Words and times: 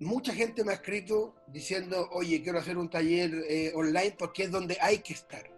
mucha 0.00 0.32
gente 0.32 0.64
me 0.64 0.72
ha 0.72 0.76
escrito 0.76 1.34
diciendo, 1.48 2.08
oye, 2.12 2.42
quiero 2.42 2.58
hacer 2.58 2.78
un 2.78 2.88
taller 2.88 3.32
eh, 3.48 3.72
online 3.74 4.14
porque 4.18 4.44
es 4.44 4.50
donde 4.50 4.78
hay 4.80 4.98
que 4.98 5.14
estar. 5.14 5.50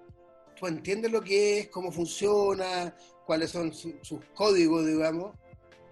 Tú 0.59 0.67
entiendes 0.67 1.11
lo 1.11 1.23
que 1.23 1.61
es, 1.61 1.69
cómo 1.69 1.91
funciona, 1.91 2.95
cuáles 3.27 3.51
son 3.51 3.73
sus 3.73 4.25
códigos, 4.35 4.87
digamos. 4.87 5.35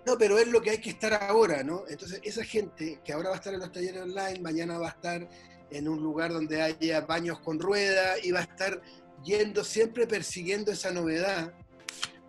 No, 0.07 0.17
pero 0.17 0.39
es 0.39 0.49
lo 0.49 0.61
que 0.61 0.71
hay 0.71 0.79
que 0.79 0.91
estar 0.91 1.13
ahora, 1.15 1.63
¿no? 1.63 1.85
Entonces, 1.89 2.21
esa 2.23 2.45
gente 2.45 3.01
que 3.05 3.13
ahora 3.13 3.31
va 3.31 3.35
a 3.35 3.39
estar 3.39 3.53
en 3.53 3.61
los 3.61 3.73
talleres 3.73 4.03
online, 4.03 4.41
mañana 4.41 4.79
va 4.79 4.89
a 4.89 4.91
estar 4.91 5.29
en 5.71 5.89
un 5.89 6.03
lugar 6.03 6.33
donde 6.33 6.63
haya 6.63 7.03
baños 7.03 7.41
con 7.41 7.59
rueda 7.59 8.15
y 8.23 8.31
va 8.31 8.41
a 8.41 8.45
estar 8.45 8.81
yendo 9.25 9.65
siempre 9.65 10.07
persiguiendo 10.07 10.73
esa 10.73 10.91
novedad 10.91 11.53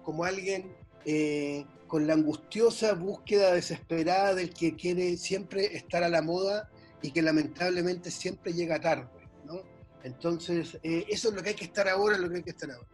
como 0.04 0.26
alguien 0.26 0.76
eh, 1.06 1.66
con 1.90 2.06
la 2.06 2.14
angustiosa 2.14 2.94
búsqueda 2.94 3.52
desesperada 3.52 4.36
del 4.36 4.54
que 4.54 4.76
quiere 4.76 5.18
siempre 5.18 5.76
estar 5.76 6.04
a 6.04 6.10
la 6.10 6.22
moda 6.22 6.70
y 7.02 7.12
que 7.12 7.24
lamentablemente 7.24 8.12
siempre 8.12 8.54
llega 8.54 8.80
tarde. 8.80 9.10
¿no? 9.44 9.64
Entonces, 10.04 10.78
eh, 10.84 11.06
eso 11.10 11.30
es 11.30 11.36
lo 11.36 11.42
que 11.42 11.50
hay 11.50 11.56
que 11.56 11.66
estar 11.66 11.90
ahora, 11.90 12.18
lo 12.18 12.30
que 12.30 12.38
hay 12.38 12.44
que 12.44 12.52
estar 12.52 12.70
ahora. 12.70 12.88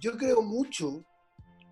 Yo 0.00 0.18
creo 0.18 0.42
mucho 0.42 1.04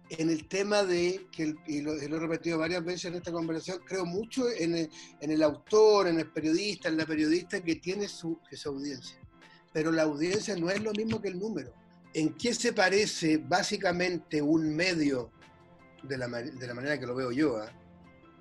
en 0.09 0.31
el 0.31 0.47
tema 0.47 0.85
de, 0.85 1.27
que 1.33 1.53
y, 1.67 1.81
lo, 1.81 1.95
he 1.95 2.07
repetido 2.07 2.59
varias 2.59 2.85
veces 2.85 3.07
en 3.07 3.17
esta 3.17 3.33
conversación, 3.33 3.81
creo 3.85 4.07
mucho 4.07 4.49
en 4.51 4.77
el, 4.77 4.91
en 5.21 5.31
el 5.33 5.43
autor, 5.43 6.07
en 6.07 6.21
el 6.21 6.31
periodista, 6.31 6.89
en 6.89 6.97
la 6.97 7.07
periodista 7.07 7.61
que 7.61 7.77
tiene 7.77 8.07
su, 8.07 8.39
su 8.53 8.69
audiencia. 8.69 9.19
Pero 9.73 9.91
la 9.91 10.03
audiencia 10.03 10.57
no 10.57 10.71
es 10.71 10.81
lo 10.81 10.93
mismo 10.93 11.21
que 11.21 11.29
el 11.29 11.41
número. 11.41 11.73
¿En 12.15 12.35
qué 12.35 12.55
se 12.55 12.73
parece 12.73 13.39
básicamente 13.39 14.41
un 14.41 14.75
medio 14.77 15.33
de 16.03 16.19
la, 16.19 16.29
de 16.29 16.67
la 16.67 16.75
manera 16.75 16.99
que 16.99 17.07
lo 17.07 17.15
veo 17.15 17.33
yo. 17.33 17.57
¿ah? 17.59 17.71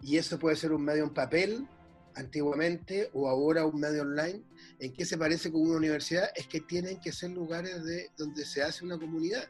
Y 0.02 0.18
eso 0.18 0.40
puede 0.40 0.56
ser 0.56 0.72
un 0.72 0.84
medio 0.84 1.04
en 1.04 1.14
papel, 1.14 1.68
antiguamente, 2.16 3.10
o 3.14 3.28
ahora 3.28 3.66
un 3.66 3.80
medio 3.80 4.04
online. 4.04 4.44
¿En 4.80 4.94
qué 4.94 5.06
se 5.06 5.18
parece 5.18 5.52
con 5.52 5.62
una 5.62 5.78
universidad? 5.78 6.30
Es 6.36 6.48
que 6.48 6.62
tienen 6.62 7.00
que 7.00 7.12
ser 7.12 7.32
lugares 7.32 7.84
de, 7.84 8.12
donde 8.18 8.46
se 8.46 8.64
hace 8.64 8.86
una 8.86 8.98
comunidad. 8.98 9.48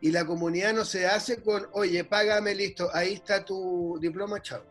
Y 0.00 0.10
la 0.10 0.26
comunidad 0.26 0.74
no 0.74 0.84
se 0.84 1.06
hace 1.06 1.40
con, 1.42 1.66
oye, 1.72 2.04
págame, 2.04 2.54
listo, 2.54 2.90
ahí 2.92 3.14
está 3.14 3.44
tu 3.44 3.98
diploma, 4.00 4.42
chao. 4.42 4.62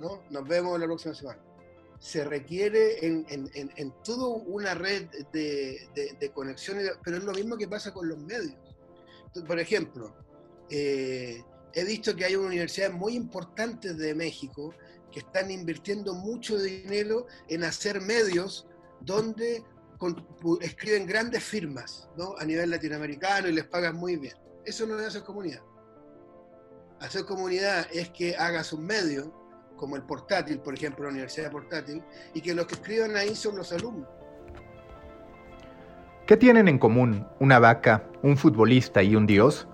¿No? 0.00 0.22
Nos 0.30 0.46
vemos 0.46 0.78
la 0.78 0.86
próxima 0.86 1.14
semana. 1.14 1.40
Se 1.98 2.24
requiere 2.24 3.06
en, 3.06 3.24
en, 3.30 3.50
en, 3.54 3.94
toda 4.02 4.26
una 4.44 4.74
red 4.74 5.08
de, 5.32 5.88
de, 5.94 6.16
de 6.20 6.30
conexiones, 6.32 6.90
pero 7.02 7.16
es 7.16 7.24
lo 7.24 7.32
mismo 7.32 7.56
que 7.56 7.68
pasa 7.68 7.94
con 7.94 8.08
los 8.08 8.18
medios. 8.18 8.58
Por 9.46 9.58
ejemplo, 9.58 10.14
eh, 10.70 11.42
he 11.72 11.84
visto 11.84 12.14
que 12.14 12.24
hay 12.24 12.36
universidades 12.36 12.94
muy 12.94 13.14
importantes 13.14 13.96
de 13.98 14.14
México 14.14 14.72
que 15.10 15.20
están 15.20 15.50
invirtiendo 15.50 16.14
mucho 16.14 16.58
dinero 16.58 17.26
en 17.48 17.64
hacer 17.64 18.00
medios 18.00 18.66
donde 19.00 19.62
escriben 20.60 21.06
grandes 21.06 21.42
firmas 21.42 22.08
¿no? 22.16 22.34
a 22.38 22.44
nivel 22.44 22.70
latinoamericano 22.70 23.48
y 23.48 23.52
les 23.52 23.64
pagan 23.64 23.96
muy 23.96 24.16
bien. 24.16 24.34
Eso 24.64 24.86
no 24.86 24.98
es 24.98 25.06
hacer 25.06 25.22
comunidad. 25.22 25.62
Hacer 27.00 27.24
comunidad 27.24 27.86
es 27.92 28.10
que 28.10 28.36
hagas 28.36 28.72
un 28.72 28.86
medio, 28.86 29.32
como 29.76 29.96
el 29.96 30.02
portátil, 30.02 30.58
por 30.60 30.74
ejemplo, 30.74 31.04
la 31.04 31.10
universidad 31.10 31.50
portátil, 31.50 32.02
y 32.32 32.40
que 32.40 32.54
los 32.54 32.66
que 32.66 32.74
escriban 32.74 33.16
ahí 33.16 33.34
son 33.34 33.56
los 33.56 33.72
alumnos. 33.72 34.08
¿Qué 36.26 36.36
tienen 36.36 36.68
en 36.68 36.78
común 36.78 37.26
una 37.38 37.58
vaca, 37.58 38.08
un 38.22 38.36
futbolista 38.36 39.02
y 39.02 39.14
un 39.14 39.26
dios? 39.26 39.68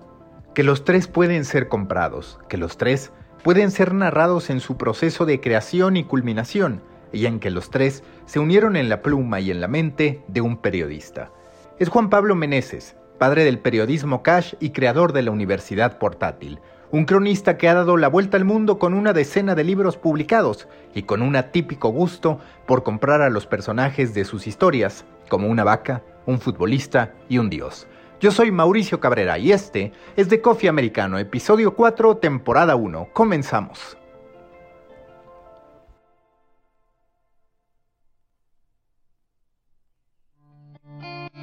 Que 0.53 0.63
los 0.63 0.83
tres 0.83 1.07
pueden 1.07 1.45
ser 1.45 1.67
comprados, 1.67 2.39
que 2.49 2.57
los 2.57 2.77
tres 2.77 3.11
pueden 3.43 3.71
ser 3.71 3.93
narrados 3.93 4.49
en 4.49 4.59
su 4.59 4.77
proceso 4.77 5.25
de 5.25 5.39
creación 5.39 5.97
y 5.97 6.03
culminación, 6.03 6.81
y 7.13 7.25
en 7.25 7.39
que 7.39 7.49
los 7.49 7.69
tres 7.69 8.03
se 8.25 8.39
unieron 8.39 8.75
en 8.75 8.89
la 8.89 9.01
pluma 9.01 9.39
y 9.39 9.51
en 9.51 9.61
la 9.61 9.67
mente 9.67 10.23
de 10.27 10.41
un 10.41 10.57
periodista. 10.57 11.31
Es 11.79 11.89
Juan 11.89 12.09
Pablo 12.09 12.35
Meneses, 12.35 12.95
padre 13.17 13.43
del 13.43 13.59
periodismo 13.59 14.23
cash 14.23 14.55
y 14.59 14.71
creador 14.71 15.13
de 15.13 15.21
la 15.21 15.31
Universidad 15.31 15.97
Portátil, 15.97 16.59
un 16.91 17.05
cronista 17.05 17.57
que 17.57 17.69
ha 17.69 17.73
dado 17.73 17.95
la 17.95 18.09
vuelta 18.09 18.35
al 18.35 18.43
mundo 18.43 18.77
con 18.77 18.93
una 18.93 19.13
decena 19.13 19.55
de 19.55 19.63
libros 19.63 19.95
publicados 19.95 20.67
y 20.93 21.03
con 21.03 21.21
un 21.21 21.37
atípico 21.37 21.89
gusto 21.89 22.39
por 22.65 22.83
comprar 22.83 23.21
a 23.21 23.29
los 23.29 23.47
personajes 23.47 24.13
de 24.13 24.25
sus 24.25 24.45
historias, 24.45 25.05
como 25.29 25.47
una 25.47 25.63
vaca, 25.63 26.03
un 26.25 26.39
futbolista 26.39 27.13
y 27.29 27.37
un 27.37 27.49
dios. 27.49 27.87
Yo 28.21 28.29
soy 28.29 28.51
Mauricio 28.51 28.99
Cabrera 28.99 29.39
y 29.39 29.51
este 29.51 29.93
es 30.15 30.29
de 30.29 30.41
Coffee 30.41 30.69
Americano, 30.69 31.17
episodio 31.17 31.73
4, 31.73 32.17
temporada 32.17 32.75
1. 32.75 33.09
Comenzamos. 33.13 33.97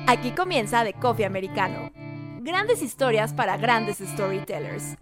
Aquí 0.06 0.31
comienza 0.31 0.84
de 0.84 0.93
Coffee 0.93 1.27
Americano. 1.27 1.91
Grandes 2.43 2.81
historias 2.81 3.34
para 3.34 3.56
grandes 3.56 3.99
storytellers. 3.99 4.97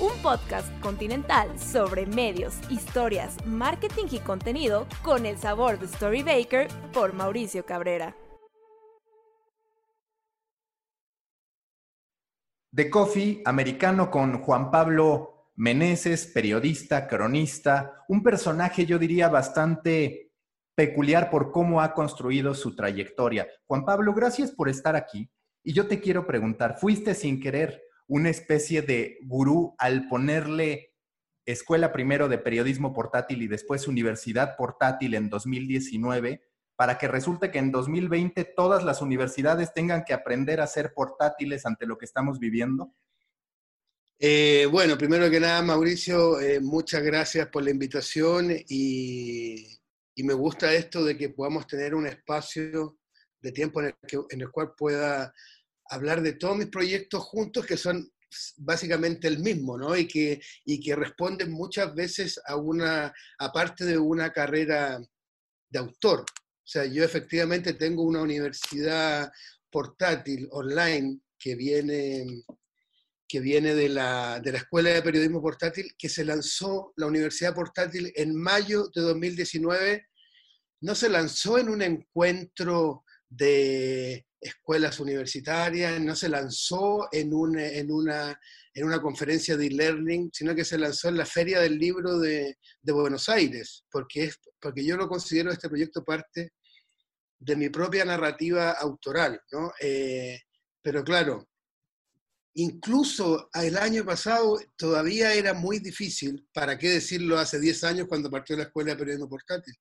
Un 0.00 0.16
podcast 0.22 0.66
continental 0.80 1.58
sobre 1.58 2.06
medios, 2.06 2.54
historias, 2.70 3.36
marketing 3.44 4.06
y 4.12 4.18
contenido 4.20 4.86
con 5.02 5.26
el 5.26 5.36
sabor 5.36 5.78
de 5.78 5.84
Story 5.84 6.22
Baker 6.22 6.68
por 6.94 7.12
Mauricio 7.12 7.66
Cabrera. 7.66 8.14
De 12.76 12.90
Coffee 12.90 13.40
americano 13.46 14.10
con 14.10 14.42
Juan 14.42 14.70
Pablo 14.70 15.48
Meneses, 15.54 16.26
periodista, 16.26 17.08
cronista, 17.08 18.04
un 18.06 18.22
personaje 18.22 18.84
yo 18.84 18.98
diría 18.98 19.30
bastante 19.30 20.30
peculiar 20.74 21.30
por 21.30 21.52
cómo 21.52 21.80
ha 21.80 21.94
construido 21.94 22.52
su 22.52 22.76
trayectoria. 22.76 23.48
Juan 23.66 23.86
Pablo, 23.86 24.12
gracias 24.12 24.50
por 24.52 24.68
estar 24.68 24.94
aquí. 24.94 25.30
Y 25.64 25.72
yo 25.72 25.86
te 25.86 26.00
quiero 26.00 26.26
preguntar, 26.26 26.76
¿fuiste 26.78 27.14
sin 27.14 27.40
querer 27.40 27.82
una 28.08 28.28
especie 28.28 28.82
de 28.82 29.20
gurú 29.24 29.74
al 29.78 30.06
ponerle 30.06 30.92
escuela 31.46 31.94
primero 31.94 32.28
de 32.28 32.36
periodismo 32.36 32.92
portátil 32.92 33.40
y 33.40 33.48
después 33.48 33.88
universidad 33.88 34.54
portátil 34.54 35.14
en 35.14 35.30
2019 35.30 36.42
para 36.76 36.98
que 36.98 37.08
resulte 37.08 37.50
que 37.50 37.58
en 37.58 37.72
2020 37.72 38.44
todas 38.56 38.84
las 38.84 39.00
universidades 39.00 39.72
tengan 39.72 40.04
que 40.04 40.12
aprender 40.12 40.60
a 40.60 40.66
ser 40.66 40.92
portátiles 40.92 41.64
ante 41.64 41.86
lo 41.86 41.96
que 41.96 42.04
estamos 42.04 42.38
viviendo? 42.38 42.94
Eh, 44.18 44.66
bueno, 44.70 44.96
primero 44.96 45.30
que 45.30 45.40
nada, 45.40 45.60
Mauricio, 45.62 46.40
eh, 46.40 46.60
muchas 46.60 47.02
gracias 47.02 47.48
por 47.48 47.62
la 47.62 47.70
invitación 47.70 48.50
y, 48.68 49.72
me 50.18 50.32
gusta 50.32 50.72
esto 50.72 51.04
de 51.04 51.16
que 51.16 51.28
podamos 51.28 51.66
tener 51.66 51.94
un 51.94 52.06
espacio 52.06 52.98
de 53.42 53.52
tiempo 53.52 53.80
en 53.80 53.88
el, 53.88 53.94
en 54.30 54.40
el 54.40 54.50
cual 54.50 54.72
pueda 54.74 55.32
hablar 55.90 56.22
de 56.22 56.32
todos 56.32 56.56
mis 56.56 56.68
proyectos 56.68 57.22
juntos, 57.24 57.66
que 57.66 57.76
son 57.76 58.10
básicamente 58.56 59.28
el 59.28 59.38
mismo, 59.38 59.76
¿no? 59.76 59.96
Y 59.96 60.08
que, 60.08 60.40
y 60.64 60.80
que 60.80 60.96
responden 60.96 61.52
muchas 61.52 61.94
veces 61.94 62.40
a 62.46 62.56
una, 62.56 63.12
aparte 63.38 63.84
de 63.84 63.98
una 63.98 64.32
carrera 64.32 64.98
de 65.68 65.78
autor, 65.78 66.24
o 66.66 66.68
sea, 66.68 66.84
yo 66.84 67.04
efectivamente 67.04 67.74
tengo 67.74 68.02
una 68.02 68.20
universidad 68.20 69.30
portátil 69.70 70.48
online 70.50 71.20
que 71.38 71.54
viene, 71.54 72.42
que 73.28 73.38
viene 73.38 73.72
de, 73.76 73.88
la, 73.88 74.40
de 74.40 74.50
la 74.50 74.58
Escuela 74.58 74.90
de 74.90 75.00
Periodismo 75.00 75.40
Portátil, 75.40 75.94
que 75.96 76.08
se 76.08 76.24
lanzó 76.24 76.92
la 76.96 77.06
Universidad 77.06 77.54
Portátil 77.54 78.12
en 78.16 78.34
mayo 78.34 78.88
de 78.92 79.00
2019. 79.00 80.08
No 80.80 80.96
se 80.96 81.08
lanzó 81.08 81.56
en 81.56 81.68
un 81.68 81.82
encuentro 81.82 83.04
de 83.28 84.25
escuelas 84.40 85.00
universitarias, 85.00 86.00
no 86.00 86.14
se 86.14 86.28
lanzó 86.28 87.08
en, 87.12 87.30
en, 87.58 87.90
una, 87.90 88.38
en 88.74 88.84
una 88.84 89.00
conferencia 89.00 89.56
de 89.56 89.66
e-learning, 89.66 90.30
sino 90.32 90.54
que 90.54 90.64
se 90.64 90.78
lanzó 90.78 91.08
en 91.08 91.16
la 91.16 91.26
Feria 91.26 91.60
del 91.60 91.78
Libro 91.78 92.18
de, 92.18 92.58
de 92.82 92.92
Buenos 92.92 93.28
Aires, 93.28 93.84
porque, 93.90 94.24
es, 94.24 94.38
porque 94.60 94.84
yo 94.84 94.96
lo 94.96 95.08
considero 95.08 95.50
este 95.50 95.68
proyecto 95.68 96.04
parte 96.04 96.52
de 97.38 97.56
mi 97.56 97.68
propia 97.68 98.04
narrativa 98.04 98.72
autoral, 98.72 99.40
¿no? 99.52 99.72
Eh, 99.80 100.40
pero 100.82 101.04
claro, 101.04 101.48
incluso 102.54 103.50
el 103.54 103.76
año 103.76 104.04
pasado 104.04 104.58
todavía 104.76 105.34
era 105.34 105.52
muy 105.52 105.78
difícil, 105.78 106.46
¿para 106.52 106.78
qué 106.78 106.90
decirlo 106.90 107.38
hace 107.38 107.60
10 107.60 107.84
años 107.84 108.06
cuando 108.08 108.30
partió 108.30 108.56
la 108.56 108.64
Escuela 108.64 108.92
de 108.92 108.98
Periodismo 108.98 109.28
Portátil? 109.28 109.74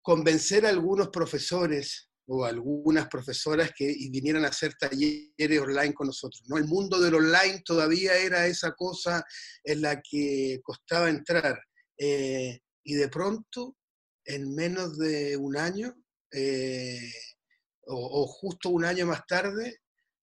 Convencer 0.00 0.64
a 0.64 0.70
algunos 0.70 1.08
profesores 1.08 2.08
o 2.26 2.44
algunas 2.44 3.08
profesoras 3.08 3.70
que 3.76 3.86
vinieran 4.10 4.44
a 4.44 4.48
hacer 4.48 4.74
talleres 4.74 5.60
online 5.60 5.94
con 5.94 6.08
nosotros. 6.08 6.42
¿no? 6.48 6.56
El 6.56 6.66
mundo 6.66 7.00
del 7.00 7.14
online 7.14 7.62
todavía 7.64 8.16
era 8.16 8.46
esa 8.46 8.72
cosa 8.72 9.24
en 9.62 9.82
la 9.82 10.00
que 10.00 10.60
costaba 10.62 11.08
entrar. 11.08 11.58
Eh, 11.98 12.58
y 12.84 12.94
de 12.94 13.08
pronto, 13.08 13.76
en 14.24 14.54
menos 14.54 14.98
de 14.98 15.36
un 15.36 15.56
año, 15.56 15.94
eh, 16.32 17.10
o, 17.86 18.26
justo 18.26 18.70
un 18.70 18.84
año 18.84 19.06
más 19.06 19.24
tarde, 19.26 19.78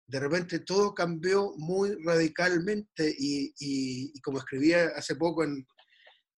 de 0.05 0.19
repente 0.19 0.59
todo 0.59 0.93
cambió 0.93 1.53
muy 1.57 1.95
radicalmente 2.03 3.15
y, 3.17 4.13
como 4.21 4.39
escribía 4.39 4.91
hace 4.95 5.15
poco 5.15 5.43
en, 5.43 5.65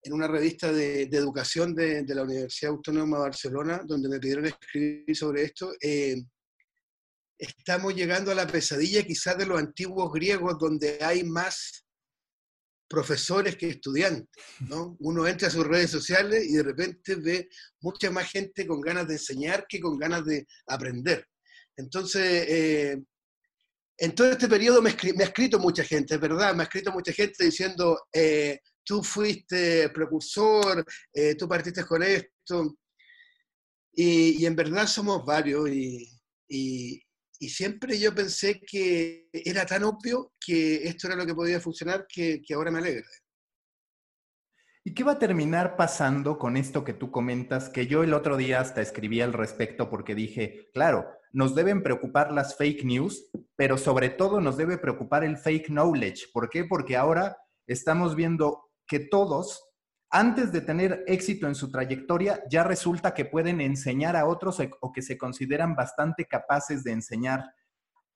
en 0.05 0.13
una 0.13 0.27
revista 0.27 0.71
de, 0.71 1.03
educación 1.03 1.73
de, 1.73 2.05
la 2.07 2.21
Universidad 2.21 2.73
Autónoma 2.73 3.17
de 3.17 3.23
Barcelona, 3.23 3.81
donde 3.85 4.07
me 4.07 4.19
pidieron 4.19 4.45
escribir 4.45 5.15
sobre 5.15 5.43
esto. 5.43 5.73
Eh, 5.81 6.23
estamos 7.39 7.95
llegando 7.95 8.31
a 8.31 8.35
la 8.35 8.45
pesadilla 8.45 9.01
quizás 9.01 9.35
de 9.35 9.47
los 9.47 9.59
antiguos 9.59 10.13
griegos, 10.13 10.59
donde 10.59 10.99
hay 11.01 11.23
más 11.23 11.85
profesores 12.87 13.55
que 13.55 13.67
estudiantes, 13.67 14.43
¿no? 14.59 14.95
Uno 14.99 15.27
entra 15.27 15.47
a 15.47 15.51
sus 15.51 15.65
redes 15.65 15.89
sociales 15.89 16.45
y 16.47 16.53
de 16.53 16.63
repente 16.63 17.15
ve 17.15 17.49
mucha 17.81 18.11
más 18.11 18.29
gente 18.29 18.67
con 18.67 18.81
ganas 18.81 19.07
de 19.07 19.15
enseñar 19.15 19.65
que 19.67 19.79
con 19.79 19.97
ganas 19.97 20.23
de 20.23 20.45
aprender. 20.67 21.27
Entonces, 21.75 22.45
eh, 22.47 23.03
en 23.97 24.13
todo 24.13 24.29
este 24.29 24.47
periodo 24.47 24.83
me, 24.83 24.91
ha 24.91 25.23
escrito 25.23 25.57
mucha 25.57 25.83
gente, 25.83 26.17
¿verdad? 26.17 26.53
Me 26.53 26.61
ha 26.61 26.65
escrito 26.65 26.91
mucha 26.91 27.11
gente 27.11 27.43
diciendo, 27.43 28.05
eh, 28.13 28.59
tú 28.85 29.03
fuiste 29.03 29.89
precursor, 29.89 30.85
eh, 31.13 31.35
tú 31.35 31.47
partiste 31.47 31.83
con 31.83 32.03
esto. 32.03 32.77
Y, 33.93 34.45
en 34.45 34.55
verdad 34.55 34.87
somos 34.87 35.25
varios 35.25 35.69
y, 35.69 36.11
siempre 37.47 37.99
yo 37.99 38.13
pensé 38.15 38.59
que 38.61 39.29
era 39.31 39.65
tan 39.65 39.83
obvio 39.83 40.33
que 40.39 40.87
esto 40.87 41.07
era 41.07 41.15
lo 41.15 41.25
que 41.25 41.35
podía 41.35 41.59
funcionar 41.59 42.07
que, 42.07 42.41
que 42.41 42.53
ahora 42.53 42.71
me 42.71 42.79
alegra. 42.79 43.07
¿Y 44.83 44.93
qué 44.93 45.03
va 45.03 45.13
a 45.13 45.19
terminar 45.19 45.75
pasando 45.75 46.37
con 46.37 46.57
esto 46.57 46.83
que 46.83 46.93
tú 46.93 47.11
comentas? 47.11 47.69
Que 47.69 47.87
yo 47.87 48.03
el 48.03 48.13
otro 48.13 48.37
día 48.37 48.61
hasta 48.61 48.81
escribí 48.81 49.19
al 49.19 49.33
respecto 49.33 49.89
porque 49.89 50.13
dije, 50.13 50.69
claro, 50.73 51.07
nos 51.33 51.55
deben 51.55 51.83
preocupar 51.83 52.31
las 52.31 52.55
fake 52.55 52.85
news, 52.85 53.29
pero 53.55 53.77
sobre 53.77 54.09
todo 54.09 54.39
nos 54.41 54.57
debe 54.57 54.77
preocupar 54.77 55.23
el 55.23 55.37
fake 55.37 55.67
knowledge. 55.67 56.27
¿Por 56.31 56.49
qué? 56.49 56.65
Porque 56.65 56.95
ahora 56.95 57.35
estamos 57.67 58.15
viendo 58.15 58.69
que 58.87 58.99
todos, 58.99 59.69
antes 60.09 60.51
de 60.51 60.61
tener 60.61 61.03
éxito 61.07 61.47
en 61.47 61.55
su 61.55 61.71
trayectoria, 61.71 62.43
ya 62.49 62.63
resulta 62.63 63.13
que 63.13 63.25
pueden 63.25 63.61
enseñar 63.61 64.15
a 64.15 64.25
otros 64.25 64.61
o 64.81 64.91
que 64.91 65.01
se 65.01 65.17
consideran 65.17 65.75
bastante 65.75 66.25
capaces 66.25 66.83
de 66.83 66.91
enseñar 66.91 67.43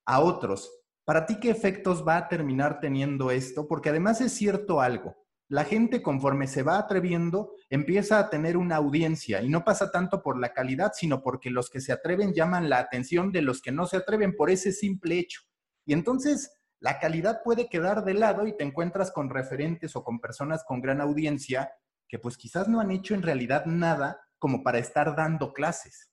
a 0.06 0.20
otros. 0.20 0.72
¿Para 1.06 1.26
ti 1.26 1.40
qué 1.40 1.50
efectos 1.50 2.08
va 2.08 2.18
a 2.18 2.28
terminar 2.28 2.80
teniendo 2.80 3.32
esto? 3.32 3.68
Porque 3.68 3.90
además 3.90 4.22
es 4.22 4.32
cierto 4.32 4.80
algo. 4.80 5.16
La 5.48 5.64
gente 5.64 6.04
conforme 6.04 6.46
se 6.46 6.62
va 6.62 6.78
atreviendo 6.78 7.56
empieza 7.72 8.20
a 8.20 8.30
tener 8.30 8.56
una 8.56 8.76
audiencia 8.76 9.42
y 9.42 9.50
no 9.50 9.64
pasa 9.64 9.90
tanto 9.90 10.22
por 10.22 10.40
la 10.40 10.54
calidad, 10.54 10.92
sino 10.94 11.24
porque 11.24 11.50
los 11.50 11.72
que 11.72 11.82
se 11.82 11.92
atreven 11.92 12.36
llaman 12.36 12.70
la 12.70 12.78
atención 12.78 13.32
de 13.32 13.42
los 13.42 13.60
que 13.60 13.72
no 13.72 13.88
se 13.88 13.98
atreven 13.98 14.36
por 14.36 14.52
ese 14.52 14.72
simple 14.72 15.18
hecho. 15.18 15.42
Y 15.86 15.94
entonces 15.94 16.52
la 16.80 17.00
calidad 17.00 17.42
puede 17.44 17.70
quedar 17.70 18.06
de 18.06 18.14
lado 18.14 18.48
y 18.48 18.56
te 18.56 18.64
encuentras 18.64 19.12
con 19.12 19.30
referentes 19.30 19.96
o 19.96 20.04
con 20.04 20.20
personas 20.20 20.64
con 20.66 20.82
gran 20.82 21.02
audiencia 21.02 21.72
que 22.08 22.20
pues 22.20 22.38
quizás 22.38 22.68
no 22.68 22.80
han 22.80 22.92
hecho 22.92 23.14
en 23.14 23.22
realidad 23.22 23.66
nada 23.66 24.20
como 24.40 24.64
para 24.64 24.80
estar 24.80 25.16
dando 25.16 25.54
clases. 25.54 26.10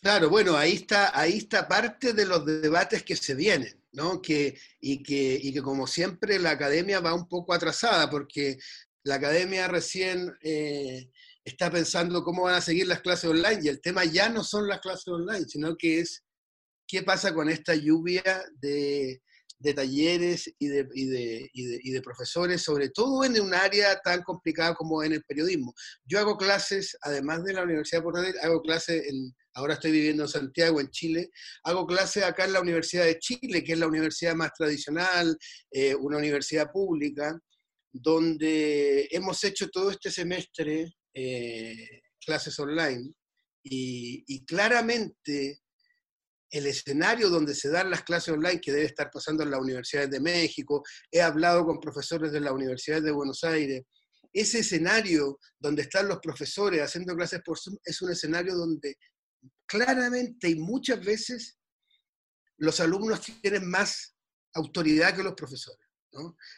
Claro, 0.00 0.28
bueno, 0.28 0.56
ahí 0.56 0.74
está, 0.74 1.18
ahí 1.18 1.38
está 1.38 1.66
parte 1.66 2.12
de 2.12 2.26
los 2.26 2.44
debates 2.44 3.02
que 3.02 3.16
se 3.16 3.34
vienen, 3.34 3.82
¿no? 3.92 4.20
Que, 4.20 4.58
y, 4.80 5.02
que, 5.02 5.38
y 5.42 5.54
que 5.54 5.62
como 5.62 5.86
siempre 5.86 6.38
la 6.38 6.50
academia 6.50 7.00
va 7.00 7.14
un 7.14 7.26
poco 7.26 7.54
atrasada 7.54 8.10
porque 8.10 8.58
la 9.04 9.14
academia 9.14 9.66
recién 9.68 10.36
eh, 10.42 11.10
está 11.42 11.70
pensando 11.70 12.22
cómo 12.22 12.42
van 12.42 12.56
a 12.56 12.60
seguir 12.60 12.86
las 12.86 13.00
clases 13.00 13.30
online 13.30 13.60
y 13.62 13.68
el 13.68 13.80
tema 13.80 14.04
ya 14.04 14.28
no 14.28 14.44
son 14.44 14.68
las 14.68 14.80
clases 14.80 15.08
online, 15.08 15.46
sino 15.46 15.76
que 15.76 16.00
es 16.00 16.22
qué 16.86 17.02
pasa 17.02 17.32
con 17.32 17.48
esta 17.48 17.74
lluvia 17.74 18.22
de, 18.60 19.22
de 19.58 19.74
talleres 19.74 20.52
y 20.58 20.66
de, 20.66 20.88
y, 20.94 21.06
de, 21.06 21.50
y, 21.52 21.90
de, 21.90 22.02
profesores, 22.02 22.62
sobre 22.62 22.90
todo 22.90 23.24
en 23.24 23.40
un 23.40 23.54
área 23.54 23.98
tan 24.00 24.22
complicada 24.22 24.74
como 24.74 25.02
en 25.02 25.12
el 25.12 25.24
periodismo. 25.24 25.74
Yo 26.04 26.18
hago 26.18 26.36
clases, 26.36 26.96
además 27.02 27.44
de 27.44 27.54
la 27.54 27.62
Universidad 27.62 28.00
de 28.00 28.04
Portugal, 28.04 28.34
hago 28.42 28.60
clases 28.60 29.04
ahora 29.54 29.74
estoy 29.74 29.92
viviendo 29.92 30.24
en 30.24 30.28
Santiago, 30.28 30.80
en 30.80 30.90
Chile, 30.90 31.30
hago 31.62 31.86
clases 31.86 32.24
acá 32.24 32.44
en 32.44 32.52
la 32.52 32.60
Universidad 32.60 33.04
de 33.04 33.18
Chile, 33.18 33.62
que 33.62 33.72
es 33.72 33.78
la 33.78 33.86
universidad 33.86 34.34
más 34.34 34.52
tradicional, 34.52 35.38
eh, 35.70 35.94
una 35.94 36.18
universidad 36.18 36.70
pública, 36.72 37.38
donde 37.92 39.06
hemos 39.12 39.42
hecho 39.44 39.68
todo 39.68 39.90
este 39.90 40.10
semestre 40.10 40.92
eh, 41.14 42.02
clases 42.18 42.58
online 42.58 43.12
y 43.66 44.44
claramente 44.44 45.63
el 46.54 46.66
escenario 46.66 47.30
donde 47.30 47.52
se 47.52 47.68
dan 47.68 47.90
las 47.90 48.04
clases 48.04 48.32
online 48.32 48.60
que 48.60 48.70
debe 48.70 48.86
estar 48.86 49.10
pasando 49.10 49.42
en 49.42 49.50
las 49.50 49.60
universidades 49.60 50.10
de 50.10 50.20
México, 50.20 50.84
he 51.10 51.20
hablado 51.20 51.66
con 51.66 51.80
profesores 51.80 52.30
de 52.30 52.38
la 52.38 52.52
Universidad 52.52 53.02
de 53.02 53.10
Buenos 53.10 53.42
Aires, 53.42 53.82
ese 54.32 54.60
escenario 54.60 55.40
donde 55.58 55.82
están 55.82 56.06
los 56.06 56.20
profesores 56.20 56.80
haciendo 56.80 57.16
clases 57.16 57.40
por 57.44 57.58
Zoom 57.58 57.76
es 57.84 58.00
un 58.02 58.12
escenario 58.12 58.54
donde 58.54 58.96
claramente 59.66 60.48
y 60.48 60.54
muchas 60.54 61.04
veces 61.04 61.58
los 62.58 62.78
alumnos 62.78 63.20
tienen 63.20 63.68
más 63.68 64.14
autoridad 64.54 65.16
que 65.16 65.24
los 65.24 65.34
profesores. 65.34 65.83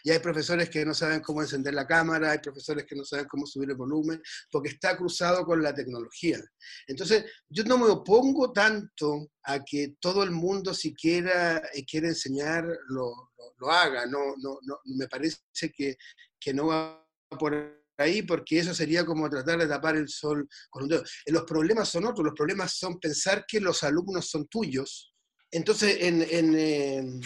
Y 0.05 0.11
hay 0.11 0.19
profesores 0.19 0.71
que 0.71 0.85
no 0.85 0.95
saben 0.95 1.21
cómo 1.21 1.43
encender 1.43 1.75
la 1.75 1.87
cámara, 1.87 2.33
hay 2.33 2.39
profesores 2.39 2.85
que 2.85 2.97
no 2.97 3.05
saben 3.05 3.27
cómo 3.27 3.47
subir 3.47 3.71
el 3.71 3.77
volumen, 3.77 4.23
porque 4.51 4.71
está 4.71 4.97
cruzado 4.97 5.45
con 5.45 5.63
la 5.63 5.75
tecnología. 5.75 6.39
Entonces, 6.87 7.25
yo 7.49 7.65
no 7.65 7.79
me 7.79 7.87
opongo 7.87 8.53
tanto 8.53 9.29
a 9.45 9.65
que 9.65 9.97
todo 10.01 10.23
el 10.23 10.31
mundo, 10.31 10.75
si 10.75 10.95
quiera, 10.95 11.59
eh, 11.73 11.85
quiere 11.85 12.09
enseñar, 12.09 12.67
lo, 12.89 13.31
lo, 13.59 13.71
haga. 13.71 14.07
No, 14.07 14.35
no, 14.39 14.59
no, 14.63 14.79
me 14.85 15.09
parece 15.09 15.39
que, 15.75 15.97
que 16.39 16.53
no 16.53 16.67
va 16.67 17.07
por 17.39 17.85
ahí 17.99 18.23
porque 18.23 18.59
eso 18.59 18.75
sería 18.75 19.05
como 19.05 19.29
tratar 19.29 19.59
de 19.59 19.67
tapar 19.67 19.97
el 19.97 20.09
sol 20.09 20.49
con 20.71 20.85
un 20.85 20.89
dedo. 20.89 21.05
Los 21.27 21.45
problemas 21.45 21.89
son 21.89 22.05
otros, 22.05 22.25
los 22.25 22.35
problemas 22.35 22.75
son 22.75 22.99
pensar 23.01 23.45
que 23.47 23.61
los 23.61 23.83
alumnos 23.83 24.29
son 24.29 24.47
tuyos. 24.47 25.15
Entonces, 25.51 25.99
en, 26.01 26.23
en, 26.23 27.21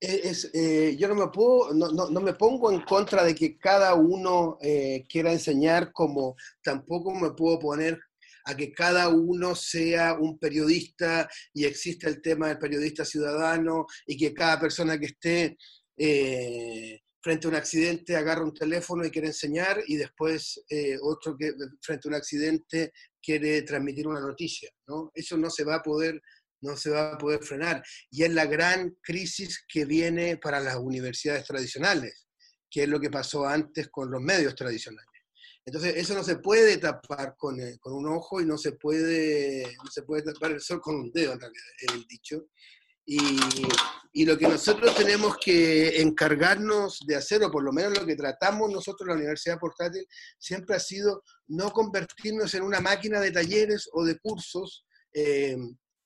eh, 0.00 0.96
yo 0.98 1.08
no 1.08 1.14
me, 1.14 1.28
puedo, 1.28 2.36
pongo 2.38 2.72
en 2.72 2.80
contra 2.82 3.24
de 3.24 3.34
que 3.34 3.56
cada 3.58 3.94
uno 3.94 4.58
eh, 4.60 5.04
quiera 5.08 5.32
enseñar, 5.32 5.92
como 5.92 6.36
tampoco 6.62 7.14
me 7.14 7.30
puedo 7.30 7.58
poner 7.58 7.98
a 8.46 8.54
que 8.54 8.72
cada 8.72 9.08
uno 9.08 9.54
sea 9.54 10.14
un 10.14 10.38
periodista 10.38 11.28
y 11.54 11.64
exista 11.64 12.08
el 12.08 12.20
tema 12.20 12.48
del 12.48 12.58
periodista 12.58 13.04
ciudadano 13.04 13.86
y 14.06 14.18
que 14.18 14.34
cada 14.34 14.60
persona 14.60 14.98
que 14.98 15.06
esté 15.06 15.56
eh, 15.96 17.00
frente 17.22 17.46
a 17.46 17.50
un 17.50 17.56
accidente 17.56 18.16
agarra 18.16 18.44
un 18.44 18.52
teléfono 18.52 19.06
y 19.06 19.10
quiere 19.10 19.28
enseñar 19.28 19.82
y 19.86 19.96
después 19.96 20.62
otro 21.00 21.34
que 21.38 21.54
frente 21.80 22.06
a 22.06 22.10
un 22.10 22.16
accidente 22.16 22.92
quiere 23.22 23.62
transmitir 23.62 24.06
una 24.06 24.20
noticia. 24.20 24.68
¿no? 24.86 25.10
Eso 25.14 25.38
no 25.38 25.48
se 25.48 25.64
va 25.64 25.76
a 25.76 25.82
poder 25.82 26.20
no 26.64 26.76
se 26.76 26.90
va 26.90 27.12
a 27.12 27.18
poder 27.18 27.42
frenar. 27.42 27.82
Y 28.10 28.24
es 28.24 28.32
la 28.32 28.46
gran 28.46 28.96
crisis 29.02 29.64
que 29.68 29.84
viene 29.84 30.38
para 30.38 30.60
las 30.60 30.76
universidades 30.76 31.44
tradicionales, 31.44 32.26
que 32.70 32.84
es 32.84 32.88
lo 32.88 32.98
que 32.98 33.10
pasó 33.10 33.46
antes 33.46 33.88
con 33.88 34.10
los 34.10 34.20
medios 34.20 34.54
tradicionales. 34.54 35.06
Entonces, 35.66 35.94
eso 35.96 36.14
no 36.14 36.22
se 36.22 36.36
puede 36.36 36.76
tapar 36.78 37.36
con, 37.38 37.58
eh, 37.60 37.78
con 37.80 37.94
un 37.94 38.06
ojo 38.08 38.40
y 38.40 38.46
no 38.46 38.58
se, 38.58 38.72
puede, 38.72 39.62
no 39.82 39.90
se 39.90 40.02
puede 40.02 40.22
tapar 40.22 40.52
el 40.52 40.60
sol 40.60 40.80
con 40.80 40.96
un 40.96 41.12
dedo, 41.12 41.32
en 41.32 41.40
realidad, 41.40 41.64
el 41.94 42.04
dicho. 42.06 42.46
Y, 43.06 43.18
y, 44.14 44.24
lo 44.24 44.38
que 44.38 44.48
nosotros 44.48 44.94
tenemos 44.94 45.36
que 45.36 46.00
encargarnos 46.00 47.00
de 47.06 47.16
hacer, 47.16 47.42
o 47.44 47.50
por 47.50 47.62
lo 47.62 47.70
menos 47.70 47.98
lo 47.98 48.06
que 48.06 48.16
tratamos 48.16 48.70
nosotros 48.70 49.06
la 49.06 49.14
Universidad 49.14 49.58
Portátil, 49.58 50.06
siempre 50.38 50.76
ha 50.76 50.80
sido 50.80 51.22
no 51.48 51.70
convertirnos 51.70 52.54
en 52.54 52.62
una 52.62 52.80
máquina 52.80 53.20
de 53.20 53.30
talleres 53.30 53.90
o 53.92 54.04
de 54.04 54.18
cursos 54.18 54.86
eh, 55.12 55.56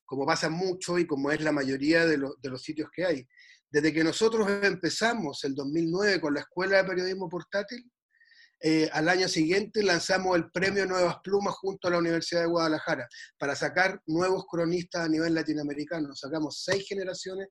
como 0.08 0.24
pasa 0.24 0.48
mucho 0.48 0.98
y 0.98 1.06
como 1.06 1.30
es 1.30 1.42
la 1.42 1.52
mayoría 1.52 2.06
de, 2.06 2.16
los 2.16 2.62
sitios 2.62 2.88
que 2.90 3.04
hay. 3.04 3.28
Desde 3.70 3.92
que 3.92 4.02
nosotros 4.02 4.48
empezamos 4.62 5.44
el 5.44 5.54
2009 5.54 6.18
con 6.18 6.32
la 6.32 6.40
Escuela 6.40 6.78
de 6.78 6.88
Periodismo 6.88 7.28
Portátil, 7.28 7.84
eh, 8.60 8.88
al 8.90 9.10
año 9.10 9.28
siguiente 9.28 9.82
lanzamos 9.82 10.34
el 10.34 10.50
premio 10.50 10.86
Nuevas 10.86 11.18
Plumas 11.22 11.54
junto 11.56 11.86
a 11.88 11.90
la 11.90 11.98
Universidad 11.98 12.40
de 12.40 12.46
Guadalajara 12.46 13.06
para 13.38 13.54
sacar 13.54 14.00
nuevos 14.06 14.46
cronistas 14.50 15.04
a 15.04 15.08
nivel 15.10 15.34
latinoamericano. 15.34 16.16
Sacamos 16.16 16.62
seis 16.64 16.86
generaciones 16.88 17.48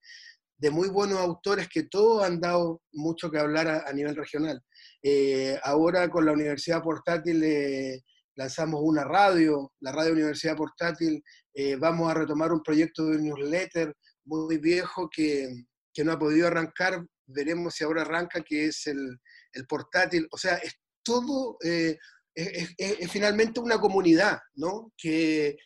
de 0.58 0.72
muy 0.72 0.90
buenos 0.90 1.20
autores 1.20 1.70
que 1.70 1.84
todos 1.84 2.24
han 2.24 2.42
dado 2.42 2.82
mucho 2.92 3.30
que 3.30 3.38
hablar 3.38 3.68
a, 3.68 3.94
nivel 3.94 4.16
regional. 4.16 4.60
Eh, 5.04 5.60
ahora 5.62 6.10
con 6.10 6.26
la 6.26 6.32
Universidad 6.32 6.82
Portátil 6.82 7.44
eh, 7.44 8.02
lanzamos 8.38 8.80
una 8.84 9.04
radio, 9.04 9.74
la 9.82 9.92
Radio 9.92 10.14
Universidad 10.14 10.56
Portátil, 10.56 11.24
eh, 11.54 11.76
vamos 11.76 12.10
a 12.10 12.14
retomar 12.14 12.54
un 12.54 12.62
proyecto 12.62 13.08
de 13.08 13.18
newsletter 13.18 13.94
muy 14.26 14.58
viejo 14.60 15.10
que, 15.10 15.50
que, 15.92 16.04
no 16.04 16.12
ha 16.12 16.20
podido 16.20 16.48
arrancar, 16.48 17.04
veremos 17.26 17.74
si 17.74 17.84
ahora 17.84 18.04
arranca, 18.04 18.42
que 18.42 18.68
es 18.68 18.86
el, 18.88 19.18
el 19.54 19.66
portátil, 19.66 20.28
o 20.32 20.38
sea, 20.38 20.56
es 20.58 20.76
todo, 21.04 21.58
eh, 21.64 21.98
es, 22.36 23.12
finalmente 23.12 23.60
una 23.60 23.80
comunidad, 23.80 24.38
¿no? 24.56 24.94
Que, 24.96 25.58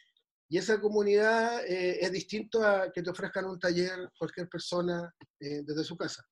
y 0.50 0.58
esa 0.58 0.80
comunidad 0.80 1.66
eh, 1.66 2.00
es 2.00 2.12
distinto 2.12 2.66
a 2.66 2.90
que 2.92 3.02
te 3.02 3.10
ofrezcan 3.10 3.46
un 3.46 3.60
taller 3.60 4.10
cualquier 4.18 4.48
persona 4.48 5.14
desde 5.40 5.84
su 5.84 5.98
casa. 5.98 6.24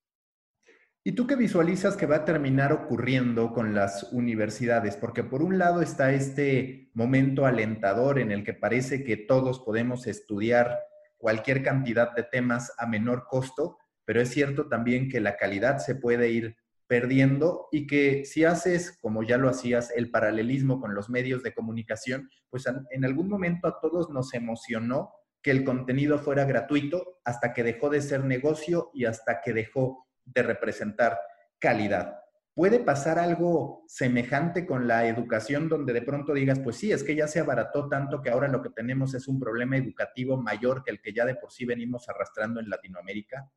¿Y 1.01 1.13
tú 1.13 1.27
qué 1.27 1.38
visualizas 1.38 1.96
que 1.96 2.06
va 2.06 2.18
a 2.18 2.25
terminar 2.25 2.74
ocurriendo 2.74 3.53
con 3.53 3.74
las 3.74 4.12
universidades? 4.12 4.98
Porque 4.98 5.24
por 5.24 5.41
un 5.41 5.58
lado 5.58 5.82
está 5.82 6.12
este 6.12 6.91
momento 6.94 7.46
alentador 7.46 8.20
en 8.20 8.34
el 8.34 8.44
que 8.44 8.53
parece 8.53 9.06
que 9.06 9.15
todos 9.15 9.62
podemos 9.62 10.08
estudiar 10.08 10.77
cualquier 11.18 11.63
cantidad 11.63 12.13
de 12.13 12.24
temas 12.24 12.74
a 12.77 12.86
menor 12.86 13.27
costo, 13.29 13.77
pero 14.03 14.20
es 14.20 14.29
cierto 14.29 14.68
también 14.68 15.10
que 15.10 15.22
la 15.22 15.38
calidad 15.38 15.77
se 15.77 15.96
puede 15.96 16.32
ir 16.32 16.58
perdiendo 16.86 17.70
y 17.72 17.88
que 17.88 18.25
si 18.25 18.44
haces, 18.44 18.98
como 19.00 19.24
ya 19.24 19.38
lo 19.38 19.48
hacías, 19.48 19.91
el 19.96 20.12
paralelismo 20.12 20.82
con 20.82 20.96
los 20.96 21.10
medios 21.10 21.44
de 21.44 21.53
comunicación, 21.53 22.29
pues 22.50 22.65
en 22.68 23.06
algún 23.06 23.29
momento 23.29 23.70
a 23.70 23.79
todos 23.79 24.10
nos 24.10 24.34
emocionó 24.34 25.13
que 25.41 25.51
el 25.51 25.63
contenido 25.63 26.20
fuera 26.20 26.44
gratuito 26.44 27.20
hasta 27.24 27.53
que 27.53 27.63
dejó 27.63 27.89
de 27.89 28.01
ser 28.01 28.25
negocio 28.25 28.91
y 28.94 29.06
hasta 29.06 29.39
que 29.41 29.53
dejó 29.53 30.08
de 30.33 30.43
representar 30.43 31.19
calidad. 31.59 32.19
¿Puede 32.53 32.79
pasar 32.79 33.19
algo 33.19 33.86
semejante 33.88 34.65
con 34.65 34.88
la 34.88 35.07
educación 35.07 35.69
donde 35.69 35.93
de 35.93 36.01
pronto 36.01 36.33
digas, 36.33 36.59
pues 36.59 36.75
sí, 36.75 36.91
es 36.91 37.03
que 37.03 37.15
ya 37.15 37.27
se 37.27 37.39
abarató 37.39 37.88
tanto 37.88 38.21
que 38.21 38.29
ahora 38.29 38.48
lo 38.50 38.62
que 38.62 38.69
tenemos 38.69 39.13
es 39.13 39.27
un 39.27 39.39
problema 39.39 39.77
educativo 39.77 40.36
mayor 40.36 40.83
que 40.83 40.91
el 40.91 41.01
que 41.01 41.13
ya 41.13 41.25
de 41.25 41.36
por 41.36 41.51
sí 41.51 41.63
venimos 41.65 42.09
arrastrando 42.09 42.59
en 42.59 42.69
Latinoamérica? 42.69 43.50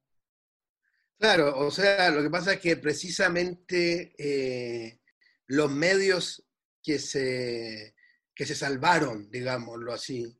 Claro, 1.18 1.58
o 1.58 1.70
sea, 1.70 2.10
lo 2.10 2.22
que 2.22 2.30
pasa 2.30 2.52
es 2.54 2.60
que 2.60 2.76
precisamente 2.76 4.14
eh, 4.18 5.00
los 5.46 5.70
medios 5.70 6.44
que 6.82 6.98
se, 6.98 7.94
que 8.34 8.46
se 8.46 8.54
salvaron, 8.54 9.30
digámoslo 9.30 9.92
así, 9.92 10.38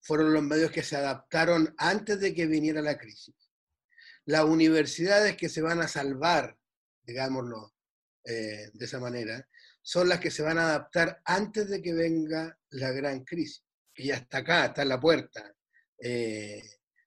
fueron 0.00 0.32
los 0.32 0.42
medios 0.42 0.70
que 0.70 0.82
se 0.82 0.96
adaptaron 0.96 1.74
antes 1.76 2.20
de 2.20 2.34
que 2.34 2.46
viniera 2.46 2.80
la 2.80 2.96
crisis. 2.96 3.47
Las 4.28 4.44
universidades 4.44 5.38
que 5.38 5.48
se 5.48 5.62
van 5.62 5.80
a 5.80 5.88
salvar, 5.88 6.54
digámoslo 7.02 7.72
eh, 8.24 8.68
de 8.74 8.84
esa 8.84 9.00
manera, 9.00 9.48
son 9.80 10.06
las 10.10 10.20
que 10.20 10.30
se 10.30 10.42
van 10.42 10.58
a 10.58 10.66
adaptar 10.66 11.22
antes 11.24 11.70
de 11.70 11.80
que 11.80 11.94
venga 11.94 12.58
la 12.68 12.92
gran 12.92 13.24
crisis, 13.24 13.64
ya 13.96 14.16
está 14.16 14.38
acá, 14.38 14.66
está 14.66 14.82
en 14.82 14.90
la 14.90 15.00
puerta. 15.00 15.50
Eh, 15.98 16.62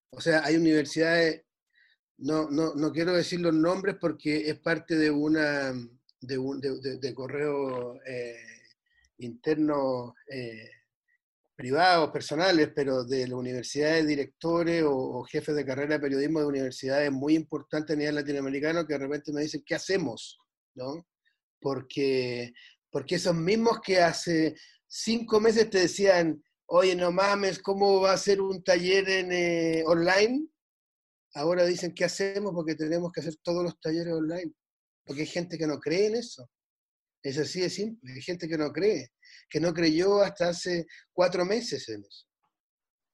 o 0.10 0.20
sea, 0.20 0.44
hay 0.44 0.56
universidades, 0.56 1.44
no, 2.18 2.50
no, 2.50 2.74
no, 2.74 2.92
quiero 2.92 3.14
decir 3.14 3.40
los 3.40 3.54
nombres 3.54 3.98
porque 4.02 4.50
es 4.50 4.58
parte 4.58 4.96
de 4.96 5.12
una 5.12 5.74
de, 6.22 6.38
un, 6.40 6.60
de, 6.60 7.14
correo 7.14 8.02
eh, 8.04 8.36
interno 9.20 10.16
privados, 11.62 12.10
personales, 12.10 12.72
pero 12.76 13.04
de 13.04 13.28
las 13.28 13.38
universidades, 13.38 14.08
directores 14.08 14.84
o, 14.84 15.24
jefes 15.26 15.56
de 15.56 15.64
carrera 15.64 15.94
de 15.94 16.00
periodismo 16.00 16.40
de 16.40 16.48
universidades 16.48 17.12
muy 17.12 17.36
importantes 17.36 17.96
a 17.96 18.00
nivel 18.00 18.16
latinoamericano 18.16 18.88
que 18.88 18.94
de 18.94 19.00
repente 19.00 19.32
me 19.32 19.44
dicen, 19.44 19.62
¿qué 19.64 19.76
hacemos? 19.76 20.40
¿No? 20.74 21.06
Porque, 21.60 22.52
porque 22.90 23.14
esos 23.14 23.36
mismos 23.36 23.80
que 23.80 24.02
hace 24.02 24.56
cinco 24.88 25.40
meses 25.40 25.70
te 25.70 25.82
decían, 25.82 26.44
oye, 26.66 26.96
no 26.96 27.12
mames, 27.12 27.60
¿cómo 27.60 28.02
va 28.02 28.14
a 28.14 28.18
ser 28.18 28.42
un 28.42 28.64
taller 28.64 29.08
en, 29.08 29.32
eh, 29.32 29.84
online? 29.86 30.48
Ahora 31.36 31.64
dicen, 31.64 31.94
¿qué 31.94 32.06
hacemos? 32.06 32.54
Porque 32.56 32.74
tenemos 32.74 33.12
que 33.12 33.22
hacer 33.22 33.36
todos 33.44 33.64
los 33.64 33.80
talleres 33.80 34.14
online. 34.14 34.52
Porque 35.06 35.22
hay 35.22 35.28
gente 35.28 35.60
que 35.60 35.68
no 35.68 35.80
cree 35.80 36.08
en 36.08 36.16
eso. 36.16 36.50
Es 37.24 37.38
así 37.38 37.62
de 37.62 37.70
simple. 37.70 38.14
Hay 38.14 38.22
gente 38.22 38.48
que 38.48 38.58
no 38.58 38.72
cree 38.72 39.12
que 39.52 39.60
no 39.60 39.74
creyó 39.74 40.22
hasta 40.22 40.50
hace 40.50 40.88
cuatro 41.14 41.46
meses 41.46 41.88
eso. 41.88 42.26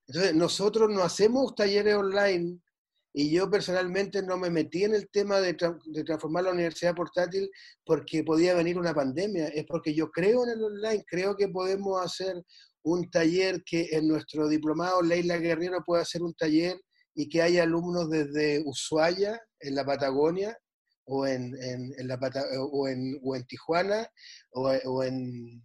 Entonces, 0.07 0.35
nosotros 0.35 0.89
no 0.89 1.03
hacemos 1.03 1.53
talleres 1.55 1.95
online 1.95 2.59
y 3.11 3.31
yo 3.31 3.49
personalmente 3.49 4.21
no 4.21 4.37
me 4.37 4.49
metí 4.49 4.83
en 4.83 4.93
el 4.93 5.09
tema 5.09 5.41
de, 5.41 5.55
transformar 5.55 6.43
la 6.43 6.51
universidad 6.51 6.95
portátil 6.95 7.49
porque 7.83 8.23
podía 8.23 8.53
venir 8.53 8.77
una 8.77 8.93
pandemia, 8.93 9.47
es 9.47 9.65
porque 9.65 9.93
yo 9.93 10.11
creo 10.11 10.43
en 10.43 10.51
el 10.51 10.63
online, 10.63 11.03
creo 11.07 11.35
que 11.35 11.47
podemos 11.47 11.99
hacer 12.05 12.41
un 12.83 13.09
taller 13.09 13.63
que 13.65 13.89
en 13.91 14.07
nuestro 14.07 14.47
diplomado 14.47 15.01
Leila 15.01 15.37
Guerrero 15.37 15.83
pueda 15.83 16.03
hacer 16.03 16.21
un 16.21 16.35
taller 16.35 16.79
y 17.15 17.27
que 17.27 17.41
haya 17.41 17.63
alumnos 17.63 18.09
desde 18.09 18.61
Ushuaia, 18.63 19.41
en 19.59 19.73
la 19.73 19.83
Patagonia, 19.83 20.55
o 21.07 21.25
en, 21.25 21.55
la, 22.07 22.19
o 22.71 22.87
en, 22.87 23.19
o 23.23 23.35
en 23.35 23.45
Tijuana, 23.45 24.07
o 24.51 25.03
en 25.03 25.63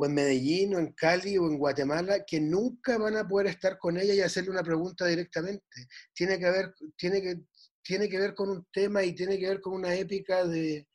o 0.00 0.06
en 0.06 0.14
Medellín, 0.14 0.74
o 0.74 0.78
en 0.78 0.92
Cali, 0.92 1.36
o 1.36 1.46
en 1.46 1.58
Guatemala, 1.58 2.24
que 2.26 2.40
nunca 2.40 2.96
van 2.96 3.16
a 3.16 3.28
poder 3.28 3.48
estar 3.48 3.78
con 3.78 3.98
ella 3.98 4.14
y 4.14 4.20
hacerle 4.20 4.50
una 4.50 4.62
pregunta 4.62 5.04
directamente. 5.06 5.88
Tiene 6.14 6.38
que, 6.38 6.50
ver, 6.50 6.74
tiene 6.96 7.20
que, 7.20 7.40
tiene 7.82 8.08
que 8.08 8.18
ver 8.18 8.34
con 8.34 8.48
un 8.48 8.66
tema 8.72 9.04
y 9.04 9.14
tiene 9.14 9.38
que 9.38 9.48
ver 9.48 9.60
con 9.60 9.74
una 9.74 9.94
épica 9.94 10.46
de, 10.46 10.88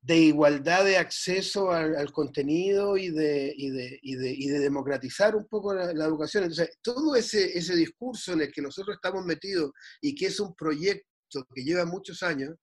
de 0.00 0.16
igualdad 0.16 0.86
de 0.86 0.96
acceso 0.96 1.70
al, 1.70 2.10
contenido 2.12 2.96
y 2.96 3.10
de, 3.10 3.52
y, 3.54 3.70
de, 3.70 3.98
y, 4.00 4.16
de, 4.16 4.30
y 4.30 4.46
de, 4.48 4.58
democratizar 4.60 5.36
un 5.36 5.46
poco 5.46 5.74
la, 5.74 5.92
la, 5.92 6.06
educación. 6.06 6.44
Entonces, 6.44 6.78
todo 6.80 7.14
ese, 7.14 7.58
ese 7.58 7.76
discurso 7.76 8.32
en 8.32 8.40
el 8.40 8.52
que 8.52 8.62
nosotros 8.62 8.96
estamos 8.96 9.22
metidos 9.26 9.72
y 10.00 10.14
que 10.14 10.26
es 10.26 10.40
un 10.40 10.54
proyecto 10.54 11.06
que 11.54 11.62
lleva 11.62 11.84
muchos 11.84 12.22
años, 12.22 12.54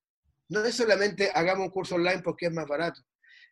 no 0.48 0.64
es 0.64 0.74
solamente 0.74 1.30
hagamos 1.34 1.66
un 1.66 1.72
curso 1.72 1.96
online 1.96 2.22
porque 2.22 2.46
es 2.46 2.52
más 2.52 2.66
barato. 2.66 3.00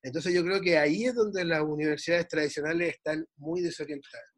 Entonces 0.03 0.35
yo 0.35 0.45
creo 0.45 0.61
que 0.61 0.77
ahí 0.77 1.07
es 1.07 1.15
donde 1.15 1.45
las 1.45 1.63
universidades 1.63 2.29
tradicionales 2.29 2.95
están 2.95 3.27
muy 3.37 3.63
desorientadas. 3.63 4.29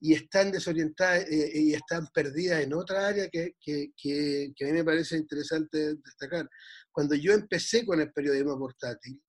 Y 0.00 0.14
están 0.14 0.50
desorientadas 0.50 1.24
eh, 1.30 1.52
y 1.54 1.74
están 1.74 2.08
perdidas 2.12 2.60
en 2.60 2.74
otra 2.74 3.06
área 3.06 3.28
que, 3.28 3.52
que, 3.60 3.92
que, 3.96 4.52
a 4.60 4.64
mí 4.64 4.72
me 4.72 4.84
parece 4.84 5.16
interesante 5.16 5.94
destacar. 5.94 6.48
Cuando 6.90 7.14
yo 7.14 7.32
empecé 7.32 7.86
con 7.86 8.00
el 8.00 8.12
periodismo 8.12 8.58
portátil, 8.58 9.22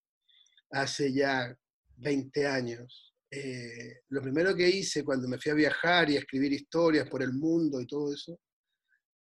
hace 0.71 1.13
ya 1.13 1.55
20 1.97 2.47
años, 2.47 3.13
eh, 3.29 4.01
lo 4.09 4.21
primero 4.23 4.55
que 4.55 4.67
hice 4.67 5.03
cuando 5.03 5.27
me 5.27 5.37
fui 5.37 5.51
a 5.51 5.55
viajar 5.55 6.09
y 6.09 6.15
a 6.15 6.19
escribir 6.21 6.53
historias 6.53 7.07
por 7.07 7.21
el 7.21 7.33
mundo 7.33 7.79
y 7.79 7.85
todo 7.85 8.11
eso, 8.11 8.39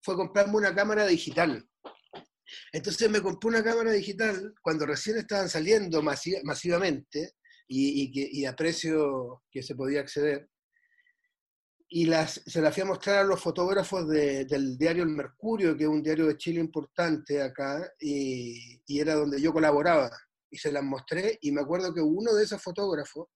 fue 0.01 0.15
comprarme 0.15 0.55
una 0.55 0.73
cámara 0.73 1.05
digital. 1.05 1.63
Entonces 2.71 3.09
me 3.09 3.21
compré 3.21 3.49
una 3.49 3.63
cámara 3.63 3.91
digital 3.91 4.53
cuando 4.61 4.85
recién 4.85 5.17
estaban 5.17 5.49
saliendo 5.49 6.01
masivamente 6.01 7.33
y, 7.67 8.45
a 8.45 8.55
precio 8.55 9.43
que 9.51 9.63
se 9.63 9.75
podía 9.75 10.01
acceder. 10.01 10.49
Y 11.89 12.05
las, 12.05 12.41
se 12.45 12.61
las 12.61 12.73
fui 12.73 12.81
a 12.81 12.87
mostrar 12.87 13.19
a 13.19 13.23
los 13.23 13.39
fotógrafos 13.39 14.07
del 14.09 14.77
diario 14.77 15.03
El 15.03 15.09
Mercurio, 15.09 15.77
que 15.77 15.83
es 15.83 15.89
un 15.89 16.01
diario 16.01 16.25
de 16.25 16.37
Chile 16.37 16.59
importante 16.59 17.41
acá, 17.41 17.87
y, 17.99 18.81
y 18.85 18.99
era 18.99 19.15
donde 19.15 19.39
yo 19.39 19.53
colaboraba. 19.53 20.09
Y 20.49 20.57
se 20.57 20.71
las 20.71 20.83
mostré 20.83 21.37
y 21.41 21.51
me 21.51 21.61
acuerdo 21.61 21.93
que 21.93 22.01
uno 22.01 22.33
de 22.33 22.43
esos 22.43 22.61
fotógrafos 22.61 23.27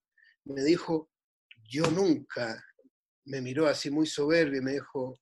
me 0.45 0.63
dijo, 0.63 1.09
yo 1.69 1.89
nunca, 1.91 2.63
me 3.25 3.41
miró 3.41 3.67
así 3.67 3.91
muy 3.91 4.07
soberbio 4.07 4.59
y 4.59 4.63
me 4.63 4.74
dijo, 4.74 5.19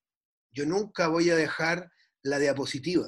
yo 0.52 0.66
nunca 0.66 1.08
voy 1.08 1.30
a 1.30 1.36
dejar 1.36 1.90
la 2.24 2.40
diapositiva. 2.40 3.08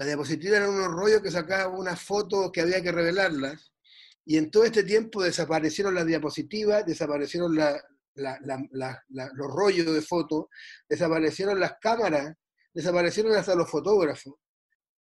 Las 0.00 0.06
diapositivas 0.06 0.56
eran 0.56 0.70
unos 0.70 0.92
rollos 0.92 1.20
que 1.20 1.30
sacaban 1.30 1.78
unas 1.78 2.00
fotos 2.00 2.50
que 2.50 2.62
había 2.62 2.82
que 2.82 2.90
revelarlas. 2.90 3.70
Y 4.24 4.38
en 4.38 4.50
todo 4.50 4.64
este 4.64 4.82
tiempo 4.82 5.22
desaparecieron 5.22 5.94
las 5.94 6.06
diapositivas, 6.06 6.86
desaparecieron 6.86 7.54
los 7.54 9.54
rollos 9.54 9.92
de 9.92 10.00
fotos, 10.00 10.46
desaparecieron 10.88 11.60
las 11.60 11.74
cámaras, 11.82 12.34
desaparecieron 12.72 13.36
hasta 13.36 13.54
los 13.54 13.70
fotógrafos. 13.70 14.36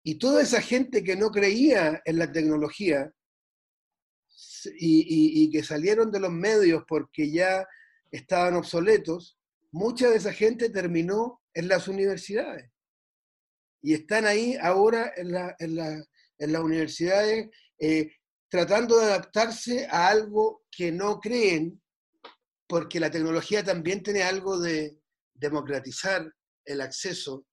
Y 0.03 0.19
toda 0.19 0.43
esa 0.43 0.61
gente 0.61 1.03
que 1.03 1.15
no 1.15 1.31
creía 1.31 1.99
en 2.05 2.19
la 2.19 2.31
tecnología 2.31 3.11
y, 4.77 5.43
y 5.43 5.49
que 5.49 5.63
salieron 5.63 6.11
de 6.11 6.19
los 6.19 6.31
medios 6.31 6.83
porque 6.87 7.31
ya 7.31 7.65
estaban 8.11 8.53
obsoletos, 8.53 9.39
mucha 9.71 10.11
de 10.11 10.17
esa 10.17 10.33
gente 10.33 10.69
terminó 10.69 11.41
en 11.55 11.67
las 11.67 11.87
universidades 11.87 12.72
y 13.83 13.93
están 13.93 14.25
ahí 14.25 14.55
ahora 14.61 15.11
en, 15.17 15.33
la, 15.33 15.55
en, 15.59 15.75
la, 15.75 16.03
en 16.39 16.53
las 16.53 16.61
universidades 16.61 17.49
eh, 17.77 18.11
tratando 18.49 18.97
de 18.97 19.05
adaptarse 19.05 19.87
a 19.91 20.07
algo 20.07 20.63
que 20.71 20.91
no 20.91 21.19
creen, 21.19 21.81
porque 22.65 22.99
la 22.99 23.11
tecnología 23.11 23.63
también 23.63 24.01
tiene 24.01 24.23
algo 24.23 24.57
de 24.57 24.97
democratizar 25.33 26.33
el 26.65 26.81
acceso 26.81 27.45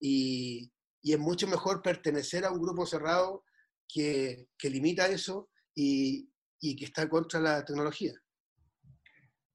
y, 0.00 0.70
es 1.02 1.18
mucho 1.18 1.46
mejor 1.46 1.82
pertenecer 1.82 2.46
a 2.46 2.50
un 2.50 2.62
grupo 2.62 2.86
cerrado 2.86 3.44
que, 3.86 4.48
limita 4.62 5.06
eso 5.06 5.50
y 5.74 6.30
que 6.62 6.86
está 6.86 7.10
contra 7.10 7.40
la 7.40 7.62
tecnología. 7.62 8.14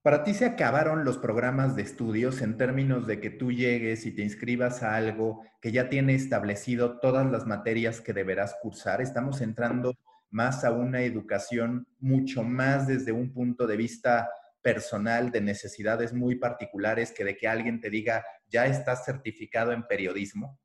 Para 0.02 0.24
ti 0.24 0.34
se 0.34 0.46
acabaron 0.46 1.04
los 1.04 1.18
programas 1.18 1.76
de 1.76 1.82
estudios 1.82 2.42
en 2.42 2.56
términos 2.56 3.06
de 3.06 3.20
que 3.20 3.30
tú 3.30 3.52
llegues 3.52 4.06
y 4.06 4.12
te 4.12 4.22
inscribas 4.22 4.82
a 4.82 4.96
algo 4.96 5.44
que 5.62 5.74
ya 5.74 5.90
tiene 5.90 6.16
establecido 6.16 7.00
todas 7.00 7.30
las 7.30 7.46
materias 7.46 8.00
que 8.00 8.14
deberás 8.14 8.56
cursar. 8.62 9.02
Estamos 9.02 9.42
entrando 9.42 9.98
más 10.30 10.64
a 10.64 10.72
una 10.72 11.02
educación 11.02 11.86
mucho 12.00 12.44
más 12.44 12.88
desde 12.88 13.12
un 13.12 13.34
punto 13.34 13.68
de 13.68 13.76
vista 13.76 14.30
personal 14.62 15.32
de 15.32 15.42
necesidades 15.42 16.14
muy 16.14 16.36
particulares 16.36 17.12
que 17.12 17.26
de 17.26 17.36
que 17.36 17.50
alguien 17.50 17.82
te 17.82 17.90
diga, 17.90 18.24
ya 18.48 18.68
estás 18.68 19.04
certificado 19.04 19.74
en 19.74 19.86
periodismo. 19.86 20.60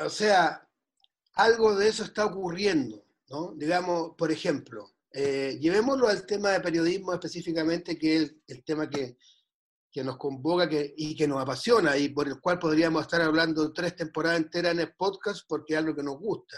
O 0.00 0.08
sea, 0.08 0.68
algo 1.34 1.76
de 1.76 1.88
eso 1.88 2.02
está 2.02 2.26
ocurriendo, 2.26 3.04
¿no? 3.28 3.54
Digamos, 3.54 4.14
por 4.16 4.32
ejemplo, 4.32 4.93
eh, 5.16 5.58
llevémoslo 5.60 6.08
al 6.08 6.26
tema 6.26 6.50
de 6.50 6.60
periodismo 6.60 7.12
específicamente, 7.12 7.96
que 7.96 8.16
es 8.16 8.34
el, 8.48 8.64
tema 8.64 8.90
que, 8.90 9.16
nos 10.02 10.16
convoca 10.18 10.68
y 10.72 11.14
que 11.14 11.28
nos 11.28 11.40
apasiona 11.40 11.96
y 11.96 12.08
por 12.08 12.26
el 12.26 12.40
cual 12.40 12.58
podríamos 12.58 13.02
estar 13.02 13.22
hablando 13.22 13.72
tres 13.72 13.94
temporadas 13.94 14.40
enteras 14.40 14.72
en 14.72 14.80
el 14.80 14.94
podcast 14.96 15.42
porque 15.48 15.74
es 15.74 15.78
algo 15.78 15.94
que 15.94 16.02
nos 16.02 16.18
gusta. 16.18 16.56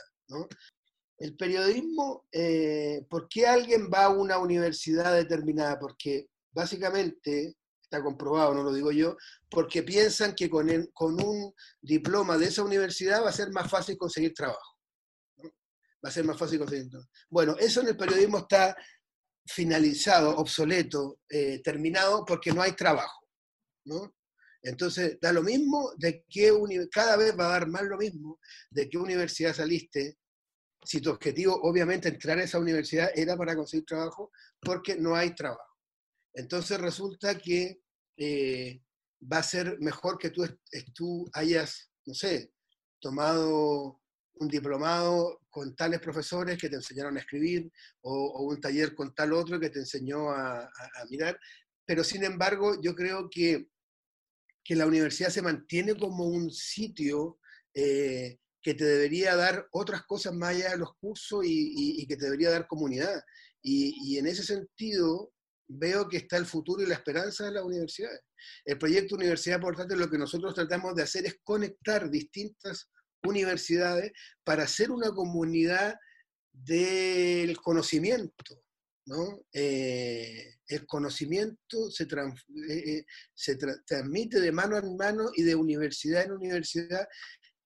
El 1.19 1.37
periodismo, 1.37 2.27
eh, 2.33 3.05
¿por 3.11 3.29
qué 3.29 3.47
alguien 3.47 3.91
va 3.93 4.07
a 4.07 4.09
una 4.09 4.39
universidad 4.39 5.15
determinada? 5.15 5.79
Porque 5.79 6.29
básicamente, 6.51 7.57
está 7.83 8.03
comprobado, 8.03 8.55
no 8.55 8.63
lo 8.63 8.73
digo 8.73 8.91
yo, 8.91 9.19
porque 9.51 9.83
piensan 9.83 10.35
que 10.35 10.49
con 10.49 10.71
un 11.23 11.53
diploma 11.83 12.39
de 12.39 12.47
esa 12.47 12.65
universidad 12.65 13.23
va 13.23 13.29
a 13.29 13.33
ser 13.33 13.51
más 13.53 13.71
fácil 13.71 13.99
conseguir 13.99 14.33
trabajo 14.33 14.76
va 16.07 16.11
a 16.11 16.13
ser 16.13 16.25
más 16.25 16.39
fácil 16.39 16.61
conseguir. 16.61 16.89
Bueno, 17.29 17.57
eso 17.59 17.81
en 17.81 17.89
el 17.89 17.97
periodismo 17.97 18.39
está 18.39 18.77
finalizado, 19.45 20.37
obsoleto, 20.37 21.19
eh, 21.29 21.61
terminado, 21.63 22.25
porque 22.25 22.53
no 22.53 22.63
hay 22.63 22.73
trabajo. 22.73 23.27
¿no? 23.87 24.15
Entonces, 24.63 25.19
da 25.21 25.33
lo 25.33 25.43
mismo 25.43 25.93
de 25.97 26.25
que 26.29 26.53
cada 26.93 27.17
vez 27.17 27.37
va 27.37 27.47
a 27.49 27.53
dar 27.53 27.67
más 27.67 27.83
lo 27.83 27.99
mismo 27.99 28.39
de 28.71 28.89
qué 28.89 28.99
universidad 28.99 29.53
saliste, 29.53 30.19
si 30.85 31.01
tu 31.01 31.11
objetivo, 31.11 31.59
obviamente, 31.63 32.09
entrar 32.09 32.39
a 32.39 32.45
esa 32.45 32.61
universidad 32.61 33.11
era 33.13 33.37
para 33.37 33.57
conseguir 33.57 33.85
trabajo, 33.85 34.31
porque 34.61 34.95
no 34.95 35.17
hay 35.17 35.35
trabajo. 35.35 35.75
Entonces 36.33 36.81
resulta 36.81 37.37
que 37.37 37.81
eh, 38.17 38.81
va 39.21 39.39
a 39.39 39.43
ser 39.43 39.81
mejor 39.81 40.19
que 40.19 40.31
tú, 40.31 40.47
tú 40.95 41.29
hayas, 41.33 41.91
no 42.05 42.15
sé, 42.15 42.53
tomado 43.01 44.01
un 44.39 44.49
diplomado 44.49 45.41
con 45.51 45.75
tales 45.75 46.01
profesores 46.01 46.59
que 46.59 46.69
te 46.69 46.77
enseñaron 46.77 47.17
a 47.17 47.21
escribir 47.21 47.71
o, 48.03 48.43
un 48.43 48.61
taller 48.61 48.95
con 48.95 49.15
tal 49.15 49.33
otro 49.33 49.59
que 49.59 49.71
te 49.71 49.81
enseñó 49.81 50.31
a, 50.31 50.71
mirar. 51.11 51.39
Pero 51.85 52.05
sin 52.05 52.25
embargo, 52.25 52.81
yo 52.83 52.95
creo 52.95 53.29
que, 53.31 53.69
que, 54.65 54.75
la 54.75 54.87
universidad 54.87 55.31
se 55.31 55.43
mantiene 55.43 55.95
como 55.95 56.27
un 56.27 56.51
sitio 56.51 57.39
eh, 57.75 58.39
que 58.63 58.75
te 58.75 58.85
debería 58.85 59.37
dar 59.37 59.69
otras 59.71 60.05
cosas 60.07 60.35
más 60.35 60.51
allá 60.51 60.71
de 60.71 60.79
los 60.79 60.95
cursos 60.97 61.45
y, 61.45 62.05
que 62.07 62.17
te 62.17 62.25
debería 62.25 62.51
dar 62.51 62.67
comunidad. 62.67 63.23
Y, 63.63 64.19
en 64.19 64.27
ese 64.27 64.43
sentido, 64.43 65.33
veo 65.69 66.09
que 66.09 66.19
está 66.19 66.37
el 66.37 66.47
futuro 66.47 66.83
y 66.83 66.87
la 66.87 66.95
esperanza 66.95 67.45
de 67.45 67.53
las 67.53 67.63
universidades. 67.63 68.21
El 68.65 68.79
proyecto 68.79 69.15
Universidad 69.15 69.61
Portátil 69.61 69.99
lo 69.99 70.11
que 70.11 70.19
nosotros 70.19 70.55
tratamos 70.55 70.95
de 70.95 71.03
hacer 71.03 71.27
es 71.27 71.39
conectar 71.43 72.11
distintas 72.11 72.91
universidades 73.25 74.13
para 74.45 74.65
hacer 74.65 74.91
una 74.91 75.11
comunidad 75.11 75.95
del 76.53 77.57
conocimiento. 77.59 78.63
¿no? 79.07 79.41
Eh, 79.53 80.57
el 80.67 80.87
conocimiento 80.87 81.91
se, 81.91 82.05
eh, 82.05 82.99
eh, 82.99 83.57
transmite 83.87 84.41
de 84.41 84.53
mano 84.53 84.77
en 84.79 84.97
mano 84.97 85.31
y 85.35 85.43
de 85.43 85.55
universidad 85.55 86.25
en 86.25 86.33
universidad. 86.33 87.07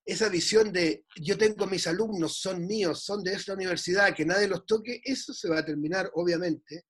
Esa 0.04 0.28
visión 0.28 0.72
de 0.72 1.04
yo 1.16 1.38
tengo 1.38 1.66
mis 1.66 1.86
alumnos, 1.86 2.38
son 2.38 2.66
míos, 2.66 3.04
son 3.04 3.22
de 3.22 3.34
esta 3.34 3.54
universidad, 3.54 4.14
que 4.14 4.26
nadie 4.26 4.48
los 4.48 4.66
toque, 4.66 5.00
eso 5.04 5.32
se 5.32 5.48
va 5.48 5.60
a 5.60 5.64
terminar, 5.64 6.10
obviamente, 6.14 6.84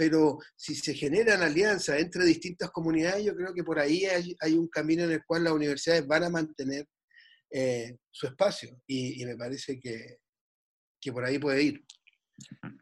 pero 0.00 0.38
si 0.56 0.74
se 0.74 0.94
generan 0.94 1.42
alianzas 1.42 2.00
entre 2.00 2.24
distintas 2.24 2.70
comunidades, 2.70 3.24
yo 3.24 3.34
creo 3.36 3.52
que 3.52 3.64
por 3.64 3.78
ahí 3.78 4.06
hay, 4.06 4.54
un 4.54 4.68
camino 4.68 5.04
en 5.04 5.12
el 5.12 5.24
cual 5.24 5.44
las 5.44 5.52
universidades 5.52 6.06
van 6.06 6.24
a 6.24 6.30
mantener 6.30 6.86
eh, 7.50 7.96
su 8.10 8.26
espacio 8.26 8.80
y, 8.86 9.24
me 9.24 9.36
parece 9.36 9.78
que, 9.78 10.18
que, 11.00 11.12
por 11.12 11.24
ahí 11.24 11.38
puede 11.38 11.62
ir. 11.62 11.84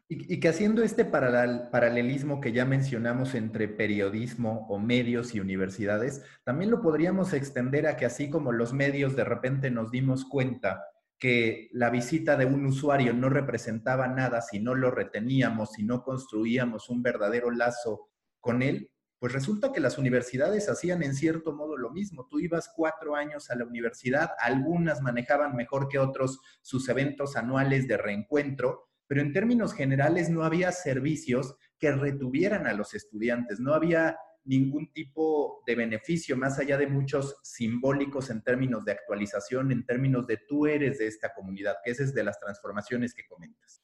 Y, 0.07 0.39
que 0.39 0.47
haciendo 0.47 0.83
este 0.83 1.05
paralelismo 1.05 2.39
que 2.39 2.51
ya 2.51 2.65
mencionamos 2.65 3.35
entre 3.35 3.67
periodismo 3.67 4.67
o 4.69 4.79
medios 4.79 5.35
y 5.35 5.39
universidades, 5.39 6.23
también 6.43 6.71
lo 6.71 6.81
podríamos 6.81 7.33
extender 7.33 7.87
a 7.87 7.97
que 7.97 8.05
así 8.05 8.29
como 8.29 8.51
los 8.51 8.73
medios 8.73 9.15
de 9.15 9.23
repente 9.23 9.69
nos 9.69 9.91
dimos 9.91 10.25
cuenta 10.25 10.83
que 11.19 11.69
la 11.73 11.89
visita 11.89 12.37
de 12.37 12.45
un 12.45 12.65
usuario 12.65 13.13
no 13.13 13.29
representaba 13.29 14.07
nada 14.07 14.41
si 14.41 14.59
no 14.59 14.73
lo 14.73 14.89
reteníamos, 14.89 15.73
si 15.73 15.83
no 15.83 16.01
construíamos 16.01 16.89
un 16.89 17.03
verdadero 17.03 17.51
lazo 17.51 18.09
con 18.39 18.61
él, 18.61 18.89
pues 19.19 19.33
resulta 19.33 19.73
que 19.73 19.81
las 19.81 19.97
universidades 19.97 20.69
hacían 20.69 21.03
en 21.03 21.13
cierto 21.13 21.53
modo 21.53 21.77
lo 21.77 21.91
mismo. 21.91 22.27
Tú 22.29 22.39
ibas 22.39 22.71
cuatro 22.73 23.15
años 23.15 23.49
a 23.49 23.55
la 23.55 23.65
universidad, 23.65 24.31
algunas 24.39 25.01
manejaban 25.01 25.55
mejor 25.55 25.89
que 25.89 25.99
otros 25.99 26.39
sus 26.61 26.87
eventos 26.87 27.35
anuales 27.35 27.87
de 27.87 27.97
reencuentro, 27.97 28.87
pero 29.07 29.21
en 29.21 29.33
términos 29.33 29.73
generales 29.73 30.29
no 30.29 30.43
había 30.43 30.71
servicios 30.71 31.57
que 31.77 31.91
retuvieran 31.91 32.65
a 32.65 32.73
los 32.73 32.93
estudiantes, 32.93 33.59
no 33.59 33.73
había 33.73 34.17
ningún 34.45 34.91
tipo 34.93 35.63
de 35.67 35.75
beneficio 35.75 36.37
más 36.37 36.57
allá 36.57 36.77
de 36.77 36.87
muchos 36.87 37.37
simbólicos 37.43 38.29
en 38.29 38.41
términos 38.41 38.85
de 38.85 38.93
actualización, 38.93 39.71
en 39.71 39.85
términos 39.85 40.27
de 40.27 40.39
tú 40.47 40.65
eres 40.65 40.97
de 40.97 41.07
esta 41.07 41.33
comunidad, 41.33 41.75
que 41.83 41.91
esa 41.91 42.03
es 42.03 42.13
de 42.13 42.23
las 42.23 42.39
transformaciones 42.39 43.13
que 43.13 43.27
comentas. 43.27 43.83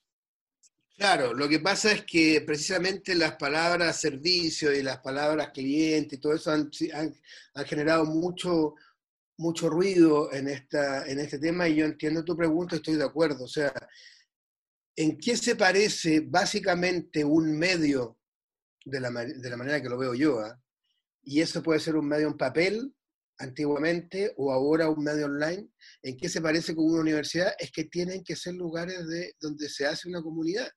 Claro, 0.98 1.34
lo 1.34 1.50
que 1.50 1.60
pasa 1.60 1.92
es 1.92 2.06
que 2.06 2.42
precisamente 2.42 3.16
las 3.16 3.36
palabras 3.36 4.00
servicio 4.00 4.72
y 4.74 4.82
las 4.82 5.00
palabras 5.00 5.50
cliente 5.54 6.16
y 6.16 6.20
todo 6.20 6.34
eso 6.34 6.52
han, 6.52 6.72
generado 7.66 8.06
mucho, 8.06 8.76
mucho 9.38 9.70
ruido 9.70 10.32
en, 10.32 10.48
esta, 10.48 11.06
en 11.06 11.20
este 11.20 11.38
tema 11.38 11.68
y 11.68 11.76
yo 11.76 11.86
entiendo 11.86 12.24
tu 12.24 12.38
pregunta, 12.38 12.78
estoy 12.78 12.96
de 12.96 13.04
acuerdo. 13.04 13.44
O 13.44 13.48
sea, 13.48 13.74
¿en 14.96 15.18
qué 15.18 15.36
se 15.36 15.58
parece 15.58 16.22
básicamente 16.22 17.26
un 17.26 17.58
medio, 17.58 18.18
de 18.86 19.02
la, 19.02 19.10
de 19.12 19.50
la 19.50 19.58
manera 19.58 19.82
que 19.82 19.90
lo 19.90 19.98
veo 19.98 20.14
yo, 20.14 20.40
ah? 20.40 20.58
y 21.24 21.42
eso 21.42 21.62
puede 21.62 21.82
ser 21.82 21.98
un 21.98 22.08
medio 22.08 22.28
en 22.28 22.38
papel 22.38 22.96
antiguamente 23.38 24.34
o 24.38 24.52
ahora 24.52 24.90
un 24.90 25.04
medio 25.04 25.26
online, 25.26 25.70
¿en 26.04 26.18
qué 26.18 26.30
se 26.30 26.42
parece 26.42 26.74
con 26.74 26.86
una 26.86 27.02
universidad? 27.02 27.54
Es 27.60 27.72
que 27.72 27.86
tienen 27.86 28.24
que 28.24 28.36
ser 28.36 28.54
lugares 28.54 29.06
de, 29.08 29.34
donde 29.42 29.68
se 29.70 29.86
hace 29.86 30.08
una 30.08 30.22
comunidad. 30.22 30.70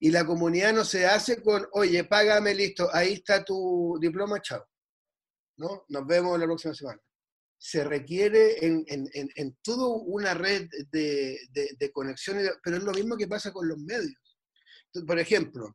Y 0.00 0.10
la 0.10 0.26
comunidad 0.26 0.72
no 0.72 0.84
se 0.84 1.06
hace 1.06 1.42
con, 1.42 1.66
oye, 1.72 2.04
págame, 2.04 2.54
listo, 2.54 2.88
ahí 2.92 3.14
está 3.14 3.44
tu 3.44 3.98
diploma, 4.00 4.40
chao. 4.40 4.64
¿No? 5.58 5.84
Nos 5.88 6.06
vemos 6.06 6.38
la 6.38 6.44
próxima 6.44 6.74
semana. 6.74 7.00
Se 7.58 7.82
requiere 7.82 8.64
en, 8.64 8.84
en, 8.86 9.08
en, 9.12 9.56
toda 9.62 9.88
una 10.04 10.34
red 10.34 10.68
de, 10.90 11.38
de, 11.50 11.90
conexiones, 11.90 12.50
pero 12.62 12.76
es 12.76 12.82
lo 12.82 12.92
mismo 12.92 13.16
que 13.16 13.26
pasa 13.26 13.50
con 13.50 13.66
los 13.66 13.78
medios. 13.78 14.38
por 15.06 15.18
ejemplo, 15.18 15.74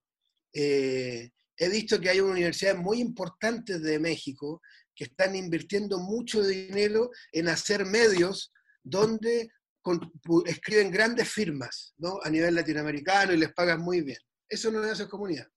eh, 0.53 1.31
he 1.57 1.69
visto 1.69 1.99
que 1.99 2.09
hay 2.09 2.19
universidades 2.19 2.79
muy 2.79 2.99
importantes 3.01 3.81
de 3.81 3.97
México 3.97 4.61
que 4.95 5.05
están 5.05 5.35
invirtiendo 5.35 5.97
mucho 5.97 6.43
dinero 6.43 7.09
en 7.31 7.49
hacer 7.49 7.85
medios 7.85 8.53
donde 8.83 9.49
escriben 10.45 10.91
grandes 10.91 11.29
firmas 11.29 11.93
¿no? 11.97 12.19
a 12.23 12.29
nivel 12.29 12.55
latinoamericano 12.55 13.33
y 13.33 13.37
les 13.37 13.53
pagan 13.53 13.81
muy 13.81 14.01
bien. 14.01 14.19
Eso 14.47 14.71
no 14.71 14.83
es 14.83 14.91
hacer 14.91 15.07
comunidad. 15.07 15.47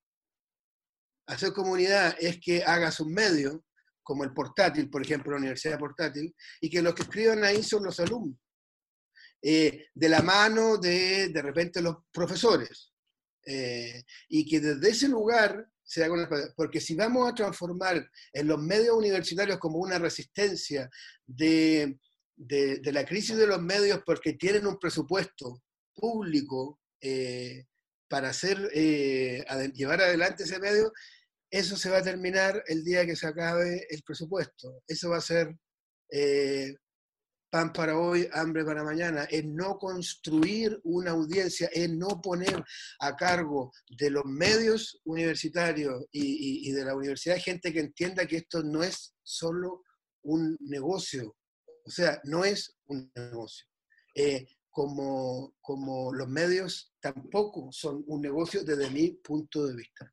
Hacer 1.27 1.53
comunidad 1.53 2.17
es 2.19 2.39
que 2.41 2.63
hagas 2.63 3.01
un 3.01 3.13
medio, 3.13 3.65
como 4.03 4.25
el 4.25 4.33
portátil, 4.33 4.91
por 4.91 5.03
ejemplo, 5.03 5.33
la 5.33 5.39
universidad 5.39 5.79
portátil, 5.79 6.35
y 6.61 6.71
que 6.71 6.83
los 6.83 6.95
que 6.95 7.03
escriban 7.03 7.43
ahí 7.45 7.63
son 7.63 7.85
los 7.85 7.99
alumnos. 8.01 8.39
Eh, 9.43 9.89
de 9.93 10.09
la 10.09 10.23
mano 10.23 10.79
de, 10.79 11.29
de 11.29 11.43
repente, 11.43 11.83
los 11.83 11.97
profesores. 12.13 12.93
Eh, 13.47 14.03
y 14.29 14.49
que 14.49 14.61
desde 14.61 14.91
ese 14.91 15.09
lugar 15.09 15.67
se 15.83 16.03
haga 16.03 16.15
una... 16.15 16.29
Porque 16.57 16.81
si 16.81 16.95
vamos 16.95 17.31
a 17.31 17.35
transformar 17.35 18.11
en 18.33 18.47
los 18.47 18.59
medios 18.59 18.97
universitarios 18.97 19.59
como 19.59 19.79
una 19.79 19.99
resistencia 19.99 20.89
de 21.27 21.99
de, 22.37 22.81
la 22.93 23.05
crisis 23.05 23.37
de 23.37 23.47
los 23.47 23.61
medios 23.61 24.03
porque 24.05 24.35
tienen 24.35 24.67
un 24.67 24.79
presupuesto 24.79 25.63
público 25.95 26.81
eh, 27.01 27.67
para 28.09 28.31
hacer, 28.31 28.71
eh, 28.75 29.45
llevar 29.75 30.01
adelante 30.01 30.45
ese 30.45 30.59
medio, 30.59 30.93
eso 31.51 31.77
se 31.77 31.91
va 31.91 31.99
a 31.99 32.03
terminar 32.03 32.63
el 32.67 32.85
día 32.85 33.07
que 33.07 33.17
se 33.17 33.27
acabe 33.27 33.87
el 33.89 34.03
presupuesto. 34.03 34.83
Eso 34.87 35.11
va 35.11 35.19
a 35.19 35.21
ser 35.21 35.57
eh, 36.11 36.75
pan 37.51 37.73
para 37.73 37.97
hoy, 37.97 38.29
hambre 38.33 38.65
para 38.65 38.83
mañana. 38.83 39.25
Es 39.25 39.45
no 39.45 39.79
construir 39.79 40.81
una 40.83 41.13
audiencia, 41.13 41.69
es 41.73 41.89
no 41.91 42.21
poner 42.21 42.65
a 42.99 43.15
cargo 43.15 43.73
de 43.89 44.11
los 44.11 44.25
medios 44.25 45.01
universitarios 45.05 46.05
y 46.11 46.73
de 46.73 46.85
la 46.85 46.97
universidad 46.97 47.39
gente 47.39 47.73
que 47.73 47.81
entienda 47.81 48.27
que 48.27 48.39
esto 48.39 48.63
no 48.65 48.83
es 48.83 49.15
solo 49.23 49.83
un 50.23 50.57
negocio, 50.61 51.37
o 51.85 51.91
sea, 51.91 52.21
no 52.25 52.45
es 52.45 52.77
un 52.87 53.11
negocio. 53.15 53.67
Eh, 54.15 54.47
como, 54.71 55.55
como 55.61 56.13
los 56.13 56.29
medios 56.29 56.93
tampoco 57.01 57.71
son 57.71 58.03
un 58.09 58.21
negocio 58.21 58.65
desde 58.65 58.91
mi 58.91 59.11
punto 59.11 59.67
de 59.67 59.77
vista. 59.77 60.13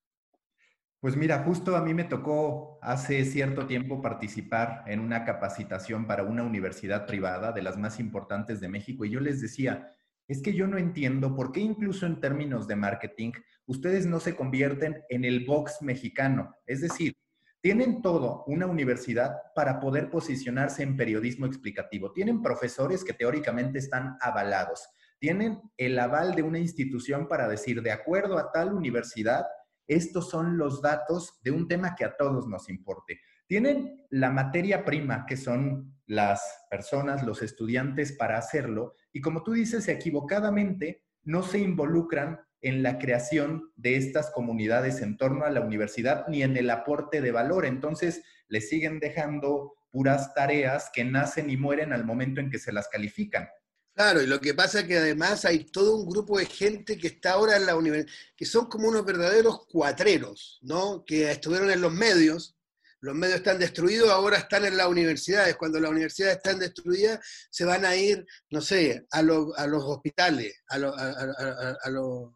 Pues 0.99 1.15
mira, 1.15 1.43
justo 1.43 1.75
a 1.75 1.81
mí 1.81 1.95
me 1.95 2.03
tocó 2.03 2.77
hace 2.84 3.25
cierto 3.25 3.65
tiempo 3.65 4.03
participar 4.03 4.84
en 4.86 4.99
una 4.99 5.25
capacitación 5.25 6.05
para 6.05 6.21
una 6.21 6.43
universidad 6.43 7.07
privada 7.07 7.51
de 7.51 7.63
las 7.63 7.75
más 7.75 7.99
importantes 7.99 8.60
de 8.60 8.69
México 8.69 9.03
y 9.03 9.10
yo 9.10 9.19
les 9.19 9.41
decía, 9.41 9.95
es 10.27 10.43
que 10.43 10.53
yo 10.53 10.67
no 10.67 10.77
entiendo 10.77 11.36
por 11.36 11.51
qué 11.51 11.60
incluso 11.60 12.05
en 12.05 12.19
términos 12.19 12.67
de 12.67 12.75
marketing 12.75 13.31
ustedes 13.65 14.05
no 14.05 14.19
se 14.19 14.36
convierten 14.36 15.01
en 15.10 15.25
el 15.25 15.43
box 15.43 15.81
mexicano. 15.81 16.55
Es 16.67 16.81
decir, 16.81 17.15
tienen 17.62 18.02
todo 18.02 18.43
una 18.47 18.65
universidad 18.65 19.38
para 19.56 19.80
poder 19.80 20.10
posicionarse 20.10 20.82
en 20.82 20.97
periodismo 20.97 21.45
explicativo. 21.45 22.12
Tienen 22.12 22.41
profesores 22.41 23.04
que 23.04 23.13
teóricamente 23.13 23.78
están 23.78 24.17
avalados. 24.19 24.89
Tienen 25.19 25.62
el 25.78 26.00
aval 26.00 26.34
de 26.34 26.41
una 26.41 26.58
institución 26.58 27.28
para 27.28 27.47
decir, 27.47 27.84
de 27.84 27.91
acuerdo 27.91 28.39
a 28.39 28.52
tal 28.52 28.74
universidad, 28.74 29.45
estos 29.88 30.30
son 30.30 30.58
los 30.58 30.82
datos 30.82 31.39
de 31.43 31.52
un 31.52 31.67
tema 31.67 31.95
que 31.95 32.06
a 32.06 32.17
todos 32.17 32.47
nos 32.47 32.67
importe. 32.67 33.19
Tienen 33.45 34.08
la 34.10 34.32
materia 34.32 34.84
prima, 34.84 35.26
que 35.28 35.38
son 35.38 35.93
las 36.08 36.65
personas, 36.69 37.24
los 37.24 37.43
estudiantes 37.43 38.13
para 38.13 38.38
hacerlo, 38.38 38.95
y 39.13 39.21
como 39.21 39.43
tú 39.43 39.52
dices, 39.52 39.88
equivocadamente 39.88 41.04
no 41.24 41.43
se 41.43 41.60
involucran 41.60 42.39
en 42.62 42.84
la 42.84 43.00
creación 43.00 43.71
de 43.76 43.95
estas 43.95 44.30
comunidades 44.32 45.02
en 45.02 45.17
torno 45.17 45.45
a 45.45 45.50
la 45.50 45.62
universidad 45.62 46.28
ni 46.28 46.43
en 46.43 46.58
el 46.58 46.69
aporte 46.69 47.21
de 47.21 47.32
valor. 47.32 47.65
Entonces, 47.65 48.21
le 48.47 48.62
siguen 48.62 49.00
dejando 49.00 49.74
puras 49.91 50.34
tareas 50.34 50.89
que 50.93 51.04
nacen 51.04 51.50
y 51.50 51.58
mueren 51.58 51.93
al 51.93 52.06
momento 52.06 52.39
en 52.39 52.50
que 52.50 52.60
se 52.60 52.71
las 52.71 52.88
califican. 52.88 53.50
Claro, 53.93 54.21
y 54.21 54.28
lo 54.28 54.39
que 54.39 54.54
pasa 54.54 54.80
es 54.80 54.86
que 54.86 54.97
además 54.97 55.43
hay 55.43 55.65
todo 55.65 55.97
un 55.97 56.10
grupo 56.10 56.39
de 56.39 56.45
gente 56.45 56.97
que 56.97 57.08
está 57.08 57.34
ahora 57.34 57.58
en 57.58 57.65
la 57.65 57.76
universidad, 57.76 58.13
que 58.38 58.45
son 58.45 58.67
como 58.67 58.88
unos 58.88 59.06
verdaderos 59.06 59.65
cuatreros, 59.67 60.60
¿no? 60.62 61.04
Que 61.06 61.30
estuvieron 61.30 61.69
en 61.69 61.82
los 61.82 61.91
medios, 61.91 62.56
los 63.02 63.16
medios 63.16 63.38
están 63.38 63.58
destruidos, 63.58 64.10
ahora 64.10 64.38
están 64.38 64.64
en 64.66 64.78
las 64.78 64.88
universidades. 64.88 65.58
Cuando 65.58 65.80
las 65.80 65.90
universidades 65.90 66.38
están 66.38 66.60
destruidas, 66.60 67.20
se 67.50 67.66
van 67.66 67.84
a 67.84 67.96
ir, 67.96 68.26
no 68.52 68.62
sé, 68.62 69.06
a, 69.10 69.24
los 69.24 69.54
hospitales, 69.58 70.62
a, 70.68 70.78
los 70.78 72.32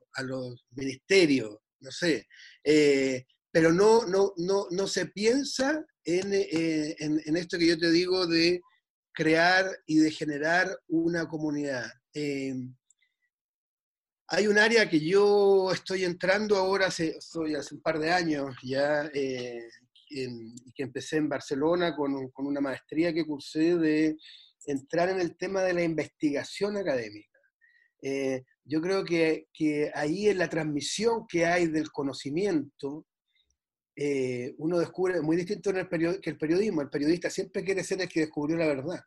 ministerios, 0.71 1.59
no 1.79 1.91
sé. 1.91 2.27
Eh, 2.63 3.25
pero 3.51 3.71
no, 3.71 4.05
no, 4.07 4.33
no, 4.37 4.67
no 4.71 4.87
se 4.87 5.05
piensa 5.05 5.85
en, 6.03 6.33
eh, 6.33 6.95
en, 6.99 7.21
en, 7.23 7.37
esto 7.37 7.57
que 7.57 7.67
yo 7.67 7.77
te 7.77 7.91
digo 7.91 8.25
de 8.25 8.59
crear 9.13 9.69
y 9.85 9.99
de 9.99 10.11
generar 10.11 10.77
una 10.87 11.27
comunidad. 11.27 11.89
Eh, 12.13 12.55
hay 14.27 14.47
un 14.47 14.57
área 14.57 14.89
que 14.89 14.99
yo 14.99 15.71
estoy 15.71 16.03
entrando 16.03 16.57
ahora, 16.57 16.87
hace, 16.87 17.15
hace 17.17 17.75
un 17.75 17.81
par 17.81 17.99
de 17.99 18.11
años 18.11 18.55
ya, 18.63 19.09
que 20.07 20.83
empecé 20.83 21.17
en 21.17 21.29
Barcelona 21.29 21.95
con, 21.95 22.29
con, 22.29 22.45
una 22.47 22.61
maestría 22.61 23.13
que 23.13 23.25
cursé 23.25 23.77
de 23.77 24.17
entrar 24.65 25.09
en 25.09 25.19
el 25.19 25.35
tema 25.37 25.61
de 25.61 25.73
la 25.73 25.83
investigación 25.83 26.77
académica. 26.77 27.39
Eh, 28.01 28.43
yo 28.63 28.81
creo 28.81 29.03
que, 29.03 29.47
que, 29.53 29.91
ahí 29.93 30.27
en 30.27 30.37
la 30.37 30.49
transmisión 30.49 31.25
que 31.27 31.45
hay 31.45 31.67
del 31.67 31.91
conocimiento, 31.91 33.05
eh, 33.95 34.53
uno 34.57 34.79
descubre, 34.79 35.21
muy 35.21 35.37
distinto 35.37 35.69
en 35.69 35.77
el 35.77 36.21
que 36.21 36.29
el 36.29 36.37
periodismo, 36.37 36.81
el 36.81 36.89
periodista 36.89 37.29
siempre 37.29 37.63
quiere 37.63 37.83
ser 37.83 38.01
el 38.01 38.09
que 38.09 38.21
descubrió 38.21 38.57
la 38.57 38.67
verdad. 38.67 39.01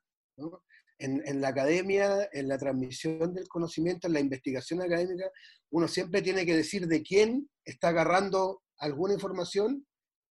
En, 0.98 1.22
en, 1.26 1.40
la 1.40 1.48
academia, 1.48 2.28
en 2.32 2.48
la 2.48 2.58
transmisión 2.58 3.34
del 3.34 3.46
conocimiento, 3.48 4.06
en 4.06 4.14
la 4.14 4.20
investigación 4.20 4.82
académica, 4.82 5.30
uno 5.70 5.87
siempre 5.87 6.22
tiene 6.22 6.44
que 6.44 6.56
decir 6.56 6.87
de 6.87 7.02
quién 7.02 7.48
está 7.64 7.88
agarrando 7.88 8.62
alguna 8.78 9.14
información 9.14 9.87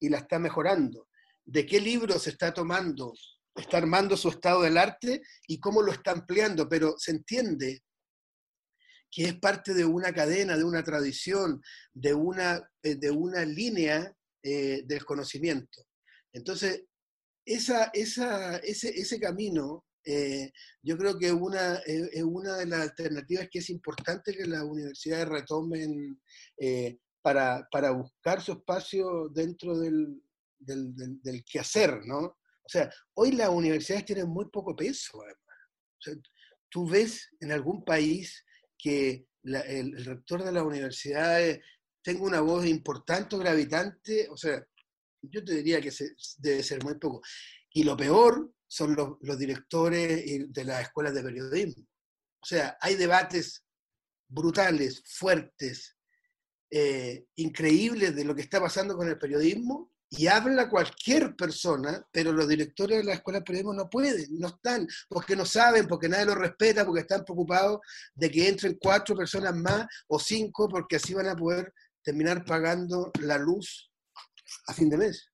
y 0.04 0.10
la 0.10 0.18
está 0.18 0.38
mejorando, 0.38 1.08
de 1.46 1.66
qué 1.66 1.80
libro 1.80 2.20
se 2.20 2.32
está 2.32 2.54
tomando, 2.54 3.13
está 3.56 3.78
armando 3.78 4.18
su 4.18 4.28
estado 4.28 4.63
del 4.63 4.78
arte 4.78 5.22
y 5.48 5.62
cómo 5.62 5.82
lo 5.82 5.94
está 5.94 6.12
ampliando, 6.12 6.68
pero 6.68 6.96
se 6.98 7.12
entiende 7.12 7.84
que 9.10 9.24
es 9.24 9.39
parte 9.39 9.74
de 9.74 9.86
una 9.86 10.12
cadena, 10.12 10.58
de 10.58 10.66
una 10.66 10.84
tradición, 10.84 11.62
de 11.94 12.13
una, 12.13 12.70
eh, 12.82 12.96
de 12.96 13.12
una 13.12 13.46
línea 13.46 14.13
eh, 14.44 14.82
del 14.86 15.06
conocimiento. 15.06 15.86
Entonces, 16.34 16.84
esa, 17.46 17.86
esa, 17.94 18.58
ese, 18.58 18.89
ese, 18.89 19.22
camino, 19.22 19.86
eh, 20.04 20.52
yo 20.82 20.98
creo 20.98 21.18
que 21.18 21.32
una, 21.32 21.76
eh, 21.86 22.10
es 22.12 22.24
una 22.24 22.58
de 22.58 22.66
las 22.66 22.82
alternativas 22.82 23.48
que 23.50 23.60
es 23.60 23.70
importante 23.70 24.36
que 24.36 24.48
las 24.48 24.63
universidades 24.63 25.30
retomen 25.30 26.22
para, 27.24 27.68
para, 27.72 27.92
buscar 27.92 28.42
su 28.42 28.52
espacio 28.52 29.30
dentro 29.30 29.80
del, 29.80 30.22
del, 30.60 30.94
del, 30.96 31.44
quehacer, 31.44 32.06
¿no? 32.06 32.20
O 32.20 32.70
sea, 32.70 32.92
hoy 33.16 33.32
las 33.32 33.50
universidades 33.50 34.06
tienen 34.06 34.28
muy 34.30 34.50
poco 34.50 34.76
peso, 34.76 35.20
además. 35.22 36.22
tú 36.70 36.88
ves 36.88 37.30
en 37.40 37.52
algún 37.52 37.84
país 37.84 38.46
que 38.78 39.26
el, 39.44 39.56
el, 39.56 40.06
rector 40.06 40.44
de 40.44 40.52
las 40.52 40.64
universidades 40.64 41.62
tengo 42.04 42.26
una 42.26 42.42
voz 42.42 42.66
importante 42.66 43.36
o 43.36 43.40
gravitante, 43.40 44.28
o 44.30 44.38
sea, 44.38 44.64
yo 45.22 45.44
te 45.44 45.56
diría 45.56 45.82
que 45.82 45.92
debe 46.38 46.64
ser 46.64 46.84
muy 46.84 46.96
poco. 46.96 47.22
Y 47.72 47.84
lo 47.84 47.96
peor 47.98 48.54
son 48.68 48.96
los, 48.96 49.38
directores 49.38 50.26
de 50.52 50.64
las 50.64 50.82
escuelas 50.82 51.14
de 51.14 51.24
periodismo. 51.24 51.86
O 52.42 52.46
sea, 52.46 52.78
hay 52.82 52.96
debates 52.96 53.64
brutales, 54.28 55.04
fuertes, 55.06 55.96
eh, 56.76 57.28
increíbles 57.36 58.16
de 58.16 58.26
lo 58.26 58.34
que 58.34 58.42
está 58.42 58.60
pasando 58.60 58.98
con 58.98 59.08
el 59.08 59.20
periodismo 59.20 59.92
y 60.10 60.26
habla 60.26 60.72
cualquier 60.72 61.36
persona, 61.36 62.04
pero 62.12 62.32
los 62.32 62.48
directores 62.48 62.98
de 62.98 63.04
la 63.04 63.14
escuela 63.14 63.40
de 63.40 63.46
periodismo 63.46 63.76
no 63.76 63.88
pueden, 63.88 64.26
no 64.40 64.48
están, 64.48 64.88
porque 65.08 65.36
no 65.36 65.46
saben, 65.46 65.88
porque 65.88 66.10
nadie 66.10 66.26
los 66.26 66.36
respeta, 66.36 66.84
porque 66.84 67.02
están 67.02 67.24
preocupados 67.24 67.80
de 68.16 68.32
que 68.32 68.50
entren 68.50 68.76
cuatro 68.82 69.16
personas 69.16 69.56
más 69.56 69.86
o 70.08 70.18
cinco, 70.18 70.68
porque 70.68 70.96
así 70.96 71.14
van 71.14 71.28
a 71.28 71.36
poder 71.36 71.72
terminar 72.02 72.44
pagando 72.44 73.12
la 73.22 73.38
luz 73.38 73.92
a 74.66 74.74
fin 74.74 74.90
de 74.90 74.98
mes. 74.98 75.30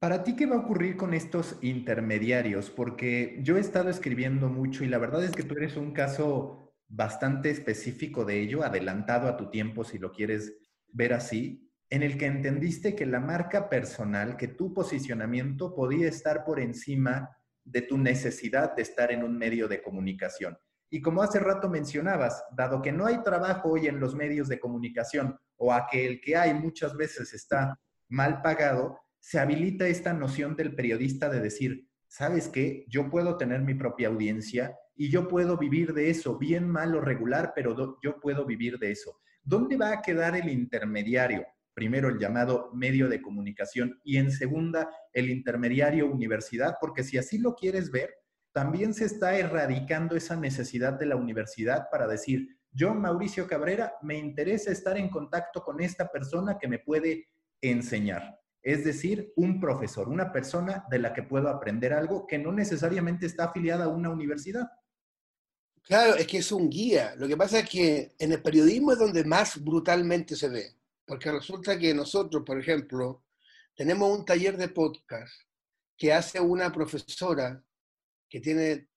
Para 0.00 0.24
ti, 0.24 0.34
¿qué 0.34 0.46
va 0.46 0.56
a 0.56 0.60
ocurrir 0.60 0.96
con 0.96 1.14
estos 1.14 1.54
intermediarios? 1.62 2.70
Porque 2.70 3.38
yo 3.44 3.58
he 3.58 3.60
estado 3.60 3.90
escribiendo 3.90 4.48
mucho 4.48 4.82
y 4.82 4.88
la 4.88 4.98
verdad 4.98 5.22
es 5.22 5.30
que 5.30 5.44
tú 5.44 5.54
eres 5.54 5.76
un 5.76 5.92
caso 5.92 6.65
bastante 6.88 7.50
específico 7.50 8.24
de 8.24 8.40
ello, 8.40 8.64
adelantado 8.64 9.28
a 9.28 9.36
tu 9.36 9.50
tiempo 9.50 9.84
si 9.84 9.98
lo 9.98 10.12
quieres 10.12 10.56
ver 10.88 11.12
así, 11.12 11.70
en 11.90 12.02
el 12.02 12.18
que 12.18 12.26
entendiste 12.26 12.94
que 12.94 13.06
la 13.06 13.20
marca 13.20 13.68
personal, 13.68 14.36
que 14.36 14.48
tu 14.48 14.74
posicionamiento 14.74 15.74
podía 15.74 16.08
estar 16.08 16.44
por 16.44 16.58
encima 16.60 17.30
de 17.64 17.82
tu 17.82 17.98
necesidad 17.98 18.74
de 18.74 18.82
estar 18.82 19.12
en 19.12 19.22
un 19.22 19.36
medio 19.36 19.68
de 19.68 19.82
comunicación. 19.82 20.56
Y 20.88 21.00
como 21.00 21.22
hace 21.22 21.40
rato 21.40 21.68
mencionabas, 21.68 22.44
dado 22.52 22.80
que 22.80 22.92
no 22.92 23.06
hay 23.06 23.22
trabajo 23.22 23.70
hoy 23.70 23.88
en 23.88 23.98
los 23.98 24.14
medios 24.14 24.48
de 24.48 24.60
comunicación 24.60 25.36
o 25.56 25.72
a 25.72 25.88
que 25.90 26.06
el 26.06 26.20
que 26.20 26.36
hay 26.36 26.54
muchas 26.54 26.96
veces 26.96 27.34
está 27.34 27.78
mal 28.08 28.40
pagado, 28.42 29.00
se 29.18 29.40
habilita 29.40 29.88
esta 29.88 30.12
noción 30.12 30.54
del 30.54 30.74
periodista 30.74 31.28
de 31.28 31.40
decir, 31.40 31.88
¿sabes 32.06 32.48
qué? 32.48 32.84
Yo 32.88 33.10
puedo 33.10 33.36
tener 33.36 33.62
mi 33.62 33.74
propia 33.74 34.08
audiencia 34.08 34.76
y 34.96 35.10
yo 35.10 35.28
puedo 35.28 35.56
vivir 35.56 35.92
de 35.92 36.10
eso, 36.10 36.38
bien, 36.38 36.68
mal 36.68 36.94
o 36.94 37.00
regular, 37.00 37.52
pero 37.54 37.98
yo 38.02 38.20
puedo 38.20 38.44
vivir 38.44 38.78
de 38.78 38.90
eso. 38.90 39.20
¿Dónde 39.42 39.76
va 39.76 39.92
a 39.92 40.02
quedar 40.02 40.36
el 40.36 40.48
intermediario? 40.48 41.46
Primero, 41.74 42.08
el 42.08 42.18
llamado 42.18 42.70
medio 42.72 43.08
de 43.08 43.20
comunicación 43.20 44.00
y 44.02 44.16
en 44.16 44.30
segunda, 44.30 44.90
el 45.12 45.28
intermediario 45.28 46.10
universidad, 46.10 46.76
porque 46.80 47.04
si 47.04 47.18
así 47.18 47.38
lo 47.38 47.54
quieres 47.54 47.90
ver, 47.90 48.14
también 48.52 48.94
se 48.94 49.04
está 49.04 49.36
erradicando 49.36 50.16
esa 50.16 50.34
necesidad 50.34 50.94
de 50.94 51.04
la 51.04 51.16
universidad 51.16 51.88
para 51.90 52.06
decir, 52.06 52.48
yo, 52.72 52.94
Mauricio 52.94 53.46
Cabrera, 53.46 53.92
me 54.00 54.16
interesa 54.16 54.70
estar 54.70 54.96
en 54.96 55.10
contacto 55.10 55.62
con 55.62 55.80
esta 55.82 56.08
persona 56.10 56.56
que 56.58 56.66
me 56.66 56.78
puede 56.78 57.28
enseñar. 57.60 58.38
Es 58.62 58.84
decir, 58.84 59.32
un 59.36 59.60
profesor, 59.60 60.08
una 60.08 60.32
persona 60.32 60.84
de 60.90 60.98
la 60.98 61.12
que 61.12 61.22
puedo 61.22 61.48
aprender 61.48 61.92
algo 61.92 62.26
que 62.26 62.38
no 62.38 62.50
necesariamente 62.50 63.26
está 63.26 63.44
afiliada 63.44 63.84
a 63.84 63.88
una 63.88 64.10
universidad. 64.10 64.66
Claro, 65.86 66.16
es 66.16 66.26
que 66.26 66.38
es 66.38 66.50
un 66.50 66.68
guía. 66.68 67.14
Lo 67.16 67.28
que 67.28 67.36
pasa 67.36 67.60
es 67.60 67.68
que 67.70 68.12
en 68.18 68.32
el 68.32 68.42
periodismo 68.42 68.92
es 68.92 68.98
donde 68.98 69.24
más 69.24 69.62
brutalmente 69.62 70.34
se 70.34 70.48
ve. 70.48 70.74
Porque 71.06 71.30
resulta 71.30 71.78
que 71.78 71.94
nosotros, 71.94 72.42
por 72.44 72.58
ejemplo, 72.58 73.22
tenemos 73.76 74.18
un 74.18 74.24
taller 74.24 74.56
de 74.56 74.68
podcast 74.68 75.32
que 75.96 76.12
hace 76.12 76.40
una 76.40 76.72
profesora 76.72 77.62
que 78.28 78.40
tiene, 78.40 78.88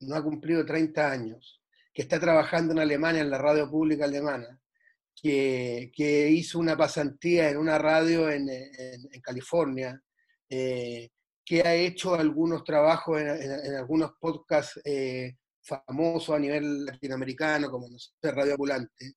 no 0.00 0.16
ha 0.16 0.22
cumplido 0.22 0.66
30 0.66 1.10
años, 1.10 1.62
que 1.94 2.02
está 2.02 2.20
trabajando 2.20 2.74
en 2.74 2.80
Alemania, 2.80 3.22
en 3.22 3.30
la 3.30 3.38
radio 3.38 3.70
pública 3.70 4.04
alemana, 4.04 4.60
que, 5.14 5.90
que 5.94 6.28
hizo 6.28 6.58
una 6.58 6.76
pasantía 6.76 7.48
en 7.48 7.56
una 7.56 7.78
radio 7.78 8.28
en, 8.28 8.46
California, 9.22 9.98
eh, 10.50 11.08
que 11.42 11.62
ha 11.62 11.74
hecho 11.74 12.14
algunos 12.14 12.64
trabajos 12.64 13.18
en, 13.18 13.74
algunos 13.74 14.12
podcasts 14.20 14.78
eh, 14.84 15.38
famosos 15.68 16.34
a 16.34 16.38
nivel 16.38 16.84
latinoamericano, 16.84 17.70
como 17.70 17.88
no 17.88 17.98
sé, 17.98 18.10
Radio 18.22 18.52
Ambulante. 18.52 19.14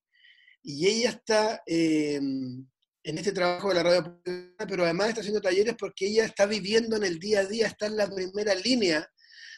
y 0.63 0.87
ella 0.87 1.09
está 1.09 1.63
em, 1.65 2.65
en 3.03 3.17
este 3.17 3.31
trabajo 3.31 3.69
de 3.69 3.75
la 3.75 3.83
radio, 3.83 4.21
pero 4.67 4.83
además 4.83 5.09
está 5.09 5.21
haciendo 5.21 5.41
talleres 5.41 5.75
porque 5.79 6.07
ella 6.07 6.25
está 6.25 6.45
viviendo 6.45 6.97
en 6.97 7.03
el 7.03 7.19
día 7.19 7.39
a 7.39 7.45
día, 7.45 7.67
está 7.67 7.87
en 7.87 7.97
la 7.97 8.07
primera 8.07 8.53
línea 8.55 9.07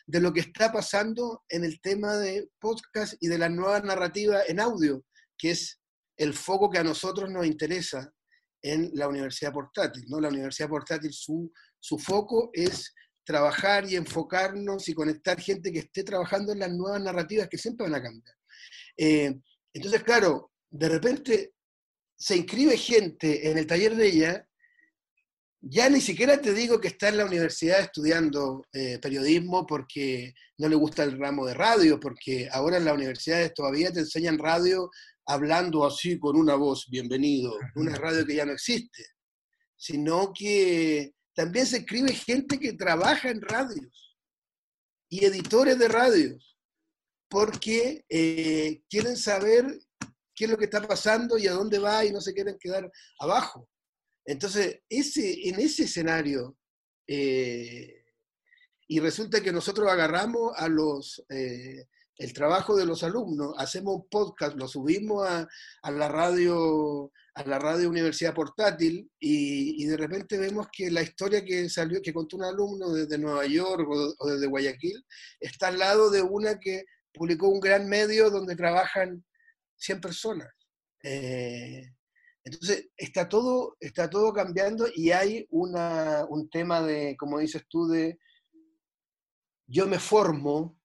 de 0.06 0.20
lo 0.20 0.34
que 0.34 0.42
está 0.42 0.72
pasando 0.72 1.44
en 1.50 1.64
el 1.64 1.80
tema 1.82 2.18
de 2.18 2.50
podcast 2.60 3.16
y 3.20 3.28
de 3.28 3.38
la 3.38 3.50
nueva 3.50 3.80
narrativa 3.80 4.42
en 4.48 4.60
audio, 4.60 5.04
que 5.38 5.52
es 5.52 5.80
el 6.18 6.34
foco 6.34 6.70
que 6.70 6.78
a 6.78 6.84
nosotros 6.84 7.30
nos 7.30 7.46
interesa 7.46 8.12
en 8.62 8.92
la 8.94 9.08
universidad 9.08 9.52
portátil. 9.52 10.06
¿no? 10.08 10.20
La 10.20 10.30
universidad 10.30 10.70
portátil, 10.70 11.12
su, 11.14 11.52
su 11.80 11.98
foco 11.98 12.50
es 12.54 12.94
trabajar 13.24 13.90
y 13.90 13.96
enfocarnos 13.96 14.88
y 14.90 14.94
conectar 14.94 15.40
gente 15.40 15.72
que 15.72 15.80
esté 15.80 16.04
trabajando 16.04 16.52
en 16.52 16.60
las 16.60 16.72
nuevas 16.72 17.02
narrativas 17.02 17.48
que 17.50 17.58
siempre 17.58 17.86
van 17.86 17.96
a 17.96 18.04
cambiar. 18.04 18.36
Eh, 18.98 19.34
entonces, 19.74 20.04
claro, 20.04 20.52
de 20.70 20.90
repente 20.90 21.54
se 22.18 22.38
inscribe 22.38 22.78
gente 22.78 23.50
en 23.50 23.58
el 23.58 23.68
taller 23.68 23.96
de 23.96 24.08
ella, 24.08 24.48
ya 25.66 25.90
ni 25.90 26.02
siquiera 26.02 26.42
te 26.42 26.54
digo 26.54 26.82
que 26.82 26.90
está 26.90 27.08
en 27.08 27.18
la 27.18 27.26
universidad 27.26 27.80
estudiando 27.80 28.66
eh, 28.74 29.00
periodismo 29.00 29.66
porque 29.66 30.34
no 30.58 30.68
le 30.68 30.76
gusta 30.76 31.04
el 31.04 31.18
ramo 31.18 31.46
de 31.46 31.54
radio, 31.54 32.00
porque 32.00 32.50
ahora 32.52 32.78
en 32.78 32.86
las 32.86 32.94
universidades 32.94 33.54
todavía 33.54 33.92
te 33.92 34.02
enseñan 34.02 34.38
radio 34.38 34.90
hablando 35.26 35.86
así 35.86 36.20
con 36.20 36.36
una 36.36 36.56
voz, 36.56 36.88
bienvenido, 36.90 37.58
una 37.76 37.96
radio 37.96 38.26
que 38.26 38.36
ya 38.36 38.46
no 38.46 38.52
existe, 38.52 39.06
sino 39.78 40.34
que 40.34 41.14
también 41.34 41.66
se 41.66 41.78
escribe 41.78 42.14
gente 42.14 42.60
que 42.60 42.74
trabaja 42.74 43.30
en 43.30 43.42
radios 43.42 44.18
y 45.10 45.26
editores 45.26 45.78
de 45.78 45.88
radios, 45.88 46.58
porque 47.30 48.06
eh, 48.10 48.82
quieren 48.90 49.18
saber 49.18 49.80
qué 50.36 50.46
es 50.46 50.52
lo 50.52 50.58
que 50.58 50.66
está 50.66 50.82
pasando 50.88 51.38
y 51.38 51.48
a 51.48 51.54
dónde 51.54 51.80
va 51.80 52.06
y 52.06 52.12
no 52.12 52.22
se 52.22 52.34
quieren 52.34 52.58
quedar 52.60 52.92
abajo. 53.20 53.70
Entonces, 54.26 54.82
ese, 54.90 55.50
en 55.50 55.60
ese 55.60 55.84
escenario, 55.84 56.58
eh, 57.08 58.06
y 58.88 59.00
resulta 59.00 59.42
que 59.42 59.52
nosotros 59.52 59.90
agarramos 59.92 60.54
a 60.56 60.68
los, 60.68 61.24
eh, 61.30 61.88
el 62.18 62.34
trabajo 62.34 62.76
de 62.76 62.86
los 62.86 63.04
alumnos, 63.04 63.54
hacemos 63.58 63.96
un 63.96 64.10
podcast, 64.10 64.56
lo 64.56 64.68
subimos 64.68 65.28
a, 65.28 65.48
a 65.82 65.92
la 65.92 66.08
radio 66.08 67.12
a 67.36 67.44
la 67.46 67.58
radio 67.58 67.90
Universidad 67.90 68.34
Portátil 68.34 69.10
y, 69.20 69.86
de 69.86 69.98
repente 69.98 70.38
vemos 70.38 70.68
que 70.72 70.92
la 70.92 71.02
historia 71.02 71.44
que 71.44 71.68
salió, 71.70 72.02
que 72.02 72.14
contó 72.14 72.38
un 72.38 72.44
alumno 72.44 72.94
desde 72.94 73.18
Nueva 73.18 73.46
York 73.46 73.88
o, 73.90 74.28
desde 74.28 74.48
Guayaquil, 74.48 75.04
está 75.40 75.68
al 75.68 75.80
lado 75.80 76.12
de 76.12 76.22
una 76.22 76.60
que 76.60 76.86
publicó 77.12 77.50
un 77.50 77.60
gran 77.60 77.88
medio 77.88 78.30
donde 78.30 78.56
trabajan 78.56 79.24
100 79.78 80.02
personas. 80.02 80.50
Eh, 81.04 81.92
entonces, 82.44 82.90
está 82.98 83.28
todo, 83.28 83.78
está 83.80 84.10
todo 84.10 84.34
cambiando 84.34 84.88
y 84.94 85.12
hay 85.12 85.48
una, 85.50 86.26
un 86.30 86.50
tema 86.50 86.82
de, 86.82 87.16
como 87.18 87.40
dices 87.40 87.64
tú, 87.68 87.88
de 87.88 88.20
yo 89.66 89.88
me 89.88 89.98
formo 89.98 90.78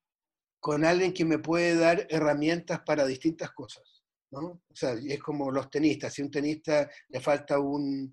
con 0.61 0.85
alguien 0.85 1.13
que 1.13 1.25
me 1.25 1.39
puede 1.39 1.77
dar 1.77 2.07
herramientas 2.11 2.81
para 2.87 3.07
distintas 3.07 3.51
cosas. 3.53 3.98
¿No? 4.31 4.41
O 4.41 4.75
sea, 4.75 4.93
es 4.93 5.21
como 5.21 5.51
los 5.51 5.71
tenistas, 5.71 6.13
si 6.13 6.23
un 6.23 6.31
tenista 6.31 6.89
le 7.09 7.21
falta 7.21 7.59
un, 7.59 8.13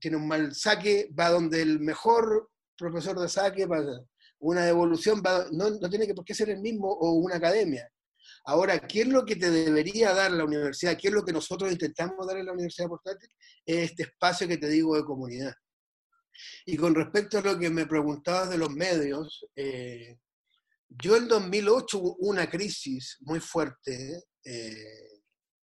tiene 0.00 0.16
un 0.16 0.26
mal 0.26 0.54
saque, 0.54 1.10
va 1.18 1.30
donde 1.30 1.62
el 1.62 1.80
mejor 1.80 2.50
profesor 2.76 3.18
de 3.18 3.28
saque, 3.28 3.66
va, 3.66 3.80
una 4.40 4.64
devolución, 4.64 5.22
va, 5.24 5.46
no, 5.52 5.70
no, 5.70 5.88
tiene 5.88 6.06
que 6.06 6.14
por 6.14 6.24
qué 6.24 6.34
ser 6.34 6.50
el 6.50 6.60
mismo 6.60 6.88
o 6.88 7.12
una 7.12 7.36
academia. 7.36 7.88
Ahora, 8.44 8.78
¿qué 8.80 9.02
es 9.02 9.08
lo 9.08 9.24
que 9.24 9.36
te 9.36 9.50
debería 9.50 10.12
dar 10.12 10.32
la 10.32 10.44
universidad? 10.44 10.96
¿Qué 10.96 11.08
es 11.08 11.14
lo 11.14 11.24
que 11.24 11.32
nosotros 11.32 11.70
intentamos 11.70 12.26
dar 12.26 12.36
en 12.36 12.46
la 12.46 12.52
universidad 12.52 12.88
portátil? 12.88 13.28
Es 13.64 13.90
este 13.90 14.04
espacio 14.04 14.48
que 14.48 14.58
te 14.58 14.68
digo 14.68 14.96
de 14.96 15.04
comunidad. 15.04 15.54
Y 16.66 16.76
con 16.76 16.94
respecto 16.94 17.38
a 17.38 17.42
lo 17.42 17.58
que 17.58 17.70
me 17.70 17.86
preguntabas 17.86 18.50
de 18.50 18.58
los 18.58 18.70
medios, 18.70 19.46
eh, 19.54 20.18
yo 20.88 21.16
en 21.16 21.28
2008 21.28 21.98
hubo 21.98 22.16
una 22.18 22.50
crisis 22.50 23.18
muy 23.20 23.38
fuerte 23.38 24.24
eh, 24.44 25.11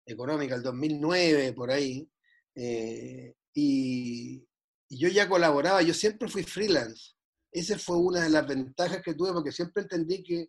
económica, 0.07 0.55
el 0.55 0.62
2009, 0.62 1.53
por 1.53 1.71
ahí, 1.71 2.09
eh, 2.55 3.35
y, 3.53 4.47
yo 4.88 5.09
ya 5.09 5.29
colaboraba, 5.29 5.83
yo 5.83 5.92
siempre 5.92 6.29
fui 6.29 6.45
freelance. 6.45 7.14
Esa 7.51 7.79
fue 7.79 7.97
una 7.97 8.23
de 8.23 8.31
las 8.31 8.47
ventajas 8.47 9.03
que 9.03 9.14
tuve, 9.14 9.33
porque 9.33 9.51
siempre 9.51 9.83
entendí 9.83 10.23
que, 10.23 10.49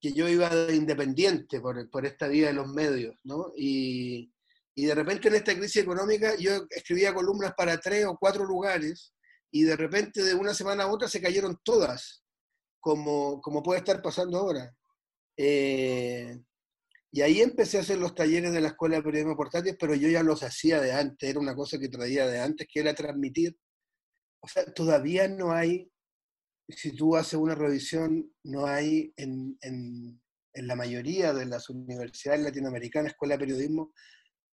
que 0.00 0.12
yo 0.12 0.28
iba 0.28 0.48
de 0.50 0.76
independiente 0.76 1.60
por, 1.60 1.88
por, 1.90 2.04
esta 2.04 2.28
vida 2.28 2.48
de 2.48 2.52
los 2.52 2.68
medios, 2.68 3.18
¿no? 3.24 3.52
Y, 3.56 4.30
y 4.74 4.84
de 4.84 4.94
repente 4.94 5.28
en 5.28 5.36
esta 5.36 5.54
crisis 5.54 5.82
económica 5.82 6.36
yo 6.38 6.66
escribía 6.68 7.14
columnas 7.14 7.54
para 7.56 7.78
tres 7.80 8.04
o 8.04 8.18
cuatro 8.18 8.44
lugares 8.44 9.14
y 9.50 9.62
de 9.62 9.74
repente 9.74 10.22
de 10.22 10.34
una 10.34 10.52
semana 10.52 10.84
a 10.84 10.92
otra 10.92 11.08
se 11.08 11.22
cayeron 11.22 11.58
todas, 11.64 12.22
como, 12.78 13.40
como 13.40 13.62
puede 13.62 13.78
estar 13.78 14.02
pasando 14.02 14.36
ahora. 14.36 14.76
Eh, 15.34 16.38
y 17.16 17.22
ahí 17.22 17.40
empecé 17.40 17.78
a 17.78 17.80
hacer 17.80 17.96
los 17.96 18.14
talleres 18.14 18.52
de 18.52 18.60
la 18.60 18.68
Escuela 18.68 18.96
de 18.96 19.02
Periodismo 19.02 19.38
Portátil, 19.38 19.74
pero 19.80 19.94
yo 19.94 20.10
ya 20.10 20.22
los 20.22 20.42
hacía 20.42 20.82
de 20.82 20.92
antes, 20.92 21.26
era 21.26 21.40
una 21.40 21.54
cosa 21.54 21.78
que 21.78 21.88
traía 21.88 22.26
de 22.26 22.40
antes, 22.40 22.68
que 22.70 22.80
era 22.80 22.92
transmitir. 22.92 23.56
O 24.40 24.46
sea, 24.46 24.66
todavía 24.66 25.26
no 25.26 25.50
hay, 25.50 25.90
si 26.68 26.94
tú 26.94 27.16
haces 27.16 27.38
una 27.38 27.54
revisión, 27.54 28.30
no 28.42 28.66
hay 28.66 29.14
en, 29.16 29.56
en, 29.62 30.20
en 30.52 30.66
la 30.66 30.76
mayoría 30.76 31.32
de 31.32 31.46
las 31.46 31.70
universidades 31.70 32.42
latinoamericanas, 32.42 33.12
Escuela 33.12 33.36
de 33.36 33.46
Periodismo, 33.46 33.94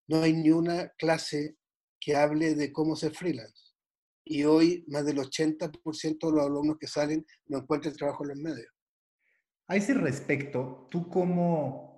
no 0.06 0.22
hay 0.22 0.32
ni 0.32 0.50
una 0.52 0.88
clase 0.98 1.56
que 1.98 2.14
hable 2.14 2.54
de 2.54 2.72
cómo 2.72 2.94
ser 2.94 3.12
freelance. 3.12 3.72
Y 4.24 4.44
hoy 4.44 4.84
más 4.86 5.04
del 5.04 5.18
80% 5.18 5.80
de 5.80 6.32
los 6.32 6.46
alumnos 6.46 6.76
que 6.78 6.86
salen 6.86 7.26
no 7.46 7.58
encuentran 7.58 7.96
trabajo 7.96 8.22
en 8.22 8.28
los 8.28 8.38
medios. 8.38 8.70
A 9.66 9.74
ese 9.74 9.94
respecto, 9.94 10.86
¿tú 10.92 11.08
cómo 11.08 11.91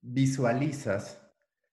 visualizas 0.00 1.22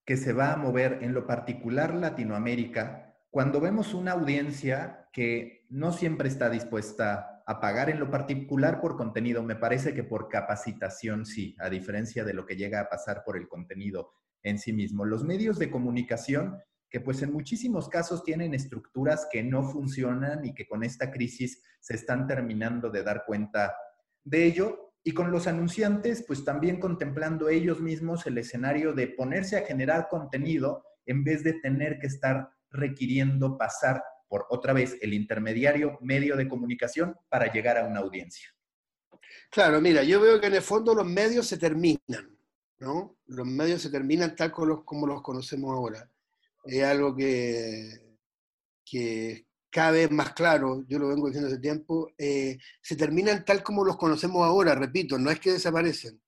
que 0.05 0.17
se 0.17 0.33
va 0.33 0.53
a 0.53 0.57
mover 0.57 0.99
en 1.01 1.13
lo 1.13 1.25
particular 1.25 1.93
Latinoamérica 1.93 3.15
cuando 3.29 3.61
vemos 3.61 3.93
una 3.93 4.11
audiencia 4.11 5.09
que 5.11 5.65
no 5.69 5.91
siempre 5.91 6.27
está 6.27 6.49
dispuesta 6.49 7.43
a 7.45 7.59
pagar 7.59 7.89
en 7.89 7.99
lo 7.99 8.09
particular 8.11 8.79
por 8.79 8.95
contenido? 8.95 9.43
Me 9.43 9.55
parece 9.55 9.93
que 9.93 10.03
por 10.03 10.29
capacitación 10.29 11.25
sí, 11.25 11.55
a 11.59 11.69
diferencia 11.69 12.23
de 12.23 12.33
lo 12.33 12.45
que 12.45 12.55
llega 12.55 12.79
a 12.79 12.89
pasar 12.89 13.23
por 13.23 13.37
el 13.37 13.47
contenido 13.47 14.11
en 14.43 14.59
sí 14.59 14.73
mismo. 14.73 15.05
Los 15.05 15.23
medios 15.23 15.57
de 15.57 15.71
comunicación 15.71 16.59
que 16.93 17.01
pues 17.01 17.23
en 17.23 17.33
muchísimos 17.33 17.89
casos 17.89 18.23
tienen 18.23 18.53
estructuras 18.53 19.27
que 19.31 19.41
no 19.41 19.63
funcionan 19.63 20.45
y 20.45 20.53
que 20.53 20.67
con 20.67 20.83
esta 20.83 21.09
crisis 21.09 21.63
se 21.79 21.95
están 21.95 22.27
terminando 22.27 22.91
de 22.91 23.01
dar 23.01 23.23
cuenta 23.25 23.75
de 24.23 24.45
ello, 24.45 24.92
y 25.03 25.13
con 25.13 25.31
los 25.31 25.47
anunciantes, 25.47 26.23
pues 26.25 26.45
también 26.45 26.79
contemplando 26.79 27.49
ellos 27.49 27.81
mismos 27.81 28.25
el 28.25 28.37
escenario 28.37 28.93
de 28.93 29.07
ponerse 29.07 29.57
a 29.57 29.65
generar 29.65 30.07
contenido 30.09 30.83
en 31.05 31.23
vez 31.23 31.43
de 31.43 31.53
tener 31.53 31.99
que 31.99 32.07
estar 32.07 32.49
requiriendo 32.71 33.57
pasar 33.57 34.01
por 34.27 34.45
otra 34.49 34.73
vez 34.73 34.97
el 35.01 35.13
intermediario 35.13 35.97
medio 36.01 36.35
de 36.35 36.47
comunicación 36.47 37.15
para 37.29 37.51
llegar 37.51 37.77
a 37.77 37.85
una 37.85 37.99
audiencia. 37.99 38.49
Claro, 39.51 39.79
mira, 39.81 40.03
yo 40.03 40.19
veo 40.19 40.39
que 40.39 40.47
en 40.47 40.55
el 40.55 40.61
fondo 40.61 40.95
los 40.95 41.05
medios 41.05 41.47
se 41.47 41.57
terminan, 41.57 42.37
¿no? 42.79 43.17
Los 43.27 43.45
medios 43.45 43.81
se 43.81 43.89
terminan 43.89 44.35
tal 44.35 44.51
como 44.51 44.67
los, 44.67 44.83
como 44.83 45.05
los 45.05 45.21
conocemos 45.21 45.71
ahora. 45.71 46.09
Es 46.65 46.83
algo 46.83 47.15
que, 47.15 48.17
que, 48.83 49.45
cada 49.73 49.91
vez 49.91 50.11
más 50.11 50.33
claro, 50.33 50.85
yo 50.87 50.99
lo 50.99 51.07
vengo 51.09 51.27
diciendo 51.27 51.49
hace 51.49 51.57
tiempo, 51.57 52.13
eh, 52.19 52.59
se 52.79 52.95
terminan 52.95 53.43
tal 53.43 53.63
como 53.63 53.83
los 53.83 53.97
conocemos 53.97 54.45
ahora, 54.45 54.75
repito, 54.75 55.17
no 55.17 55.31
es 55.31 55.39
que 55.39 55.51
desaparecen. 55.51 56.21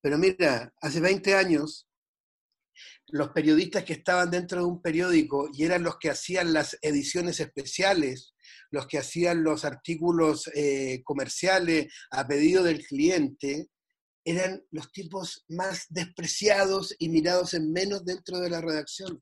Pero 0.00 0.16
mira, 0.16 0.72
hace 0.80 1.00
20 1.00 1.34
años, 1.34 1.88
los 3.08 3.30
periodistas 3.30 3.82
que 3.82 3.94
estaban 3.94 4.30
dentro 4.30 4.60
de 4.60 4.66
un 4.66 4.80
periódico 4.80 5.48
y 5.52 5.64
eran 5.64 5.82
los 5.82 5.98
que 5.98 6.08
hacían 6.08 6.52
las 6.52 6.78
ediciones 6.82 7.40
especiales, 7.40 8.34
los 8.70 8.86
que 8.86 8.98
hacían 8.98 9.42
los 9.42 9.64
artículos 9.64 10.48
eh, 10.54 11.02
comerciales 11.02 11.92
a 12.12 12.28
pedido 12.28 12.62
del 12.62 12.86
cliente, 12.86 13.70
eran 14.24 14.64
los 14.70 14.92
tipos 14.92 15.44
más 15.48 15.86
despreciados 15.88 16.94
y 17.00 17.08
mirados 17.08 17.54
en 17.54 17.72
menos 17.72 18.04
dentro 18.04 18.38
de 18.38 18.50
la 18.50 18.60
redacción 18.60 19.20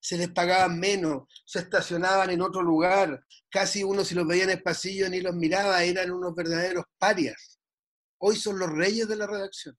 se 0.00 0.16
les 0.16 0.28
pagaban 0.30 0.78
menos, 0.78 1.24
se 1.44 1.60
estacionaban 1.60 2.30
en 2.30 2.42
otro 2.42 2.62
lugar, 2.62 3.24
casi 3.50 3.82
uno 3.82 4.04
si 4.04 4.14
los 4.14 4.26
veía 4.26 4.44
en 4.44 4.50
el 4.50 4.62
pasillo 4.62 5.08
ni 5.08 5.20
los 5.20 5.34
miraba, 5.34 5.82
eran 5.82 6.10
unos 6.10 6.34
verdaderos 6.34 6.84
parias. 6.98 7.58
Hoy 8.18 8.36
son 8.36 8.58
los 8.58 8.70
reyes 8.70 9.08
de 9.08 9.16
la 9.16 9.26
redacción. 9.26 9.76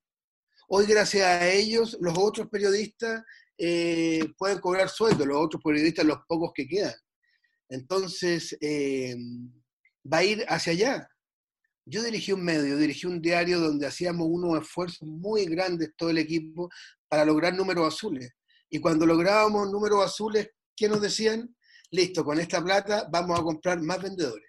Hoy 0.68 0.86
gracias 0.86 1.26
a 1.26 1.48
ellos 1.48 1.96
los 2.00 2.16
otros 2.16 2.48
periodistas 2.48 3.22
eh, 3.58 4.20
pueden 4.38 4.58
cobrar 4.60 4.88
sueldo, 4.88 5.26
los 5.26 5.38
otros 5.38 5.62
periodistas 5.62 6.06
los 6.06 6.18
pocos 6.28 6.52
que 6.54 6.66
quedan. 6.66 6.94
Entonces, 7.68 8.56
eh, 8.60 9.14
va 10.10 10.18
a 10.18 10.24
ir 10.24 10.44
hacia 10.48 10.72
allá. 10.72 11.08
Yo 11.84 12.02
dirigí 12.02 12.32
un 12.32 12.44
medio, 12.44 12.76
dirigí 12.76 13.06
un 13.06 13.20
diario 13.20 13.58
donde 13.58 13.86
hacíamos 13.86 14.26
unos 14.30 14.62
esfuerzos 14.62 15.06
muy 15.08 15.44
grandes 15.44 15.90
todo 15.96 16.10
el 16.10 16.18
equipo 16.18 16.70
para 17.08 17.24
lograr 17.24 17.54
números 17.54 17.92
azules 17.94 18.30
Y 18.70 18.78
cuando 18.78 19.04
lográbamos 19.04 19.70
números 19.70 20.04
azules, 20.04 20.48
¿qué 20.76 20.88
nos 20.88 21.00
decían? 21.00 21.54
Listo, 21.90 22.24
con 22.24 22.38
esta 22.38 22.62
plata 22.62 23.08
vamos 23.10 23.38
a 23.38 23.42
comprar 23.42 23.80
más 23.82 24.00
vendedores. 24.00 24.48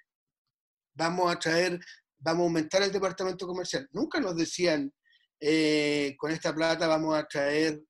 Vamos 0.93 1.33
a 1.33 1.39
traer, 1.39 1.79
vamos 2.19 2.41
a 2.41 2.43
aumentar 2.43 2.83
el 2.83 2.91
departamento 2.91 3.47
comercial. 3.47 3.87
Nunca 3.91 4.19
nos 4.19 4.35
decían, 4.35 4.93
eh, 5.39 6.15
con 6.17 6.29
esta 6.31 6.53
plata 6.53 6.87
vamos 6.87 7.15
a 7.15 7.25
traer 7.25 7.81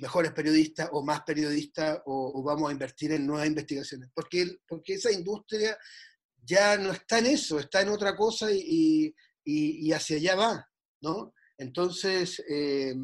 mejores 0.00 0.32
periodistas 0.32 0.88
o 0.92 1.04
más 1.04 1.22
periodistas 1.22 2.00
o, 2.06 2.42
vamos 2.42 2.68
a 2.68 2.72
invertir 2.72 3.12
en 3.12 3.24
nuevas 3.24 3.46
investigaciones. 3.46 4.10
Porque, 4.12 4.56
porque 4.66 4.94
esa 4.94 5.12
industria 5.12 5.78
ya 6.42 6.76
no 6.76 6.90
está 6.90 7.18
en 7.18 7.26
eso, 7.26 7.60
está 7.60 7.82
en 7.82 7.90
otra 7.90 8.16
cosa 8.16 8.48
y, 8.50 9.14
hacia 9.92 10.16
allá 10.16 10.34
va, 10.34 10.68
¿no? 11.02 11.32
Entonces, 11.56 12.42
eh, 12.48 12.94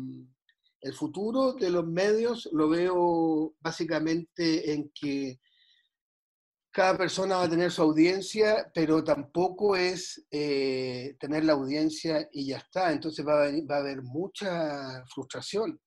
el 0.80 0.94
futuro 0.94 1.52
de 1.52 1.70
los 1.70 1.86
medios 1.86 2.48
lo 2.52 2.68
veo 2.68 3.54
básicamente 3.60 4.72
en 4.72 4.90
que 4.94 5.40
cada 6.70 6.96
persona 6.96 7.38
va 7.38 7.44
a 7.44 7.50
tener 7.50 7.72
su 7.72 7.82
audiencia, 7.82 8.70
pero 8.72 9.02
tampoco 9.02 9.74
es 9.74 10.24
eh, 10.30 11.16
tener 11.18 11.44
la 11.44 11.54
audiencia 11.54 12.28
y 12.30 12.46
ya 12.46 12.58
está. 12.58 12.92
Entonces 12.92 13.26
va 13.26 13.44
a, 13.44 13.50
va 13.68 13.76
a 13.76 13.80
haber 13.80 14.02
mucha 14.02 15.04
frustración. 15.12 15.80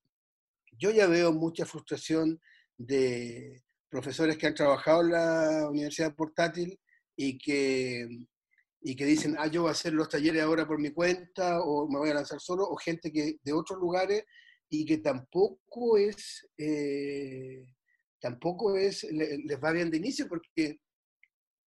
Yo 0.78 0.92
ya 0.92 1.08
veo 1.08 1.32
mucha 1.32 1.66
frustración 1.66 2.42
de 2.78 3.64
profesores 3.90 4.38
que 4.38 4.48
han 4.48 4.56
trabajado 4.56 5.02
en 5.02 5.12
la 5.12 5.70
universidad 5.70 6.16
portátil 6.16 6.80
y 7.16 7.38
que, 7.38 8.08
y 8.82 8.96
que 8.96 9.06
dicen, 9.06 9.36
ah, 9.38 9.48
yo 9.48 9.62
voy 9.62 9.70
a 9.70 9.74
hacer 9.74 9.94
los 9.94 10.10
talleres 10.10 10.42
ahora 10.42 10.68
por 10.68 10.80
mi 10.80 10.92
cuenta 10.92 11.62
o 11.62 11.88
me 11.88 12.00
voy 12.00 12.10
a 12.10 12.16
lanzar 12.16 12.40
solo, 12.40 12.64
o 12.68 12.76
gente 12.76 13.12
que 13.12 13.38
de 13.44 13.54
otros 13.54 13.80
lugares 13.80 14.24
y 14.74 14.86
que 14.86 15.00
tampoco 15.00 15.98
es, 15.98 16.48
eh, 16.58 17.66
tampoco 18.22 18.78
es, 18.78 19.04
les 19.04 19.62
va 19.62 19.74
bien 19.74 19.92
de 19.92 19.98
inicio 19.98 20.30
porque 20.30 20.80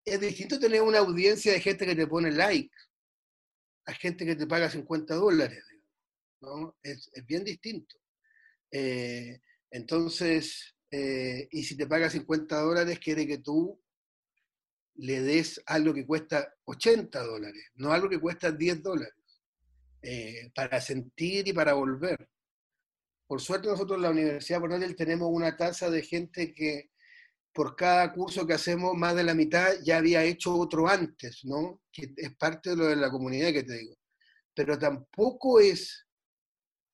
es 0.06 0.20
distinto 0.20 0.58
tener 0.58 0.80
una 0.80 1.00
audiencia 1.00 1.52
de 1.52 1.60
gente 1.60 1.84
que 1.84 1.94
te 1.94 2.06
pone 2.06 2.32
like 2.32 2.74
a 3.86 3.92
gente 3.92 4.24
que 4.24 4.36
te 4.36 4.46
paga 4.46 4.70
50 4.70 5.14
dólares, 5.16 5.62
¿no? 6.40 6.78
Es, 6.82 7.10
bien 7.26 7.44
distinto. 7.44 7.94
Eh, 8.70 9.38
entonces, 9.70 10.74
eh, 10.90 11.46
y 11.50 11.62
si 11.62 11.76
te 11.76 11.86
paga 11.86 12.08
50 12.08 12.58
dólares, 12.58 12.98
quiere 13.00 13.26
que 13.26 13.36
tú 13.36 13.78
le 14.94 15.20
des 15.20 15.62
algo 15.66 15.92
que 15.92 16.06
cuesta 16.06 16.54
80 16.64 17.22
dólares, 17.22 17.70
no 17.74 17.92
algo 17.92 18.08
que 18.08 18.18
cuesta 18.18 18.50
10 18.50 18.82
dólares, 18.82 19.12
para 20.54 20.80
sentir 20.80 21.46
y 21.48 21.52
para 21.52 21.74
volver. 21.74 22.26
Por 23.34 23.42
suerte 23.42 23.66
nosotros 23.66 23.96
en 23.96 24.02
la 24.02 24.10
Universidad 24.10 24.60
Portátil 24.60 24.94
tenemos 24.94 25.28
una 25.28 25.56
tasa 25.56 25.90
de 25.90 26.02
gente 26.02 26.54
que 26.54 26.92
por 27.52 27.74
cada 27.74 28.12
curso 28.12 28.46
que 28.46 28.52
hacemos, 28.52 28.94
más 28.94 29.16
de 29.16 29.24
la 29.24 29.34
mitad 29.34 29.72
ya 29.82 29.96
había 29.96 30.22
hecho 30.22 30.56
otro 30.56 30.86
antes, 30.86 31.40
¿no? 31.42 31.82
Que 31.90 32.14
es 32.16 32.36
parte 32.36 32.70
de 32.70 32.76
lo 32.76 32.86
de 32.86 32.94
la 32.94 33.10
comunidad 33.10 33.52
que 33.52 33.64
te 33.64 33.76
digo. 33.76 33.96
Pero 34.54 34.78
tampoco 34.78 35.58
es, 35.58 36.06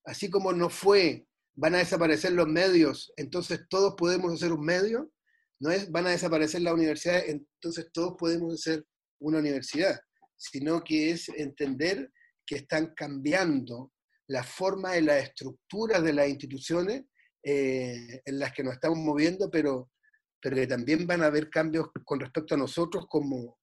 así 0.06 0.30
como 0.30 0.54
no 0.54 0.70
fue, 0.70 1.26
van 1.56 1.74
a 1.74 1.78
desaparecer 1.80 2.32
los 2.32 2.48
medios, 2.48 3.12
entonces 3.18 3.66
todos 3.68 3.94
podemos 3.98 4.32
hacer 4.32 4.50
un 4.50 4.64
medio, 4.64 5.12
no 5.58 5.70
es, 5.70 5.90
van 5.90 6.06
a 6.06 6.10
desaparecer 6.12 6.62
las 6.62 6.72
universidades, 6.72 7.28
entonces 7.28 7.90
todos 7.92 8.14
podemos 8.18 8.54
hacer 8.54 8.86
una 9.18 9.40
universidad, 9.40 10.00
sino 10.38 10.82
que 10.82 11.10
es 11.10 11.28
entender 11.28 12.10
que 12.46 12.56
están 12.56 12.94
cambiando 12.94 13.92
la 14.30 14.44
forma 14.44 14.96
y 14.96 15.02
las 15.02 15.24
estructuras 15.24 16.02
de 16.04 16.12
las 16.12 16.28
instituciones 16.28 17.02
eh, 17.42 18.22
en 18.24 18.38
las 18.38 18.52
que 18.52 18.62
nos 18.62 18.74
estamos 18.74 18.98
moviendo, 18.98 19.50
pero, 19.50 19.90
pero 20.40 20.54
que 20.54 20.68
también 20.68 21.04
van 21.04 21.22
a 21.22 21.26
haber 21.26 21.50
cambios 21.50 21.88
con 22.04 22.20
respecto 22.20 22.54
a 22.54 22.58
nosotros 22.58 23.06
como, 23.08 23.58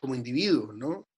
como 0.00 0.14
individuos, 0.14 0.74
¿no? 0.76 1.08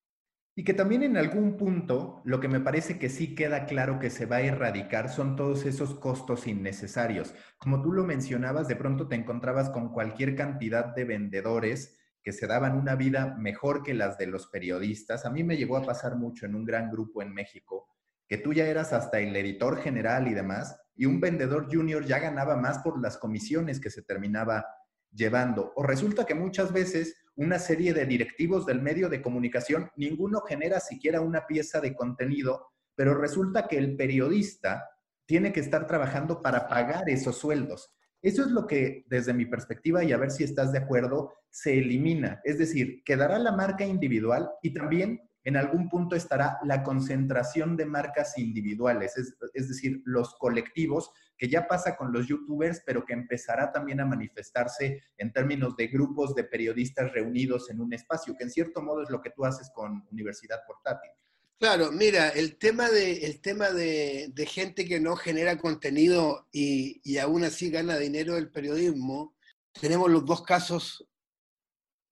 Y 0.55 0.63
que 0.63 0.75
también 0.75 1.03
en 1.03 1.17
algún 1.17 1.57
punto 1.57 2.23
lo 2.25 2.39
que 2.39 2.47
me 2.47 2.61
parece 2.61 3.01
que 3.01 3.09
sí 3.09 3.35
queda 3.35 3.67
claro 3.67 3.99
que 3.99 4.11
se 4.11 4.27
va 4.27 4.37
a 4.37 4.43
erradicar 4.43 5.09
son 5.09 5.35
todos 5.35 5.67
esos 5.67 5.99
costos 5.99 6.47
innecesarios. 6.47 7.35
Como 7.59 7.83
tú 7.83 7.91
lo 7.91 8.05
mencionabas, 8.05 8.69
de 8.69 8.77
pronto 8.77 9.09
te 9.09 9.17
encontrabas 9.17 9.71
con 9.71 9.93
cualquier 9.93 10.37
cantidad 10.37 10.95
de 10.95 11.05
vendedores 11.05 11.99
que 12.23 12.31
se 12.31 12.47
daban 12.47 12.79
una 12.79 12.95
vida 12.95 13.35
mejor 13.37 13.83
que 13.83 13.93
las 13.93 14.19
de 14.19 14.29
los 14.29 14.47
periodistas. 14.47 15.27
A 15.27 15.31
mí 15.31 15.43
me 15.43 15.57
llegó 15.57 15.77
a 15.77 15.83
pasar 15.83 16.15
mucho 16.15 16.47
en 16.47 16.55
un 16.55 16.65
gran 16.65 16.93
grupo 16.93 17.23
en 17.23 17.35
México 17.35 17.89
que 18.29 18.39
tú 18.39 18.53
ya 18.53 18.67
eras 18.67 18.93
hasta 18.93 19.21
el 19.21 19.35
editor 19.37 19.81
general 19.81 20.29
y 20.29 20.35
demás, 20.35 20.77
y 20.97 21.07
un 21.07 21.21
vendedor 21.21 21.67
junior 21.71 22.05
ya 22.05 22.19
ganaba 22.19 22.57
más 22.57 22.79
por 22.79 23.01
las 23.01 23.19
comisiones 23.19 23.81
que 23.81 23.91
se 23.91 24.03
terminaba 24.03 24.67
llevando. 25.13 25.73
O 25.77 25.83
resulta 25.83 26.25
que 26.25 26.35
muchas 26.35 26.73
veces 26.73 27.17
una 27.37 27.59
serie 27.59 27.93
de 27.93 28.07
directivos 28.07 28.65
del 28.65 28.81
medio 28.81 29.09
de 29.09 29.21
comunicación, 29.21 29.91
ninguno 29.97 30.41
genera 30.41 30.81
siquiera 30.81 31.21
una 31.21 31.47
pieza 31.47 31.81
de 31.81 31.95
contenido, 31.95 32.69
pero 32.95 33.15
resulta 33.15 33.67
que 33.67 33.77
el 33.77 33.97
periodista 33.97 34.89
tiene 35.27 35.53
que 35.53 35.61
estar 35.61 35.87
trabajando 35.87 36.43
para 36.43 36.69
pagar 36.69 37.09
esos 37.09 37.39
sueldos. 37.39 37.93
Eso 38.23 38.43
es 38.43 38.51
lo 38.53 38.67
que, 38.67 39.05
desde 39.09 39.35
mi 39.35 39.47
perspectiva, 39.47 40.05
y 40.05 40.13
a 40.13 40.17
ver 40.17 40.31
si 40.31 40.45
estás 40.45 40.73
de 40.73 40.79
acuerdo, 40.79 41.33
se 41.51 41.79
elimina. 41.79 42.41
Es 42.45 42.59
decir, 42.59 43.03
quedará 43.05 43.39
la 43.39 43.53
marca 43.53 43.85
individual 43.85 44.51
y 44.63 44.73
también 44.73 45.21
en 45.45 45.57
algún 45.59 45.89
punto 45.91 46.17
estará 46.17 46.59
la 46.65 46.83
concentración 46.83 47.77
de 47.77 47.85
marcas 47.85 48.39
individuales, 48.39 49.17
es, 49.17 49.69
decir, 49.69 50.01
los 50.05 50.35
colectivos, 50.37 51.11
que 51.37 51.49
ya 51.49 51.69
pasa 51.69 51.97
con 51.97 52.13
los 52.13 52.27
youtubers, 52.27 52.83
pero 52.87 53.05
que 53.05 53.13
empezará 53.13 53.71
también 53.71 54.01
a 54.01 54.07
manifestarse 54.07 55.03
en 55.19 55.33
términos 55.33 55.77
de 55.77 55.89
grupos 55.89 56.35
de 56.35 56.45
periodistas 56.45 57.13
reunidos 57.13 57.69
en 57.71 57.81
un 57.81 57.93
espacio, 57.93 58.35
que 58.37 58.45
en 58.45 58.51
cierto 58.51 58.83
modo 58.83 59.03
es 59.03 59.11
lo 59.11 59.21
que 59.21 59.31
tú 59.31 59.45
haces 59.45 59.71
con 59.75 60.07
Universidad 60.11 60.61
Portátil. 60.67 61.11
Claro, 61.59 61.93
mira, 61.93 62.31
el 62.31 62.57
tema 62.57 62.89
de, 62.89 63.27
el 63.27 63.41
tema 63.41 63.71
de, 63.71 64.33
gente 64.49 64.87
que 64.87 64.99
no 64.99 65.15
genera 65.15 65.59
contenido 65.59 66.49
y, 66.53 67.01
y 67.05 67.19
aún 67.19 67.45
así 67.45 67.71
gana 67.71 67.99
dinero 67.99 68.35
del 68.35 68.51
periodismo, 68.51 69.35
tenemos 69.79 70.11
los 70.11 70.25
dos 70.25 70.43
casos 70.43 71.07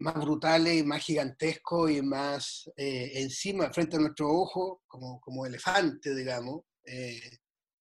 más 0.03 0.15
brutales 0.17 0.81
y 0.81 0.83
más 0.83 1.03
gigantescos 1.03 1.91
y 1.91 2.03
más 2.03 2.71
eh, 2.77 3.13
encima, 3.15 3.73
frente 3.73 3.97
a 3.97 4.01
nuestro 4.01 4.29
ojo, 4.29 4.83
como, 4.87 5.21
como 5.21 5.47
elefante, 5.47 6.15
digamos, 6.15 6.65
eh, 6.85 7.39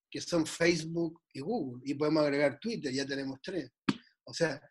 que 0.10 0.22
son 0.22 0.46
Facebook 0.46 1.22
y 1.34 1.42
Google. 1.42 1.82
Y 1.84 1.96
podemos 1.96 2.24
agregar 2.24 2.60
Twitter, 2.60 2.94
ya 2.94 3.06
tenemos 3.06 3.40
tres. 3.42 3.72
O 4.24 4.34
sea, 4.34 4.62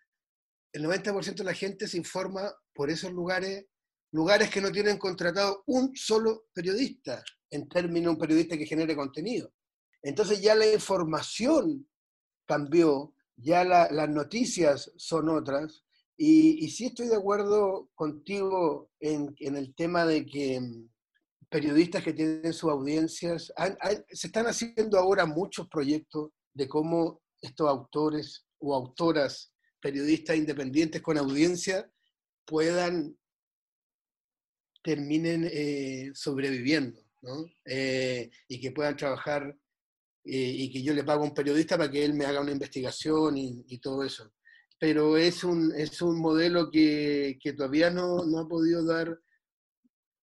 el 0.72 0.84
90% 0.84 1.34
de 1.34 1.44
la 1.44 1.54
gente 1.54 1.88
se 1.88 1.96
informa 1.96 2.52
por 2.72 2.90
esos 2.90 3.12
lugares, 3.12 3.66
lugares 4.12 4.50
que 4.50 4.60
no 4.60 4.70
tienen 4.70 4.98
contratado 4.98 5.64
un 5.66 5.94
solo 5.96 6.46
periodista, 6.52 7.22
en 7.50 7.68
términos 7.68 8.14
un 8.14 8.18
periodista 8.18 8.56
que 8.56 8.66
genere 8.66 8.94
contenido. 8.94 9.52
Entonces 10.02 10.40
ya 10.40 10.54
la 10.54 10.66
información 10.72 11.88
cambió, 12.46 13.14
ya 13.36 13.64
las 13.64 14.08
noticias 14.08 14.92
son 14.96 15.28
otras, 15.28 15.84
y, 16.22 16.68
sí 16.68 16.84
estoy 16.84 17.08
de 17.08 17.16
acuerdo 17.16 17.88
contigo 17.94 18.90
en, 19.00 19.34
el 19.38 19.74
tema 19.74 20.04
de 20.04 20.26
que 20.26 20.60
mm, 20.60 20.86
periodistas 21.48 22.04
que 22.04 22.12
tienen 22.12 22.52
sus 22.52 22.70
audiencias, 22.70 23.50
se 24.10 24.26
están 24.26 24.44
haciendo 24.44 24.98
ahora 24.98 25.24
muchos 25.24 25.66
proyectos 25.68 26.28
de 26.52 26.68
cómo 26.68 27.22
estos 27.40 27.66
autores 27.66 28.44
o 28.58 28.74
autoras, 28.74 29.54
periodistas 29.80 30.36
independientes 30.36 31.00
con 31.00 31.16
audiencia, 31.16 31.90
puedan, 32.44 33.16
terminen 34.84 35.48
eh, 35.50 36.10
sobreviviendo, 36.12 37.00
¿no? 37.22 37.46
Eh, 37.64 38.30
y 38.46 38.60
que 38.60 38.72
puedan 38.72 38.94
trabajar 38.94 39.56
eh, 40.24 40.52
y 40.54 40.70
que 40.70 40.82
yo 40.82 40.92
le 40.92 41.02
pago 41.02 41.22
a 41.22 41.28
un 41.28 41.34
periodista 41.34 41.78
para 41.78 41.90
que 41.90 42.04
él 42.04 42.12
me 42.12 42.26
haga 42.26 42.42
una 42.42 42.52
investigación 42.52 43.38
y 43.38 43.78
todo 43.78 44.04
eso 44.04 44.30
pero 44.80 45.18
es 45.18 45.44
un, 45.44 45.72
es 45.76 46.00
un 46.00 46.18
modelo 46.18 46.70
que, 46.70 47.38
que 47.40 47.52
todavía 47.52 47.90
no, 47.90 48.24
no, 48.24 48.38
ha 48.38 48.48
podido 48.48 48.82
dar 48.82 49.20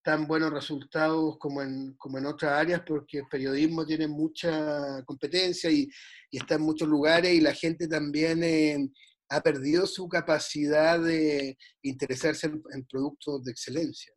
tan 0.04 0.26
buenos 0.26 0.52
resultados 0.52 1.38
como 1.38 1.62
en, 1.62 1.94
como 1.94 2.18
en 2.18 2.26
otras 2.26 2.54
áreas, 2.54 2.82
porque 2.86 3.20
el 3.20 3.28
periodismo 3.30 3.86
tiene 3.86 4.08
mucha 4.08 5.04
competencia 5.06 5.70
y, 5.70 5.88
y 6.32 6.38
está 6.38 6.56
en 6.56 6.64
muchos 6.64 6.88
lugares 6.88 7.36
y 7.36 7.40
la 7.40 7.54
gente 7.54 7.88
también 7.88 8.44
eh, 8.44 8.90
ha 9.30 9.42
perdido 9.42 9.86
su 9.86 10.10
capacidad 10.10 11.00
de 11.00 11.56
interesarse 11.84 12.48
en, 12.48 12.86
productos 12.88 13.44
de 13.44 13.52
excelencia. 13.52 14.12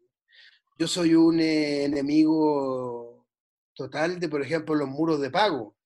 Yo 0.78 0.88
soy 0.88 1.14
un 1.14 1.38
eh, 1.40 1.84
enemigo 1.84 3.26
total 3.74 4.18
de, 4.18 4.28
por 4.30 4.40
ejemplo, 4.40 4.74
los 4.74 4.88
muros 4.88 5.20
de 5.20 5.30
pago 5.30 5.76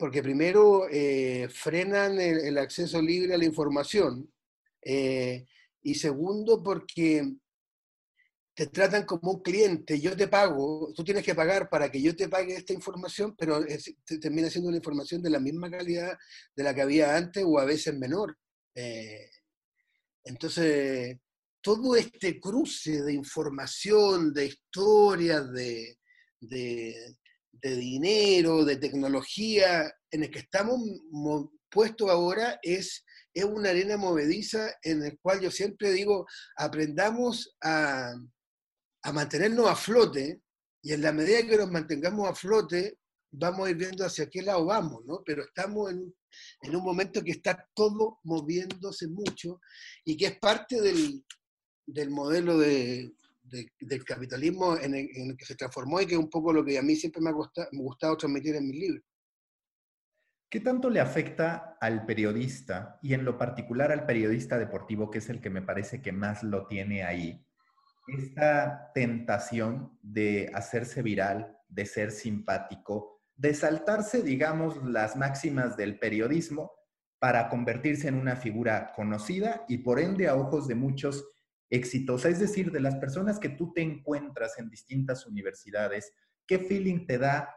porque 0.00 0.22
primero 0.22 0.88
eh, 0.90 1.46
frenan 1.50 2.18
el, 2.18 2.56
acceso 2.56 3.02
libre 3.02 3.34
a 3.34 3.38
la 3.38 3.44
información 3.44 4.32
eh, 4.80 5.44
y 5.82 5.94
segundo 5.94 6.62
porque 6.62 7.34
te 8.54 8.66
tratan 8.68 9.04
como 9.04 9.32
un 9.32 9.42
cliente, 9.42 10.00
yo 10.00 10.16
te 10.16 10.26
pago, 10.26 10.90
tú 10.96 11.04
tienes 11.04 11.22
que 11.22 11.34
pagar 11.34 11.68
para 11.68 11.90
que 11.90 12.00
yo 12.00 12.16
te 12.16 12.30
pague 12.30 12.56
esta 12.56 12.72
información, 12.72 13.36
pero 13.36 13.62
termina 14.18 14.48
siendo 14.48 14.68
una 14.68 14.78
información 14.78 15.20
de 15.20 15.30
la 15.30 15.38
misma 15.38 15.70
calidad 15.70 16.18
de 16.56 16.62
la 16.62 16.74
que 16.74 16.80
había 16.80 17.14
antes 17.14 17.44
o 17.46 17.58
a 17.58 17.66
veces 17.66 17.94
menor. 17.94 18.38
Eh, 18.74 19.28
entonces, 20.24 21.18
todo 21.60 21.94
este 21.94 22.40
cruce 22.40 23.02
de 23.02 23.12
información, 23.12 24.32
de 24.32 24.46
historias, 24.46 25.52
de, 25.52 25.98
de, 26.40 27.16
dinero, 27.62 28.64
de 28.64 28.76
tecnología, 28.76 29.92
en 30.10 30.24
el 30.24 30.30
que 30.30 30.40
estamos 30.40 30.80
puestos 31.70 32.10
ahora 32.10 32.58
es 32.62 33.04
es 33.34 33.44
una 33.44 33.70
arena 33.70 33.96
movediza 33.96 34.70
en 34.82 35.04
el 35.04 35.18
cual 35.20 35.40
yo 35.40 35.50
siempre 35.50 35.92
digo, 35.92 36.26
aprendamos 36.56 37.56
a, 37.62 38.12
a 39.02 39.12
mantenernos 39.12 39.68
a 39.68 39.76
flote 39.76 40.40
y 40.82 40.92
en 40.92 41.02
la 41.02 41.12
medida 41.12 41.46
que 41.46 41.56
nos 41.56 41.70
mantengamos 41.70 42.28
a 42.28 42.34
flote, 42.34 42.98
vamos 43.32 43.66
a 43.66 43.70
ir 43.70 43.76
viendo 43.76 44.04
hacia 44.04 44.28
qué 44.28 44.42
lado 44.42 44.64
vamos, 44.64 45.04
¿no? 45.04 45.22
Pero 45.24 45.44
estamos 45.44 45.92
en, 45.92 46.12
en 46.62 46.76
un 46.76 46.82
momento 46.82 47.22
que 47.22 47.32
está 47.32 47.68
todo 47.74 48.18
moviéndose 48.24 49.06
mucho 49.08 49.60
y 50.04 50.16
que 50.16 50.26
es 50.26 50.38
parte 50.38 50.80
del, 50.80 51.24
del 51.86 52.10
modelo 52.10 52.58
de, 52.58 53.12
del 53.50 54.04
capitalismo 54.04 54.76
en 54.76 54.94
el, 54.94 55.36
que 55.36 55.44
se 55.44 55.54
transformó 55.54 56.00
y 56.00 56.06
que 56.06 56.14
es 56.14 56.20
un 56.20 56.30
poco 56.30 56.52
lo 56.52 56.64
que 56.64 56.78
a 56.78 56.82
mí 56.82 56.96
siempre 56.96 57.20
me 57.20 57.30
ha 57.30 57.32
gustado 57.32 58.16
transmitir 58.16 58.56
en 58.56 58.66
mis 58.66 58.80
libros. 58.80 59.04
¿Qué 60.48 60.60
tanto 60.60 60.90
le 60.90 60.98
afecta 60.98 61.76
al 61.80 62.04
periodista 62.04 62.98
y 63.02 63.14
en 63.14 63.24
lo 63.24 63.38
particular 63.38 63.92
al 63.92 64.04
periodista 64.04 64.58
deportivo, 64.58 65.08
que 65.10 65.18
es 65.18 65.28
el 65.28 65.40
que 65.40 65.48
me 65.48 65.62
parece 65.62 66.02
que 66.02 66.10
más 66.10 66.42
lo 66.42 66.66
tiene 66.66 67.04
ahí, 67.04 67.46
esta 68.08 68.90
tentación 68.92 69.96
de 70.02 70.50
hacerse 70.52 71.02
viral, 71.02 71.56
de 71.68 71.86
ser 71.86 72.10
simpático, 72.10 73.22
de 73.36 73.54
saltarse, 73.54 74.22
digamos, 74.22 74.84
las 74.84 75.16
máximas 75.16 75.76
del 75.76 75.98
periodismo 75.98 76.72
para 77.20 77.48
convertirse 77.48 78.08
en 78.08 78.16
una 78.16 78.34
figura 78.34 78.92
conocida 78.94 79.64
y 79.68 79.78
por 79.78 80.00
ende 80.00 80.26
a 80.26 80.34
ojos 80.34 80.66
de 80.66 80.74
muchos 80.74 81.30
exitosa? 81.70 82.28
Es 82.28 82.40
decir, 82.40 82.70
de 82.70 82.80
las 82.80 82.96
personas 82.96 83.38
que 83.38 83.48
tú 83.48 83.72
te 83.72 83.80
encuentras 83.80 84.58
en 84.58 84.68
distintas 84.68 85.26
universidades, 85.26 86.12
¿qué 86.46 86.58
feeling 86.58 87.06
te 87.06 87.18
da 87.18 87.54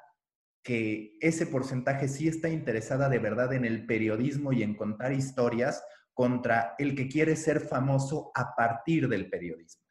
que 0.64 1.18
ese 1.20 1.46
porcentaje 1.46 2.08
sí 2.08 2.28
está 2.28 2.48
interesada 2.48 3.10
de 3.10 3.20
verdad 3.20 3.54
en 3.54 3.66
el 3.66 3.86
periodismo 3.86 4.54
y 4.54 4.64
en 4.64 4.76
contar 4.76 5.12
historias 5.12 5.84
contra 6.14 6.76
el 6.78 6.96
que 6.96 7.08
quiere 7.08 7.36
ser 7.36 7.60
famoso 7.60 8.32
a 8.36 8.56
partir 8.56 9.10
del 9.10 9.30
periodismo. 9.30 9.84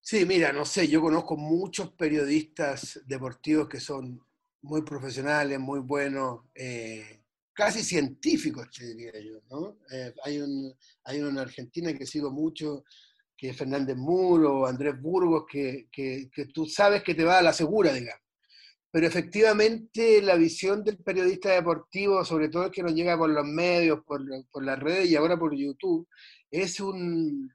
Sí, 0.00 0.24
mira, 0.26 0.52
no 0.52 0.64
sé, 0.64 0.88
yo 0.88 1.00
conozco 1.00 1.36
muchos 1.36 1.92
periodistas 1.92 3.00
deportivos 3.06 3.68
que 3.68 3.80
son 3.80 4.20
muy 4.62 4.82
profesionales, 4.82 5.58
muy 5.58 5.80
buenos, 5.80 6.42
eh, 6.54 7.24
casi 7.52 7.82
científicos, 7.82 8.68
te 8.70 8.86
diría 8.86 9.12
yo. 9.20 9.78
Eh, 9.92 10.12
hay, 10.24 10.40
un, 10.40 10.74
hay 11.04 11.18
en 11.18 11.38
Argentina 11.38 11.92
que 11.94 12.06
sigo 12.06 12.30
mucho, 12.30 12.84
que 13.42 13.52
Fernández 13.52 13.96
Muro, 13.96 14.66
Andrés 14.66 14.94
Burgos, 15.00 15.46
que, 15.50 15.88
que, 15.90 16.30
tú 16.54 16.64
sabes 16.64 17.02
que 17.02 17.12
te 17.12 17.24
va 17.24 17.38
a 17.38 17.42
la 17.42 17.52
segura, 17.52 17.92
digamos 17.92 18.22
pero 18.92 19.06
efectivamente 19.06 20.20
la 20.20 20.36
visión 20.36 20.84
del 20.84 20.98
periodista 20.98 21.48
deportivo, 21.48 22.22
sobre 22.26 22.50
todo 22.50 22.66
el 22.66 22.70
que 22.70 22.82
nos 22.82 22.94
llega 22.94 23.16
por 23.16 23.30
los 23.30 23.46
medios, 23.46 24.00
por, 24.04 24.20
las 24.62 24.78
redes 24.78 25.08
y 25.08 25.16
ahora 25.16 25.38
por 25.38 25.56
YouTube, 25.56 26.06
es 26.50 26.78
un, 26.78 27.50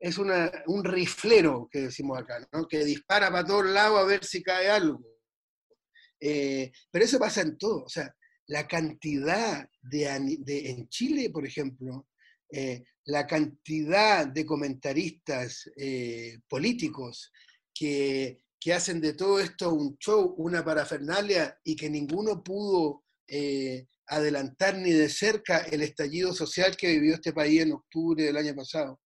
es 0.00 0.18
un 0.18 0.84
riflero, 0.84 1.68
que 1.70 1.82
decimos 1.82 2.18
acá, 2.18 2.44
¿no? 2.52 2.66
que 2.66 2.84
dispara 2.84 3.30
para 3.30 3.46
todos 3.46 3.66
lados 3.66 4.00
a 4.00 4.06
ver 4.06 4.24
si 4.24 4.42
cae 4.42 4.68
algo. 4.68 5.00
Eh, 6.18 6.72
pero 6.90 7.04
eso 7.04 7.20
pasa 7.20 7.42
en 7.42 7.56
todo, 7.56 7.84
o 7.84 7.88
sea, 7.88 8.12
la 8.48 8.66
cantidad 8.66 9.68
de, 9.80 10.36
de 10.40 10.70
en 10.70 10.88
Chile, 10.88 11.30
por 11.30 11.46
ejemplo, 11.46 12.08
eh, 12.50 12.82
la 13.06 13.26
cantidad 13.26 14.26
de 14.26 14.44
comentaristas 14.44 15.70
eh, 15.76 16.38
políticos 16.48 17.32
que 17.72 18.38
que 18.66 18.72
hacen 18.72 19.00
de 19.00 19.12
todo 19.12 19.38
esto 19.38 19.72
un 19.72 19.96
show, 19.98 20.34
una 20.38 20.64
parafernalia 20.64 21.56
y 21.62 21.76
que 21.76 21.88
ninguno 21.88 22.42
pudo 22.42 23.04
eh, 23.28 23.86
adelantar 24.08 24.76
ni 24.76 24.90
de 24.90 25.08
cerca 25.08 25.58
el 25.58 25.82
estallido 25.82 26.32
social 26.32 26.76
que 26.76 26.88
vivió 26.88 27.14
este 27.14 27.32
país 27.32 27.62
en 27.62 27.74
octubre 27.74 28.24
del 28.24 28.36
año 28.36 28.56
pasado, 28.56 29.00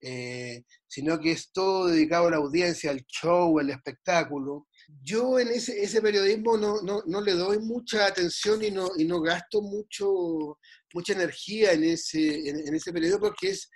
eh, 0.00 0.64
sino 0.88 1.20
que 1.20 1.30
es 1.30 1.52
todo 1.52 1.86
dedicado 1.86 2.26
a 2.26 2.32
la 2.32 2.36
audiencia, 2.38 2.90
al 2.90 3.04
show, 3.06 3.56
al 3.60 3.70
espectáculo. 3.70 4.66
Yo 5.02 5.38
en 5.38 5.48
ese, 5.48 5.82
ese 5.82 6.00
periodismo 6.02 6.56
no, 6.56 6.82
no, 6.82 7.02
no, 7.06 7.20
le 7.20 7.32
doy 7.32 7.58
mucha 7.58 8.06
atención 8.06 8.62
y 8.62 8.70
no, 8.70 8.90
y 8.96 9.04
no 9.04 9.20
gasto 9.20 9.62
mucho, 9.62 10.58
mucha 10.92 11.12
energía 11.12 11.72
en 11.72 11.84
ese, 11.84 12.48
en, 12.48 12.74
ese 12.74 12.92
periodismo 12.92 13.28
porque 13.28 13.50
es, 13.50 13.70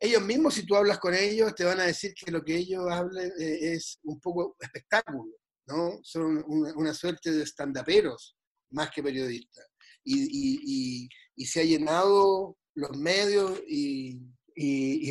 ellos 0.00 0.22
mismos, 0.22 0.54
si 0.54 0.64
tú 0.64 0.76
hablas 0.76 0.98
con 0.98 1.14
ellos, 1.14 1.54
te 1.54 1.64
van 1.64 1.80
a 1.80 1.86
decir 1.86 2.14
que 2.14 2.30
lo 2.30 2.44
que 2.44 2.56
ellos 2.56 2.84
hablan 2.90 3.30
eh, 3.40 3.72
es 3.74 3.98
un 4.04 4.20
poco 4.20 4.56
espectáculo, 4.60 5.34
¿no? 5.66 5.98
Son 6.02 6.44
una, 6.46 6.94
suerte 6.94 7.32
de 7.32 7.42
estandaperos 7.42 8.36
más 8.70 8.90
que 8.90 9.02
periodistas. 9.02 9.66
Y, 10.04 11.08
se 11.44 11.60
ha 11.60 11.64
llenado 11.64 12.56
los 12.74 12.96
medios 12.96 13.60
y, 13.66 14.20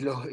los, 0.01 0.25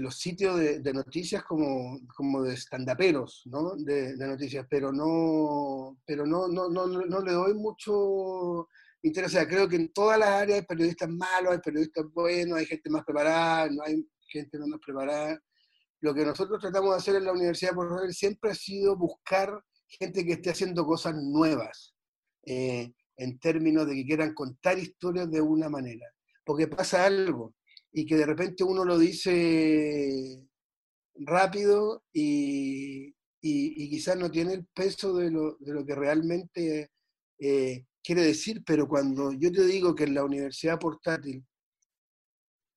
los, 0.00 0.16
sitios 0.16 0.58
de, 0.58 0.92
noticias 0.94 1.44
como, 1.44 2.00
como 2.16 2.42
de 2.42 2.54
estandaperos, 2.54 3.42
¿no? 3.46 3.76
De, 3.76 4.16
noticias, 4.16 4.66
pero 4.68 4.92
no, 4.92 5.98
pero 6.06 6.26
no, 6.26 6.48
no, 6.48 6.68
no, 6.68 6.86
no 6.86 7.20
le 7.20 7.32
doy 7.32 7.54
mucho 7.54 8.68
interesa. 9.02 9.46
Creo 9.46 9.68
que 9.68 9.76
en 9.76 9.92
todas 9.92 10.18
las 10.18 10.30
áreas 10.30 10.60
hay 10.60 10.66
periodistas 10.66 11.08
malos, 11.08 11.52
hay 11.52 11.58
periodistas 11.58 12.04
buenos, 12.12 12.58
hay 12.58 12.66
gente 12.66 12.90
más 12.90 13.04
preparada, 13.04 13.68
no 13.70 13.82
hay 13.82 14.06
gente 14.28 14.58
menos 14.58 14.80
preparada. 14.84 15.38
Lo 16.00 16.14
que 16.14 16.24
nosotros 16.24 16.60
tratamos 16.60 16.90
de 16.90 16.96
hacer 16.96 17.16
en 17.16 17.24
la 17.24 17.32
Universidad 17.32 17.74
por 17.74 18.12
siempre 18.12 18.50
ha 18.50 18.54
sido 18.54 18.96
buscar 18.96 19.62
gente 19.86 20.24
que 20.24 20.32
esté 20.32 20.50
haciendo 20.50 20.84
cosas 20.84 21.14
nuevas, 21.14 21.94
eh, 22.46 22.92
en 23.16 23.38
términos 23.38 23.86
de 23.86 23.94
que 23.94 24.04
quieran 24.04 24.34
contar 24.34 24.78
historias 24.78 25.30
de 25.30 25.40
una 25.40 25.68
manera. 25.68 26.06
Porque 26.44 26.68
pasa 26.68 27.04
algo, 27.04 27.54
y 27.96 28.04
que 28.04 28.16
de 28.16 28.26
repente 28.26 28.64
uno 28.64 28.84
lo 28.84 28.98
dice 28.98 30.44
rápido 31.14 32.02
y, 32.12 33.14
y, 33.40 33.88
quizás 33.88 34.16
no 34.16 34.30
tiene 34.32 34.54
el 34.54 34.66
peso 34.66 35.16
de 35.16 35.30
lo, 35.30 35.56
de 35.60 35.72
lo 35.72 35.86
que 35.86 35.94
realmente 35.94 36.90
eh, 37.38 37.86
quiere 38.02 38.22
decir, 38.22 38.64
pero 38.66 38.88
cuando 38.88 39.32
yo 39.32 39.52
te 39.52 39.64
digo 39.64 39.94
que 39.94 40.04
en 40.04 40.14
la 40.14 40.24
universidad 40.24 40.80
portátil 40.80 41.46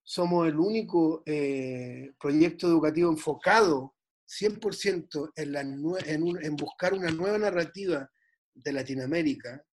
somos 0.03 0.47
el 0.47 0.59
único 0.59 1.23
eh, 1.25 2.13
proyecto 2.19 2.67
educativo 2.67 3.11
enfocado 3.11 3.95
100% 4.27 5.31
en, 5.35 5.51
la, 5.51 5.61
en, 5.61 6.45
en 6.45 6.55
buscar 6.55 6.93
una 6.93 7.09
nueva 7.09 7.39
narrativa 7.39 8.07
de 8.53 8.71
Latinoamérica, 8.71 9.65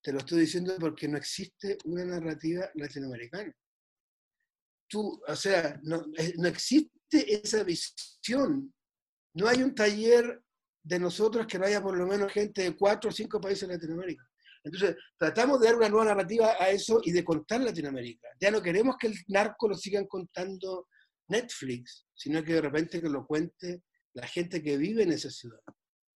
te 0.00 0.12
lo 0.12 0.20
estoy 0.20 0.40
diciendo 0.40 0.76
porque 0.78 1.08
no 1.08 1.16
existe 1.16 1.76
una 1.86 2.04
narrativa 2.04 2.70
latinoamericana. 2.74 3.52
O 4.94 5.36
sea, 5.36 5.78
no, 5.82 6.04
eh, 6.16 6.34
no 6.36 6.48
existe 6.48 7.34
esa 7.34 7.62
visión. 7.64 8.72
No 9.34 9.48
hay 9.48 9.62
un 9.62 9.74
taller 9.74 10.42
de 10.82 10.98
nosotros 10.98 11.46
que 11.46 11.58
no 11.58 11.66
haya 11.66 11.82
por 11.82 11.96
lo 11.96 12.06
menos 12.06 12.32
gente 12.32 12.62
de 12.62 12.76
cuatro 12.76 13.10
o 13.10 13.12
cinco 13.12 13.40
países 13.40 13.68
de 13.68 13.74
Latinoamérica. 13.74 14.24
Entonces, 14.62 14.96
tratamos 15.16 15.60
de 15.60 15.66
dar 15.66 15.76
una 15.76 15.88
nueva 15.88 16.06
narrativa 16.06 16.54
a 16.58 16.68
eso 16.70 17.00
y 17.02 17.12
de 17.12 17.24
contar 17.24 17.60
Latinoamérica. 17.60 18.28
Ya 18.40 18.50
no 18.50 18.60
queremos 18.60 18.96
que 18.98 19.06
el 19.06 19.14
narco 19.28 19.68
lo 19.68 19.74
sigan 19.74 20.06
contando 20.06 20.88
Netflix, 21.28 22.06
sino 22.14 22.42
que 22.44 22.54
de 22.54 22.60
repente 22.60 23.00
que 23.00 23.08
lo 23.08 23.26
cuente 23.26 23.82
la 24.14 24.26
gente 24.26 24.62
que 24.62 24.76
vive 24.76 25.04
en 25.04 25.12
esa 25.12 25.30
ciudad. 25.30 25.60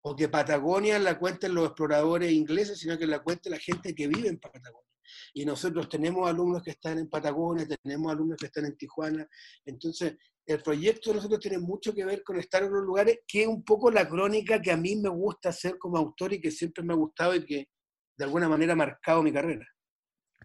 O 0.02 0.14
que 0.14 0.28
Patagonia 0.28 0.98
la 0.98 1.18
cuenten 1.18 1.54
los 1.54 1.66
exploradores 1.66 2.32
ingleses, 2.32 2.78
sino 2.78 2.98
que 2.98 3.06
la 3.06 3.22
cuente 3.22 3.48
la 3.48 3.58
gente 3.58 3.94
que 3.94 4.08
vive 4.08 4.28
en 4.28 4.38
Patagonia. 4.38 4.93
Y 5.32 5.44
nosotros 5.44 5.88
tenemos 5.88 6.28
alumnos 6.28 6.62
que 6.62 6.70
están 6.70 6.98
en 6.98 7.08
Patagonia, 7.08 7.66
tenemos 7.82 8.12
alumnos 8.12 8.38
que 8.38 8.46
están 8.46 8.66
en 8.66 8.76
Tijuana. 8.76 9.26
Entonces, 9.64 10.16
el 10.46 10.62
proyecto 10.62 11.10
de 11.10 11.16
nosotros 11.16 11.40
tiene 11.40 11.58
mucho 11.58 11.94
que 11.94 12.04
ver 12.04 12.22
con 12.22 12.38
estar 12.38 12.62
en 12.62 12.72
los 12.72 12.84
lugares, 12.84 13.20
que 13.26 13.42
es 13.42 13.48
un 13.48 13.64
poco 13.64 13.90
la 13.90 14.08
crónica 14.08 14.60
que 14.60 14.72
a 14.72 14.76
mí 14.76 14.96
me 14.96 15.08
gusta 15.08 15.48
hacer 15.48 15.78
como 15.78 15.96
autor 15.96 16.34
y 16.34 16.40
que 16.40 16.50
siempre 16.50 16.84
me 16.84 16.92
ha 16.92 16.96
gustado 16.96 17.34
y 17.34 17.44
que 17.44 17.68
de 18.16 18.24
alguna 18.24 18.48
manera 18.48 18.74
marcado 18.76 19.22
mi 19.22 19.32
carrera. 19.32 19.66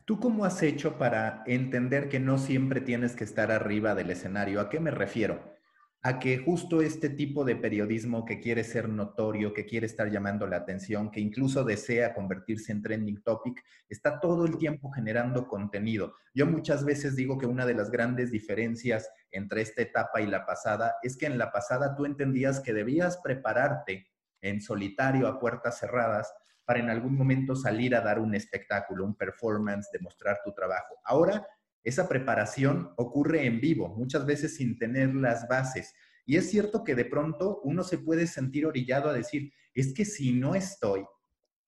¿Tú 0.05 0.20
cómo 0.20 0.45
has 0.45 0.64
hecho 0.64 0.97
para 0.97 1.43
entender 1.45 2.10
que 2.10 2.20
no 2.20 2.38
siempre 2.39 2.82
tienes 2.82 3.16
que 3.16 3.24
estar 3.24 3.51
arriba 3.51 3.93
del 3.93 4.10
escenario? 4.10 4.60
¿A 4.60 4.70
qué 4.70 4.80
me 4.80 4.89
refiero? 4.89 5.59
A 6.02 6.18
que 6.18 6.38
justo 6.38 6.82
este 6.82 7.10
tipo 7.10 7.43
de 7.43 7.58
periodismo 7.58 8.24
que 8.24 8.39
quiere 8.39 8.64
ser 8.64 8.88
notorio, 8.88 9.54
que 9.54 9.66
quiere 9.66 9.86
estar 9.86 10.10
llamando 10.10 10.47
la 10.47 10.58
atención, 10.58 11.12
que 11.12 11.20
incluso 11.20 11.66
desea 11.66 12.14
convertirse 12.14 12.72
en 12.72 12.82
trending 12.82 13.22
topic, 13.22 13.62
está 13.89 14.22
todo 14.22 14.45
el 14.45 14.58
tiempo 14.58 14.91
generando 14.91 15.47
contenido. 15.47 16.14
Yo 16.34 16.45
muchas 16.45 16.86
veces 16.86 17.18
digo 17.18 17.38
que 17.38 17.47
una 17.47 17.66
de 17.66 17.74
las 17.74 17.91
grandes 17.91 18.32
diferencias 18.32 19.10
entre 19.32 19.62
esta 19.62 19.82
etapa 19.82 20.22
y 20.22 20.28
la 20.28 20.45
pasada 20.45 20.95
es 21.04 21.18
que 21.18 21.26
en 21.26 21.38
la 21.38 21.52
pasada 21.52 21.95
tú 21.95 22.06
entendías 22.06 22.62
que 22.62 22.74
debías 22.74 23.18
prepararte 23.18 24.08
en 24.41 24.62
solitario 24.62 25.28
a 25.28 25.38
puertas 25.38 25.80
cerradas 25.80 26.34
para 26.64 26.80
en 26.80 26.89
algún 26.89 27.18
momento 27.18 27.56
salir 27.56 27.93
a 27.93 28.02
dar 28.02 28.20
un 28.20 28.36
espectáculo, 28.36 29.04
un 29.04 29.16
performance, 29.16 29.89
demostrar 29.91 30.39
tu 30.45 30.54
trabajo. 30.54 30.95
Ahora 31.04 31.45
esa 31.84 32.07
preparación 32.07 32.91
ocurre 32.97 33.45
en 33.45 33.59
vivo, 33.59 33.89
muchas 33.89 34.25
veces 34.25 34.55
sin 34.55 34.77
tener 34.77 35.13
las 35.15 35.47
bases. 35.47 35.93
Y 36.25 36.38
es 36.38 36.49
cierto 36.49 36.84
que 36.84 36.95
de 36.95 37.05
pronto 37.05 37.61
uno 37.63 37.84
se 37.84 37.97
puede 37.97 38.27
sentir 38.27 38.65
orillado 38.65 39.09
a 39.09 39.13
decir, 39.13 39.51
es 39.73 39.93
que 39.93 40.05
si 40.05 40.34
no 40.34 40.55
estoy 40.55 41.05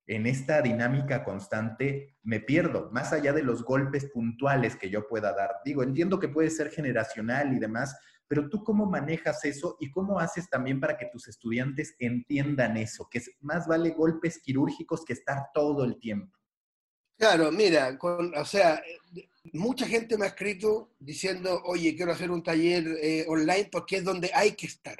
en 0.07 0.25
esta 0.25 0.61
dinámica 0.61 1.23
constante, 1.23 2.17
me 2.23 2.39
pierdo, 2.41 2.89
más 2.91 3.13
allá 3.13 3.33
de 3.33 3.43
los 3.43 3.63
golpes 3.63 4.05
puntuales 4.11 4.75
que 4.75 4.89
yo 4.89 5.07
pueda 5.07 5.33
dar. 5.33 5.51
Digo, 5.63 5.83
entiendo 5.83 6.19
que 6.19 6.27
puede 6.27 6.49
ser 6.49 6.69
generacional 6.69 7.53
y 7.53 7.59
demás, 7.59 7.97
pero 8.27 8.49
tú 8.49 8.63
cómo 8.63 8.85
manejas 8.85 9.43
eso 9.45 9.77
y 9.79 9.91
cómo 9.91 10.19
haces 10.19 10.49
también 10.49 10.79
para 10.79 10.97
que 10.97 11.07
tus 11.07 11.27
estudiantes 11.27 11.95
entiendan 11.99 12.77
eso, 12.77 13.07
que 13.09 13.21
más 13.39 13.67
vale 13.67 13.91
golpes 13.91 14.41
quirúrgicos 14.41 15.05
que 15.05 15.13
estar 15.13 15.47
todo 15.53 15.83
el 15.83 15.99
tiempo. 15.99 16.37
Claro, 17.17 17.51
mira, 17.51 17.97
o 18.01 18.45
sea, 18.45 18.81
mucha 19.53 19.87
gente 19.87 20.17
me 20.17 20.25
ha 20.25 20.29
escrito 20.29 20.93
diciendo, 20.99 21.61
oye, 21.65 21.95
quiero 21.95 22.11
hacer 22.11 22.31
un 22.31 22.43
taller 22.43 22.85
eh, 23.01 23.25
online 23.27 23.69
porque 23.71 23.97
es 23.97 24.03
donde 24.03 24.31
hay 24.33 24.53
que 24.53 24.67
estar. 24.67 24.97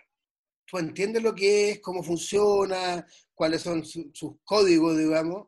Tú 0.66 0.78
entiendes 0.78 1.22
lo 1.22 1.36
que 1.36 1.72
es, 1.72 1.80
cómo 1.80 2.02
funciona, 2.02 3.06
cuáles 3.34 3.62
son 3.62 3.86
sus 3.86 4.36
códigos, 4.44 4.98
digamos. 4.98 5.48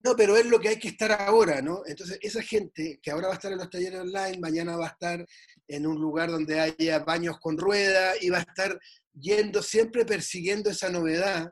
No, 0.00 0.14
pero 0.14 0.36
es 0.36 0.46
lo 0.46 0.60
que 0.60 0.68
hay 0.68 0.78
que 0.78 0.88
estar 0.88 1.12
ahora, 1.12 1.62
¿no? 1.62 1.82
Entonces, 1.86 2.18
esa 2.20 2.42
gente 2.42 2.98
que 3.02 3.10
ahora 3.10 3.28
va 3.28 3.34
a 3.34 3.36
estar 3.36 3.52
en 3.52 3.58
los 3.58 3.70
talleres 3.70 4.00
online, 4.00 4.38
mañana 4.38 4.76
va 4.76 4.86
a 4.86 4.90
estar 4.90 5.26
en 5.68 5.86
un 5.86 6.00
lugar 6.00 6.30
donde 6.30 6.60
haya 6.60 6.98
baños 7.00 7.38
con 7.40 7.56
rueda 7.56 8.14
y 8.20 8.30
va 8.30 8.38
a 8.38 8.42
estar 8.42 8.78
yendo 9.14 9.62
siempre 9.62 10.04
persiguiendo 10.04 10.70
esa 10.70 10.90
novedad 10.90 11.50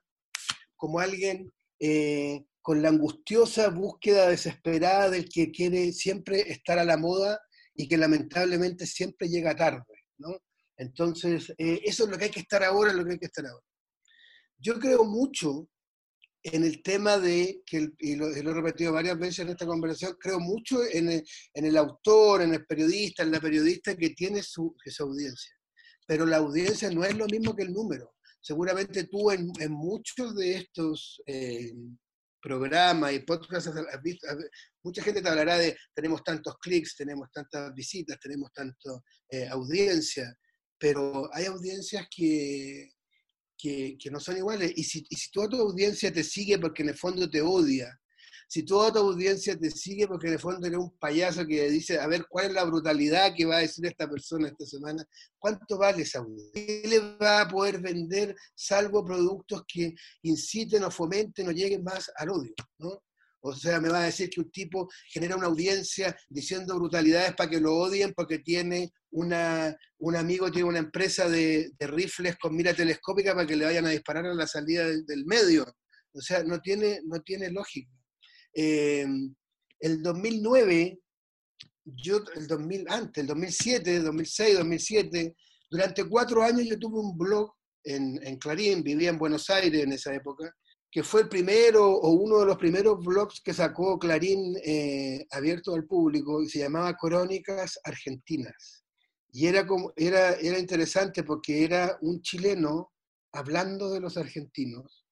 como 0.76 1.00
alguien 1.00 1.52
eh, 1.80 2.44
con 2.64 2.80
la 2.80 2.88
angustiosa 2.88 3.68
búsqueda 3.68 4.30
desesperada 4.30 5.10
del 5.10 5.28
que 5.28 5.52
quiere 5.52 5.92
siempre 5.92 6.50
estar 6.50 6.78
a 6.78 6.84
la 6.86 6.96
moda 6.96 7.38
y 7.74 7.86
que 7.86 7.98
lamentablemente 7.98 8.86
siempre 8.86 9.28
llega 9.28 9.54
tarde, 9.54 10.06
¿no? 10.16 10.38
Entonces, 10.78 11.52
eh, 11.58 11.82
eso 11.84 12.04
es 12.04 12.10
lo 12.10 12.16
que 12.16 12.24
hay 12.24 12.30
que 12.30 12.40
estar 12.40 12.64
ahora, 12.64 12.94
lo 12.94 13.04
que 13.04 13.12
hay 13.12 13.18
que 13.18 13.26
estar 13.26 13.44
ahora. 13.44 13.66
Yo 14.56 14.78
creo 14.80 15.04
mucho 15.04 15.68
en 16.42 16.64
el 16.64 16.82
tema 16.82 17.18
de, 17.18 17.60
que, 17.66 17.90
y 17.98 18.16
lo, 18.16 18.34
he 18.34 18.42
repetido 18.42 18.94
varias 18.94 19.18
veces 19.18 19.40
en 19.40 19.50
esta 19.50 19.66
conversación, 19.66 20.16
creo 20.18 20.40
mucho 20.40 20.78
en 20.90 21.22
el, 21.52 21.76
autor, 21.76 22.40
en 22.40 22.54
el 22.54 22.64
periodista, 22.64 23.24
en 23.24 23.32
la 23.32 23.40
periodista 23.40 23.94
que 23.94 24.10
tiene 24.10 24.42
su, 24.42 24.74
audiencia. 25.00 25.52
Pero 26.06 26.24
la 26.24 26.38
audiencia 26.38 26.90
no 26.90 27.04
es 27.04 27.14
lo 27.14 27.26
mismo 27.26 27.54
que 27.54 27.64
el 27.64 27.74
número. 27.74 28.14
Seguramente 28.40 29.04
tú 29.04 29.30
en, 29.30 29.52
muchos 29.68 30.34
de 30.34 30.56
estos 30.56 31.20
eh, 31.26 31.74
programa 32.44 33.10
y 33.10 33.20
podcast, 33.20 33.68
mucha 34.82 35.02
gente 35.02 35.22
te 35.22 35.28
hablará 35.30 35.56
de 35.56 35.74
tenemos 35.94 36.22
tantos 36.22 36.58
clics, 36.58 36.94
tenemos 36.94 37.30
tantas 37.32 37.74
visitas, 37.74 38.20
tenemos 38.20 38.52
tanto 38.52 39.02
eh, 39.30 39.48
audiencia, 39.48 40.36
pero 40.78 41.30
hay 41.32 41.46
audiencias 41.46 42.06
que, 42.14 42.90
que, 43.56 43.96
no 44.10 44.20
son 44.20 44.36
iguales. 44.36 44.74
Y 44.76 44.84
si, 44.84 45.06
y 45.08 45.16
si 45.16 45.30
toda 45.30 45.48
tu 45.48 45.58
audiencia 45.58 46.12
te 46.12 46.22
sigue 46.22 46.58
porque 46.58 46.82
en 46.82 46.90
el 46.90 46.98
fondo 46.98 47.30
te 47.30 47.40
odia, 47.40 47.98
si 48.48 48.64
toda 48.64 48.92
tu 48.92 48.98
audiencia 48.98 49.58
te 49.58 49.70
sigue 49.70 50.06
porque 50.06 50.28
en 50.28 50.34
el 50.34 50.38
fondo 50.38 50.66
eres 50.66 50.78
un 50.78 50.96
payaso 50.98 51.46
que 51.46 51.68
dice, 51.70 51.98
a 51.98 52.06
ver, 52.06 52.26
¿cuál 52.28 52.46
es 52.46 52.52
la 52.52 52.64
brutalidad 52.64 53.34
que 53.36 53.46
va 53.46 53.56
a 53.56 53.60
decir 53.60 53.86
esta 53.86 54.08
persona 54.08 54.48
esta 54.48 54.66
semana? 54.66 55.04
¿Cuánto 55.38 55.78
vale 55.78 56.02
esa 56.02 56.20
audiencia? 56.20 56.52
¿Qué 56.54 56.82
le 56.88 56.98
va 57.16 57.42
a 57.42 57.48
poder 57.48 57.80
vender 57.80 58.34
salvo 58.54 59.04
productos 59.04 59.62
que 59.66 59.94
inciten 60.22 60.84
o 60.84 60.90
fomenten 60.90 61.48
o 61.48 61.52
lleguen 61.52 61.82
más 61.82 62.10
al 62.16 62.30
odio? 62.30 62.54
¿no? 62.78 63.02
O 63.46 63.54
sea, 63.54 63.78
me 63.78 63.90
va 63.90 64.00
a 64.00 64.06
decir 64.06 64.30
que 64.30 64.40
un 64.40 64.50
tipo 64.50 64.88
genera 65.06 65.36
una 65.36 65.48
audiencia 65.48 66.16
diciendo 66.30 66.76
brutalidades 66.76 67.34
para 67.34 67.50
que 67.50 67.60
lo 67.60 67.76
odien 67.76 68.14
porque 68.14 68.38
tiene 68.38 68.90
una, 69.10 69.76
un 69.98 70.16
amigo, 70.16 70.50
tiene 70.50 70.66
una 70.66 70.78
empresa 70.78 71.28
de, 71.28 71.70
rifles 71.78 72.36
con 72.38 72.56
mira 72.56 72.72
telescópica 72.72 73.34
para 73.34 73.46
que 73.46 73.56
le 73.56 73.66
vayan 73.66 73.84
a 73.84 73.90
disparar 73.90 74.24
a 74.24 74.34
la 74.34 74.46
salida 74.46 74.86
del, 74.86 75.04
del 75.04 75.26
medio. 75.26 75.66
O 76.14 76.22
sea, 76.22 76.42
no 76.42 76.58
tiene, 76.62 77.00
no 77.04 77.20
tiene 77.20 77.50
lógica. 77.50 77.90
Eh, 78.54 79.06
el 79.80 80.02
2009, 80.02 80.98
yo, 81.84 82.20
el 82.34 82.46
2000, 82.46 82.86
antes, 82.88 83.20
el 83.20 83.26
2007, 83.26 84.00
2006, 84.00 84.56
2007, 84.58 85.36
durante 85.70 86.08
cuatro 86.08 86.42
años 86.42 86.66
yo 86.66 86.78
tuve 86.78 87.00
un 87.00 87.16
blog 87.16 87.52
en, 87.82 88.18
en 88.22 88.38
Clarín, 88.38 88.82
vivía 88.82 89.10
en 89.10 89.18
Buenos 89.18 89.50
Aires 89.50 89.82
en 89.82 89.92
esa 89.92 90.14
época, 90.14 90.54
que 90.90 91.02
fue 91.02 91.22
el 91.22 91.28
primero 91.28 91.90
o 91.90 92.10
uno 92.10 92.38
de 92.38 92.46
los 92.46 92.56
primeros 92.56 93.04
blogs 93.04 93.40
que 93.40 93.52
sacó 93.52 93.98
Clarín 93.98 94.56
eh, 94.64 95.26
abierto 95.32 95.74
al 95.74 95.84
público 95.84 96.40
y 96.40 96.48
se 96.48 96.60
llamaba 96.60 96.96
Crónicas 96.96 97.78
Argentinas. 97.82 98.84
Y 99.32 99.48
era, 99.48 99.66
como, 99.66 99.92
era, 99.96 100.34
era 100.34 100.56
interesante 100.56 101.24
porque 101.24 101.64
era 101.64 101.98
un 102.02 102.22
chileno 102.22 102.92
hablando 103.32 103.90
de 103.90 104.00
los 104.00 104.16
argentinos 104.16 105.03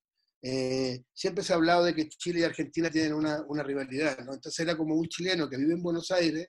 eh, 0.45 1.05
siempre 1.15 1.45
se 1.45 1.53
ha 1.53 1.57
hablado 1.57 1.85
de 1.85 1.95
que 1.95 2.09
Chile 2.09 2.41
y 2.41 2.43
Argentina 2.43 2.91
tienen 2.91 3.15
una, 3.15 3.43
una, 3.47 3.63
rivalidad, 3.63 4.19
¿no? 4.25 4.35
Entonces 4.35 4.59
era 4.59 4.77
como 4.77 4.97
un 4.97 5.07
chileno 5.07 5.49
que 5.49 5.57
vive 5.57 5.75
en 5.75 5.83
Buenos 5.83 6.11
Aires 6.11 6.49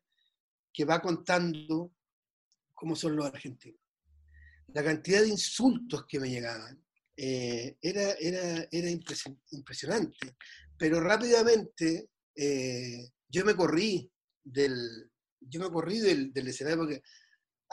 que 0.74 0.84
va 0.84 1.00
contando 1.00 1.94
cómo 2.74 2.96
son 2.96 3.16
los 3.16 3.28
argentinos. 3.28 3.80
La 4.70 4.84
cantidad 4.84 5.22
de 5.22 5.28
insultos 5.28 6.06
que 6.08 6.20
me 6.20 6.30
llegaban 6.30 6.84
eh, 7.16 7.78
era, 7.80 8.14
era, 8.14 8.68
era 8.72 8.90
impresionante, 8.90 10.36
pero 10.76 11.00
rápidamente 11.00 12.10
eh, 12.36 13.12
yo 13.30 13.46
me 13.46 13.56
corrí 13.56 14.12
del, 14.44 15.12
yo 15.40 15.60
me 15.60 15.70
corrí 15.70 16.00
del, 16.00 16.34
del 16.34 16.48
escenario 16.48 16.80
porque 16.80 17.04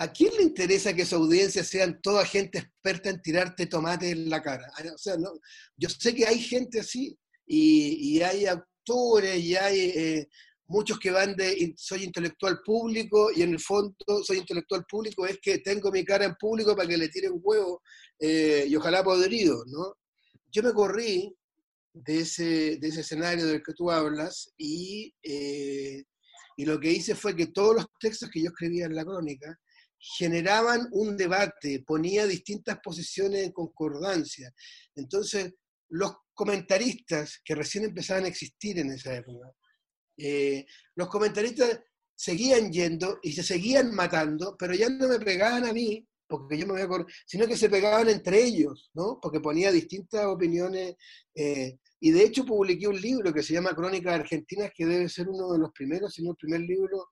¿A 0.00 0.10
quién 0.10 0.34
le 0.38 0.44
interesa 0.44 0.94
que 0.94 1.04
su 1.04 1.16
audiencia 1.16 1.62
sean 1.62 2.00
toda 2.00 2.24
gente 2.24 2.58
experta 2.58 3.10
en 3.10 3.20
tirarte 3.20 3.66
tomate 3.66 4.08
en 4.08 4.30
la 4.30 4.42
cara? 4.42 4.66
Ah, 4.74 4.82
o 4.94 4.96
sea, 4.96 5.18
no, 5.18 5.30
yo 5.76 5.90
sé 5.90 6.14
que 6.14 6.26
hay 6.26 6.40
gente 6.40 6.80
así 6.80 7.18
y, 7.46 8.18
hay 8.22 8.46
autores 8.46 9.38
y 9.38 9.56
hay 9.56 9.78
eh, 9.94 10.28
muchos 10.68 10.98
que 10.98 11.10
van 11.10 11.36
de 11.36 11.74
soy 11.76 12.04
intelectual 12.04 12.60
público 12.64 13.30
y 13.30 13.42
en 13.42 13.50
el 13.50 13.60
fondo 13.60 13.94
soy 14.24 14.38
intelectual 14.38 14.86
público 14.88 15.26
es 15.26 15.38
que 15.38 15.58
tengo 15.58 15.90
mi 15.90 16.02
cara 16.02 16.24
en 16.24 16.34
público 16.36 16.74
para 16.74 16.88
que 16.88 16.96
le 16.96 17.10
tiren 17.10 17.32
huevo 17.34 17.82
eh, 18.18 18.64
y 18.66 18.74
ojalá 18.76 19.04
podrido, 19.04 19.62
¿no? 19.66 19.98
Yo 20.50 20.62
me 20.62 20.72
corrí 20.72 21.36
de 21.92 22.20
ese, 22.20 22.78
de 22.78 22.88
ese 22.88 23.02
escenario 23.02 23.46
del 23.46 23.62
que 23.62 23.74
tú 23.74 23.90
hablas 23.90 24.50
y, 24.56 25.14
eh, 25.22 26.04
y 26.56 26.64
lo 26.64 26.80
que 26.80 26.90
hice 26.90 27.14
fue 27.14 27.36
que 27.36 27.48
todos 27.48 27.74
los 27.76 27.86
textos 28.00 28.30
que 28.30 28.40
yo 28.40 28.48
escribía 28.48 28.86
en 28.86 28.94
la 28.94 29.04
crónica, 29.04 29.60
generaban 30.00 30.88
un 30.92 31.16
debate, 31.16 31.84
ponía 31.86 32.26
distintas 32.26 32.80
posiciones 32.80 33.44
en 33.44 33.52
concordancia. 33.52 34.52
Entonces, 34.94 35.52
los 35.90 36.14
comentaristas 36.32 37.40
que 37.44 37.54
recién 37.54 37.84
empezaban 37.84 38.24
a 38.24 38.28
existir 38.28 38.78
en 38.78 38.90
esa 38.92 39.14
época, 39.14 39.52
eh, 40.16 40.64
los 40.94 41.08
comentaristas 41.08 41.80
seguían 42.14 42.72
yendo 42.72 43.18
y 43.22 43.32
se 43.32 43.42
seguían 43.42 43.94
matando, 43.94 44.56
pero 44.58 44.74
ya 44.74 44.88
no 44.88 45.08
me 45.08 45.18
pegaban 45.18 45.64
a 45.66 45.72
mí, 45.72 46.06
porque 46.26 46.56
yo 46.56 46.66
me 46.66 46.84
voy 46.86 47.02
a 47.02 47.06
sino 47.26 47.46
que 47.46 47.56
se 47.56 47.68
pegaban 47.68 48.08
entre 48.08 48.42
ellos, 48.42 48.90
¿no? 48.94 49.18
Porque 49.20 49.40
ponía 49.40 49.72
distintas 49.72 50.24
opiniones. 50.26 50.94
Eh, 51.34 51.78
y 51.98 52.10
de 52.12 52.22
hecho 52.22 52.46
publiqué 52.46 52.86
un 52.86 53.00
libro 53.00 53.34
que 53.34 53.42
se 53.42 53.52
llama 53.52 53.74
Crónicas 53.74 54.14
Argentinas, 54.14 54.70
que 54.74 54.86
debe 54.86 55.08
ser 55.08 55.28
uno 55.28 55.52
de 55.52 55.58
los 55.58 55.72
primeros, 55.72 56.14
si 56.14 56.22
no 56.22 56.30
el 56.30 56.36
primer 56.36 56.60
libro 56.60 57.08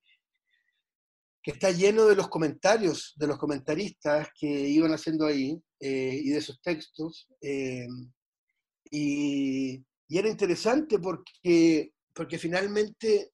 está 1.51 1.70
lleno 1.70 2.07
de 2.07 2.14
los 2.14 2.28
comentarios 2.28 3.14
de 3.16 3.26
los 3.26 3.38
comentaristas 3.38 4.28
que 4.38 4.46
iban 4.46 4.92
haciendo 4.92 5.26
ahí 5.26 5.59
eh, 5.80 6.20
y 6.22 6.30
de 6.30 6.40
sus 6.40 6.61
textos. 6.61 7.26
Eh, 7.40 7.86
y, 8.90 9.82
era 10.11 10.28
interesante 10.28 10.99
porque, 10.99 11.92
porque 12.14 12.38
finalmente 12.38 13.32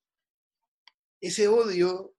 ese 1.20 1.46
odio 1.46 2.14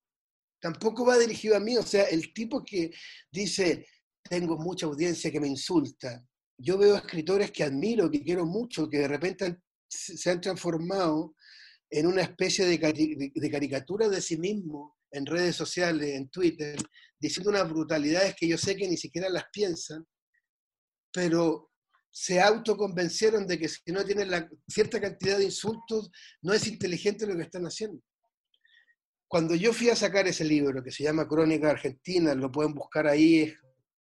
tampoco 0.60 1.06
va 1.06 1.18
dirigido 1.18 1.56
a 1.56 1.60
mí. 1.60 1.78
O 1.78 1.84
sea, 1.84 2.04
el 2.04 2.34
tipo 2.34 2.64
que 2.64 2.92
dice, 3.32 3.86
tengo 4.24 4.58
mucha 4.58 4.86
audiencia 4.86 5.32
que 5.32 5.40
me 5.40 5.48
insulta. 5.48 6.26
Yo 6.58 6.78
veo 6.78 6.96
escritores 6.96 7.52
que 7.52 7.64
admiro, 7.64 8.10
que 8.10 8.24
quiero 8.24 8.46
mucho, 8.46 8.90
que 8.90 9.00
de 9.00 9.08
repente 9.08 9.58
se 9.88 10.30
han 10.30 10.42
transformado 10.42 11.36
en 11.90 12.08
una 12.08 12.22
especie 12.22 12.66
de, 12.66 13.32
de 13.34 13.52
caricatura 13.52 14.10
de 14.10 14.22
sí 14.22 14.38
mismo 14.38 14.96
en 15.16 15.26
redes 15.26 15.56
sociales, 15.56 16.10
en 16.16 16.30
Twitter, 16.30 16.78
diciendo 17.20 17.50
unas 17.50 17.70
brutalidades 17.70 18.36
que 18.38 18.48
yo 18.48 18.58
sé 18.58 18.76
que 18.76 18.88
ni 18.88 18.98
siquiera 18.98 19.30
las 19.30 19.46
piensan, 19.52 20.06
pero 21.12 21.72
se 22.12 22.42
autoconvencieron 22.42 23.48
de 23.48 23.58
que 23.58 23.70
si 23.70 23.92
no 23.92 24.04
tienen 24.04 24.30
cierta 24.68 25.00
cantidad 25.00 25.38
de 25.38 25.46
insultos, 25.46 26.12
no 26.42 26.54
es 26.54 26.68
inteligente 26.68 27.26
lo 27.26 27.36
que 27.36 27.44
están 27.44 27.64
haciendo. 27.66 28.02
Cuando 29.28 29.56
yo 29.56 29.74
fui 29.74 29.90
a 29.90 29.96
sacar 29.96 30.28
ese 30.28 30.44
libro, 30.46 30.84
que 30.84 30.92
se 30.92 31.04
llama 31.04 31.28
Crónica 31.28 31.72
Argentina, 31.72 32.36
lo 32.36 32.52
pueden 32.52 32.74
buscar 32.74 33.08
ahí, 33.08 33.54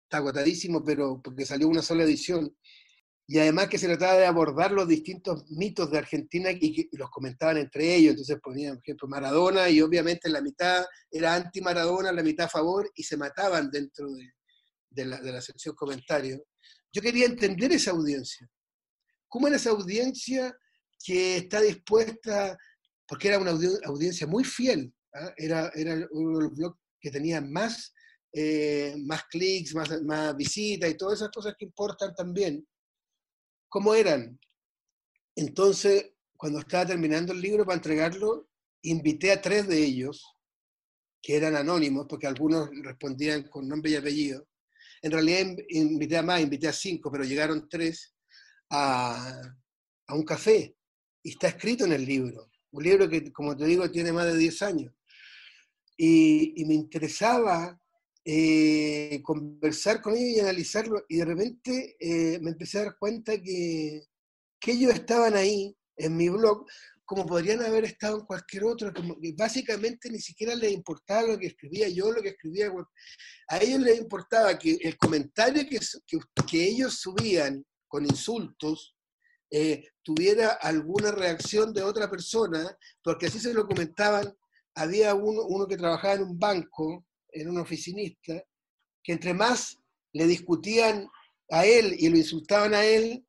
está 0.03 0.17
agotadísimo, 0.17 0.83
pero 0.83 1.21
porque 1.21 1.45
salió 1.45 1.67
una 1.67 1.81
sola 1.81 2.03
edición, 2.03 2.55
y 3.31 3.37
además 3.37 3.67
que 3.67 3.77
se 3.77 3.85
trataba 3.85 4.17
de 4.17 4.25
abordar 4.25 4.71
los 4.71 4.87
distintos 4.87 5.47
mitos 5.51 5.91
de 5.91 5.99
Argentina 5.99 6.49
y 6.49 6.73
que 6.73 6.97
los 6.97 7.11
comentaban 7.11 7.57
entre 7.57 7.93
ellos. 7.93 8.13
Entonces 8.13 8.39
ponían, 8.41 8.77
por 8.77 8.83
ejemplo, 8.83 9.07
Maradona 9.07 9.69
y 9.69 9.81
obviamente 9.81 10.29
la 10.29 10.41
mitad 10.41 10.83
era 11.11 11.35
anti-Maradona, 11.35 12.11
la 12.11 12.23
mitad 12.23 12.47
a 12.47 12.49
favor 12.49 12.89
y 12.95 13.03
se 13.03 13.17
mataban 13.17 13.69
dentro 13.69 14.07
de, 14.89 15.05
la, 15.05 15.21
de 15.21 15.31
la 15.31 15.41
sección 15.41 15.75
comentarios. 15.75 16.41
Yo 16.91 17.03
quería 17.03 17.27
entender 17.27 17.71
esa 17.71 17.91
audiencia. 17.91 18.49
¿Cómo 19.27 19.45
era 19.45 19.57
esa 19.57 19.69
audiencia 19.69 20.51
que 21.05 21.37
está 21.37 21.61
dispuesta, 21.61 22.57
porque 23.07 23.27
era 23.27 23.37
una 23.37 23.51
audiencia 23.51 24.25
muy 24.25 24.43
fiel, 24.43 24.91
¿ah? 25.13 25.31
era, 25.37 25.71
era 25.75 26.07
uno 26.13 26.39
de 26.39 26.43
los 26.45 26.55
blogs 26.55 26.79
que 26.99 27.11
tenía 27.11 27.41
más, 27.41 27.93
eh, 28.33 28.95
más 29.05 29.21
clics, 29.25 29.75
más, 29.75 30.01
más 30.01 30.35
visitas 30.35 30.89
y 30.89 30.97
todas 30.97 31.19
esas 31.19 31.29
cosas 31.29 31.53
que 31.55 31.65
importan 31.65 32.15
también 32.15 32.65
cómo 33.69 33.95
eran. 33.95 34.39
Entonces, 35.35 36.13
cuando 36.35 36.59
estaba 36.59 36.87
terminando 36.87 37.33
el 37.33 37.41
libro 37.41 37.65
para 37.65 37.77
entregarlo, 37.77 38.49
invité 38.81 39.31
a 39.31 39.41
tres 39.41 39.67
de 39.67 39.83
ellos, 39.83 40.25
que 41.21 41.35
eran 41.35 41.55
anónimos, 41.55 42.05
porque 42.09 42.27
algunos 42.27 42.69
respondían 42.81 43.43
con 43.43 43.67
nombre 43.67 43.91
y 43.91 43.95
apellido. 43.95 44.47
En 45.01 45.11
realidad 45.11 45.55
invité 45.69 46.17
a 46.17 46.23
más, 46.23 46.41
invité 46.41 46.67
a 46.67 46.73
cinco, 46.73 47.11
pero 47.11 47.23
llegaron 47.23 47.67
tres 47.69 48.15
a, 48.69 49.41
un 50.09 50.23
café. 50.23 50.75
Y 51.23 51.31
está 51.31 51.49
escrito 51.49 51.85
en 51.85 51.93
el 51.93 52.05
libro. 52.05 52.49
Un 52.71 52.83
libro 52.83 53.09
que, 53.09 53.31
como 53.31 53.55
te 53.55 53.65
digo, 53.65 53.89
tiene 53.89 54.11
más 54.11 54.25
de 54.25 54.37
10 54.37 54.61
años. 54.61 54.93
Y, 55.97 56.63
me 56.65 56.73
interesaba 56.73 57.78
eh, 58.31 59.23
conversar 59.23 60.03
con 60.03 60.15
ellos 60.15 60.37
y 60.37 60.39
analizarlo, 60.39 61.03
y 61.09 61.17
de 61.17 61.25
repente 61.25 61.97
eh, 61.99 62.39
me 62.41 62.51
empecé 62.51 62.77
a 62.77 62.83
dar 62.83 62.97
cuenta 62.99 63.41
que, 63.41 64.03
que, 64.59 64.71
ellos 64.73 64.93
estaban 64.93 65.35
ahí 65.35 65.75
en 65.97 66.15
mi 66.15 66.29
blog 66.29 66.63
como 67.05 67.25
podrían 67.25 67.63
haber 67.63 67.85
estado 67.85 68.19
en 68.19 68.25
cualquier 68.27 68.65
otro, 68.65 68.93
como 68.93 69.19
que 69.19 69.33
básicamente 69.35 70.11
ni 70.11 70.19
siquiera 70.19 70.53
les 70.53 70.73
importaba 70.73 71.23
lo 71.23 71.39
que 71.39 71.47
escribía 71.47 71.89
yo, 71.89 72.11
lo 72.11 72.21
que 72.21 72.29
escribía, 72.29 72.71
a 73.47 73.57
ellos 73.57 73.79
les 73.81 73.97
importaba 73.97 74.59
que 74.59 74.77
el 74.79 74.95
comentario 74.95 75.67
que, 75.67 75.79
que, 76.47 76.63
ellos 76.63 76.99
subían 76.99 77.65
con 77.87 78.05
insultos 78.05 78.95
eh, 79.49 79.87
tuviera 80.03 80.49
alguna 80.49 81.11
reacción 81.11 81.73
de 81.73 81.81
otra 81.81 82.07
persona, 82.11 82.77
porque 83.01 83.25
así 83.25 83.39
se 83.39 83.55
lo 83.55 83.65
comentaban, 83.65 84.31
había 84.75 85.15
uno, 85.15 85.41
uno 85.47 85.65
que 85.65 85.77
trabajaba 85.77 86.13
en 86.13 86.21
un 86.21 86.37
banco, 86.37 87.07
era 87.31 87.49
un 87.49 87.59
oficinista, 87.59 88.43
que 89.03 89.11
entre 89.11 89.33
más 89.33 89.77
le 90.13 90.27
discutían 90.27 91.07
a 91.49 91.65
él 91.65 91.95
y 91.97 92.09
lo 92.09 92.17
insultaban 92.17 92.73
a 92.73 92.85
él, 92.85 93.25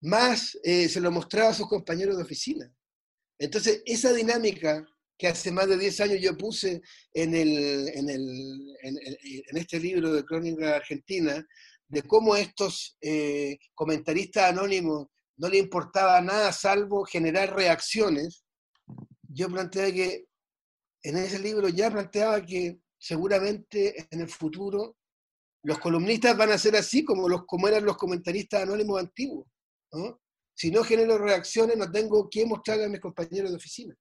más 0.00 0.58
eh, 0.62 0.88
se 0.88 1.00
lo 1.00 1.10
mostraba 1.10 1.50
a 1.50 1.54
sus 1.54 1.68
compañeros 1.68 2.16
de 2.16 2.22
oficina. 2.22 2.72
Entonces, 3.38 3.82
esa 3.84 4.12
dinámica 4.12 4.86
que 5.18 5.28
hace 5.28 5.50
más 5.50 5.68
de 5.68 5.78
10 5.78 6.00
años 6.00 6.20
yo 6.20 6.36
puse 6.36 6.82
en, 7.14 7.34
el, 7.34 7.88
en, 7.88 8.10
el, 8.10 8.76
en, 8.82 9.56
este 9.56 9.80
libro 9.80 10.12
de 10.12 10.24
Crónica 10.24 10.76
Argentina, 10.76 11.44
de 11.88 12.02
cómo 12.02 12.36
estos 12.36 12.96
eh, 13.00 13.58
comentaristas 13.74 14.50
anónimos 14.50 15.06
no 15.36 15.48
le 15.48 15.58
importaba 15.58 16.20
nada 16.20 16.52
salvo 16.52 17.04
generar 17.04 17.54
reacciones, 17.54 18.44
yo 19.28 19.48
planteé 19.48 19.92
que 19.92 20.24
en 21.02 21.16
ese 21.16 21.38
libro 21.38 21.68
ya 21.68 21.90
planteaba 21.90 22.44
que 22.44 22.78
seguramente 23.06 24.08
en 24.10 24.22
el 24.22 24.28
futuro 24.28 24.96
los 25.62 25.78
columnistas 25.78 26.36
van 26.36 26.50
a 26.50 26.58
ser 26.58 26.74
así 26.74 27.04
como, 27.04 27.28
los, 27.28 27.42
eran 27.68 27.84
los 27.84 27.96
comentaristas 27.96 28.62
anónimos 28.62 29.00
antiguos. 29.00 29.46
Si 30.54 30.72
no 30.72 30.82
genero 30.82 31.16
reacciones, 31.16 31.76
no 31.76 31.90
tengo 31.90 32.28
que 32.28 32.44
mostrarle 32.46 32.86
a 32.86 32.88
mis 32.88 33.00
compañeros 33.00 33.50
de 33.50 33.56
oficina. 33.56 33.96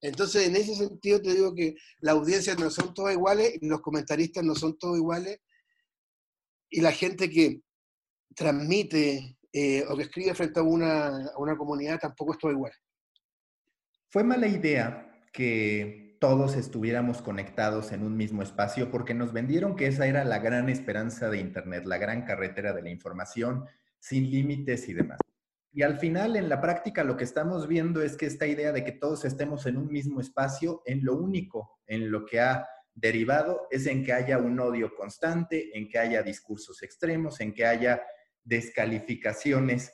Entonces, 0.00 0.46
en 0.46 0.54
ese 0.54 0.76
sentido, 0.76 1.20
te 1.20 1.34
digo 1.34 1.54
que 1.54 1.74
las 2.00 2.14
audiencias 2.14 2.58
no 2.58 2.70
son 2.70 2.94
todas 2.94 3.14
iguales 3.14 3.58
los 3.62 3.80
comentaristas 3.80 4.44
no 4.44 4.54
son 4.54 4.78
todos 4.78 4.96
iguales. 4.96 5.40
Y 6.70 6.80
la 6.80 6.92
gente 6.92 7.28
que 7.28 7.62
transmite 8.34 9.38
eh, 9.52 9.84
o 9.88 9.96
que 9.96 10.04
escribe 10.04 10.34
frente 10.34 10.60
a 10.60 10.62
una, 10.62 11.26
a 11.30 11.38
una 11.38 11.56
comunidad 11.56 11.98
tampoco 11.98 12.32
es 12.32 12.38
todo 12.38 12.52
igual. 12.52 12.72
Fue 14.08 14.22
mala 14.22 14.46
idea 14.46 15.24
que 15.32 16.05
todos 16.18 16.56
estuviéramos 16.56 17.22
conectados 17.22 17.92
en 17.92 18.02
un 18.02 18.16
mismo 18.16 18.42
espacio, 18.42 18.90
porque 18.90 19.14
nos 19.14 19.32
vendieron 19.32 19.76
que 19.76 19.86
esa 19.86 20.06
era 20.06 20.24
la 20.24 20.38
gran 20.38 20.68
esperanza 20.68 21.28
de 21.28 21.38
Internet, 21.38 21.84
la 21.86 21.98
gran 21.98 22.24
carretera 22.24 22.72
de 22.72 22.82
la 22.82 22.90
información, 22.90 23.66
sin 23.98 24.30
límites 24.30 24.88
y 24.88 24.94
demás. 24.94 25.18
Y 25.72 25.82
al 25.82 25.98
final, 25.98 26.36
en 26.36 26.48
la 26.48 26.60
práctica, 26.60 27.04
lo 27.04 27.16
que 27.16 27.24
estamos 27.24 27.68
viendo 27.68 28.00
es 28.02 28.16
que 28.16 28.24
esta 28.24 28.46
idea 28.46 28.72
de 28.72 28.82
que 28.82 28.92
todos 28.92 29.26
estemos 29.26 29.66
en 29.66 29.76
un 29.76 29.88
mismo 29.88 30.20
espacio, 30.20 30.82
en 30.86 31.04
lo 31.04 31.16
único 31.16 31.80
en 31.86 32.10
lo 32.10 32.24
que 32.24 32.40
ha 32.40 32.66
derivado 32.94 33.68
es 33.70 33.86
en 33.86 34.02
que 34.02 34.14
haya 34.14 34.38
un 34.38 34.58
odio 34.58 34.94
constante, 34.94 35.76
en 35.76 35.88
que 35.88 35.98
haya 35.98 36.22
discursos 36.22 36.82
extremos, 36.82 37.40
en 37.40 37.52
que 37.52 37.66
haya 37.66 38.02
descalificaciones. 38.42 39.92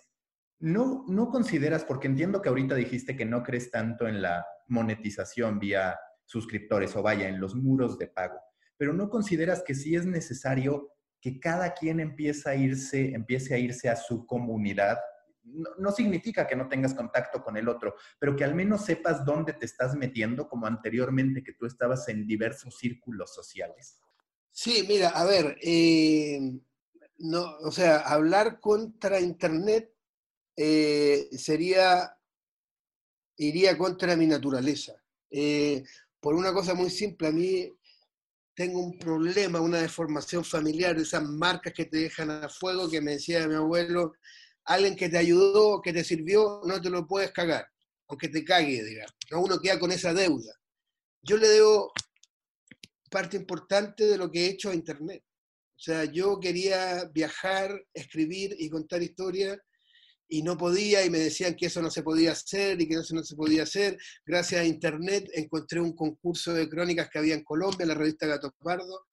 No, 0.61 1.05
no 1.09 1.31
consideras, 1.31 1.85
porque 1.85 2.07
entiendo 2.07 2.41
que 2.41 2.49
ahorita 2.49 2.77
dijiste 2.77 3.17
que 3.17 3.25
no 3.25 3.43
crees 3.43 3.73
tanto 3.73 4.07
en 4.07 4.23
la 4.23 4.47
monetización 4.69 5.59
vía 5.59 5.99
suscriptores 6.25 6.95
o 6.97 7.03
vaya 7.03 7.29
en 7.29 7.41
los 7.41 7.55
muros 7.55 7.99
de 7.99 8.09
pago. 8.09 8.41
Pero 8.77 8.93
no 8.93 9.09
consideras 9.09 9.63
que 9.63 9.75
sí 9.75 9.95
es 9.95 10.07
necesario 10.07 10.93
que 11.21 11.39
cada 11.39 11.73
quien 11.73 12.01
empiece 12.01 12.51
a 12.51 12.57
irse, 12.57 13.15
empiece 13.15 13.55
a 13.55 13.59
irse 13.59 13.89
a 13.89 13.97
su 13.97 14.27
comunidad. 14.27 14.99
No, 15.79 15.93
significa 15.93 16.47
que 16.47 16.57
no 16.57 16.69
tengas 16.69 16.95
contacto 16.95 17.43
con 17.43 17.57
el 17.57 17.69
otro, 17.69 17.95
pero 18.19 18.35
que 18.35 18.45
al 18.45 18.55
menos 18.55 18.85
sepas 18.85 19.25
dónde 19.25 19.53
te 19.53 19.67
estás 19.67 19.95
metiendo, 19.95 20.49
como 20.49 20.67
anteriormente 20.67 21.43
que 21.43 21.53
tú 21.53 21.67
estabas 21.67 22.09
en 22.09 22.27
diversos 22.27 22.77
círculos 22.79 23.33
sociales. 23.35 24.01
Sí, 24.51 24.85
mira, 24.89 25.11
a 25.11 25.25
ver, 25.25 25.57
eh, 25.63 26.41
no, 27.19 27.57
o 27.59 27.71
sea, 27.71 27.99
hablar 28.01 28.61
contra 28.61 29.21
Internet 29.21 29.95
eh, 30.57 31.29
sería, 31.33 32.17
iría 33.37 33.79
contra 33.79 34.17
mi 34.17 34.27
naturaleza. 34.27 34.95
Eh, 35.31 35.83
por 36.23 36.37
una 36.37 36.53
cosa 36.53 36.73
muy 36.75 36.89
simple, 36.89 37.27
a 37.27 37.33
mí 37.33 37.69
tengo 38.55 38.79
un 38.79 38.97
problema, 38.97 39.61
una 39.61 39.81
deformación 39.81 40.45
familiar, 40.45 40.97
esas 40.97 41.25
marcas 41.25 41.73
que 41.73 41.87
te 41.87 41.99
dejan 41.99 42.31
a 42.31 42.49
fuego, 42.49 42.89
que 42.89 43.01
me 43.01 43.15
decía 43.15 43.49
mi 43.49 43.57
abuelo, 43.57 44.13
alguien 44.65 44.95
que 44.95 45.09
te 45.09 45.19
ayudó, 45.19 45.83
que 45.83 45.93
te 45.93 46.05
sirvió, 46.05 46.61
no 46.65 46.81
te 46.81 46.91
lo 46.91 47.09
puedes 47.09 47.33
cagar, 47.33 47.67
aunque 48.07 48.29
te 48.29 48.45
cague, 48.45 48.85
digamos. 48.85 49.13
Uno 49.33 49.59
queda 49.59 49.81
con 49.81 49.91
esa 49.91 50.15
deuda. 50.15 50.55
Yo 51.23 51.37
le 51.37 51.49
debo 51.49 51.93
parte 53.11 53.37
importante 53.37 54.07
de 54.07 54.17
lo 54.17 54.31
que 54.31 54.47
he 54.47 54.51
hecho 54.51 54.71
a 54.71 54.75
Internet. 54.75 55.25
O 55.75 55.81
sea, 55.81 56.05
yo 56.05 56.39
quería 56.39 57.05
viajar, 57.13 57.85
escribir 57.93 58.55
y 58.57 58.71
contar 58.71 59.03
historias 59.03 59.59
y 60.33 60.43
no 60.43 60.57
podía 60.57 61.05
y 61.05 61.11
me 61.11 61.19
decían 61.19 61.55
que 61.55 61.67
eso 61.67 61.83
no 61.83 61.91
se 61.91 62.03
podía 62.03 62.33
hacer 62.33 62.81
y 62.81 62.89
que 62.89 62.95
eso 62.95 63.15
no 63.15 63.23
se 63.23 63.37
podía 63.37 63.65
hacer. 63.65 63.99
Gracias 64.25 64.63
a 64.63 64.65
Internet 64.65 65.29
encontré 65.35 65.79
un 65.79 65.95
concurso 65.95 66.55
de 66.55 66.71
crónicas 66.71 67.11
que 67.11 67.19
había 67.19 67.35
en 67.35 67.45
Colombia, 67.45 67.85
la 67.85 67.95
revista 67.95 68.27
Gato 68.27 68.51
Pardo. 68.59 69.09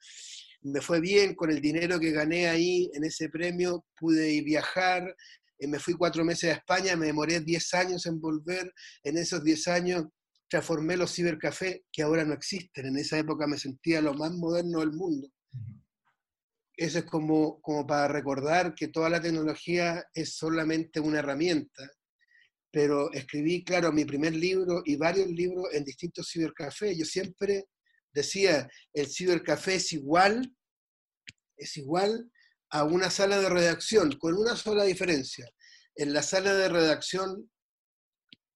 Me 0.62 0.80
fue 0.80 1.02
bien, 1.02 1.36
con 1.36 1.52
el 1.52 1.60
dinero 1.60 2.00
que 2.00 2.12
gané 2.12 2.48
ahí 2.48 2.90
en 2.94 3.04
ese 3.04 3.28
premio 3.28 3.86
pude 3.98 4.32
ir 4.32 4.46
viajar. 4.46 5.14
Eh, 5.58 5.68
me 5.68 5.80
fui 5.80 5.96
cuatro 5.96 6.24
meses 6.24 6.52
a 6.52 6.58
España, 6.60 6.96
me 6.96 7.08
demoré 7.08 7.42
diez 7.42 7.74
años 7.74 8.06
en 8.06 8.22
volver. 8.22 8.74
En 9.04 9.18
esos 9.18 9.44
diez 9.44 9.68
años 9.68 10.06
transformé 10.48 10.96
los 10.96 11.14
cibercafés 11.14 11.82
que 11.92 12.02
ahora 12.02 12.24
no 12.24 12.34
existen. 12.34 12.86
En 12.86 12.98
esa 12.98 13.20
época 13.20 13.46
me 13.46 13.58
sentía 13.58 14.00
lo 14.00 14.14
más 14.14 14.32
moderno 14.32 14.80
del 14.80 14.94
mundo 14.94 15.30
eso 16.80 17.00
es 17.00 17.06
como, 17.06 17.60
para 17.86 18.08
recordar 18.08 18.74
que 18.74 18.88
toda 18.88 19.10
la 19.10 19.22
tecnología 19.22 20.02
es 20.14 20.38
solamente 20.38 21.02
una 21.02 21.20
herramienta, 21.20 21.92
pero 22.72 23.12
escribí, 23.12 23.66
claro, 23.66 23.92
mi 23.92 24.06
primer 24.06 24.34
libro 24.34 24.82
y 24.86 24.96
varios 24.96 25.28
libros 25.28 25.66
en 25.74 25.84
distintos 25.84 26.30
cibercafés. 26.32 26.98
Yo 26.98 27.04
siempre 27.04 27.68
decía, 28.14 28.70
el 28.94 29.08
cibercafé 29.08 29.76
es 29.76 29.92
igual, 29.92 30.56
es 31.58 31.76
igual 31.76 32.32
a 32.70 32.86
una 32.86 33.10
sala 33.10 33.42
de 33.42 33.50
redacción, 33.50 34.14
con 34.18 34.36
una 34.36 34.56
sola 34.56 34.86
diferencia. 34.86 35.50
En 35.96 36.14
la 36.14 36.24
sala 36.24 36.54
de 36.54 36.70
redacción 36.70 37.52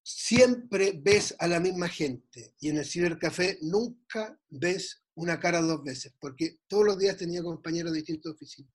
siempre 0.02 0.94
ves 0.96 1.34
a 1.40 1.46
la 1.46 1.60
misma 1.60 1.90
gente 1.90 2.54
y 2.58 2.70
en 2.70 2.78
el 2.78 2.86
cibercafé 2.86 3.58
nunca 3.60 4.40
ves 4.48 5.03
una 5.16 5.38
cara 5.38 5.60
dos 5.60 5.82
veces, 5.82 6.12
porque 6.20 6.58
todos 6.66 6.84
los 6.84 6.98
días 6.98 7.16
tenía 7.16 7.42
compañeros 7.42 7.92
de 7.92 7.98
distintas 7.98 8.32
oficinas. 8.32 8.72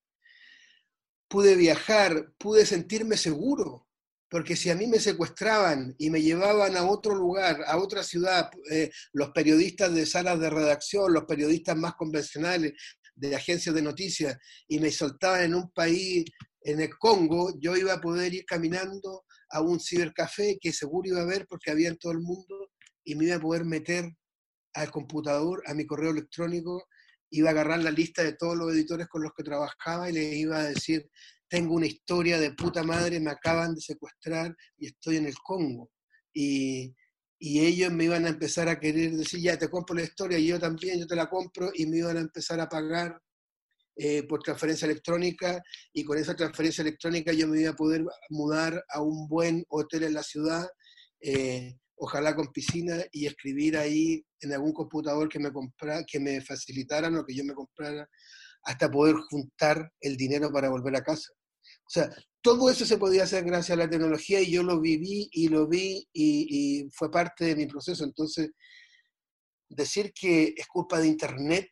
Pude 1.27 1.55
viajar, 1.55 2.33
pude 2.37 2.65
sentirme 2.65 3.17
seguro, 3.17 3.87
porque 4.29 4.55
si 4.55 4.69
a 4.69 4.75
mí 4.75 4.87
me 4.87 4.99
secuestraban 4.99 5.95
y 5.97 6.09
me 6.09 6.21
llevaban 6.21 6.77
a 6.77 6.85
otro 6.85 7.15
lugar, 7.15 7.63
a 7.65 7.77
otra 7.77 8.03
ciudad, 8.03 8.49
eh, 8.71 8.91
los 9.13 9.31
periodistas 9.31 9.93
de 9.93 10.05
salas 10.05 10.39
de 10.39 10.49
redacción, 10.49 11.13
los 11.13 11.25
periodistas 11.25 11.75
más 11.75 11.95
convencionales 11.95 12.73
de 13.15 13.35
agencias 13.35 13.75
de 13.75 13.81
noticias, 13.81 14.37
y 14.67 14.79
me 14.79 14.91
soltaban 14.91 15.43
en 15.43 15.55
un 15.55 15.71
país, 15.71 16.25
en 16.61 16.79
el 16.81 16.97
Congo, 16.97 17.53
yo 17.59 17.75
iba 17.75 17.93
a 17.93 18.01
poder 18.01 18.33
ir 18.33 18.45
caminando 18.45 19.25
a 19.49 19.61
un 19.61 19.79
cibercafé 19.79 20.57
que 20.61 20.71
seguro 20.71 21.09
iba 21.09 21.21
a 21.21 21.25
ver 21.25 21.45
porque 21.47 21.71
había 21.71 21.89
en 21.89 21.97
todo 21.97 22.11
el 22.11 22.19
mundo, 22.19 22.69
y 23.03 23.15
me 23.15 23.25
iba 23.25 23.35
a 23.35 23.41
poder 23.41 23.65
meter 23.65 24.05
al 24.73 24.91
computador, 24.91 25.63
a 25.65 25.73
mi 25.73 25.85
correo 25.85 26.11
electrónico, 26.11 26.87
iba 27.31 27.49
a 27.49 27.51
agarrar 27.51 27.83
la 27.83 27.91
lista 27.91 28.23
de 28.23 28.33
todos 28.33 28.57
los 28.57 28.73
editores 28.73 29.07
con 29.07 29.23
los 29.23 29.31
que 29.35 29.43
trabajaba 29.43 30.09
y 30.09 30.13
le 30.13 30.35
iba 30.35 30.57
a 30.57 30.69
decir, 30.69 31.09
tengo 31.47 31.75
una 31.75 31.87
historia 31.87 32.39
de 32.39 32.53
puta 32.53 32.83
madre, 32.83 33.19
me 33.19 33.31
acaban 33.31 33.73
de 33.73 33.81
secuestrar 33.81 34.55
y 34.77 34.87
estoy 34.87 35.17
en 35.17 35.25
el 35.25 35.35
Congo. 35.43 35.89
Y, 36.33 36.95
ellos 37.41 37.91
me 37.93 38.03
iban 38.03 38.25
a 38.25 38.29
empezar 38.29 38.67
a 38.67 38.79
querer 38.79 39.11
decir, 39.11 39.39
ya 39.39 39.57
te 39.57 39.69
compro 39.69 39.95
la 39.95 40.03
historia, 40.03 40.37
y 40.37 40.47
yo 40.47 40.59
también, 40.59 40.99
yo 40.99 41.07
te 41.07 41.15
la 41.15 41.29
compro, 41.29 41.71
y 41.73 41.85
me 41.85 41.99
iban 41.99 42.17
a 42.17 42.19
empezar 42.19 42.59
a 42.59 42.67
pagar 42.67 43.17
eh, 43.95 44.23
por 44.23 44.43
transferencia 44.43 44.85
electrónica, 44.85 45.63
y 45.93 46.03
con 46.03 46.17
esa 46.17 46.35
transferencia 46.35 46.81
electrónica 46.81 47.31
yo 47.31 47.47
me 47.47 47.61
iba 47.61 47.71
a 47.71 47.75
poder 47.77 48.03
mudar 48.29 48.83
a 48.89 49.01
un 49.01 49.29
buen 49.29 49.63
hotel 49.69 50.03
en 50.03 50.15
la 50.15 50.23
ciudad, 50.23 50.67
eh, 51.21 51.77
ojalá 51.99 52.35
con 52.35 52.51
piscina, 52.51 52.97
y 53.11 53.25
escribir 53.25 53.77
ahí 53.77 54.23
en 54.41 54.53
algún 54.53 54.73
computador 54.73 55.27
que 55.29 55.39
me, 55.39 55.51
compra, 55.51 56.03
que 56.05 56.19
me 56.19 56.41
facilitaran 56.41 57.15
o 57.15 57.25
que 57.25 57.35
yo 57.35 57.43
me 57.43 57.53
comprara, 57.53 58.07
hasta 58.63 58.89
poder 58.89 59.15
juntar 59.29 59.91
el 60.01 60.15
dinero 60.17 60.51
para 60.51 60.69
volver 60.69 60.95
a 60.95 61.03
casa. 61.03 61.31
O 61.33 61.91
sea, 61.91 62.09
todo 62.41 62.69
eso 62.69 62.85
se 62.85 62.97
podía 62.97 63.23
hacer 63.23 63.43
gracias 63.43 63.77
a 63.77 63.81
la 63.81 63.89
tecnología 63.89 64.39
y 64.41 64.51
yo 64.51 64.63
lo 64.63 64.79
viví 64.79 65.29
y 65.31 65.49
lo 65.49 65.67
vi 65.67 66.07
y, 66.13 66.87
fue 66.91 67.11
parte 67.11 67.45
de 67.45 67.55
mi 67.55 67.65
proceso. 67.65 68.03
Entonces, 68.03 68.51
decir 69.67 70.13
que 70.13 70.53
es 70.55 70.67
culpa 70.67 70.99
de 70.99 71.07
Internet, 71.07 71.67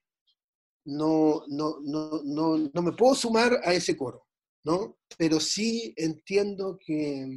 no, 0.86 1.44
no, 1.48 1.78
no, 1.84 2.22
no, 2.24 2.70
no 2.74 2.82
me 2.82 2.94
puedo 2.94 3.16
sumar 3.16 3.60
a 3.64 3.74
ese 3.74 3.96
coro, 3.96 4.26
¿no? 4.66 4.98
Pero 5.18 5.40
sí 5.40 5.94
entiendo 5.96 6.78
que, 6.80 7.28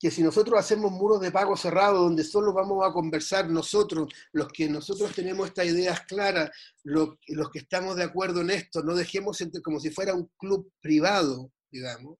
que 0.00 0.10
si 0.10 0.22
nosotros 0.22 0.58
hacemos 0.58 0.90
muros 0.90 1.20
de 1.20 1.30
pago 1.30 1.58
cerrados 1.58 2.00
donde 2.00 2.24
solo 2.24 2.54
vamos 2.54 2.82
a 2.88 2.90
conversar 2.90 3.50
nosotros, 3.50 4.10
los 4.32 4.48
que 4.48 4.66
nosotros 4.66 5.14
tenemos 5.14 5.48
estas 5.48 5.66
ideas 5.66 6.00
claras, 6.06 6.50
los, 6.84 7.18
que 7.52 7.58
estamos 7.58 7.96
de 7.96 8.04
acuerdo 8.04 8.40
en 8.40 8.48
esto, 8.48 8.82
no 8.82 8.94
dejemos 8.94 9.44
como 9.62 9.78
si 9.78 9.90
fuera 9.90 10.14
un 10.14 10.30
club 10.38 10.72
privado, 10.80 11.52
digamos, 11.70 12.16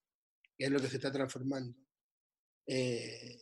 que 0.55 0.65
es 0.65 0.71
lo 0.71 0.79
que 0.79 0.89
se 0.89 0.97
está 0.97 1.11
transformando, 1.11 1.75
eh, 2.67 3.39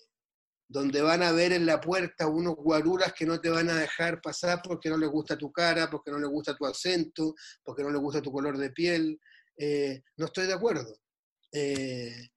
donde 0.70 1.02
van 1.02 1.22
a 1.22 1.34
ver 1.34 1.52
en 1.52 1.66
la 1.66 1.82
puerta 1.82 2.28
unos 2.28 2.56
guaruras 2.56 3.12
que 3.12 3.26
no 3.26 3.42
te 3.42 3.50
van 3.50 3.70
a 3.70 3.76
dejar 3.76 4.22
pasar 4.22 4.62
porque 4.64 4.88
no 4.88 4.96
les 4.98 5.10
gusta 5.10 5.38
tu 5.38 5.52
cara, 5.52 5.90
porque 5.90 6.12
no 6.12 6.18
les 6.18 6.30
gusta 6.30 6.56
tu 6.56 6.66
acento, 6.66 7.36
porque 7.62 7.84
no 7.84 7.90
les 7.90 8.00
gusta 8.00 8.22
tu 8.22 8.32
color 8.32 8.58
de 8.58 8.70
piel, 8.70 9.20
eh, 9.58 10.02
no 10.16 10.28
estoy 10.28 10.48
de 10.48 10.54
acuerdo. 10.54 10.98
Eh, 11.52 12.30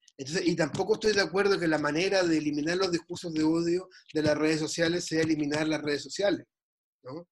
y 0.44 0.56
tampoco 0.56 0.94
estoy 0.94 1.12
de 1.12 1.22
acuerdo 1.22 1.58
que 1.58 1.66
la 1.66 1.78
manera 1.78 2.22
de 2.22 2.38
eliminar 2.38 2.76
los 2.76 2.92
discursos 2.92 3.32
de 3.32 3.42
odio 3.42 3.88
de 4.12 4.22
las 4.22 4.36
redes 4.36 4.60
sociales 4.60 5.04
sea 5.04 5.22
eliminar 5.22 5.66
las 5.66 5.82
redes 5.82 6.02
sociales, 6.02 6.46
¿no? 7.02 7.28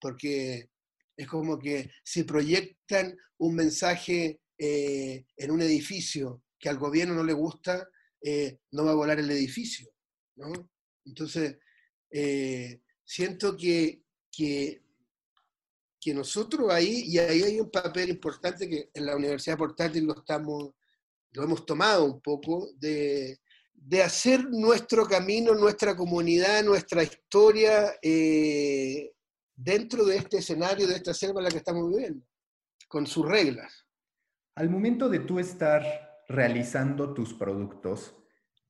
Porque 0.00 0.70
es 1.16 1.26
como 1.26 1.58
que 1.58 1.90
si 2.04 2.24
proyectan 2.24 3.16
un 3.38 3.54
mensaje 3.54 4.40
eh, 4.58 5.24
en 5.36 5.50
un 5.50 5.60
edificio 5.62 6.42
que 6.58 6.68
al 6.68 6.78
gobierno 6.78 7.14
no 7.14 7.24
le 7.24 7.32
gusta, 7.32 7.88
eh, 8.22 8.58
no 8.72 8.84
va 8.84 8.92
a 8.92 8.96
volar 8.96 9.18
el 9.18 9.30
edificio, 9.30 9.90
¿no? 10.36 10.52
Entonces, 11.04 11.58
eh, 12.10 12.80
siento 13.04 13.56
que, 13.56 14.02
que, 14.32 14.82
que 16.00 16.14
nosotros 16.14 16.72
ahí, 16.72 17.04
y 17.06 17.18
ahí 17.18 17.42
hay 17.42 17.60
un 17.60 17.70
papel 17.70 18.10
importante 18.10 18.68
que 18.68 18.90
en 18.92 19.06
la 19.06 19.16
Universidad 19.16 19.58
Portátil 19.58 20.04
lo 20.04 20.18
estamos 20.18 20.72
lo 21.36 21.44
hemos 21.44 21.66
tomado 21.66 22.04
un 22.06 22.20
poco, 22.20 22.70
de, 22.78 23.38
hacer 24.02 24.46
nuestro 24.50 25.06
camino, 25.06 25.54
nuestra 25.54 25.94
comunidad, 25.94 26.64
nuestra 26.64 27.02
historia 27.02 27.94
eh, 28.02 29.12
dentro 29.54 30.04
de 30.04 30.16
este 30.16 30.38
escenario, 30.38 30.86
de 30.86 30.94
esta 30.94 31.14
selva 31.14 31.40
en 31.40 31.44
la 31.44 31.50
que 31.50 31.58
estamos 31.58 31.88
viviendo, 31.90 32.26
con 32.88 33.06
sus 33.06 33.26
reglas. 33.28 33.86
Al 34.54 34.70
momento 34.70 35.08
de 35.08 35.20
tú 35.20 35.38
estar 35.38 35.84
realizando 36.26 37.12
tus 37.12 37.34
productos, 37.34 38.16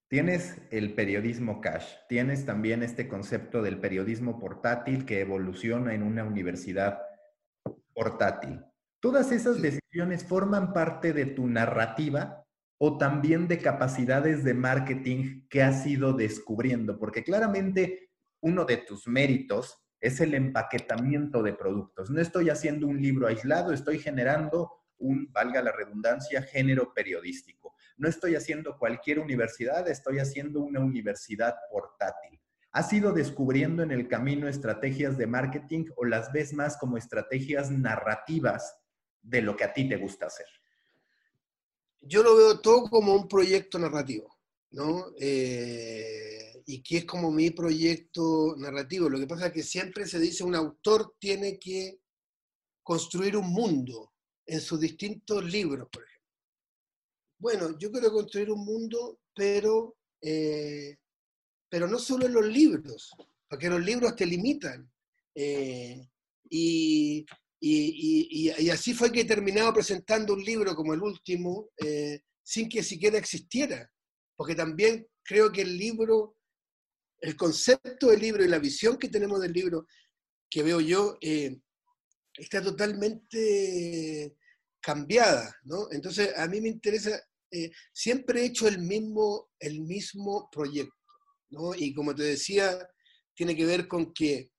tienes 0.09 0.57
el 0.71 0.95
periodismo 0.95 1.61
cash, 1.61 1.87
tienes 2.09 2.45
también 2.45 2.83
este 2.83 3.09
concepto 3.09 3.63
del 3.63 3.79
periodismo 3.81 4.41
portátil 4.41 5.07
que 5.07 5.21
evoluciona 5.21 5.95
en 5.95 6.03
una 6.03 6.25
universidad 6.25 7.01
portátil. 7.95 8.65
Todas 9.01 9.31
esas 9.31 9.63
decisiones 9.63 10.25
forman 10.25 10.73
parte 10.73 11.13
de 11.13 11.27
tu 11.27 11.47
narrativa 11.47 12.46
o 12.79 12.99
también 12.99 13.49
de 13.49 13.59
capacidades 13.59 14.45
de 14.45 14.55
marketing 14.55 15.47
que 15.49 15.63
has 15.63 15.87
ido 15.87 16.13
descubriendo? 16.13 16.99
Porque 16.99 17.25
claramente 17.25 18.11
uno 18.41 18.65
de 18.65 18.79
tus 18.79 19.07
méritos 19.07 19.77
es 20.01 20.21
el 20.21 20.35
empaquetamiento 20.35 21.43
de 21.43 21.55
productos. 21.55 22.11
No 22.11 22.21
estoy 22.21 22.51
haciendo 22.51 22.87
un 22.87 23.01
libro 23.01 23.27
aislado, 23.27 23.73
estoy 23.73 23.99
generando 23.99 24.71
un, 24.99 25.31
valga 25.33 25.63
la 25.63 25.73
redundancia, 25.73 26.43
género 26.43 26.93
periodístico. 26.95 27.75
No 27.97 28.09
estoy 28.09 28.35
haciendo 28.35 28.79
cualquier 28.79 29.19
universidad, 29.19 29.89
estoy 29.89 30.19
haciendo 30.19 30.61
una 30.61 30.81
universidad 30.81 31.55
portátil. 31.71 32.41
¿Has 32.73 32.93
ido 32.93 33.13
descubriendo 33.13 33.83
en 33.83 33.91
el 33.91 34.07
camino 34.07 34.49
estrategias 34.49 35.17
de 35.17 35.27
marketing 35.27 35.87
o 35.97 36.05
las 36.05 36.31
ves 36.31 36.53
más 36.53 36.77
como 36.77 36.99
estrategias 36.99 37.71
narrativas 37.71 38.77
de 39.23 39.41
lo 39.41 39.57
que 39.57 39.65
a 39.65 39.73
ti 39.73 39.89
te 39.89 39.97
gusta 39.97 40.27
hacer? 40.27 40.47
Yo 42.01 42.23
lo 42.23 42.37
veo 42.37 42.61
todo 42.61 42.85
como 42.89 43.15
un 43.15 43.29
proyecto 43.29 43.79
narrativo, 43.79 44.39
¿no? 44.71 45.13
Eh, 45.19 46.63
y 46.67 46.83
que 46.83 46.99
es 46.99 47.05
como 47.05 47.31
mi 47.31 47.51
proyecto 47.51 48.55
narrativo. 48.59 49.09
Lo 49.09 49.19
que 49.19 49.27
pasa 49.27 49.47
es 49.47 49.53
que 49.53 49.63
siempre 49.63 50.07
se 50.07 50.19
dice 50.19 50.45
un 50.45 50.55
autor 50.55 51.15
tiene 51.19 51.59
que 51.59 52.01
construir 52.83 53.37
un 53.37 53.53
mundo 53.53 54.13
en 54.47 54.61
sus 54.61 54.81
distintos 54.81 55.45
libros, 55.45 55.89
por 55.91 56.05
ejemplo. 56.05 56.17
Bueno, 57.39 57.79
yo 57.79 57.91
quiero 57.91 58.13
construir 58.13 58.51
un 58.51 58.65
mundo, 58.65 59.21
pero, 59.35 59.97
eh, 60.21 60.97
pero 61.69 61.87
no 61.89 61.99
solo 61.99 62.27
en 62.27 62.33
los 62.33 62.47
libros, 62.47 63.13
porque 63.49 63.69
los 63.69 63.85
libros 63.85 64.17
te 64.17 64.27
limitan. 64.27 64.91
Eh, 65.35 66.09
y, 66.49 67.27
y, 67.61 68.69
así 68.71 68.95
fue 68.95 69.11
que 69.11 69.21
he 69.21 69.25
terminado 69.25 69.73
presentando 69.73 70.35
un 70.35 70.45
libro 70.45 70.75
como 70.75 70.95
el 70.95 71.03
último, 71.03 71.71
eh, 71.83 72.21
sin 72.43 72.69
que 72.69 72.83
siquiera 72.83 73.19
existiera, 73.19 73.91
porque 74.37 74.55
también 74.55 75.07
creo 75.25 75.51
que 75.51 75.63
el 75.63 75.77
libro, 75.77 76.37
el 77.21 77.37
concepto 77.37 78.09
del 78.09 78.21
libro 78.21 78.45
y 78.45 78.49
la 78.49 78.59
visión 78.59 78.99
que 78.99 79.09
tenemos 79.09 79.41
del 79.41 79.53
libro, 79.53 79.87
que 80.51 80.63
veo 80.63 80.81
yo, 80.81 81.17
eh, 81.21 81.59
está 82.35 82.63
totalmente 82.63 84.37
cambiada, 84.81 85.57
¿no? 85.65 85.89
Entonces, 85.91 86.37
a 86.37 86.47
mí 86.47 86.61
me 86.61 86.69
interesa, 86.69 87.21
eh, 87.51 87.71
siempre 87.93 88.43
he 88.43 88.47
hecho 88.47 88.69
el 88.69 88.79
mismo, 88.79 89.49
el 89.59 89.81
mismo 89.81 90.49
proyecto, 90.53 90.95
¿no? 91.51 91.75
Y 91.75 91.93
como 91.95 92.15
te 92.15 92.23
decía, 92.23 92.87
tiene 93.35 93.57
que 93.57 93.67
ver 93.67 93.89
con 93.89 94.13
que 94.13 94.53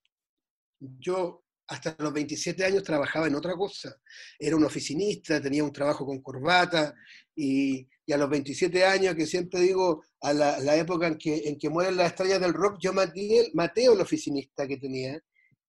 yo 0.79 1.46
hasta 1.67 1.95
los 1.99 2.13
27 2.13 2.63
años 2.63 2.83
trabajaba 2.83 3.27
en 3.27 3.35
otra 3.35 3.53
cosa. 3.55 3.95
Era 4.39 4.55
un 4.55 4.63
oficinista, 4.63 5.41
tenía 5.41 5.63
un 5.63 5.73
trabajo 5.73 6.05
con 6.05 6.21
corbata 6.21 6.95
y, 7.35 7.87
a 8.11 8.17
los 8.17 8.29
27 8.29 8.85
años, 8.85 9.15
que 9.15 9.25
siempre 9.25 9.59
digo, 9.59 10.03
a 10.21 10.33
la, 10.33 10.75
época 10.77 11.07
en 11.07 11.17
que, 11.17 11.49
en 11.49 11.57
que 11.57 11.69
mueren 11.69 11.97
las 11.97 12.11
estrellas 12.11 12.39
del 12.39 12.53
rock, 12.53 12.77
yo 12.79 12.93
maté, 12.93 13.51
maté 13.53 13.85
el 13.85 13.99
oficinista 13.99 14.65
que 14.67 14.77
tenía 14.77 15.21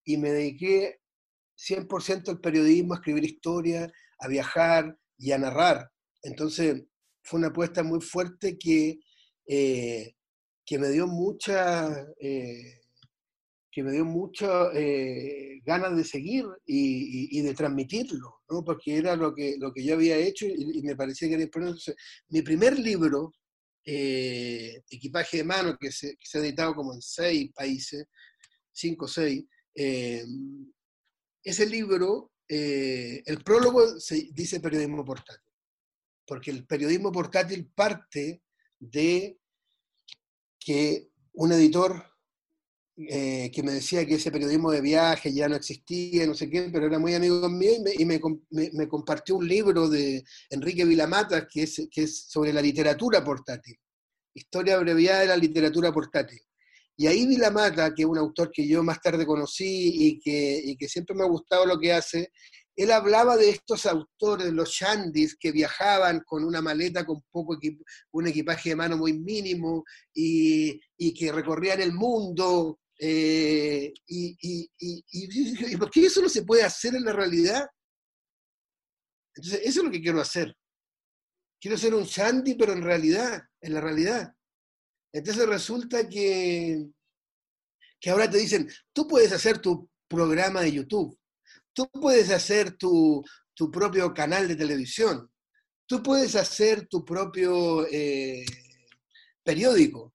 y 0.04 0.16
me 0.16 0.30
dediqué 0.30 1.00
100% 1.56 2.28
al 2.28 2.40
periodismo, 2.40 2.94
a 2.94 2.98
escribir 2.98 3.24
historia, 3.24 3.92
a 4.20 4.28
viajar 4.28 4.96
y 5.18 5.32
a 5.32 5.38
narrar. 5.38 5.90
Entonces 6.22 6.84
fue 7.22 7.38
una 7.38 7.48
apuesta 7.48 7.82
muy 7.82 8.00
fuerte 8.00 8.56
que, 8.56 9.00
eh, 9.46 10.14
que 10.64 10.78
me 10.78 10.90
dio 10.90 11.08
mucha... 11.08 12.06
Eh, 12.20 12.78
que 13.78 13.84
me 13.84 13.92
dio 13.92 14.04
muchas 14.04 14.70
eh, 14.74 15.60
ganas 15.64 15.96
de 15.96 16.02
seguir 16.02 16.44
y, 16.66 17.40
de 17.42 17.54
transmitirlo, 17.54 18.40
¿no? 18.50 18.64
porque 18.64 18.96
era 18.96 19.14
lo 19.14 19.32
que, 19.32 19.54
lo 19.56 19.72
que 19.72 19.84
yo 19.84 19.94
había 19.94 20.16
hecho 20.16 20.46
y, 20.46 20.82
me 20.82 20.96
parecía 20.96 21.28
que 21.28 21.34
era 21.34 21.44
importante. 21.44 21.94
mi 22.30 22.42
primer 22.42 22.76
libro 22.76 23.32
eh, 23.84 24.82
Equipaje 24.90 25.36
de 25.36 25.44
Mano, 25.44 25.78
que 25.78 25.92
se, 25.92 26.16
ha 26.34 26.38
editado 26.38 26.74
como 26.74 26.92
en 26.92 27.00
seis 27.00 27.52
países, 27.54 28.06
cinco 28.72 29.04
o 29.04 29.08
seis, 29.08 29.44
eh, 29.76 30.24
ese 31.44 31.64
libro, 31.64 32.32
el 32.48 33.44
prólogo 33.44 34.00
se 34.00 34.28
dice 34.32 34.58
periodismo 34.58 35.04
portátil, 35.04 35.54
porque 36.26 36.50
el 36.50 36.66
periodismo 36.66 37.12
portátil 37.12 37.70
parte 37.76 38.42
de 38.80 39.38
que 40.58 41.10
un 41.34 41.52
editor 41.52 42.17
eh, 43.06 43.48
que 43.54 43.62
me 43.62 43.70
decía 43.70 44.04
que 44.04 44.16
ese 44.16 44.32
periodismo 44.32 44.72
de 44.72 44.80
viaje 44.80 45.32
ya 45.32 45.48
no 45.48 45.54
existía, 45.54 46.26
no 46.26 46.34
sé 46.34 46.50
qué, 46.50 46.68
pero 46.72 46.86
era 46.86 46.98
muy 46.98 47.14
amigo 47.14 47.48
mío 47.48 47.70
y, 47.96 48.04
me, 48.04 48.20
me, 48.50 48.88
compartió 48.88 49.36
un 49.36 49.46
libro 49.46 49.88
de 49.88 50.24
Enrique 50.50 50.84
Vilamata 50.84 51.46
que 51.46 51.62
es, 51.62 51.86
que 51.92 52.02
es 52.02 52.24
sobre 52.28 52.52
la 52.52 52.60
literatura 52.60 53.22
portátil, 53.22 53.78
historia 54.34 54.74
abreviada 54.74 55.20
de 55.20 55.26
la 55.28 55.36
literatura 55.36 55.92
portátil. 55.92 56.40
Y 56.96 57.06
ahí 57.06 57.24
Vilamata, 57.24 57.94
que 57.94 58.02
es 58.02 58.08
un 58.08 58.18
autor 58.18 58.50
que 58.50 58.66
yo 58.66 58.82
más 58.82 59.00
tarde 59.00 59.24
conocí 59.24 60.08
y 60.08 60.18
que, 60.18 60.60
y 60.64 60.76
que 60.76 60.88
siempre 60.88 61.14
me 61.14 61.22
ha 61.22 61.28
gustado 61.28 61.66
lo 61.66 61.78
que 61.78 61.92
hace, 61.92 62.32
él 62.74 62.90
hablaba 62.90 63.36
de 63.36 63.50
estos 63.50 63.86
autores, 63.86 64.52
los 64.52 64.70
shandis, 64.70 65.36
que 65.36 65.52
viajaban 65.52 66.24
con 66.26 66.42
una 66.42 66.60
maleta 66.60 67.06
con 67.06 67.22
poco 67.30 67.56
un 68.10 68.26
equipaje 68.26 68.70
de 68.70 68.76
mano 68.76 68.96
muy 68.96 69.12
mínimo 69.12 69.84
y, 70.12 70.80
y 70.96 71.14
que 71.14 71.30
recorrían 71.30 71.80
el 71.80 71.92
mundo 71.92 72.80
eh, 72.98 73.92
y, 74.06 74.36
y, 74.78 75.76
por 75.76 75.90
qué 75.90 76.06
eso 76.06 76.20
no 76.20 76.28
se 76.28 76.42
puede 76.42 76.62
hacer 76.62 76.94
en 76.94 77.04
la 77.04 77.12
realidad? 77.12 77.66
Entonces, 79.34 79.60
eso 79.64 79.80
es 79.80 79.84
lo 79.84 79.90
que 79.90 80.00
quiero 80.00 80.20
hacer. 80.20 80.54
Quiero 81.60 81.76
ser 81.76 81.94
un 81.94 82.04
shandy, 82.04 82.54
pero 82.54 82.72
en 82.72 82.82
realidad, 82.82 83.42
en 83.60 83.74
la 83.74 83.80
realidad. 83.80 84.32
Entonces 85.12 85.46
resulta 85.46 86.08
que, 86.08 86.86
que 88.00 88.10
ahora 88.10 88.28
te 88.28 88.38
dicen, 88.38 88.68
tú 88.92 89.08
puedes 89.08 89.32
hacer 89.32 89.58
tu 89.58 89.88
programa 90.06 90.60
de 90.60 90.72
YouTube, 90.72 91.18
tú 91.72 91.88
puedes 91.90 92.30
hacer 92.30 92.76
tu, 92.76 93.24
tu 93.54 93.70
propio 93.70 94.12
canal 94.12 94.46
de 94.46 94.56
televisión, 94.56 95.30
tú 95.86 96.02
puedes 96.02 96.34
hacer 96.34 96.86
tu 96.86 97.04
propio 97.04 97.86
eh, 97.90 98.44
periódico, 99.42 100.14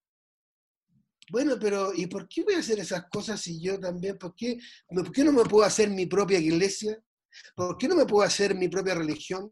bueno, 1.32 1.58
pero 1.60 1.94
¿y 1.94 2.08
por 2.08 2.28
qué 2.28 2.44
voy 2.44 2.56
a 2.56 2.60
hacer 2.60 2.80
esas 2.80 3.06
cosas 3.10 3.42
si 3.42 3.62
yo 3.62 3.80
también? 3.80 4.18
¿Por 4.18 4.36
qué, 4.36 4.58
¿Por 4.88 5.12
qué 5.12 5.24
no 5.24 5.32
me 5.32 5.44
puedo 5.44 5.66
hacer 5.66 5.90
mi 5.90 6.06
propia 6.06 6.40
iglesia? 6.40 7.02
¿Por 7.56 7.78
qué 7.78 7.88
no 7.88 7.96
me 7.96 8.06
puedo 8.06 8.26
hacer 8.26 8.56
mi 8.56 8.68
propia 8.68 8.96
religión? 8.96 9.50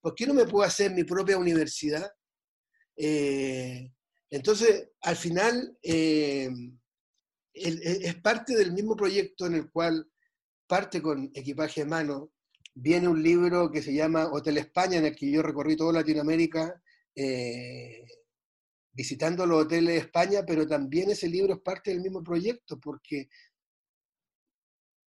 ¿Por 0.00 0.14
qué 0.14 0.26
no 0.26 0.34
me 0.34 0.46
puedo 0.46 0.66
hacer 0.66 0.92
mi 0.92 1.04
propia 1.04 1.36
universidad? 1.36 2.10
Eh, 2.96 3.90
entonces, 4.30 4.88
al 5.02 5.16
final, 5.16 5.76
eh, 5.82 6.50
es 7.52 8.14
parte 8.16 8.54
del 8.56 8.72
mismo 8.72 8.96
proyecto 8.96 9.46
en 9.46 9.54
el 9.54 9.70
cual 9.70 10.08
parte 10.66 11.02
con 11.02 11.30
equipaje 11.34 11.82
en 11.82 11.88
mano. 11.88 12.32
Viene 12.74 13.08
un 13.08 13.22
libro 13.22 13.70
que 13.70 13.82
se 13.82 13.92
llama 13.92 14.30
Hotel 14.32 14.58
España, 14.58 14.98
en 14.98 15.06
el 15.06 15.16
que 15.16 15.30
yo 15.30 15.42
recorrí 15.42 15.76
toda 15.76 15.92
Latinoamérica. 15.94 16.80
Eh, 17.14 18.04
visitando 18.92 19.46
los 19.46 19.64
hoteles 19.64 19.94
de 19.94 20.00
España, 20.00 20.44
pero 20.46 20.66
también 20.66 21.10
ese 21.10 21.28
libro 21.28 21.54
es 21.54 21.60
parte 21.60 21.90
del 21.90 22.00
mismo 22.00 22.22
proyecto, 22.22 22.78
porque 22.78 23.28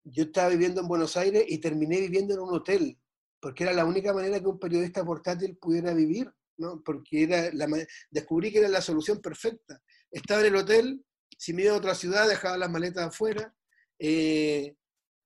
yo 0.04 0.24
estaba 0.24 0.50
viviendo 0.50 0.82
en 0.82 0.88
Buenos 0.88 1.18
Aires 1.18 1.44
y 1.48 1.60
terminé 1.60 2.00
viviendo 2.00 2.34
en 2.34 2.40
un 2.40 2.54
hotel, 2.54 2.98
porque 3.40 3.64
era 3.64 3.74
la 3.74 3.86
única 3.86 4.14
manera 4.14 4.40
que 4.40 4.48
un 4.48 4.60
periodista 4.60 5.04
portátil 5.06 5.58
pudiera 5.58 5.94
vivir, 5.94 6.32
¿no? 6.58 6.82
porque 6.84 7.24
era 7.24 7.52
la, 7.54 7.68
descubrí 8.10 8.52
que 8.52 8.60
era 8.60 8.70
la 8.70 8.82
solución 8.82 9.22
perfecta. 9.22 9.82
Estaba 10.10 10.42
en 10.42 10.48
el 10.48 10.56
hotel, 10.56 11.06
si 11.38 11.54
me 11.54 11.64
iba 11.64 11.74
a 11.74 11.78
otra 11.78 11.94
ciudad 11.94 12.28
dejaba 12.28 12.58
las 12.58 12.72
maletas 12.72 13.08
afuera, 13.08 13.54
eh, 14.00 14.76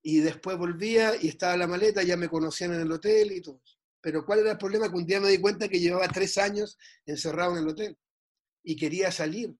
y 0.04 0.20
después 0.20 0.58
volvía 0.58 1.16
y 1.22 1.28
estaba 1.28 1.56
la 1.56 1.68
maleta, 1.68 2.02
ya 2.04 2.18
me 2.18 2.28
conocían 2.28 2.74
en 2.74 2.82
el 2.82 2.91
hotel 2.91 3.32
y 3.32 3.41
todo. 3.41 3.62
Pero 4.02 4.26
¿cuál 4.26 4.39
era 4.39 4.52
el 4.54 4.58
problema? 4.58 4.89
Que 4.89 4.97
un 4.97 5.06
día 5.06 5.22
me 5.22 5.30
di 5.30 5.38
cuenta 5.38 5.68
que 5.68 5.80
llevaba 5.80 6.08
tres 6.08 6.39
años 6.39 6.76
encerrado 7.06 7.52
en 7.52 7.60
el 7.60 7.68
hotel 7.68 7.97
y 8.64 8.76
quería 8.76 9.12
salir. 9.12 9.55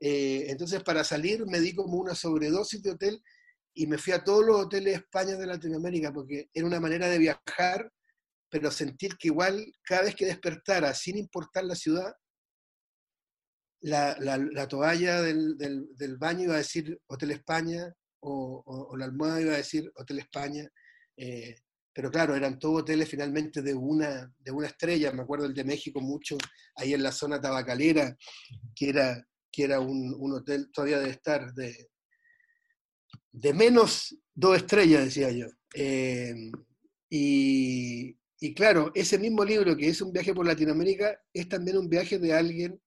Eh, 0.00 0.46
entonces, 0.48 0.82
para 0.82 1.04
salir 1.04 1.46
me 1.46 1.60
di 1.60 1.74
como 1.74 1.98
una 1.98 2.14
sobredosis 2.14 2.82
de 2.82 2.90
hotel 2.90 3.22
y 3.74 3.86
me 3.86 3.98
fui 3.98 4.12
a 4.12 4.24
todos 4.24 4.44
los 4.44 4.56
hoteles 4.56 4.92
de 4.92 4.98
España 5.00 5.36
de 5.36 5.46
Latinoamérica, 5.46 6.12
porque 6.12 6.48
era 6.52 6.66
una 6.66 6.80
manera 6.80 7.08
de 7.08 7.18
viajar, 7.18 7.92
pero 8.48 8.70
sentir 8.70 9.16
que 9.16 9.28
igual 9.28 9.72
cada 9.82 10.02
vez 10.02 10.14
que 10.14 10.26
despertara, 10.26 10.94
sin 10.94 11.18
importar 11.18 11.64
la 11.64 11.74
ciudad, 11.74 12.14
la, 13.80 14.16
la, 14.18 14.66
toalla 14.68 15.22
del, 15.22 15.56
del, 15.58 16.16
baño 16.16 16.44
iba 16.44 16.54
a 16.54 16.58
decir 16.58 16.98
Hotel 17.06 17.32
España 17.32 17.94
o, 18.20 18.94
la 18.96 19.04
almohada 19.04 19.40
iba 19.40 19.52
a 19.52 19.58
decir 19.58 19.92
Hotel 19.94 20.18
España. 20.20 20.68
Eh, 21.16 21.56
pero 21.96 22.10
claro, 22.10 22.36
eran 22.36 22.58
todos 22.58 22.82
hoteles 22.82 23.08
finalmente 23.08 23.62
de 23.62 23.72
una, 23.72 24.30
de 24.38 24.50
una 24.50 24.66
estrella, 24.66 25.12
me 25.12 25.22
acuerdo 25.22 25.46
el 25.46 25.54
de 25.54 25.64
México 25.64 25.98
mucho, 25.98 26.36
ahí 26.74 26.92
en 26.92 27.02
la 27.02 27.10
zona 27.10 27.40
tabacalera, 27.40 28.14
que 28.74 28.90
era, 28.90 29.26
que 29.50 29.64
era 29.64 29.80
un, 29.80 30.14
hotel, 30.30 30.70
todavía 30.70 31.00
de 31.00 31.08
estar, 31.08 31.54
de, 31.54 31.88
de 33.32 33.54
menos 33.54 34.14
dos 34.34 34.58
estrellas, 34.58 35.06
decía 35.06 35.30
yo. 35.30 35.46
Eh, 35.74 36.34
y, 37.08 38.14
y, 38.40 38.54
claro, 38.54 38.92
ese 38.94 39.18
mismo 39.18 39.42
libro, 39.42 39.74
que 39.74 39.88
es 39.88 40.02
un 40.02 40.12
viaje 40.12 40.34
por 40.34 40.44
Latinoamérica, 40.44 41.18
es 41.32 41.48
también 41.48 41.78
un 41.78 41.88
viaje 41.88 42.18
de 42.18 42.34
alguien 42.34 42.78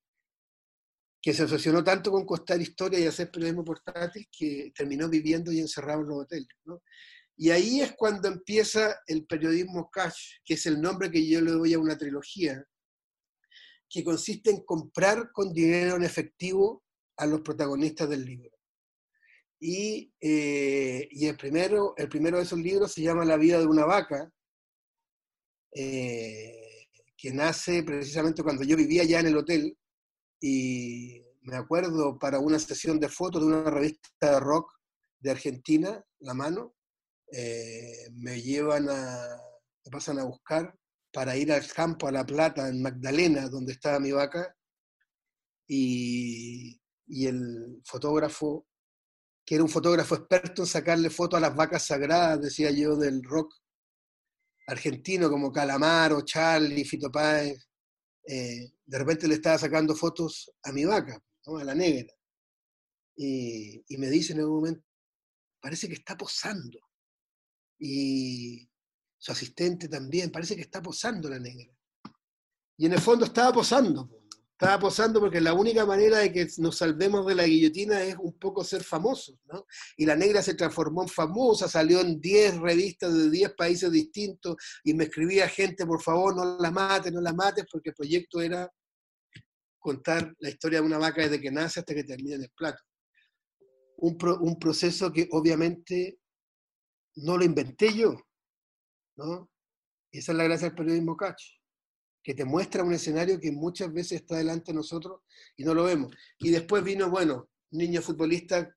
que 1.19 1.33
se 1.33 1.45
obsesionó 1.45 1.83
tanto 1.83 2.11
con 2.11 2.27
contar 2.27 2.61
historia 2.61 2.99
y 2.99 3.07
hacer 3.07 3.31
periodismo 3.31 3.65
portátil 3.65 4.27
que 4.31 4.71
terminó 4.75 5.09
viviendo 5.09 5.51
y 5.51 5.61
encerrado 5.61 6.01
en 6.01 6.09
los 6.09 6.19
hoteles. 6.19 6.47
Y 7.41 7.51
ahí 7.51 7.79
es 7.79 7.93
cuando 7.93 8.27
empieza 8.27 8.99
el 9.07 9.25
periodismo 9.25 9.89
cash, 9.89 10.39
que 10.43 10.55
es 10.55 10.65
el 10.65 10.81
nombre 10.81 11.09
que 11.09 11.25
yo 11.25 11.39
le 11.39 11.51
doy 11.51 11.73
a 11.73 11.79
una 11.79 11.97
trilogía, 11.97 12.61
que 13.89 14.03
consiste 14.03 14.49
en 14.49 14.65
comprar 14.65 15.31
con 15.31 15.53
dinero 15.53 15.95
en 15.95 16.03
efectivo 16.03 16.83
a 17.15 17.25
los 17.25 17.39
protagonistas 17.39 18.09
del 18.09 18.25
libro. 18.25 18.51
Y, 19.57 20.11
eh, 20.19 21.07
el, 21.09 21.37
primero, 21.37 21.93
el 21.95 22.09
primero 22.09 22.35
de 22.35 22.43
esos 22.43 22.59
libros 22.59 22.91
se 22.91 23.03
llama 23.03 23.23
La 23.23 23.37
vida 23.37 23.57
de 23.57 23.67
una 23.67 23.85
vaca, 23.85 24.29
eh, 25.73 26.89
que 27.15 27.31
nace 27.31 27.83
precisamente 27.83 28.43
cuando 28.43 28.65
yo 28.65 28.75
vivía 28.75 29.05
ya 29.05 29.21
en 29.21 29.27
el 29.27 29.37
hotel 29.37 29.77
y 30.41 31.23
me 31.43 31.55
acuerdo 31.55 32.19
para 32.19 32.39
una 32.39 32.59
sesión 32.59 32.99
de 32.99 33.07
fotos 33.07 33.41
de 33.41 33.47
una 33.47 33.71
revista 33.71 34.09
de 34.33 34.39
rock 34.41 34.73
de 35.19 35.31
Argentina, 35.31 36.03
La 36.19 36.33
Mano, 36.33 36.75
eh, 37.31 38.09
me 38.13 38.41
llevan 38.41 38.89
a, 38.89 39.37
me 39.85 39.91
pasan 39.91 40.19
a 40.19 40.23
buscar 40.23 40.73
para 41.11 41.35
ir 41.37 41.51
al 41.51 41.67
campo, 41.67 42.07
a 42.07 42.11
La 42.11 42.25
Plata, 42.25 42.67
en 42.67 42.81
Magdalena, 42.81 43.49
donde 43.49 43.73
estaba 43.73 43.99
mi 43.99 44.11
vaca, 44.11 44.55
y, 45.67 46.79
y 47.07 47.27
el 47.27 47.81
fotógrafo, 47.85 48.67
que 49.45 49.55
era 49.55 49.63
un 49.63 49.69
fotógrafo 49.69 50.15
experto 50.15 50.63
en 50.63 50.67
sacarle 50.67 51.09
fotos 51.09 51.37
a 51.37 51.41
las 51.41 51.55
vacas 51.55 51.85
sagradas, 51.85 52.41
decía 52.41 52.71
yo, 52.71 52.95
del 52.95 53.23
rock 53.23 53.53
argentino, 54.67 55.29
como 55.29 55.51
Calamaro, 55.51 56.21
Charlie, 56.21 56.85
Fito 56.85 57.11
Páez, 57.11 57.67
eh, 58.27 58.71
de 58.85 58.97
repente 58.97 59.27
le 59.27 59.35
estaba 59.35 59.57
sacando 59.57 59.95
fotos 59.95 60.51
a 60.63 60.71
mi 60.71 60.85
vaca, 60.85 61.19
a 61.45 61.63
la 61.63 61.73
negra. 61.73 62.13
Y, 63.15 63.83
y, 63.87 63.97
me 63.97 64.09
dice 64.09 64.33
en 64.33 64.39
algún 64.39 64.57
momento, 64.57 64.83
parece 65.59 65.87
que 65.87 65.95
está 65.95 66.15
posando 66.15 66.79
y 67.79 68.69
su 69.17 69.31
asistente 69.31 69.87
también, 69.87 70.31
parece 70.31 70.55
que 70.55 70.61
está 70.61 70.81
posando 70.81 71.29
la 71.29 71.39
negra. 71.39 71.71
Y 72.77 72.85
en 72.85 72.93
el 72.93 73.01
fondo 73.01 73.25
estaba 73.25 73.51
posando, 73.51 74.09
estaba 74.51 74.79
posando 74.79 75.19
porque 75.19 75.39
la 75.39 75.53
única 75.53 75.85
manera 75.85 76.19
de 76.19 76.31
que 76.31 76.47
nos 76.57 76.77
salvemos 76.77 77.25
de 77.25 77.35
la 77.35 77.45
guillotina 77.45 78.03
es 78.03 78.15
un 78.17 78.37
poco 78.37 78.63
ser 78.63 78.83
famosos, 78.83 79.37
¿no? 79.45 79.65
Y 79.97 80.05
la 80.05 80.15
negra 80.15 80.41
se 80.41 80.53
transformó 80.53 81.03
en 81.03 81.09
famosa, 81.09 81.67
salió 81.67 82.01
en 82.01 82.19
10 82.19 82.57
revistas 82.59 83.13
de 83.13 83.29
10 83.29 83.53
países 83.55 83.91
distintos 83.91 84.55
y 84.83 84.93
me 84.93 85.05
escribía 85.05 85.47
gente, 85.47 85.85
por 85.85 86.01
favor, 86.01 86.35
no 86.35 86.57
la 86.59 86.71
mates, 86.71 87.11
no 87.11 87.21
la 87.21 87.33
mates, 87.33 87.65
porque 87.71 87.89
el 87.89 87.95
proyecto 87.95 88.41
era 88.41 88.69
contar 89.79 90.33
la 90.39 90.49
historia 90.49 90.81
de 90.81 90.85
una 90.85 90.97
vaca 90.97 91.21
desde 91.21 91.39
que 91.39 91.51
nace 91.51 91.79
hasta 91.79 91.95
que 91.95 92.03
termina 92.03 92.35
en 92.35 92.43
el 92.43 92.51
plato. 92.51 92.81
Un, 93.97 94.17
un 94.41 94.59
proceso 94.59 95.11
que 95.11 95.27
obviamente 95.31 96.19
no 97.23 97.37
lo 97.37 97.43
inventé 97.43 97.93
yo, 97.93 98.15
¿no? 99.17 99.49
Esa 100.11 100.31
es 100.31 100.37
la 100.37 100.43
gracia 100.45 100.67
del 100.67 100.77
periodismo 100.77 101.15
catch, 101.15 101.43
que 102.23 102.33
te 102.33 102.45
muestra 102.45 102.83
un 102.83 102.93
escenario 102.93 103.39
que 103.39 103.51
muchas 103.51 103.91
veces 103.93 104.21
está 104.21 104.37
delante 104.37 104.71
de 104.71 104.77
nosotros 104.77 105.21
y 105.55 105.63
no 105.63 105.73
lo 105.73 105.83
vemos. 105.83 106.13
Y 106.39 106.49
después 106.49 106.83
vino, 106.83 107.09
bueno, 107.09 107.49
Niño 107.71 108.01
Futbolista, 108.01 108.75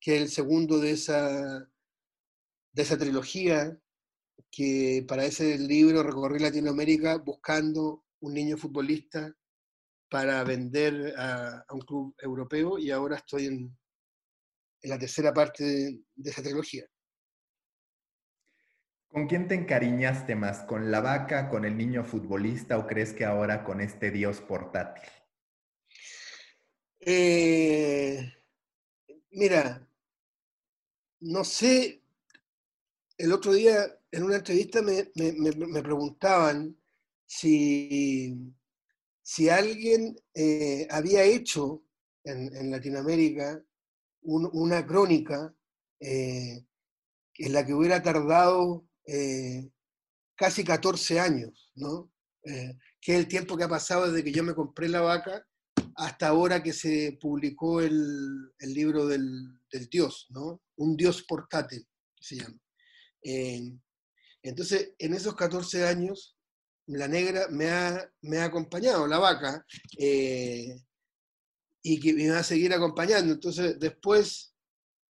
que 0.00 0.16
es 0.16 0.22
el 0.22 0.28
segundo 0.28 0.78
de 0.78 0.92
esa, 0.92 1.68
de 2.72 2.82
esa 2.82 2.96
trilogía, 2.96 3.76
que 4.50 5.04
para 5.06 5.24
ese 5.24 5.58
libro 5.58 6.02
recorrí 6.02 6.38
Latinoamérica 6.38 7.16
buscando 7.18 8.04
un 8.20 8.34
niño 8.34 8.56
futbolista 8.56 9.34
para 10.08 10.42
vender 10.44 11.14
a, 11.18 11.64
un 11.70 11.80
club 11.80 12.14
europeo 12.18 12.78
y 12.78 12.90
ahora 12.90 13.16
estoy 13.16 13.46
en, 13.46 13.76
la 14.82 14.98
tercera 14.98 15.34
parte 15.34 15.64
de, 16.14 16.30
esa 16.30 16.42
trilogía. 16.42 16.86
¿Con 19.10 19.26
quién 19.26 19.48
te 19.48 19.54
encariñaste 19.54 20.36
más? 20.36 20.60
¿Con 20.64 20.90
la 20.90 21.00
vaca, 21.00 21.48
con 21.48 21.64
el 21.64 21.76
niño 21.76 22.04
futbolista 22.04 22.78
o 22.78 22.86
crees 22.86 23.14
que 23.14 23.24
ahora 23.24 23.64
con 23.64 23.80
este 23.80 24.10
dios 24.10 24.40
portátil? 24.40 25.08
Eh, 27.00 28.32
mira, 29.30 29.88
no 31.20 31.42
sé, 31.44 32.02
el 33.16 33.32
otro 33.32 33.54
día 33.54 33.98
en 34.10 34.24
una 34.24 34.36
entrevista 34.36 34.82
me, 34.82 35.04
preguntaban 35.82 36.76
si, 37.24 38.54
si 39.22 39.48
alguien 39.48 40.16
eh, 40.34 40.86
había 40.90 41.22
hecho 41.22 41.82
en, 42.24 42.70
Latinoamérica 42.70 43.64
una 44.20 44.86
crónica 44.86 45.54
eh, 46.00 46.66
en 47.38 47.52
la 47.52 47.64
que 47.64 47.72
hubiera 47.72 48.02
tardado 48.02 48.87
eh, 49.08 49.68
casi 50.36 50.62
14 50.62 51.20
años, 51.20 51.72
¿no? 51.74 52.12
que 53.00 53.12
es 53.12 53.18
el 53.18 53.28
tiempo 53.28 53.58
que 53.58 53.64
ha 53.64 53.68
pasado 53.68 54.10
desde 54.10 54.24
que 54.24 54.32
yo 54.32 54.42
me 54.42 54.54
compré 54.54 54.88
la 54.88 55.02
vaca 55.02 55.46
hasta 55.96 56.28
ahora 56.28 56.62
que 56.62 56.72
se 56.72 57.18
publicó 57.20 57.82
el, 57.82 58.50
libro 58.60 59.06
del, 59.06 59.60
Dios, 59.90 60.28
¿no? 60.30 60.62
Un 60.76 60.96
Dios 60.96 61.24
portátil, 61.24 61.86
se 62.18 62.36
llama. 62.36 62.58
entonces, 64.42 64.94
en 64.98 65.12
esos 65.12 65.34
14 65.34 65.86
años, 65.86 66.38
la 66.88 67.06
negra 67.06 67.48
me 67.50 67.68
ha, 67.68 68.10
me 68.22 68.38
ha 68.38 68.44
acompañado, 68.44 69.06
la 69.06 69.18
vaca, 69.18 69.64
eh, 69.98 70.80
y 71.82 72.00
que 72.00 72.14
me 72.14 72.30
va 72.30 72.38
a 72.38 72.44
seguir 72.44 72.72
acompañando. 72.72 73.34
Entonces, 73.34 73.78
después, 73.78 74.54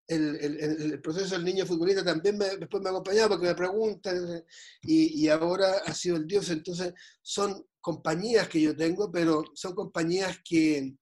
el, 0.09 1.01
proceso 1.03 1.35
del 1.35 1.45
niño 1.45 1.67
futbolista 1.67 2.05
también 2.05 2.39
me, 2.39 2.57
después 2.57 2.83
me 2.83 2.89
ha 2.89 2.93
acompañado 2.93 3.31
porque 3.31 3.47
me 3.47 3.55
preguntan, 3.55 4.45
y, 4.83 5.25
y 5.25 5.29
ahora 5.29 5.83
ha 5.85 5.95
sido 5.95 6.17
el 6.17 6.27
Dios. 6.27 6.49
Entonces, 6.51 6.95
son 7.23 7.67
compañías 7.81 8.49
que 8.49 8.61
yo 8.61 8.77
tengo, 8.77 9.11
pero 9.11 9.45
son 9.55 9.75
compañías 9.75 10.41
que, 10.45 10.97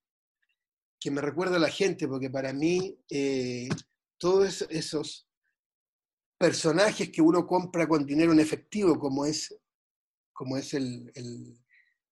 que 1.01 1.11
me 1.11 1.21
recuerda 1.21 1.57
a 1.57 1.61
la 1.61 1.71
gente, 1.71 2.09
porque 2.09 2.31
para 2.31 2.53
mí 2.53 2.99
eh, 3.11 3.69
todos 4.19 4.63
esos 4.71 5.29
personajes 6.39 7.11
que 7.11 7.23
uno 7.23 7.47
compra 7.47 7.87
con 7.87 8.07
dinero 8.07 8.33
en 8.33 8.41
efectivo, 8.41 8.99
como 8.99 9.27
es, 9.27 9.55
como 10.33 10.57
es 10.57 10.75
el, 10.75 11.13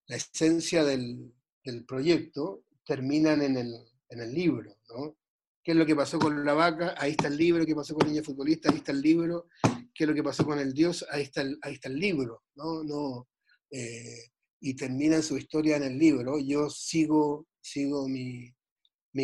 la 0.07 0.17
esencia 0.17 0.85
del, 0.85 1.35
del, 1.65 1.85
proyecto, 1.85 2.65
terminan 2.85 3.43
en 3.43 3.57
el, 3.57 3.75
en 4.09 4.21
el 4.21 4.33
libro. 4.33 4.77
¿no? 4.89 5.17
¿Qué 5.63 5.71
es 5.73 5.77
lo 5.77 5.87
que 5.87 5.95
pasó 5.95 6.19
con 6.19 6.45
la 6.45 6.55
vaca? 6.55 6.95
Ahí 6.99 7.13
está 7.13 7.29
el 7.29 7.37
libro. 7.37 7.65
¿Qué 7.65 7.75
pasó 7.75 7.95
con 7.95 8.07
el 8.07 8.13
niño 8.13 8.25
futbolista? 8.25 8.71
Ahí 8.71 8.79
está 8.79 8.91
el 8.91 9.01
libro. 9.01 9.49
¿Qué 9.95 10.05
es 10.05 10.09
lo 10.09 10.15
que 10.15 10.23
pasó 10.23 10.45
con 10.45 10.59
el 10.59 10.73
dios? 10.73 11.07
Ahí 11.11 11.23
está 11.23 11.43
el, 11.43 11.57
ahí 11.63 11.75
está 11.75 11.89
el 11.89 11.99
libro. 12.01 12.43
¿no? 12.57 12.83
No, 12.83 13.29
eh, 13.71 14.33
y 14.61 14.75
terminan 14.75 15.23
su 15.23 15.39
historia 15.39 15.77
en 15.77 15.85
el 15.85 15.99
libro. 15.99 16.41
Yo 16.41 16.69
sigo, 16.69 17.47
sigo 17.61 18.09
mi, 18.09 18.53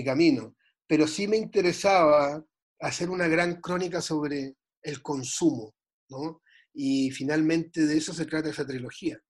camino. 0.05 0.55
Pero 0.87 1.09
sí 1.09 1.27
me 1.27 1.37
interesaba 1.37 2.45
hacer 2.81 3.11
una 3.11 3.27
gran 3.27 3.61
crónica 3.61 4.01
sobre 4.01 4.55
el 4.83 5.03
consumo, 5.03 5.75
¿no? 6.09 6.41
Y 6.73 7.11
finalmente 7.11 7.85
de 7.85 7.99
eso 7.99 8.15
se 8.15 8.27
trata 8.27 8.51
esa 8.51 8.67
trilogía, 8.67 9.21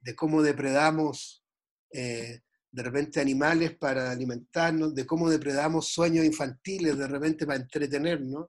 de 0.00 0.14
cómo 0.14 0.42
depredamos 0.42 1.44
eh, 1.92 2.40
de 2.76 2.82
repente 2.82 3.22
animales 3.22 3.74
para 3.74 4.10
alimentarnos, 4.10 4.94
de 4.94 5.06
cómo 5.06 5.30
depredamos 5.30 5.88
sueños 5.88 6.26
infantiles 6.26 6.98
de 6.98 7.08
repente 7.08 7.46
para 7.46 7.58
entretenernos, 7.58 8.48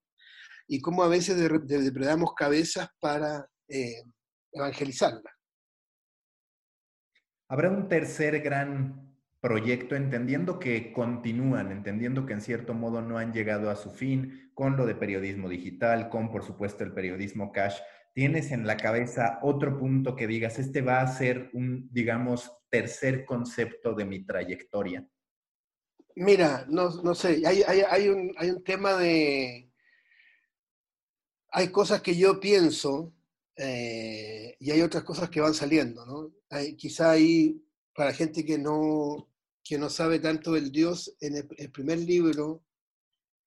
y 0.68 0.82
cómo 0.82 1.02
a 1.02 1.08
veces 1.08 1.38
depredamos 1.38 2.34
cabezas 2.36 2.90
para 3.00 3.48
eh, 3.70 4.04
evangelizarlas. 4.52 5.34
Habrá 7.48 7.70
un 7.70 7.88
tercer 7.88 8.42
gran 8.42 9.16
proyecto, 9.40 9.96
entendiendo 9.96 10.60
que 10.60 10.92
continúan, 10.92 11.72
entendiendo 11.72 12.26
que 12.26 12.34
en 12.34 12.42
cierto 12.42 12.74
modo 12.74 13.02
no 13.02 13.18
han 13.20 13.32
llegado 13.32 13.70
a 13.70 13.78
su 13.78 13.92
fin 13.92 14.52
con 14.54 14.76
lo 14.76 14.86
de 14.86 14.96
periodismo 14.96 15.48
digital, 15.48 16.10
con 16.10 16.30
por 16.30 16.44
supuesto 16.44 16.84
el 16.84 16.92
periodismo 16.92 17.54
cash. 17.54 17.78
¿Tienes 18.14 18.52
en 18.52 18.68
la 18.68 18.76
cabeza 18.76 19.40
otro 19.42 19.80
punto 19.80 20.18
que 20.18 20.28
digas, 20.28 20.60
este 20.60 20.82
va 20.82 21.00
a 21.00 21.08
ser 21.08 21.50
un, 21.54 21.88
digamos, 21.94 22.52
tercer 22.70 23.26
concepto 23.26 23.94
de 23.94 24.06
mi 24.06 24.26
trayectoria? 24.26 25.08
Mira, 26.16 26.66
no, 26.68 27.14
sé, 27.14 27.44
hay, 27.46 28.10
un, 28.10 28.34
hay 28.38 28.50
un 28.50 28.64
tema 28.64 28.98
de... 28.98 29.72
Hay 31.52 31.70
cosas 31.70 32.02
que 32.02 32.16
yo 32.16 32.40
pienso 32.40 33.14
eh, 33.56 34.56
y 34.60 34.72
hay 34.72 34.82
otras 34.82 35.04
cosas 35.04 35.30
que 35.30 35.42
van 35.42 35.54
saliendo, 35.54 36.06
¿no? 36.06 36.34
quizá 36.78 37.12
ahí, 37.12 37.64
para 37.94 38.14
gente 38.14 38.46
que 38.46 38.58
no, 38.58 39.30
que 39.64 39.78
no 39.78 39.90
sabe 39.90 40.20
tanto 40.20 40.54
del 40.54 40.72
Dios, 40.72 41.16
en 41.20 41.36
el, 41.36 41.72
primer 41.72 42.00
libro, 42.00 42.64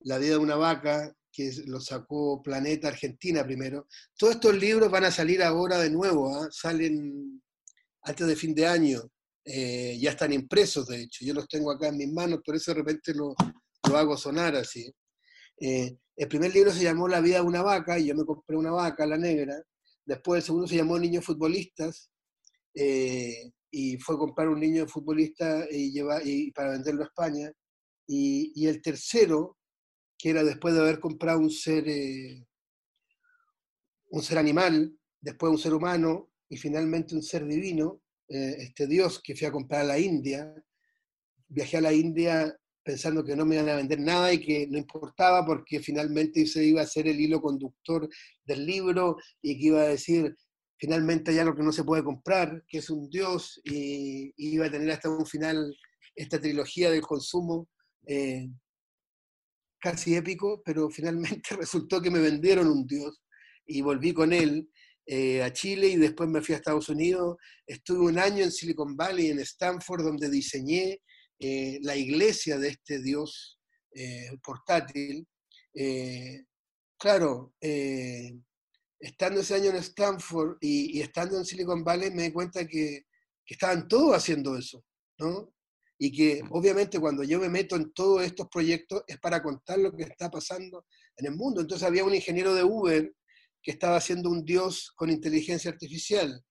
La 0.01 0.18
vida 0.18 0.33
de 0.33 0.39
una 0.39 0.57
vaca, 0.57 1.16
que 1.33 1.53
lo 1.66 1.81
sacó 1.81 2.43
Planeta 2.43 2.89
Argentina 2.89 3.45
primero, 3.45 3.87
todos 4.16 4.35
estos 4.35 4.55
libros 4.57 4.91
van 4.91 5.05
a 5.05 5.11
salir 5.12 5.43
ahora 5.43 5.79
de 5.79 5.91
nuevo, 5.91 6.35
¿ah? 6.35 6.49
salen 6.51 7.41
antes 8.03 8.27
de 8.27 8.37
fin 8.37 8.55
de 8.55 8.67
año, 8.67 9.03
eh, 9.45 9.99
ya 10.01 10.11
están 10.11 10.33
impresos 10.33 10.87
de 10.87 11.03
hecho, 11.03 11.25
yo 11.25 11.35
los 11.35 11.49
tengo 11.49 11.71
acá 11.71 11.89
en 11.89 11.97
mis 11.97 12.13
manos, 12.13 12.41
por 12.45 12.55
eso 12.55 12.73
de 12.73 12.79
repente 12.79 13.15
lo, 13.15 13.35
lo 13.89 13.97
hago 13.97 14.17
sonar 14.17 14.57
así. 14.57 14.91
Eh, 15.59 15.97
el 16.17 16.29
primer 16.29 16.53
libro 16.55 16.73
se 16.73 16.83
llamó 16.83 17.09
La 17.09 17.21
vida 17.21 17.37
de 17.37 17.43
una 17.43 17.63
vaca, 17.63 17.99
y 17.99 18.07
yo 18.07 18.15
me 18.15 18.25
compré 18.25 18.57
una 18.57 18.71
vaca, 18.73 19.07
la 19.07 19.17
negra, 19.17 19.63
Después 20.11 20.39
el 20.39 20.45
segundo 20.45 20.67
se 20.67 20.77
llamó 20.77 20.99
Niños 20.99 21.25
Futbolistas 21.25 22.11
eh, 22.75 23.53
y 23.71 23.97
fue 23.99 24.19
comprar 24.19 24.49
un 24.49 24.59
niño 24.59 24.89
futbolista 24.89 25.67
y, 25.71 25.93
llevar, 25.93 26.27
y 26.27 26.51
para 26.51 26.71
venderlo 26.71 27.03
a 27.03 27.07
España. 27.07 27.53
Y, 28.09 28.67
el 28.67 28.83
tercero, 28.83 29.57
que 30.19 30.31
era 30.31 30.43
después 30.43 30.75
de 30.75 30.81
haber 30.81 30.99
comprado 30.99 31.39
un 31.39 31.51
ser, 31.51 31.89
eh, 31.89 32.45
un 34.09 34.23
ser 34.23 34.39
animal, 34.39 34.99
después 35.21 35.53
un 35.53 35.59
ser 35.59 35.75
humano 35.75 36.30
y 36.51 36.57
finalmente 36.57 37.15
un 37.15 37.23
ser 37.23 37.47
divino, 37.47 38.03
eh, 38.29 38.57
este 38.59 38.87
Dios 38.87 39.21
que 39.23 39.35
fui 39.35 39.47
a 39.47 39.53
comprar 39.53 39.83
a 39.83 39.85
la 39.85 39.99
India. 39.99 40.53
Viajé 41.49 41.79
a 41.79 41.81
la 41.81 41.93
India 41.93 42.55
pensando 42.83 43.25
que 43.25 43.37
no 43.37 43.47
me 43.47 43.55
iban 43.55 43.69
a 43.69 43.77
vender 43.77 44.01
nada 44.01 44.33
y 44.33 44.41
que 44.41 44.67
no 44.67 44.77
importaba 44.77 45.47
porque 45.47 45.81
finalmente 45.81 46.45
se 46.47 46.65
iba 46.65 46.83
a 46.83 46.87
ser 46.87 47.07
el 47.07 47.21
hilo 47.21 47.41
conductor 47.41 48.09
del 48.45 48.67
libro 48.67 49.17
y 49.41 49.59
que 49.59 49.67
iba 49.67 49.83
a 49.83 49.89
decir 49.89 50.35
finalmente 50.77 51.31
hay 51.31 51.39
algo 51.39 51.55
que 51.55 51.63
no 51.63 51.73
se 51.73 51.85
puede 51.85 52.03
comprar, 52.03 52.65
que 52.67 52.79
es 52.79 52.89
un 52.89 53.09
dios 53.11 53.61
y, 53.65 54.33
iba 54.37 54.67
a 54.67 54.71
tener 54.71 54.91
hasta 54.91 55.11
un 55.11 55.27
final 55.27 55.77
esta 56.17 56.41
trilogía 56.41 56.91
del 56.91 57.03
consumo 57.03 57.69
eh, 58.07 58.49
casi 59.79 60.17
épico, 60.17 60.63
pero 60.65 60.89
finalmente 60.91 61.51
resultó 61.57 62.01
que 62.01 62.11
me 62.11 62.19
vendieron 62.19 62.67
un 62.67 62.87
dios 62.87 63.23
y 63.67 63.83
volví 63.83 64.13
con 64.13 64.33
él 64.33 64.69
eh, 65.13 65.43
a 65.43 65.53
Chile 65.53 65.89
y 65.89 65.97
después 65.97 66.31
me 66.31 66.41
fui 66.41 66.55
a 66.55 66.59
Estados 66.59 66.89
Unidos. 66.89 67.37
Estuve 67.67 67.99
un 67.99 68.17
año 68.17 68.45
en 68.45 68.53
Silicon 68.53 68.97
Valley, 68.97 69.31
en 69.31 69.41
Stanford, 69.41 70.05
donde 70.05 70.31
diseñé 70.31 71.01
eh, 71.41 71.81
la 71.83 71.97
iglesia 71.97 72.59
de 72.59 72.69
este 72.69 73.03
Dios 73.03 73.59
eh, 73.93 74.31
portátil, 74.41 75.27
claro, 76.97 77.53
estando 79.01 79.41
ese 79.41 79.57
año 79.57 79.71
en 79.71 79.77
Stanford 79.77 80.59
y, 80.61 81.01
estando 81.01 81.39
en 81.39 81.45
Silicon 81.45 81.83
Valley, 81.83 82.13
me 82.13 82.25
di 82.25 82.33
cuenta 82.33 82.65
que, 82.65 83.03
estaban 83.47 83.89
todos 83.89 84.15
haciendo 84.15 84.57
eso, 84.57 84.85
¿no? 85.19 85.53
Y 85.99 86.13
que 86.13 86.41
obviamente 86.51 87.01
cuando 87.01 87.25
yo 87.25 87.41
me 87.41 87.49
meto 87.49 87.75
en 87.75 87.93
todos 87.93 88.23
estos 88.23 88.47
proyectos 88.49 89.03
es 89.09 89.19
para 89.19 89.43
contar 89.43 89.81
lo 89.81 89.91
que 89.91 90.05
está 90.05 90.31
pasando 90.31 90.87
en 91.17 91.27
el 91.27 91.35
mundo. 91.35 91.61
Entonces 91.61 91.85
había 91.85 92.05
un 92.05 92.15
ingeniero 92.15 92.55
de 92.55 92.63
Uber 92.63 93.13
que 93.63 93.73
estaba 93.73 93.97
haciendo 93.97 94.31
un 94.31 94.45
Dios 94.45 94.93
con 94.97 95.11
inteligencia 95.11 95.71
artificial 95.71 96.45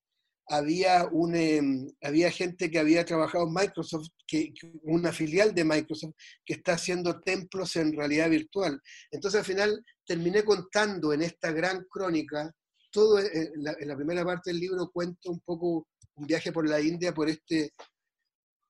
había, 0.49 1.07
un, 1.12 1.36
em, 1.36 1.88
había 2.01 2.32
gente 2.32 2.72
que 2.72 2.80
había 2.80 3.05
trabajado 3.05 3.47
en 3.47 3.53
Microsoft, 3.53 4.07
que, 4.26 4.51
una 4.84 5.14
filial 5.14 5.53
de 5.53 5.64
Microsoft, 5.64 6.16
que 6.43 6.55
está 6.55 6.74
haciendo 6.74 7.22
templos 7.22 7.76
en 7.76 7.95
realidad 7.95 8.30
virtual. 8.30 8.82
Entonces 9.12 9.39
al 9.39 9.45
final 9.45 9.86
terminé 10.05 10.43
contando 10.43 11.14
en 11.14 11.22
esta 11.22 11.51
gran 11.51 11.86
crónica, 11.89 12.51
todo 12.91 13.20
eh, 13.20 13.51
en 13.53 13.64
la, 13.64 13.95
primera 13.95 14.26
parte 14.26 14.49
del 14.49 14.60
libro 14.60 14.89
cuento 14.91 15.30
un 15.30 15.39
poco 15.41 15.88
un 16.16 16.26
viaje 16.26 16.51
por 16.51 16.68
la 16.68 16.82
India, 16.82 17.14
por 17.14 17.30
este 17.30 17.74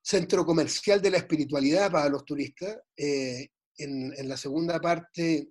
centro 0.02 0.46
comercial 0.46 1.02
de 1.02 1.12
la 1.12 1.18
espiritualidad 1.18 1.90
para 1.90 2.10
los 2.10 2.26
turistas. 2.26 2.78
Eh, 2.98 3.48
en, 3.78 4.14
en 4.18 4.28
la 4.28 4.36
segunda 4.36 4.78
parte 4.82 5.48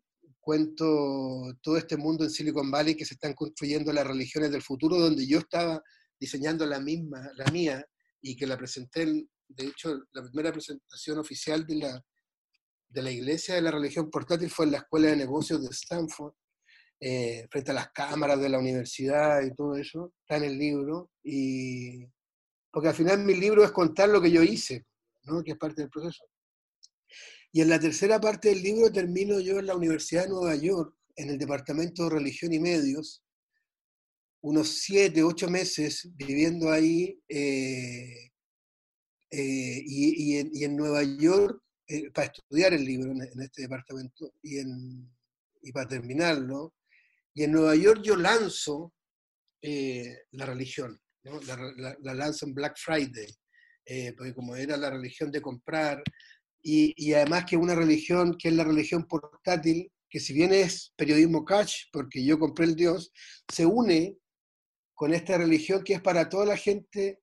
cuento 0.49 1.55
todo 1.61 1.77
este 1.77 1.99
mundo 1.99 2.25
en 2.25 2.31
Silicon 2.31 2.71
Valley 2.71 2.95
que 2.95 3.05
se 3.05 3.13
están 3.13 3.35
construyendo 3.35 3.93
las 3.93 4.07
religiones 4.07 4.51
del 4.51 4.63
futuro, 4.63 4.97
donde 4.97 5.27
yo 5.27 5.41
estaba 5.41 5.83
diseñando 6.19 6.65
la 6.65 6.81
misma, 6.81 7.21
la 7.37 7.45
mía, 7.53 7.85
y 8.23 8.35
que 8.35 8.47
la 8.47 8.57
presenté 8.57 9.05
De 9.47 9.67
hecho, 9.67 10.05
la 10.13 10.23
primera 10.23 10.51
presentación 10.51 11.19
oficial 11.19 11.67
de 11.67 11.75
la, 11.75 12.03
de 12.89 13.03
la 13.03 13.11
Iglesia 13.11 13.57
de 13.57 13.61
la 13.61 13.73
Religión 13.73 14.11
Portátil 14.11 14.49
fue 14.49 14.65
en 14.65 14.73
la 14.73 14.79
Escuela 14.79 15.09
de 15.09 15.17
Negocios 15.17 15.63
de 15.63 15.69
Stanford, 15.69 16.33
eh, 16.99 17.47
frente 17.51 17.73
a 17.73 17.75
las 17.75 17.93
cámaras 17.93 18.41
de 18.41 18.49
la 18.49 18.59
universidad 18.59 19.43
y 19.43 19.55
todo 19.55 19.77
eso, 19.77 20.15
está 20.23 20.39
en 20.39 20.45
el 20.45 20.59
libro, 20.59 21.11
y 21.23 22.07
porque 22.73 22.89
al 22.89 22.95
final 22.95 23.19
mi 23.19 23.35
libro 23.35 23.63
es 23.65 23.71
contar 23.71 24.09
lo 24.09 24.23
que 24.23 24.31
yo 24.31 24.43
hice, 24.43 24.87
¿no? 25.25 25.43
que 25.43 25.51
es 25.51 25.59
parte 25.59 25.83
del 25.83 25.91
proceso. 25.91 26.25
Y 27.53 27.63
en 27.63 27.71
la 27.71 27.81
tercera 27.81 28.21
parte 28.21 28.49
del 28.49 28.63
libro 28.63 28.93
termino 28.93 29.41
yo 29.41 29.59
en 29.59 29.67
la 29.67 29.77
Universidad 29.77 30.25
de 30.25 30.31
Nueva 30.31 30.55
York, 30.55 30.95
en 31.17 31.31
el 31.31 31.39
Departamento 31.39 32.05
de 32.05 32.11
Religión 32.11 32.53
y 32.53 32.61
Medios, 32.61 33.23
unos 34.41 34.69
siete, 34.69 35.23
ocho 35.23 35.49
meses 35.49 36.09
viviendo 36.15 36.71
ahí 36.71 37.21
eh, 37.29 38.31
eh, 39.31 39.83
y, 39.85 40.65
en, 40.65 40.77
Nueva 40.77 41.03
York 41.03 41.61
eh, 41.89 42.11
para 42.13 42.29
estudiar 42.29 42.73
el 42.73 42.85
libro 42.85 43.11
en, 43.11 43.41
este 43.41 43.63
departamento 43.63 44.33
y, 44.43 44.59
en, 44.59 45.11
y, 45.63 45.73
para 45.73 45.89
terminarlo. 45.89 46.75
Y 47.35 47.45
en 47.45 47.53
Nueva 47.53 47.75
York 47.75 48.03
yo 48.03 48.17
lanzo 48.17 48.93
la 49.61 50.47
religión, 50.47 51.01
la, 51.25 51.97
la, 52.01 52.15
lanzo 52.15 52.47
en 52.47 52.55
Black 52.55 52.77
Friday, 52.79 53.27
porque 54.17 54.33
como 54.35 54.55
era 54.55 54.77
la 54.77 54.91
religión 54.91 55.33
de 55.33 55.43
comprar, 55.43 56.03
y, 56.71 56.93
y, 56.99 57.15
además 57.15 57.47
que 57.47 57.57
una 57.57 57.75
religión 57.75 58.37
que 58.39 58.49
es 58.49 58.55
la 58.55 58.63
religión 58.63 59.07
portátil, 59.07 59.91
que 60.11 60.21
si 60.21 60.35
bien 60.35 60.53
es 60.53 60.93
periodismo 60.97 61.43
cash, 61.43 61.85
porque 61.91 62.23
yo 62.23 62.39
compré 62.39 62.67
el 62.67 62.77
Dios, 62.77 63.11
se 63.51 63.65
une 63.65 64.19
con 64.95 65.15
esta 65.15 65.39
religión 65.39 65.83
que 65.83 65.95
es 65.95 66.03
para 66.03 66.29
toda 66.29 66.45
la 66.45 66.59
gente 66.59 67.21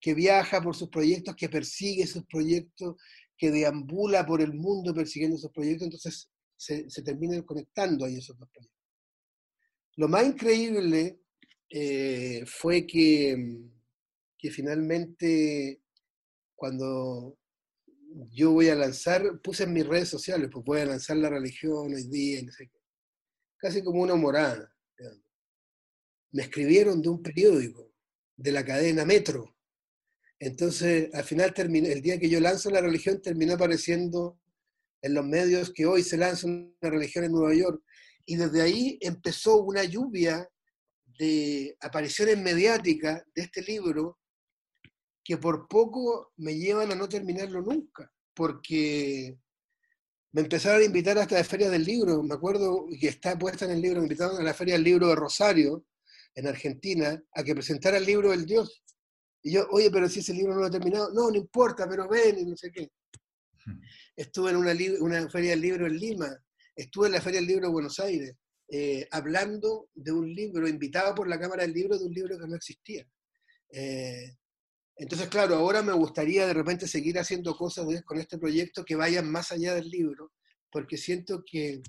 que 0.00 0.14
viaja 0.14 0.62
por 0.62 0.76
sus 0.76 0.90
proyectos, 0.90 1.34
que 1.34 1.48
persigue 1.48 2.06
sus 2.06 2.24
proyectos, 2.26 2.94
que 3.36 3.50
deambula 3.50 4.24
por 4.24 4.40
el 4.40 4.54
mundo 4.54 4.94
persiguiendo 4.94 5.38
sus 5.38 5.50
proyectos, 5.50 5.86
entonces 5.86 6.30
se, 6.56 6.88
se 6.88 7.02
terminan 7.02 7.42
conectando 7.42 8.04
ahí 8.04 8.18
esos 8.18 8.38
dos 8.38 8.48
proyectos. 8.48 8.80
Lo 9.96 10.06
más 10.06 10.24
increíble 10.24 11.18
eh, 11.68 12.44
fue 12.46 12.86
que, 12.86 13.36
que 14.38 14.50
finalmente 14.52 15.80
cuando 16.54 17.38
yo 18.30 18.52
voy 18.52 18.68
a 18.68 18.74
lanzar, 18.74 19.40
puse 19.42 19.64
en 19.64 19.72
mis 19.72 19.86
redes 19.86 20.08
sociales, 20.08 20.48
pues 20.52 20.64
voy 20.64 20.80
a 20.80 20.86
lanzar 20.86 21.16
la 21.16 21.30
religión 21.30 21.94
hoy 21.94 22.04
día, 22.08 22.42
no 22.42 22.52
sé 22.52 22.70
casi 23.56 23.82
como 23.82 24.02
una 24.02 24.14
morada 24.14 24.74
me 26.34 26.42
escribieron 26.42 27.00
de 27.00 27.08
un 27.08 27.22
periódico, 27.22 27.92
de 28.36 28.50
la 28.50 28.64
cadena 28.64 29.04
Metro. 29.04 29.56
Entonces, 30.40 31.08
al 31.14 31.22
final, 31.22 31.54
el 31.56 32.02
día 32.02 32.18
que 32.18 32.28
yo 32.28 32.40
lanzo 32.40 32.70
la 32.70 32.80
religión, 32.80 33.22
terminó 33.22 33.54
apareciendo 33.54 34.40
en 35.00 35.14
los 35.14 35.24
medios 35.24 35.72
que 35.72 35.86
hoy 35.86 36.02
se 36.02 36.16
lanza 36.16 36.48
una 36.48 36.90
religión 36.90 37.24
en 37.24 37.32
Nueva 37.32 37.54
York. 37.54 37.80
Y 38.26 38.34
desde 38.34 38.62
ahí 38.62 38.98
empezó 39.00 39.62
una 39.62 39.84
lluvia 39.84 40.48
de 41.20 41.76
apariciones 41.80 42.36
mediáticas 42.36 43.22
de 43.32 43.42
este 43.42 43.62
libro 43.62 44.18
que 45.24 45.38
por 45.38 45.66
poco 45.68 46.32
me 46.36 46.56
llevan 46.56 46.92
a 46.92 46.94
no 46.94 47.08
terminarlo 47.08 47.62
nunca, 47.62 48.12
porque 48.34 49.38
me 50.32 50.42
empezaron 50.42 50.82
a 50.82 50.84
invitar 50.84 51.18
hasta 51.18 51.36
la 51.36 51.44
Feria 51.44 51.70
del 51.70 51.84
Libro, 51.84 52.22
me 52.22 52.34
acuerdo 52.34 52.86
que 53.00 53.08
está 53.08 53.38
puesta 53.38 53.64
en 53.64 53.70
el 53.72 53.80
libro, 53.80 54.00
me 54.00 54.06
invitaron 54.06 54.38
a 54.38 54.44
la 54.44 54.54
Feria 54.54 54.74
del 54.74 54.84
Libro 54.84 55.08
de 55.08 55.14
Rosario, 55.14 55.86
en 56.34 56.48
Argentina 56.48 57.22
a 57.32 57.44
que 57.44 57.54
presentara 57.54 57.96
el 57.96 58.06
libro 58.06 58.30
del 58.30 58.44
Dios. 58.44 58.82
Y 59.42 59.52
yo, 59.52 59.66
oye, 59.70 59.90
pero 59.90 60.08
si 60.08 60.20
ese 60.20 60.32
libro 60.32 60.54
no 60.54 60.60
lo 60.60 60.66
he 60.66 60.70
terminado, 60.70 61.12
no, 61.12 61.30
no 61.30 61.36
importa, 61.36 61.88
pero 61.88 62.08
ven 62.08 62.38
y 62.38 62.44
no 62.44 62.56
sé 62.56 62.70
qué. 62.72 62.90
Estuve 64.16 64.50
en 64.50 64.56
una, 64.56 64.74
una 65.00 65.28
feria 65.28 65.50
del 65.50 65.60
libro 65.60 65.86
en 65.86 65.96
Lima, 65.98 66.36
estuve 66.76 67.06
en 67.06 67.12
la 67.12 67.20
feria 67.20 67.40
del 67.40 67.48
libro 67.48 67.66
de 67.66 67.72
Buenos 67.72 67.98
Aires, 68.00 68.34
eh, 68.68 69.06
hablando 69.10 69.88
de 69.94 70.12
un 70.12 70.32
libro, 70.32 70.68
invitado 70.68 71.14
por 71.14 71.28
la 71.28 71.38
Cámara 71.38 71.62
del 71.62 71.72
Libro, 71.72 71.98
de 71.98 72.04
un 72.04 72.14
libro 72.14 72.38
que 72.38 72.46
no 72.46 72.56
existía. 72.56 73.06
Eh, 73.70 74.36
entonces, 74.96 75.28
claro, 75.28 75.56
ahora 75.56 75.82
me 75.82 75.92
gustaría 75.92 76.46
de 76.46 76.54
repente 76.54 76.86
seguir 76.86 77.18
haciendo 77.18 77.56
cosas 77.56 77.86
con 78.04 78.18
este 78.18 78.38
proyecto 78.38 78.84
que 78.84 78.96
vayan 78.96 79.30
más 79.30 79.50
allá 79.52 79.74
del 79.74 79.88
libro, 79.88 80.32
porque 80.70 80.96
siento 80.96 81.42
que 81.44 81.82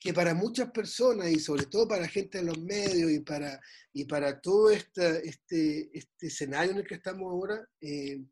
que 0.00 0.14
para 0.14 0.34
muchas 0.34 0.70
personas 0.70 1.28
y 1.30 1.40
sobre 1.40 1.66
todo 1.66 1.88
para 1.88 2.06
gente 2.06 2.38
en 2.38 2.46
los 2.46 2.58
medios 2.58 3.10
y 3.10 3.20
para, 3.20 3.60
y 3.92 4.04
para 4.04 4.40
todo 4.40 4.70
este, 4.70 5.28
este, 5.28 5.90
este 5.92 6.26
escenario 6.28 6.72
en 6.72 6.78
el 6.78 6.86
que 6.86 6.94
estamos 6.94 7.30
ahora, 7.30 7.68
eh, 7.80 8.24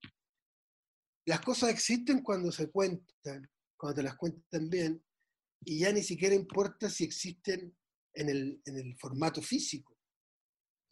las 1.24 1.40
cosas 1.40 1.70
existen 1.70 2.22
cuando 2.22 2.52
se 2.52 2.70
cuentan, 2.70 3.50
cuando 3.76 3.96
te 3.96 4.02
las 4.04 4.16
cuentan 4.16 4.70
bien, 4.70 5.02
y 5.64 5.80
ya 5.80 5.92
ni 5.92 6.02
siquiera 6.02 6.36
importa 6.36 6.88
si 6.88 7.02
existen 7.02 7.76
en 8.14 8.28
el, 8.28 8.62
en 8.64 8.78
el 8.78 8.96
formato 8.96 9.42
físico. 9.42 9.95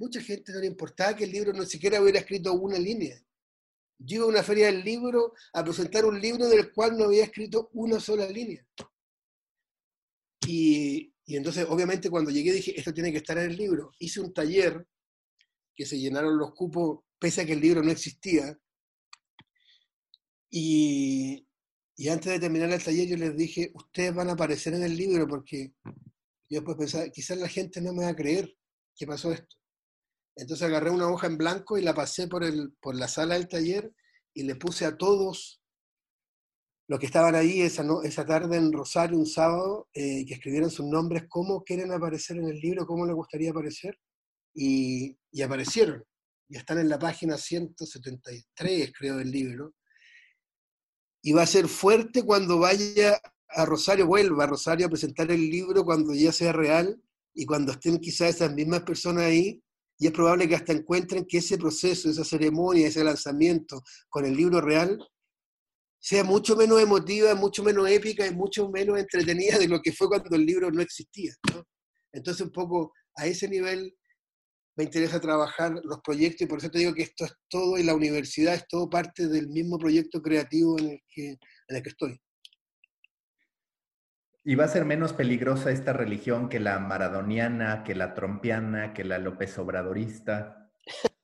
Mucha 0.04 0.20
gente 0.20 0.52
no 0.52 0.60
le 0.60 0.66
importaba 0.66 1.16
que 1.16 1.24
el 1.24 1.32
libro 1.32 1.54
no 1.54 1.64
siquiera 1.64 1.98
hubiera 1.98 2.18
escrito 2.18 2.52
una 2.52 2.78
línea. 2.78 3.18
Yo 3.98 4.16
iba 4.16 4.26
a 4.26 4.28
una 4.28 4.42
feria 4.42 4.66
del 4.66 4.84
libro 4.84 5.32
a 5.54 5.64
presentar 5.64 6.04
un 6.04 6.20
libro 6.20 6.46
del 6.46 6.74
cual 6.74 6.98
no 6.98 7.04
había 7.04 7.24
escrito 7.24 7.70
una 7.72 7.98
sola 7.98 8.28
línea. 8.28 8.62
Y, 10.46 11.14
entonces, 11.26 11.64
obviamente, 11.70 12.10
cuando 12.10 12.30
llegué 12.30 12.52
dije, 12.52 12.78
esto 12.78 12.92
tiene 12.92 13.12
que 13.12 13.16
estar 13.16 13.38
en 13.38 13.50
el 13.50 13.56
libro. 13.56 13.92
Hice 13.98 14.20
un 14.20 14.34
taller 14.34 14.86
que 15.74 15.86
se 15.86 15.98
llenaron 15.98 16.36
los 16.36 16.52
cupos, 16.52 17.00
pese 17.18 17.40
a 17.40 17.46
que 17.46 17.54
el 17.54 17.62
libro 17.62 17.82
no 17.82 17.90
existía. 17.90 18.58
Y, 20.50 21.46
antes 22.10 22.30
de 22.30 22.40
terminar 22.40 22.70
el 22.70 22.84
taller 22.84 23.08
yo 23.08 23.16
les 23.16 23.34
dije, 23.34 23.72
ustedes 23.74 24.14
van 24.14 24.28
a 24.28 24.32
aparecer 24.32 24.74
en 24.74 24.82
el 24.82 24.94
libro 24.94 25.26
porque 25.26 25.72
yo 26.50 26.60
después 26.60 26.76
pensaba, 26.76 27.08
quizás 27.08 27.38
la 27.38 27.48
gente 27.48 27.80
no 27.80 27.94
me 27.94 28.04
va 28.04 28.10
a 28.10 28.16
creer 28.16 28.54
que 28.94 29.06
pasó 29.06 29.32
esto. 29.32 29.63
Entonces 30.36 30.66
agarré 30.66 30.90
una 30.90 31.08
hoja 31.08 31.26
en 31.26 31.38
blanco 31.38 31.78
y 31.78 31.82
la 31.82 31.94
pasé 31.94 32.26
por, 32.28 32.44
el, 32.44 32.72
por 32.80 32.96
la 32.96 33.08
sala 33.08 33.34
del 33.34 33.48
taller 33.48 33.92
y 34.32 34.42
le 34.42 34.56
puse 34.56 34.84
a 34.84 34.96
todos 34.96 35.62
los 36.86 37.00
que 37.00 37.06
estaban 37.06 37.34
ahí 37.34 37.62
esa, 37.62 37.84
esa 38.02 38.26
tarde 38.26 38.56
en 38.56 38.72
Rosario, 38.72 39.16
un 39.16 39.26
sábado, 39.26 39.88
eh, 39.94 40.24
que 40.26 40.34
escribieron 40.34 40.70
sus 40.70 40.84
nombres, 40.84 41.24
cómo 41.28 41.62
quieren 41.64 41.92
aparecer 41.92 42.36
en 42.36 42.48
el 42.48 42.58
libro, 42.58 42.86
cómo 42.86 43.06
les 43.06 43.14
gustaría 43.14 43.50
aparecer, 43.50 43.98
y, 44.54 45.16
aparecieron. 45.42 46.04
Y 46.48 46.56
están 46.56 46.78
en 46.78 46.88
la 46.88 46.98
página 46.98 47.38
173, 47.38 48.92
creo, 48.96 49.16
del 49.16 49.30
libro. 49.30 49.74
Y 51.22 51.32
va 51.32 51.42
a 51.42 51.46
ser 51.46 51.68
fuerte 51.68 52.22
cuando 52.22 52.58
vaya 52.58 53.18
a 53.48 53.64
Rosario, 53.64 54.06
vuelva 54.06 54.44
a 54.44 54.48
Rosario 54.48 54.86
a 54.86 54.90
presentar 54.90 55.30
el 55.30 55.48
libro 55.48 55.84
cuando 55.84 56.12
ya 56.12 56.32
sea 56.32 56.52
real 56.52 57.00
y 57.32 57.46
cuando 57.46 57.72
estén 57.72 57.98
quizás 57.98 58.36
esas 58.36 58.52
mismas 58.52 58.82
personas 58.82 59.24
ahí, 59.24 59.62
y 60.04 60.08
es 60.08 60.12
probable 60.12 60.46
que 60.46 60.54
hasta 60.54 60.74
encuentren 60.74 61.24
que 61.24 61.38
ese 61.38 61.56
proceso, 61.56 62.10
esa 62.10 62.24
ceremonia, 62.24 62.88
ese 62.88 63.02
lanzamiento 63.02 63.82
con 64.10 64.26
el 64.26 64.36
libro 64.36 64.60
real 64.60 64.98
sea 65.98 66.22
mucho 66.22 66.56
menos 66.56 66.78
emotiva, 66.82 67.34
mucho 67.34 67.62
menos 67.62 67.88
épica 67.88 68.26
y 68.26 68.34
mucho 68.34 68.68
menos 68.68 68.98
entretenida 68.98 69.56
de 69.58 69.66
lo 69.66 69.80
que 69.80 69.94
fue 69.94 70.08
cuando 70.08 70.36
el 70.36 70.44
libro 70.44 70.70
no 70.70 70.82
existía. 70.82 71.32
Entonces, 72.12 72.44
un 72.44 72.52
poco 72.52 72.92
a 73.16 73.26
ese 73.26 73.48
nivel 73.48 73.96
me 74.76 74.84
interesa 74.84 75.18
trabajar 75.18 75.72
los 75.82 76.00
proyectos 76.04 76.42
y 76.42 76.48
por 76.48 76.58
eso 76.58 76.68
te 76.68 76.80
digo 76.80 76.92
que 76.92 77.04
esto 77.04 77.24
es 77.24 77.32
todo 77.48 77.78
y 77.78 77.82
la 77.82 77.94
universidad 77.94 78.56
es 78.56 78.68
todo 78.68 78.90
parte 78.90 79.26
del 79.26 79.48
mismo 79.48 79.78
proyecto 79.78 80.20
creativo 80.20 80.78
en 80.80 80.90
el 80.90 81.00
que, 81.08 81.28
en 81.28 81.76
el 81.76 81.82
que 81.82 81.88
estoy. 81.88 82.20
¿Y 84.46 84.56
va 84.56 84.64
a 84.64 84.68
ser 84.68 84.84
menos 84.84 85.14
peligrosa 85.14 85.70
esta 85.70 85.94
religión 85.94 86.50
que 86.50 86.60
la 86.60 86.78
maradoniana, 86.78 87.82
que 87.82 87.94
la 87.94 88.12
trompiana, 88.12 88.92
que 88.92 89.02
la 89.02 89.18
López 89.18 89.56
Obradorista? 89.56 90.70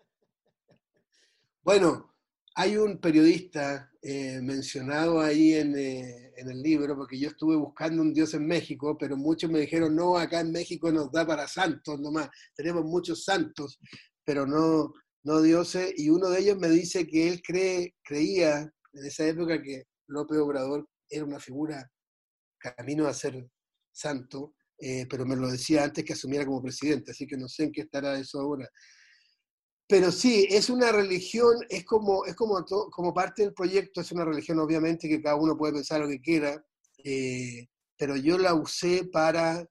bueno, 1.63 2.15
hay 2.55 2.79
un 2.79 2.99
periodista 2.99 3.93
eh, 4.01 4.41
mencionado 4.41 5.21
ahí 5.21 5.53
eh, 5.53 6.33
en, 6.35 6.51
el 6.51 6.63
libro, 6.63 6.97
porque 6.97 7.19
yo 7.19 7.29
estuve 7.29 7.57
buscando 7.57 8.01
un 8.01 8.15
dios 8.15 8.33
en 8.33 8.47
México, 8.47 8.97
pero 8.99 9.19
muchos 9.19 9.51
me 9.51 9.61
dijeron, 9.61 9.95
no, 9.95 10.17
acá 10.17 10.41
en 10.41 10.51
México 10.51 10.91
nos 10.91 11.13
da 11.13 11.27
para 11.27 11.47
santos 11.47 12.01
nomás, 12.01 12.31
tenemos 12.55 12.87
muchos 12.87 13.25
santos, 13.25 13.79
pero 14.25 14.47
no, 14.47 14.95
no 15.25 15.43
dioses, 15.43 15.93
y 15.95 16.09
uno 16.09 16.31
de 16.31 16.41
ellos 16.41 16.57
me 16.57 16.71
dice 16.71 17.07
que 17.07 17.29
él 17.29 17.43
creía 17.43 18.61
en 18.95 19.05
esa 19.05 19.27
época 19.27 19.61
que 19.61 19.85
López 20.07 20.39
Obrador 20.39 20.89
era 21.11 21.27
una 21.27 21.39
figura 21.39 21.87
camino 22.61 23.07
a 23.07 23.15
ser 23.15 23.49
santo, 23.91 24.55
eh, 24.79 25.07
pero 25.11 25.27
me 25.27 25.37
lo 25.37 25.51
decía 25.51 25.85
antes 25.85 26.05
que 26.05 26.13
asumiera 26.13 26.47
como 26.47 26.63
presidente, 26.63 27.11
así 27.11 27.27
que 27.27 27.37
no 27.37 27.49
sé 27.49 27.65
en 27.65 27.73
qué 27.73 27.83
estará 27.83 28.19
eso 28.19 28.41
ahora. 28.41 28.69
Pero 29.89 30.13
sí, 30.13 30.47
es 30.49 30.71
una 30.71 30.93
religión, 30.93 31.57
es 31.69 31.85
como, 31.85 32.25
es 32.25 32.37
como, 32.37 32.65
como 32.65 33.13
parte 33.13 33.43
del 33.43 33.53
proyecto, 33.53 34.01
es 34.01 34.13
una 34.13 34.25
religión 34.25 34.61
obviamente 34.61 35.09
que 35.09 35.21
cada 35.21 35.35
uno 35.35 35.57
puede 35.57 35.73
pensar 35.75 36.01
lo 36.01 36.09
que 36.09 36.21
quiera, 36.21 36.65
eh, 37.05 37.67
pero 37.97 38.17
yo 38.17 38.39
la 38.39 38.55
usé 38.55 39.05
para 39.05 39.67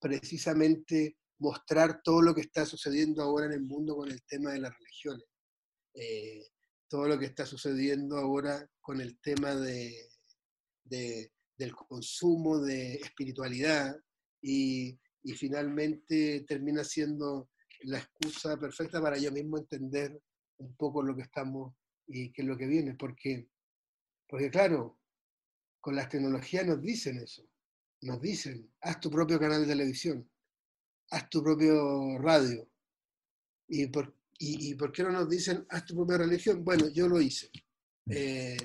precisamente 0.00 1.16
mostrar 1.38 2.00
todo 2.02 2.22
lo 2.22 2.34
que 2.34 2.42
está 2.42 2.64
sucediendo 2.64 3.22
ahora 3.22 3.46
en 3.46 3.52
el 3.52 3.62
mundo 3.62 3.96
con 3.96 4.10
el 4.10 4.22
tema 4.24 4.52
de 4.52 4.60
las 4.60 4.72
religiones. 4.78 5.26
Eh, 5.94 6.46
todo 6.88 7.08
lo 7.08 7.18
que 7.18 7.26
está 7.26 7.44
sucediendo 7.44 8.16
ahora 8.18 8.68
con 8.80 9.00
el 9.00 9.18
tema 9.20 9.54
de, 9.54 10.08
del 11.56 11.74
consumo 11.74 12.58
de 12.58 12.94
espiritualidad 12.94 13.96
y, 14.42 14.98
y, 15.22 15.32
finalmente 15.32 16.44
termina 16.46 16.84
siendo 16.84 17.48
la 17.84 17.98
excusa 17.98 18.58
perfecta 18.58 19.00
para 19.00 19.18
yo 19.18 19.32
mismo 19.32 19.58
entender 19.58 20.20
un 20.58 20.74
poco 20.76 21.02
lo 21.02 21.16
que 21.16 21.22
estamos 21.22 21.74
y 22.06 22.32
qué 22.32 22.42
es 22.42 22.48
lo 22.48 22.56
que 22.56 22.66
viene, 22.66 22.94
porque, 22.94 23.48
porque 24.28 24.50
claro, 24.50 24.98
con 25.80 25.96
las 25.96 26.08
tecnologías 26.08 26.66
nos 26.66 26.80
dicen 26.82 27.18
eso, 27.18 27.48
nos 28.02 28.20
dicen, 28.20 28.70
haz 28.80 29.00
tu 29.00 29.10
propio 29.10 29.38
canal 29.38 29.62
de 29.62 29.68
televisión, 29.68 30.28
haz 31.10 31.28
tu 31.28 31.42
propio 31.42 32.18
radio. 32.18 32.68
¿Y 33.68 33.86
por, 33.88 34.14
y, 34.38 34.74
por 34.74 34.92
qué 34.92 35.02
no 35.02 35.10
nos 35.10 35.28
dicen, 35.28 35.66
haz 35.68 35.84
tu 35.84 35.94
propia 35.94 36.18
religión? 36.18 36.64
Bueno, 36.64 36.88
yo 36.88 37.08
lo 37.08 37.20
hice. 37.20 37.50
Eh, 38.08 38.56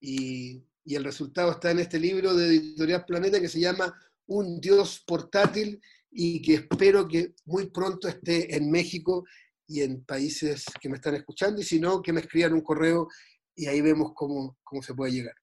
y, 0.00 0.62
y 0.88 0.94
el 0.94 1.04
resultado 1.04 1.50
está 1.50 1.70
en 1.70 1.80
este 1.80 2.00
libro 2.00 2.34
de 2.34 2.46
Editorial 2.46 3.04
Planeta 3.04 3.38
que 3.38 3.50
se 3.50 3.60
llama 3.60 3.94
Un 4.26 4.58
Dios 4.58 5.04
portátil 5.06 5.78
y 6.10 6.40
que 6.40 6.54
espero 6.54 7.06
que 7.06 7.34
muy 7.44 7.68
pronto 7.68 8.08
esté 8.08 8.56
en 8.56 8.70
México 8.70 9.22
y 9.66 9.82
en 9.82 10.02
países 10.06 10.64
que 10.80 10.88
me 10.88 10.94
están 10.94 11.14
escuchando, 11.14 11.60
y 11.60 11.64
si 11.64 11.78
no, 11.78 12.00
que 12.00 12.14
me 12.14 12.20
escriban 12.20 12.54
un 12.54 12.62
correo 12.62 13.06
y 13.54 13.66
ahí 13.66 13.82
vemos 13.82 14.12
cómo, 14.14 14.56
cómo 14.64 14.80
se 14.80 14.94
puede 14.94 15.12
llegar. 15.12 15.34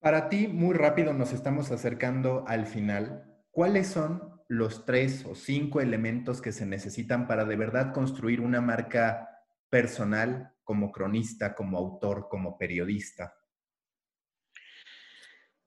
Para 0.00 0.30
ti, 0.30 0.48
muy 0.48 0.74
rápido 0.74 1.12
nos 1.12 1.34
estamos 1.34 1.70
acercando 1.70 2.44
al 2.48 2.64
final. 2.64 3.44
¿Cuáles 3.50 3.88
son 3.88 4.40
los 4.48 4.86
tres 4.86 5.26
o 5.26 5.34
cinco 5.34 5.82
elementos 5.82 6.40
que 6.40 6.52
se 6.52 6.64
necesitan 6.64 7.26
para 7.26 7.44
de 7.44 7.56
verdad 7.56 7.92
construir 7.92 8.40
una 8.40 8.62
marca 8.62 9.28
personal 9.68 10.54
como 10.64 10.90
cronista, 10.90 11.54
como 11.54 11.76
autor, 11.76 12.28
como 12.30 12.56
periodista? 12.56 13.34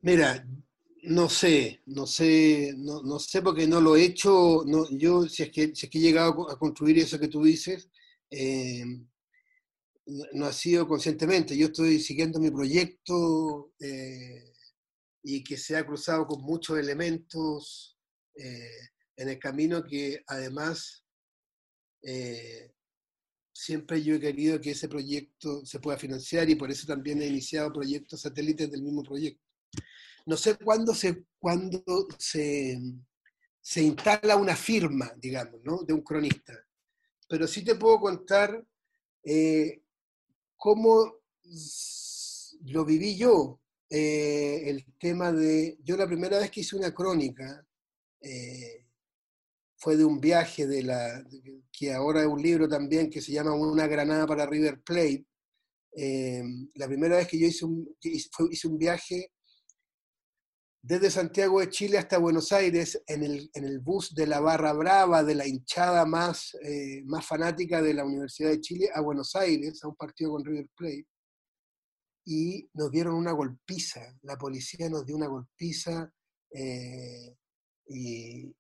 Mira, 0.04 0.46
no 1.04 1.30
sé, 1.30 1.82
no 1.86 2.08
sé, 2.08 2.74
no, 2.78 3.04
no, 3.04 3.20
sé 3.20 3.42
porque 3.42 3.68
no 3.68 3.80
lo 3.82 3.96
he 3.96 4.04
hecho. 4.04 4.64
No, 4.66 4.88
yo, 4.90 5.28
si 5.28 5.44
es, 5.44 5.52
que, 5.52 5.76
si 5.76 5.86
es 5.86 5.92
que 5.92 6.00
he 6.00 6.02
llegado 6.02 6.50
a 6.50 6.58
construir 6.58 6.98
eso 7.00 7.20
que 7.20 7.28
tú 7.28 7.44
dices, 7.44 7.90
eh, 8.32 8.84
no 10.34 10.46
ha 10.46 10.54
sido 10.54 10.88
conscientemente. 10.88 11.56
Yo 11.58 11.68
estoy 11.68 12.00
siguiendo 12.00 12.40
mi 12.40 12.50
proyecto 12.52 13.74
eh, 13.80 14.54
y 15.24 15.44
que 15.44 15.58
se 15.58 15.78
ha 15.78 15.86
cruzado 15.86 16.26
con 16.28 16.42
muchos 16.42 16.80
elementos 16.80 17.98
eh, 18.36 18.90
en 19.18 19.30
el 19.30 19.40
camino 19.40 19.84
que 19.84 20.24
además 20.28 21.06
siempre 23.54 24.02
yo 24.02 24.16
he 24.16 24.20
querido 24.20 24.60
que 24.60 24.72
ese 24.72 24.88
proyecto 24.90 25.64
se 25.66 25.80
pueda 25.80 25.98
financiar 25.98 26.50
y 26.50 26.56
por 26.56 26.72
eso 26.72 26.88
también 26.88 27.22
he 27.22 27.28
iniciado 27.28 27.72
proyectos 27.72 28.22
satélites 28.22 28.72
del 28.72 28.82
mismo 28.82 29.04
proyecto 29.04 29.51
no 30.26 30.38
sé 30.38 30.56
cuándo 30.58 30.94
se, 30.94 31.26
cuándo 31.40 31.84
se, 32.18 32.80
se 33.62 33.82
instala 33.84 34.36
una 34.36 34.56
firma, 34.56 35.14
digamos, 35.18 35.62
¿no? 35.64 35.84
de 35.84 35.94
un 35.94 36.02
cronista, 36.02 36.54
pero 37.30 37.48
sí 37.48 37.64
te 37.64 37.76
puedo 37.76 38.00
contar 38.00 38.64
eh, 39.24 39.84
cómo 40.58 41.20
lo 42.66 42.86
viví 42.86 43.16
yo, 43.16 43.62
eh, 43.90 44.64
el 44.66 44.86
tema 45.00 45.32
de, 45.32 45.78
yo 45.84 45.96
la 45.98 46.08
primera 46.08 46.40
vez 46.40 46.50
que 46.50 46.62
hice 46.62 46.76
una 46.76 46.94
crónica, 46.94 47.66
eh, 48.22 48.86
fue 49.78 49.98
de 49.98 50.06
un 50.06 50.20
viaje 50.20 50.68
de 50.68 50.84
la, 50.84 51.24
que 51.72 51.92
ahora 51.94 52.22
es 52.22 52.28
un 52.28 52.42
libro 52.42 52.68
también 52.68 53.10
que 53.10 53.22
se 53.22 53.32
llama 53.32 53.54
Una 53.54 53.88
granada 53.88 54.28
para 54.28 54.46
River 54.46 54.82
Plate. 54.84 55.26
la 56.76 56.88
primera 56.88 57.18
vez 57.18 57.28
que 57.28 57.40
yo 57.40 57.48
hice 57.48 57.66
un, 57.66 57.98
hice 58.04 58.68
un 58.68 58.78
viaje 58.78 59.32
desde 60.84 61.12
Santiago 61.12 61.60
de 61.60 61.70
Chile 61.70 62.00
hasta 62.00 62.18
Buenos 62.18 62.52
Aires 62.52 63.02
en 63.06 63.24
el, 63.24 63.80
bus 63.80 64.16
de 64.16 64.26
la 64.26 64.40
barra 64.40 64.74
brava, 64.74 65.24
de 65.24 65.36
la 65.36 65.46
hinchada 65.46 66.06
más, 66.06 66.56
eh, 66.64 67.04
más 67.06 67.26
fanática 67.26 67.82
de 67.82 67.94
la 67.94 68.04
Universidad 68.04 68.50
de 68.50 68.62
Chile, 68.62 68.90
a 68.94 69.02
Buenos 69.02 69.36
Aires, 69.36 69.84
a 69.84 69.88
un 69.88 69.96
partido 69.96 70.32
con 70.32 70.44
River 70.44 70.68
Plate. 70.76 71.08
Y 72.26 72.68
nos 72.74 72.92
dieron 72.92 73.16
una 73.16 73.32
golpiza, 73.32 74.02
la 74.24 74.38
policía 74.38 74.90
nos 74.90 75.06
dio 75.06 75.16
una 75.16 75.28
golpiza 75.28 76.12
eh, 76.52 77.36
y, 77.88 78.54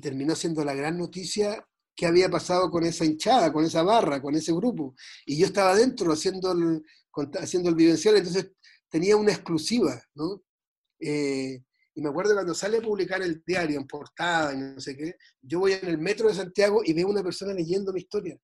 terminó 0.00 0.34
siendo 0.34 0.64
la 0.64 0.74
gran 0.74 0.96
noticia 0.96 1.66
que 1.94 2.06
había 2.06 2.30
pasado 2.30 2.70
con 2.70 2.84
esa 2.84 3.04
hinchada, 3.04 3.52
con 3.52 3.64
esa 3.64 3.82
barra, 3.82 4.22
con 4.22 4.34
ese 4.34 4.52
grupo. 4.52 4.94
Y 5.26 5.36
yo 5.36 5.46
estaba 5.46 5.74
dentro 5.74 6.10
haciendo 6.12 6.52
el, 6.52 6.82
haciendo 7.38 7.68
el 7.68 7.74
vivencial, 7.74 8.16
entonces 8.16 8.52
tenía 8.88 9.16
una 9.16 9.32
exclusiva, 9.32 10.02
¿no? 10.14 10.42
Eh, 11.00 11.62
y 11.94 12.02
me 12.02 12.10
acuerdo 12.10 12.34
cuando 12.34 12.54
sale 12.54 12.78
a 12.78 12.82
publicar 12.82 13.22
el 13.22 13.42
diario 13.44 13.78
en 13.78 13.86
portada 13.86 14.54
y 14.54 14.58
no 14.58 14.80
sé 14.80 14.96
qué, 14.96 15.16
yo 15.42 15.60
voy 15.60 15.72
en 15.72 15.88
el 15.88 15.98
metro 15.98 16.28
de 16.28 16.34
Santiago 16.34 16.82
y 16.84 16.92
veo 16.92 17.08
una 17.08 17.22
persona 17.22 17.52
leyendo 17.52 17.92
mi 17.92 18.00
historia. 18.00 18.38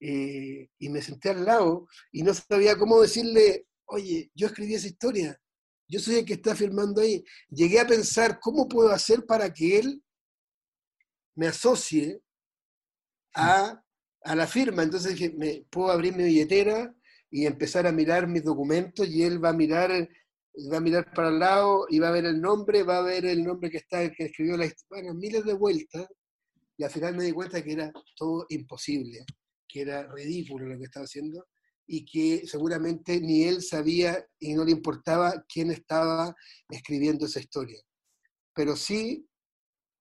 Eh, 0.00 0.68
y 0.78 0.88
me 0.88 1.00
senté 1.00 1.30
al 1.30 1.44
lado 1.44 1.86
y 2.10 2.22
no 2.22 2.34
sabía 2.34 2.76
cómo 2.76 3.00
decirle, 3.00 3.68
oye, 3.84 4.32
yo 4.34 4.48
escribí 4.48 4.74
esa 4.74 4.88
historia, 4.88 5.40
yo 5.88 6.00
soy 6.00 6.16
el 6.16 6.24
que 6.24 6.34
está 6.34 6.56
firmando 6.56 7.00
ahí. 7.02 7.22
Llegué 7.50 7.78
a 7.78 7.86
pensar 7.86 8.40
cómo 8.40 8.66
puedo 8.68 8.90
hacer 8.90 9.24
para 9.26 9.52
que 9.52 9.78
él 9.78 10.02
me 11.36 11.46
asocie 11.46 12.20
a, 13.34 13.82
a 14.24 14.34
la 14.34 14.46
firma. 14.46 14.82
Entonces 14.82 15.12
dije, 15.12 15.34
me, 15.36 15.66
puedo 15.70 15.90
abrir 15.90 16.16
mi 16.16 16.24
billetera 16.24 16.94
y 17.30 17.46
empezar 17.46 17.86
a 17.86 17.92
mirar 17.92 18.26
mis 18.26 18.42
documentos 18.42 19.06
y 19.06 19.22
él 19.22 19.42
va 19.42 19.50
a 19.50 19.54
mirar 19.54 20.08
va 20.70 20.78
a 20.78 20.80
mirar 20.80 21.12
para 21.14 21.28
el 21.28 21.38
lado 21.38 21.86
y 21.88 21.98
va 21.98 22.08
a 22.08 22.12
ver 22.12 22.26
el 22.26 22.40
nombre, 22.40 22.82
va 22.82 22.98
a 22.98 23.02
ver 23.02 23.24
el 23.24 23.44
nombre 23.44 23.70
que 23.70 23.78
está, 23.78 24.10
que 24.12 24.24
escribió 24.24 24.56
la 24.56 24.70
bueno, 24.90 25.14
miles 25.14 25.44
de 25.44 25.54
vueltas, 25.54 26.06
y 26.76 26.84
al 26.84 26.90
final 26.90 27.16
me 27.16 27.24
di 27.24 27.32
cuenta 27.32 27.62
que 27.62 27.72
era 27.72 27.92
todo 28.16 28.46
imposible, 28.48 29.24
que 29.68 29.82
era 29.82 30.06
ridículo 30.12 30.66
lo 30.66 30.78
que 30.78 30.84
estaba 30.84 31.04
haciendo, 31.04 31.46
y 31.86 32.04
que 32.04 32.46
seguramente 32.46 33.20
ni 33.20 33.44
él 33.44 33.62
sabía 33.62 34.24
y 34.38 34.54
no 34.54 34.64
le 34.64 34.72
importaba 34.72 35.44
quién 35.48 35.70
estaba 35.70 36.34
escribiendo 36.68 37.26
esa 37.26 37.40
historia. 37.40 37.80
Pero 38.54 38.76
sí 38.76 39.26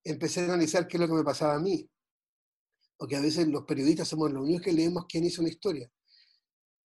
empecé 0.03 0.41
a 0.41 0.45
analizar 0.45 0.87
qué 0.87 0.97
es 0.97 1.01
lo 1.01 1.07
que 1.07 1.13
me 1.13 1.23
pasaba 1.23 1.55
a 1.55 1.59
mí, 1.59 1.89
porque 2.97 3.15
a 3.15 3.21
veces 3.21 3.47
los 3.47 3.63
periodistas 3.63 4.07
somos 4.07 4.31
los 4.31 4.43
únicos 4.43 4.61
que 4.61 4.73
leemos 4.73 5.05
quién 5.07 5.23
hizo 5.23 5.41
una 5.41 5.49
historia. 5.49 5.89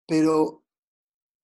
Pero 0.06 0.61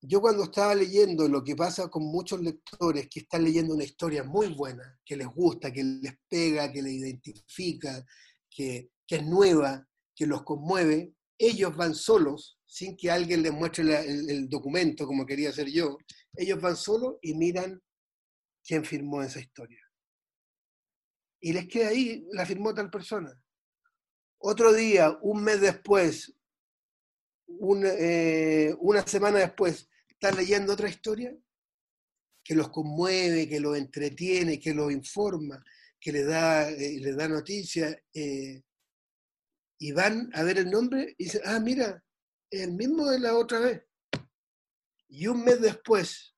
yo 0.00 0.20
cuando 0.20 0.44
estaba 0.44 0.74
leyendo 0.74 1.28
lo 1.28 1.42
que 1.42 1.56
pasa 1.56 1.88
con 1.88 2.04
muchos 2.04 2.40
lectores 2.40 3.08
que 3.08 3.20
están 3.20 3.42
leyendo 3.42 3.74
una 3.74 3.84
historia 3.84 4.22
muy 4.22 4.48
buena, 4.48 4.98
que 5.04 5.16
les 5.16 5.26
gusta, 5.26 5.72
que 5.72 5.82
les 5.82 6.14
pega, 6.28 6.70
que 6.70 6.82
les 6.82 6.92
identifica, 6.92 8.04
que, 8.48 8.90
es 9.08 9.26
nueva, 9.26 9.88
que 10.14 10.26
los 10.26 10.44
conmueve, 10.44 11.14
ellos 11.36 11.76
van 11.76 11.94
solos, 11.94 12.58
sin 12.66 12.96
que 12.96 13.10
alguien 13.10 13.42
les 13.42 13.52
muestre 13.52 14.04
el, 14.04 14.48
documento 14.48 15.06
como 15.06 15.26
quería 15.26 15.50
hacer 15.50 15.68
yo, 15.68 15.98
ellos 16.34 16.60
van 16.60 16.76
solos 16.76 17.16
y 17.22 17.34
miran 17.34 17.80
quién 18.64 18.84
firmó 18.84 19.22
esa 19.22 19.40
historia. 19.40 19.80
Y 21.40 21.52
les 21.52 21.66
queda 21.68 21.88
ahí, 21.88 22.26
la 22.32 22.44
firmó 22.46 22.74
tal 22.74 22.90
persona. 22.90 23.32
Otro 24.38 24.72
día, 24.72 25.18
un 25.22 25.42
mes 25.42 25.60
después, 25.60 26.34
eh, 27.84 28.74
una 28.80 29.06
semana 29.06 29.38
después, 29.38 29.88
están 30.08 30.36
leyendo 30.36 30.72
otra 30.72 30.88
historia 30.88 31.34
que 32.44 32.54
los 32.54 32.70
conmueve, 32.70 33.48
que 33.48 33.60
los 33.60 33.76
entretiene, 33.76 34.58
que 34.58 34.74
los 34.74 34.90
informa, 34.90 35.62
que 36.00 36.12
les 36.12 36.26
da, 36.26 36.70
eh, 36.70 36.98
les 37.00 37.16
da 37.16 37.28
noticias, 37.28 37.96
eh, 38.14 38.62
y 39.78 39.92
van 39.92 40.30
a 40.34 40.42
ver 40.42 40.58
el 40.58 40.70
nombre 40.70 41.14
y 41.18 41.24
dicen, 41.24 41.42
ah, 41.44 41.60
mira, 41.60 42.02
el 42.50 42.72
mismo 42.72 43.10
de 43.10 43.20
la 43.20 43.36
otra 43.36 43.60
vez. 43.60 43.82
Y 45.08 45.26
un 45.26 45.44
mes 45.44 45.60
después 45.60 46.34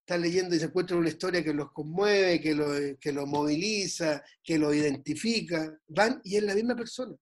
están 0.00 0.20
leyendo 0.20 0.54
y 0.54 0.58
se 0.58 0.66
encuentran 0.66 0.98
una 0.98 1.08
historia 1.08 1.42
que 1.42 1.54
los 1.54 1.72
conmueve, 1.72 2.40
que 2.40 2.54
los 2.54 2.98
que 3.00 3.12
lo 3.12 3.26
moviliza, 3.26 4.22
que 4.42 4.58
los 4.58 4.74
identifica, 4.74 5.78
van 5.86 6.20
y 6.24 6.36
es 6.36 6.42
la 6.42 6.54
misma 6.54 6.76
persona. 6.76 7.16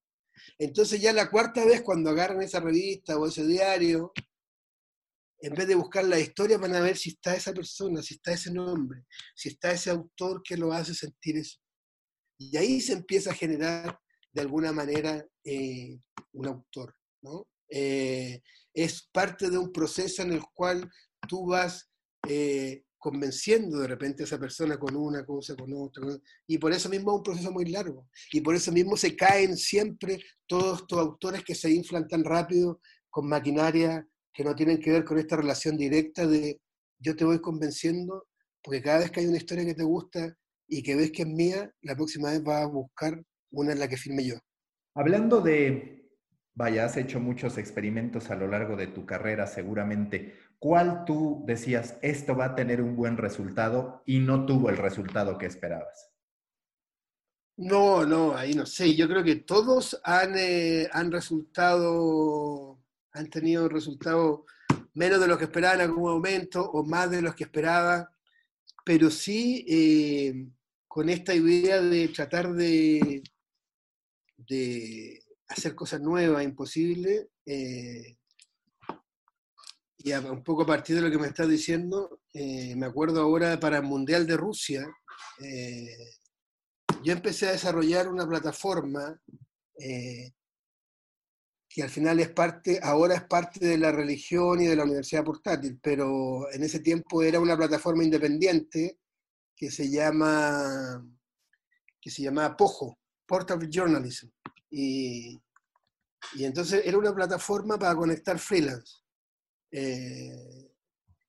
Entonces 0.59 1.01
ya 1.01 1.13
la 1.13 1.31
cuarta 1.31 1.65
vez 1.65 1.83
cuando 1.83 2.11
agarran 2.11 2.43
esa 2.43 2.61
revista 2.61 3.19
o 3.19 3.27
ese 3.27 3.47
diario, 3.47 4.13
en 5.41 5.55
vez 5.55 5.67
de 5.67 5.75
buscar 5.75 6.05
la 6.05 6.19
historia 6.19 6.59
van 6.59 6.75
a 6.75 6.81
ver 6.81 6.97
si 6.97 7.11
está 7.11 7.35
esa 7.35 7.53
persona, 7.53 8.03
si 8.03 8.15
está 8.15 8.33
ese 8.33 8.53
nombre, 8.53 9.05
si 9.35 9.49
está 9.49 9.73
ese 9.73 9.91
autor 9.91 10.43
que 10.43 10.57
lo 10.57 10.73
hace 10.73 10.95
sentir 10.95 11.37
eso. 11.39 11.59
Y 12.39 12.57
ahí 12.57 12.81
se 12.81 12.93
empieza 12.93 13.31
a 13.31 13.35
generar 13.35 13.99
de 14.33 14.41
alguna 14.41 14.73
manera 14.73 15.27
eh, 15.45 15.99
un 16.33 16.47
autor. 16.47 16.95
¿no? 17.23 17.47
Eh, 17.69 18.43
es 18.75 19.09
parte 19.13 19.51
de 19.51 19.59
un 19.59 19.73
proceso 19.73 20.23
en 20.23 20.33
el 20.33 20.43
cual 20.55 20.91
tú 21.29 21.47
vas 21.47 21.91
eh, 22.29 22.85
convenciendo 23.01 23.79
de 23.79 23.89
repente 23.89 24.23
a 24.23 24.27
esa 24.27 24.39
persona 24.39 24.79
con 24.79 24.95
una 24.95 25.25
cosa, 25.25 25.57
con 25.57 25.73
otra, 25.73 26.05
y 26.47 26.59
por 26.59 26.73
eso 26.73 26.89
mismo 26.89 27.11
es 27.11 27.17
un 27.17 27.23
proceso 27.23 27.51
muy 27.51 27.65
largo, 27.65 28.07
y 28.31 28.41
por 28.43 28.55
eso 28.55 28.71
mismo 28.71 28.97
se 28.97 29.17
caen 29.17 29.57
siempre 29.57 30.21
todos 30.47 30.83
estos 30.83 30.99
autores 30.99 31.43
que 31.43 31.55
se 31.55 31.71
inflan 31.71 32.07
tan 32.07 32.23
rápido 32.23 32.81
con 33.09 33.27
maquinaria 33.27 34.07
que 34.33 34.45
no 34.45 34.55
tienen 34.55 34.79
que 34.79 34.93
ver 34.93 35.05
con 35.05 35.19
esta 35.19 35.37
relación 35.37 35.77
directa 35.77 36.27
de 36.27 36.61
yo 36.99 37.17
te 37.17 37.25
voy 37.25 37.41
convenciendo, 37.41 38.27
porque 38.63 38.83
cada 38.83 38.99
vez 38.99 39.11
que 39.11 39.21
hay 39.21 39.27
una 39.27 39.39
historia 39.39 39.65
que 39.65 39.75
te 39.75 39.83
gusta 39.83 40.37
y 40.69 40.83
que 40.83 40.95
ves 40.95 41.11
que 41.11 41.23
es 41.23 41.29
mía, 41.29 41.73
la 41.81 41.97
próxima 41.97 42.31
vez 42.31 42.43
vas 42.45 42.63
a 42.63 42.67
buscar 42.67 43.21
una 43.51 43.73
en 43.73 43.79
la 43.79 43.89
que 43.89 43.97
firme 43.97 44.25
yo. 44.25 44.37
Hablando 44.95 45.41
de, 45.41 46.11
vaya, 46.55 46.85
has 46.85 46.97
hecho 46.99 47.19
muchos 47.19 47.57
experimentos 47.57 48.31
a 48.31 48.37
lo 48.37 48.47
largo 48.47 48.77
de 48.77 48.89
tu 48.89 49.07
carrera 49.07 49.47
seguramente. 49.47 50.35
¿Cuál 50.61 51.07
tú 51.07 51.43
decías, 51.47 51.99
esto 52.03 52.37
va 52.37 52.45
a 52.45 52.55
tener 52.55 52.83
un 52.83 52.95
buen 52.95 53.17
resultado 53.17 54.03
y 54.05 54.19
no 54.19 54.45
tuvo 54.45 54.69
el 54.69 54.77
resultado 54.77 55.39
que 55.39 55.47
esperabas? 55.47 56.11
No, 57.57 58.05
no, 58.05 58.37
ahí 58.37 58.53
no 58.53 58.67
sé. 58.67 58.95
Yo 58.95 59.09
creo 59.09 59.25
que 59.25 59.37
todos 59.37 59.99
han, 60.05 60.35
eh, 60.37 60.87
han 60.93 61.11
resultado, 61.11 62.79
han 63.13 63.31
tenido 63.31 63.71
resultados 63.71 64.41
menos 64.93 65.19
de 65.19 65.29
lo 65.29 65.39
que 65.39 65.45
esperaban 65.45 65.81
en 65.81 65.87
algún 65.87 66.13
momento 66.13 66.71
o 66.71 66.85
más 66.85 67.11
de 67.11 67.23
los 67.23 67.35
que 67.35 67.45
esperaba, 67.45 68.15
pero 68.85 69.11
sí 69.11 69.65
eh, 69.67 70.47
con 70.87 71.09
esta 71.09 71.35
idea 71.35 71.81
de 71.81 72.09
tratar 72.09 72.53
de, 72.53 73.23
de 74.37 75.23
hacer 75.49 75.75
cosas 75.75 76.03
nuevas, 76.03 76.45
imposibles, 76.45 77.29
eh, 77.47 78.19
y 80.03 80.13
un 80.13 80.43
poco 80.43 80.63
a 80.63 80.67
partir 80.67 80.97
de 80.97 81.03
lo 81.03 81.11
que 81.11 81.19
me 81.19 81.27
estás 81.27 81.49
diciendo, 81.49 82.21
eh, 82.33 82.75
me 82.77 82.87
acuerdo 82.87 83.21
ahora 83.21 83.59
para 83.61 83.79
el 83.79 83.85
Mundial 83.85 84.27
de 84.27 84.37
Rusia, 84.37 84.87
yo 87.03 87.13
empecé 87.13 87.49
a 87.49 87.53
desarrollar 87.53 88.09
una 88.09 88.27
plataforma 88.27 89.19
que 91.71 91.85
al 91.85 91.89
final 91.89 92.19
es 92.19 92.31
parte, 92.31 92.81
ahora 92.83 93.15
es 93.15 93.23
parte 93.23 93.65
de 93.65 93.79
la 93.79 93.93
religión 93.93 94.61
y 94.61 94.67
de 94.67 94.75
la 94.75 94.83
universidad 94.83 95.25
portátil, 95.25 95.79
pero 95.81 96.51
en 96.53 96.65
ese 96.65 96.81
tiempo 96.81 97.23
era 97.23 97.39
una 97.39 97.57
plataforma 97.57 98.03
independiente 98.03 98.99
que 99.55 99.71
se 99.71 99.89
llama 99.89 101.07
que 102.01 102.11
se 102.11 102.23
llamaba 102.23 102.57
POJO, 102.57 102.99
Portable 103.25 103.69
Journalism. 103.71 104.31
Y, 104.71 105.41
y 106.35 106.45
entonces 106.45 106.83
era 106.85 106.99
una 106.99 107.15
plataforma 107.15 107.79
para 107.79 107.95
conectar 107.95 108.39
freelance. 108.39 109.00
Eh, 109.73 110.71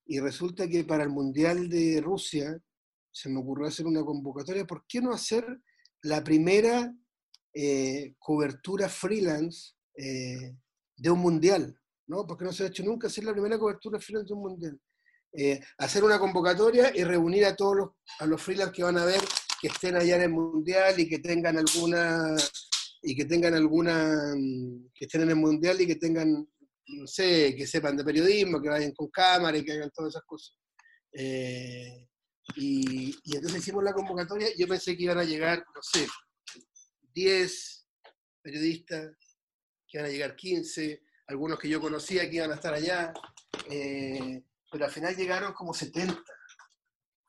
y 0.05 0.19
resulta 0.19 0.67
que 0.67 0.83
para 0.83 1.03
el 1.03 1.09
Mundial 1.09 1.69
de 1.69 2.01
Rusia 2.01 2.59
se 3.11 3.29
me 3.29 3.39
ocurrió 3.39 3.67
hacer 3.67 3.85
una 3.85 4.03
convocatoria, 4.03 4.65
¿por 4.65 4.85
qué 4.87 5.01
no 5.01 5.11
hacer 5.11 5.45
la 6.03 6.23
primera 6.23 6.93
eh, 7.53 8.15
cobertura 8.17 8.87
freelance 8.87 9.73
eh, 9.97 10.55
de 10.95 11.09
un 11.09 11.19
mundial, 11.19 11.77
¿no? 12.07 12.25
Porque 12.25 12.45
no 12.45 12.53
se 12.53 12.63
ha 12.63 12.67
hecho 12.67 12.83
nunca 12.83 13.07
hacer 13.07 13.25
la 13.25 13.33
primera 13.33 13.59
cobertura 13.59 13.99
freelance 13.99 14.29
de 14.29 14.33
un 14.33 14.41
mundial. 14.41 14.79
Eh, 15.33 15.59
hacer 15.77 16.03
una 16.03 16.19
convocatoria 16.19 16.91
y 16.95 17.03
reunir 17.03 17.45
a 17.45 17.55
todos 17.55 17.75
los, 17.75 17.89
a 18.19 18.25
los 18.25 18.41
freelance 18.41 18.73
que 18.73 18.83
van 18.83 18.97
a 18.97 19.05
ver 19.05 19.21
que 19.61 19.67
estén 19.67 19.95
allá 19.95 20.15
en 20.15 20.23
el 20.23 20.29
mundial 20.29 20.99
y 20.99 21.07
que 21.07 21.19
tengan 21.19 21.57
alguna 21.57 22.35
y 23.03 23.15
que 23.15 23.25
tengan 23.25 23.53
alguna 23.53 24.33
mm, 24.35 24.89
que 24.93 25.05
estén 25.05 25.21
en 25.21 25.29
el 25.29 25.35
mundial 25.35 25.79
y 25.81 25.87
que 25.87 25.95
tengan 25.95 26.47
no 26.87 27.07
sé 27.07 27.55
que 27.55 27.65
sepan 27.65 27.95
de 27.95 28.03
periodismo 28.03 28.61
que 28.61 28.69
vayan 28.69 28.93
con 28.93 29.09
cámara 29.09 29.57
y 29.57 29.63
que 29.63 29.73
hagan 29.73 29.91
todas 29.91 30.13
esas 30.13 30.23
cosas 30.25 30.57
eh, 31.13 32.07
y, 32.55 33.15
entonces 33.25 33.59
hicimos 33.59 33.83
la 33.83 33.93
convocatoria 33.93 34.49
yo 34.57 34.67
pensé 34.67 34.95
que 34.97 35.03
iban 35.03 35.19
a 35.19 35.23
llegar 35.23 35.59
no 35.59 35.81
sé 35.81 36.07
10 37.13 37.87
periodistas 38.41 39.11
que 39.87 39.97
iban 39.97 40.09
a 40.09 40.11
llegar 40.13 40.35
15, 40.35 41.03
algunos 41.27 41.59
que 41.59 41.69
yo 41.69 41.81
conocía 41.81 42.29
que 42.29 42.37
iban 42.37 42.51
a 42.51 42.55
estar 42.55 42.73
allá, 42.73 43.13
eh, 43.69 44.43
pero 44.71 44.85
al 44.85 44.91
final 44.91 45.15
llegaron 45.15 45.53
como 45.53 45.73
70. 45.73 46.15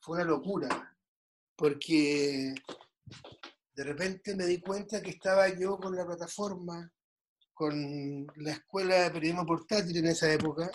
Fue 0.00 0.16
una 0.16 0.24
locura, 0.24 0.96
porque 1.56 2.54
de 3.74 3.84
repente 3.84 4.36
me 4.36 4.46
di 4.46 4.60
cuenta 4.60 5.02
que 5.02 5.10
estaba 5.10 5.48
yo 5.48 5.76
con 5.78 5.96
la 5.96 6.06
plataforma, 6.06 6.92
con 7.54 8.26
la 8.36 8.52
escuela 8.52 9.02
de 9.02 9.10
periodismo 9.10 9.46
portátil 9.46 9.96
en 9.98 10.06
esa 10.06 10.32
época, 10.32 10.70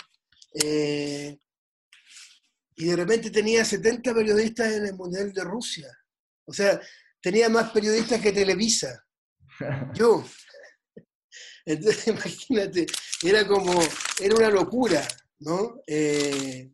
eh, 0.53 1.37
y 2.75 2.85
de 2.85 2.95
repente 2.95 3.31
tenía 3.31 3.65
70 3.65 4.13
periodistas 4.13 4.71
en 4.73 4.85
el 4.85 4.93
Mundial 4.93 5.33
de 5.33 5.43
Rusia. 5.43 5.87
O 6.45 6.53
sea, 6.53 6.79
tenía 7.21 7.49
más 7.49 7.71
periodistas 7.71 8.21
que 8.21 8.31
Televisa. 8.31 9.03
Yo. 9.93 10.23
Entonces, 11.65 12.07
imagínate, 12.07 12.85
era 13.23 13.47
como, 13.47 13.79
era 14.21 14.35
una 14.35 14.49
locura, 14.49 15.05
¿no? 15.39 15.81
Eh, 15.87 16.71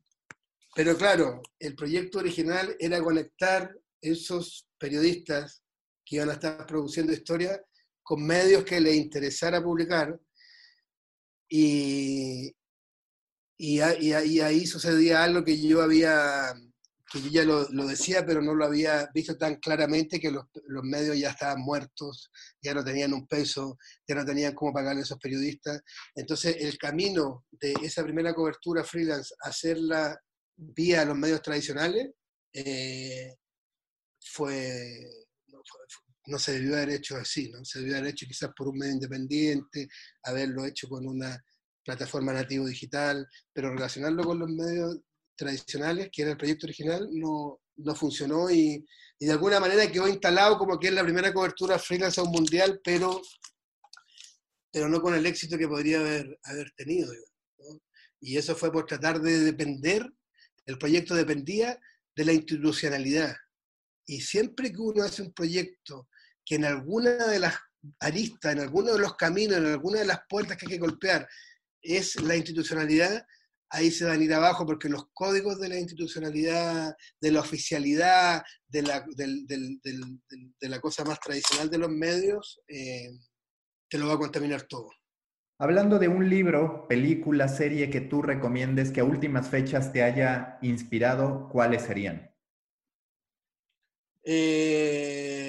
pero 0.76 0.98
claro, 0.98 1.42
el 1.60 1.76
proyecto 1.76 2.20
original 2.20 2.76
era 2.80 3.02
conectar 3.02 3.74
esos 4.02 4.68
periodistas 4.78 5.64
que 6.06 6.18
iban 6.18 6.30
a 6.30 6.34
estar 6.34 6.66
produciendo 6.66 7.14
historia 7.14 7.64
con 8.04 8.26
medios 8.26 8.64
que 8.64 8.80
les 8.82 8.96
interesara 8.96 9.64
publicar 9.64 10.20
y, 11.50 12.54
y, 13.58 13.80
y, 13.80 14.40
ahí 14.42 14.66
sucedía 14.66 15.24
algo 15.24 15.44
que 15.44 15.60
yo 15.60 15.82
había 15.82 16.54
que 17.14 17.22
yo 17.22 17.30
ya 17.30 17.44
lo, 17.44 17.88
decía, 17.88 18.26
pero 18.26 18.42
no 18.42 18.56
lo 18.56 18.66
había 18.66 19.08
visto 19.14 19.38
tan 19.38 19.58
claramente 19.58 20.20
que 20.20 20.32
los, 20.32 20.46
medios 20.84 21.16
ya 21.16 21.30
estaban 21.30 21.62
muertos, 21.62 22.32
ya 22.60 22.74
no 22.74 22.84
tenían 22.84 23.14
un 23.14 23.28
peso, 23.28 23.78
ya 24.08 24.16
no 24.16 24.26
tenían 24.26 24.56
cómo 24.56 24.74
pagarle 24.74 25.02
a 25.02 25.04
esos 25.04 25.20
periodistas. 25.20 25.80
Entonces, 26.16 26.58
el 26.60 26.76
camino 26.80 27.46
de 27.52 27.74
esa 27.84 28.04
primera 28.04 28.34
cobertura 28.34 28.84
freelance, 28.84 29.36
hacerla 29.42 30.20
vía 30.56 31.06
los 31.06 31.16
medios 31.16 31.44
tradicionales, 31.44 32.10
eh, 32.52 33.36
fue, 34.20 35.08
no, 36.28 36.40
se 36.40 36.54
debió 36.54 36.76
haber 36.76 36.92
hecho 36.92 37.18
así, 37.18 37.50
¿no? 37.50 37.64
Se 37.66 37.80
debió 37.80 37.98
haber 37.98 38.12
hecho 38.12 38.26
quizás 38.26 38.52
por 38.56 38.68
un 38.68 38.78
medio 38.78 38.94
independiente, 38.94 39.88
haberlo 40.24 40.66
hecho 40.66 40.88
con 40.88 41.06
una 41.06 41.44
plataforma 41.84 42.34
nativo 42.34 42.66
digital, 42.66 43.28
pero 43.52 43.74
relacionarlo 43.74 44.24
con 44.24 44.40
los 44.40 44.50
medios 44.50 45.00
tradicionales, 45.36 46.10
que 46.12 46.22
era 46.22 46.32
el 46.32 46.38
proyecto 46.38 46.66
original, 46.66 47.10
no, 47.12 47.60
no 47.78 47.96
funcionó 47.96 48.50
y, 48.50 48.86
y, 49.20 49.26
de 49.26 49.32
alguna 49.32 49.60
manera 49.60 49.92
quedó 49.92 50.08
instalado 50.08 50.58
como 50.58 50.80
que 50.80 50.88
es 50.88 50.94
la 50.94 51.04
primera 51.04 51.34
cobertura 51.34 51.78
freelance 51.80 52.20
a 52.20 52.24
un 52.24 52.32
mundial, 52.32 52.80
pero, 52.84 53.22
pero 54.72 54.88
no 54.88 55.02
con 55.02 55.16
el 55.16 55.26
éxito 55.26 55.58
que 55.58 55.68
podría 55.68 56.00
haber, 56.00 56.40
haber 56.44 56.72
tenido. 56.76 57.12
Y 58.22 58.38
eso 58.38 58.56
fue 58.56 58.72
por 58.72 58.86
tratar 58.86 59.20
de 59.20 59.40
depender, 59.40 60.10
el 60.66 60.78
proyecto 60.78 61.14
dependía 61.14 61.78
de 62.16 62.26
la 62.26 62.34
institucionalidad. 62.34 63.36
Y 64.06 64.22
siempre 64.22 64.72
que 64.72 64.80
uno 64.80 65.04
hace 65.04 65.22
un 65.22 65.34
proyecto 65.34 66.08
que 66.46 66.56
en 66.56 66.66
alguna 66.66 67.28
de 67.28 67.40
las 67.40 67.56
aristas, 68.00 68.54
en 68.54 68.60
alguno 68.60 68.94
de 68.94 69.00
los 69.00 69.16
caminos, 69.16 69.58
en 69.58 69.66
alguna 69.66 70.00
de 70.00 70.06
las 70.06 70.22
puertas 70.28 70.58
que 70.58 70.66
hay 70.66 70.74
que 70.74 70.78
golpear, 70.80 71.28
es 71.82 72.22
la 72.22 72.36
institucionalidad, 72.36 73.26
ahí 73.70 73.92
se 73.92 74.06
van 74.06 74.20
a 74.20 74.24
ir 74.24 74.34
abajo 74.34 74.66
porque 74.66 74.88
los 74.88 75.10
códigos 75.14 75.60
de 75.60 75.70
la 75.70 75.80
institucionalidad, 75.80 76.96
de 77.20 77.32
la 77.32 77.40
oficialidad, 77.42 78.44
de 78.68 78.82
la, 78.84 79.06
de 79.16 80.70
la 80.70 80.80
cosa 80.80 81.04
más 81.04 81.20
tradicional 81.20 81.70
de 81.70 81.78
los 81.78 81.90
medios, 81.90 82.62
eh, 82.68 83.10
te 83.90 83.98
lo 83.98 84.08
va 84.08 84.14
a 84.14 84.20
contaminar 84.20 84.64
todo. 84.64 84.90
Hablando 85.60 86.00
de 86.00 86.08
un 86.08 86.30
libro, 86.30 86.88
película, 86.88 87.48
serie 87.48 87.90
que 87.90 88.02
tú 88.02 88.22
recomiendes 88.22 88.92
que 88.92 89.02
a 89.02 89.06
últimas 89.06 89.50
fechas 89.50 89.92
te 89.94 90.04
haya 90.04 90.58
inspirado, 90.62 91.48
¿cuáles 91.50 91.84
serían? 91.84 92.32
Eh, 94.24 95.43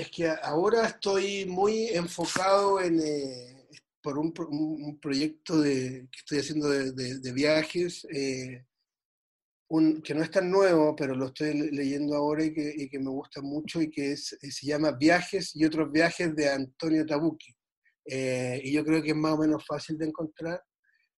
es 0.00 0.10
que 0.10 0.28
ahora 0.28 0.86
estoy 0.86 1.44
muy 1.46 1.88
enfocado 1.88 2.80
en... 2.80 3.00
Eh, 3.00 3.56
por 4.02 4.18
un, 4.18 4.32
proyecto 4.98 5.62
que 5.62 6.08
estoy 6.16 6.38
haciendo 6.38 6.70
de, 6.70 7.32
viajes, 7.34 8.06
eh, 8.10 8.64
que 10.02 10.14
no 10.14 10.22
es 10.22 10.30
tan 10.30 10.50
nuevo, 10.50 10.96
pero 10.96 11.14
lo 11.14 11.26
estoy 11.26 11.70
leyendo 11.70 12.16
ahora 12.16 12.42
y 12.42 12.54
que, 12.54 12.98
me 12.98 13.10
gusta 13.10 13.42
mucho 13.42 13.82
y 13.82 13.90
que 13.90 14.12
eh, 14.12 14.16
se 14.16 14.66
llama 14.66 14.92
Viajes 14.92 15.54
y 15.54 15.66
otros 15.66 15.92
viajes 15.92 16.34
de 16.34 16.48
Antonio 16.48 17.04
Tabucchi. 17.04 17.54
Y 18.06 18.72
yo 18.72 18.82
creo 18.86 19.02
que 19.02 19.10
es 19.10 19.16
más 19.16 19.34
o 19.34 19.38
menos 19.38 19.66
fácil 19.66 19.98
de 19.98 20.06
encontrar. 20.06 20.62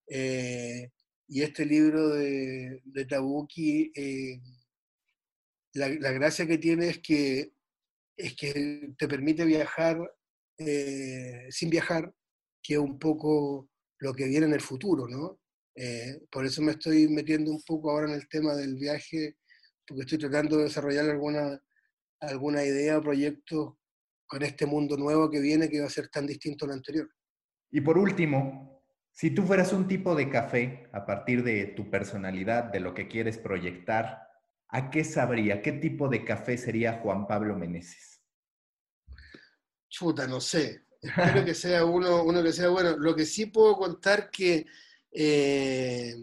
y 0.09 1.41
este 1.41 1.65
libro 1.65 2.09
de, 2.09 2.81
de 2.83 3.05
Tabucchi, 3.05 3.93
la, 5.75 5.89
la, 5.89 6.11
gracia 6.11 6.49
que 6.49 6.59
tiene 6.59 6.89
es 6.89 6.99
que, 6.99 7.53
es 8.23 8.37
que 8.37 8.95
te 8.97 9.09
permite 9.09 9.45
viajar 9.45 9.99
sin 11.51 11.71
viajar, 11.71 12.15
que 12.63 12.75
es 12.75 12.79
un 12.79 12.99
poco 12.99 13.69
lo 13.99 14.13
que 14.15 14.27
viene 14.27 14.47
en 14.47 14.53
el 14.53 14.61
futuro, 14.61 15.09
¿no? 15.09 15.41
Eh, 15.75 16.21
por 16.31 16.45
eso 16.45 16.63
me 16.63 16.73
estoy 16.73 17.09
metiendo 17.09 17.51
un 17.51 17.63
poco 17.63 17.91
ahora 17.91 18.09
en 18.09 18.15
el 18.15 18.29
tema 18.29 18.55
del 18.55 18.77
viaje, 18.77 19.37
porque 19.87 20.03
estoy 20.03 20.19
tratando 20.19 20.57
de 20.57 20.65
desarrollar 20.65 21.09
alguna, 21.09 21.61
alguna 22.21 22.65
idea 22.65 22.99
o 22.99 23.03
proyecto 23.03 23.79
con 24.27 24.43
este 24.43 24.67
mundo 24.67 24.97
nuevo 24.97 25.31
que 25.31 25.41
viene 25.41 25.69
que 25.69 25.81
va 25.81 25.87
a 25.87 25.91
ser 25.91 26.09
tan 26.09 26.27
distinto 26.27 26.65
al 26.65 26.73
anterior. 26.73 27.09
Y 27.71 27.81
por 27.81 27.99
último, 27.99 28.71
Si 29.15 29.31
tú 29.31 29.43
fueras 29.43 29.75
un 29.75 29.87
tipo 29.87 30.15
de 30.15 30.31
café 30.31 30.89
a 30.91 31.05
partir 31.05 31.45
de 31.45 31.67
tu 31.67 31.91
personalidad, 31.91 32.73
de 32.73 32.81
lo 32.81 32.95
que 32.95 33.09
quieres 33.09 33.37
proyectar, 33.37 34.27
¿a 34.73 34.91
qué 34.91 35.05
sabría? 35.05 35.63
¿Qué 35.63 35.73
tipo 35.73 36.09
de 36.09 36.25
café 36.25 36.57
sería 36.57 36.99
Juan 37.01 37.27
Pablo 37.27 37.57
Meneses? 37.57 38.21
Chuta, 39.89 40.27
no 40.27 40.41
sé. 40.41 40.87
Espero 41.03 41.45
que 41.45 41.55
sea 41.55 41.85
uno, 41.85 42.25
uno 42.25 42.43
que 42.43 42.53
sea 42.53 42.71
bueno. 42.71 42.97
Lo 42.97 43.15
que 43.15 43.27
sí 43.27 43.47
puedo 43.47 43.77
contar 43.77 44.31
que, 44.31 44.67
eh, 45.13 46.17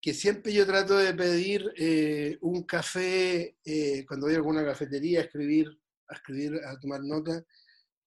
que 0.00 0.12
siempre 0.12 0.52
yo 0.52 0.66
trato 0.66 0.98
de 0.98 1.14
pedir 1.14 1.72
eh, 1.76 2.36
un 2.42 2.64
café, 2.64 3.56
eh, 3.64 4.04
cuando 4.06 4.26
voy 4.26 4.34
a 4.34 4.36
alguna 4.36 4.64
cafetería 4.64 5.20
a 5.20 5.24
escribir, 5.24 5.68
a 6.08 6.14
escribir, 6.14 6.60
a 6.66 6.78
tomar 6.78 7.00
nota, 7.02 7.42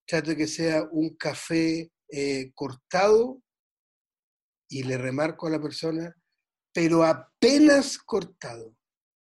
trato 0.06 0.30
de 0.30 0.36
que 0.36 0.46
sea 0.46 0.84
un 0.92 1.16
café 1.16 1.90
cortado 2.54 3.42
y 4.68 4.84
le 4.84 4.96
remarco 4.96 5.48
a 5.48 5.50
la 5.50 5.60
persona, 5.60 6.14
pero 6.72 7.02
apenas 7.02 7.98
cortado, 7.98 8.76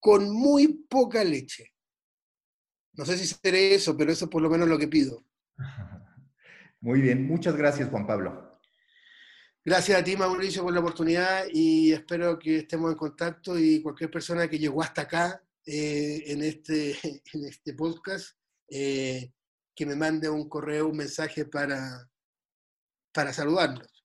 con 0.02 0.28
muy 0.28 0.84
poca 0.88 1.22
leche. 1.22 1.72
No 2.94 3.06
sé 3.06 3.16
si 3.16 3.24
seré 3.24 3.76
eso, 3.76 3.96
pero 3.96 4.10
eso 4.10 4.24
es 4.24 4.30
por 4.30 4.42
lo 4.42 4.50
menos 4.50 4.68
lo 4.68 4.76
que 4.76 4.88
pido. 4.88 5.24
Muy 6.80 7.00
bien, 7.00 7.28
muchas 7.28 7.54
gracias 7.56 7.88
Juan 7.88 8.08
Pablo. 8.08 8.58
Gracias 9.64 10.00
a 10.00 10.02
ti 10.02 10.16
Mauricio 10.16 10.64
por 10.64 10.74
la 10.74 10.80
oportunidad 10.80 11.44
y 11.52 11.92
espero 11.92 12.36
que 12.36 12.56
estemos 12.56 12.90
en 12.90 12.98
contacto 12.98 13.56
y 13.56 13.80
cualquier 13.80 14.10
persona 14.10 14.48
que 14.48 14.58
llegó 14.58 14.82
hasta 14.82 15.02
acá 15.02 15.40
eh, 15.64 16.24
en, 16.26 16.42
este, 16.42 16.96
en 17.32 17.44
este 17.44 17.74
podcast, 17.74 18.36
eh, 18.68 19.32
que 19.72 19.86
me 19.86 19.94
mande 19.94 20.28
un 20.28 20.48
correo, 20.48 20.88
un 20.88 20.96
mensaje 20.96 21.44
para, 21.44 22.10
para 23.12 23.32
saludarnos. 23.32 24.04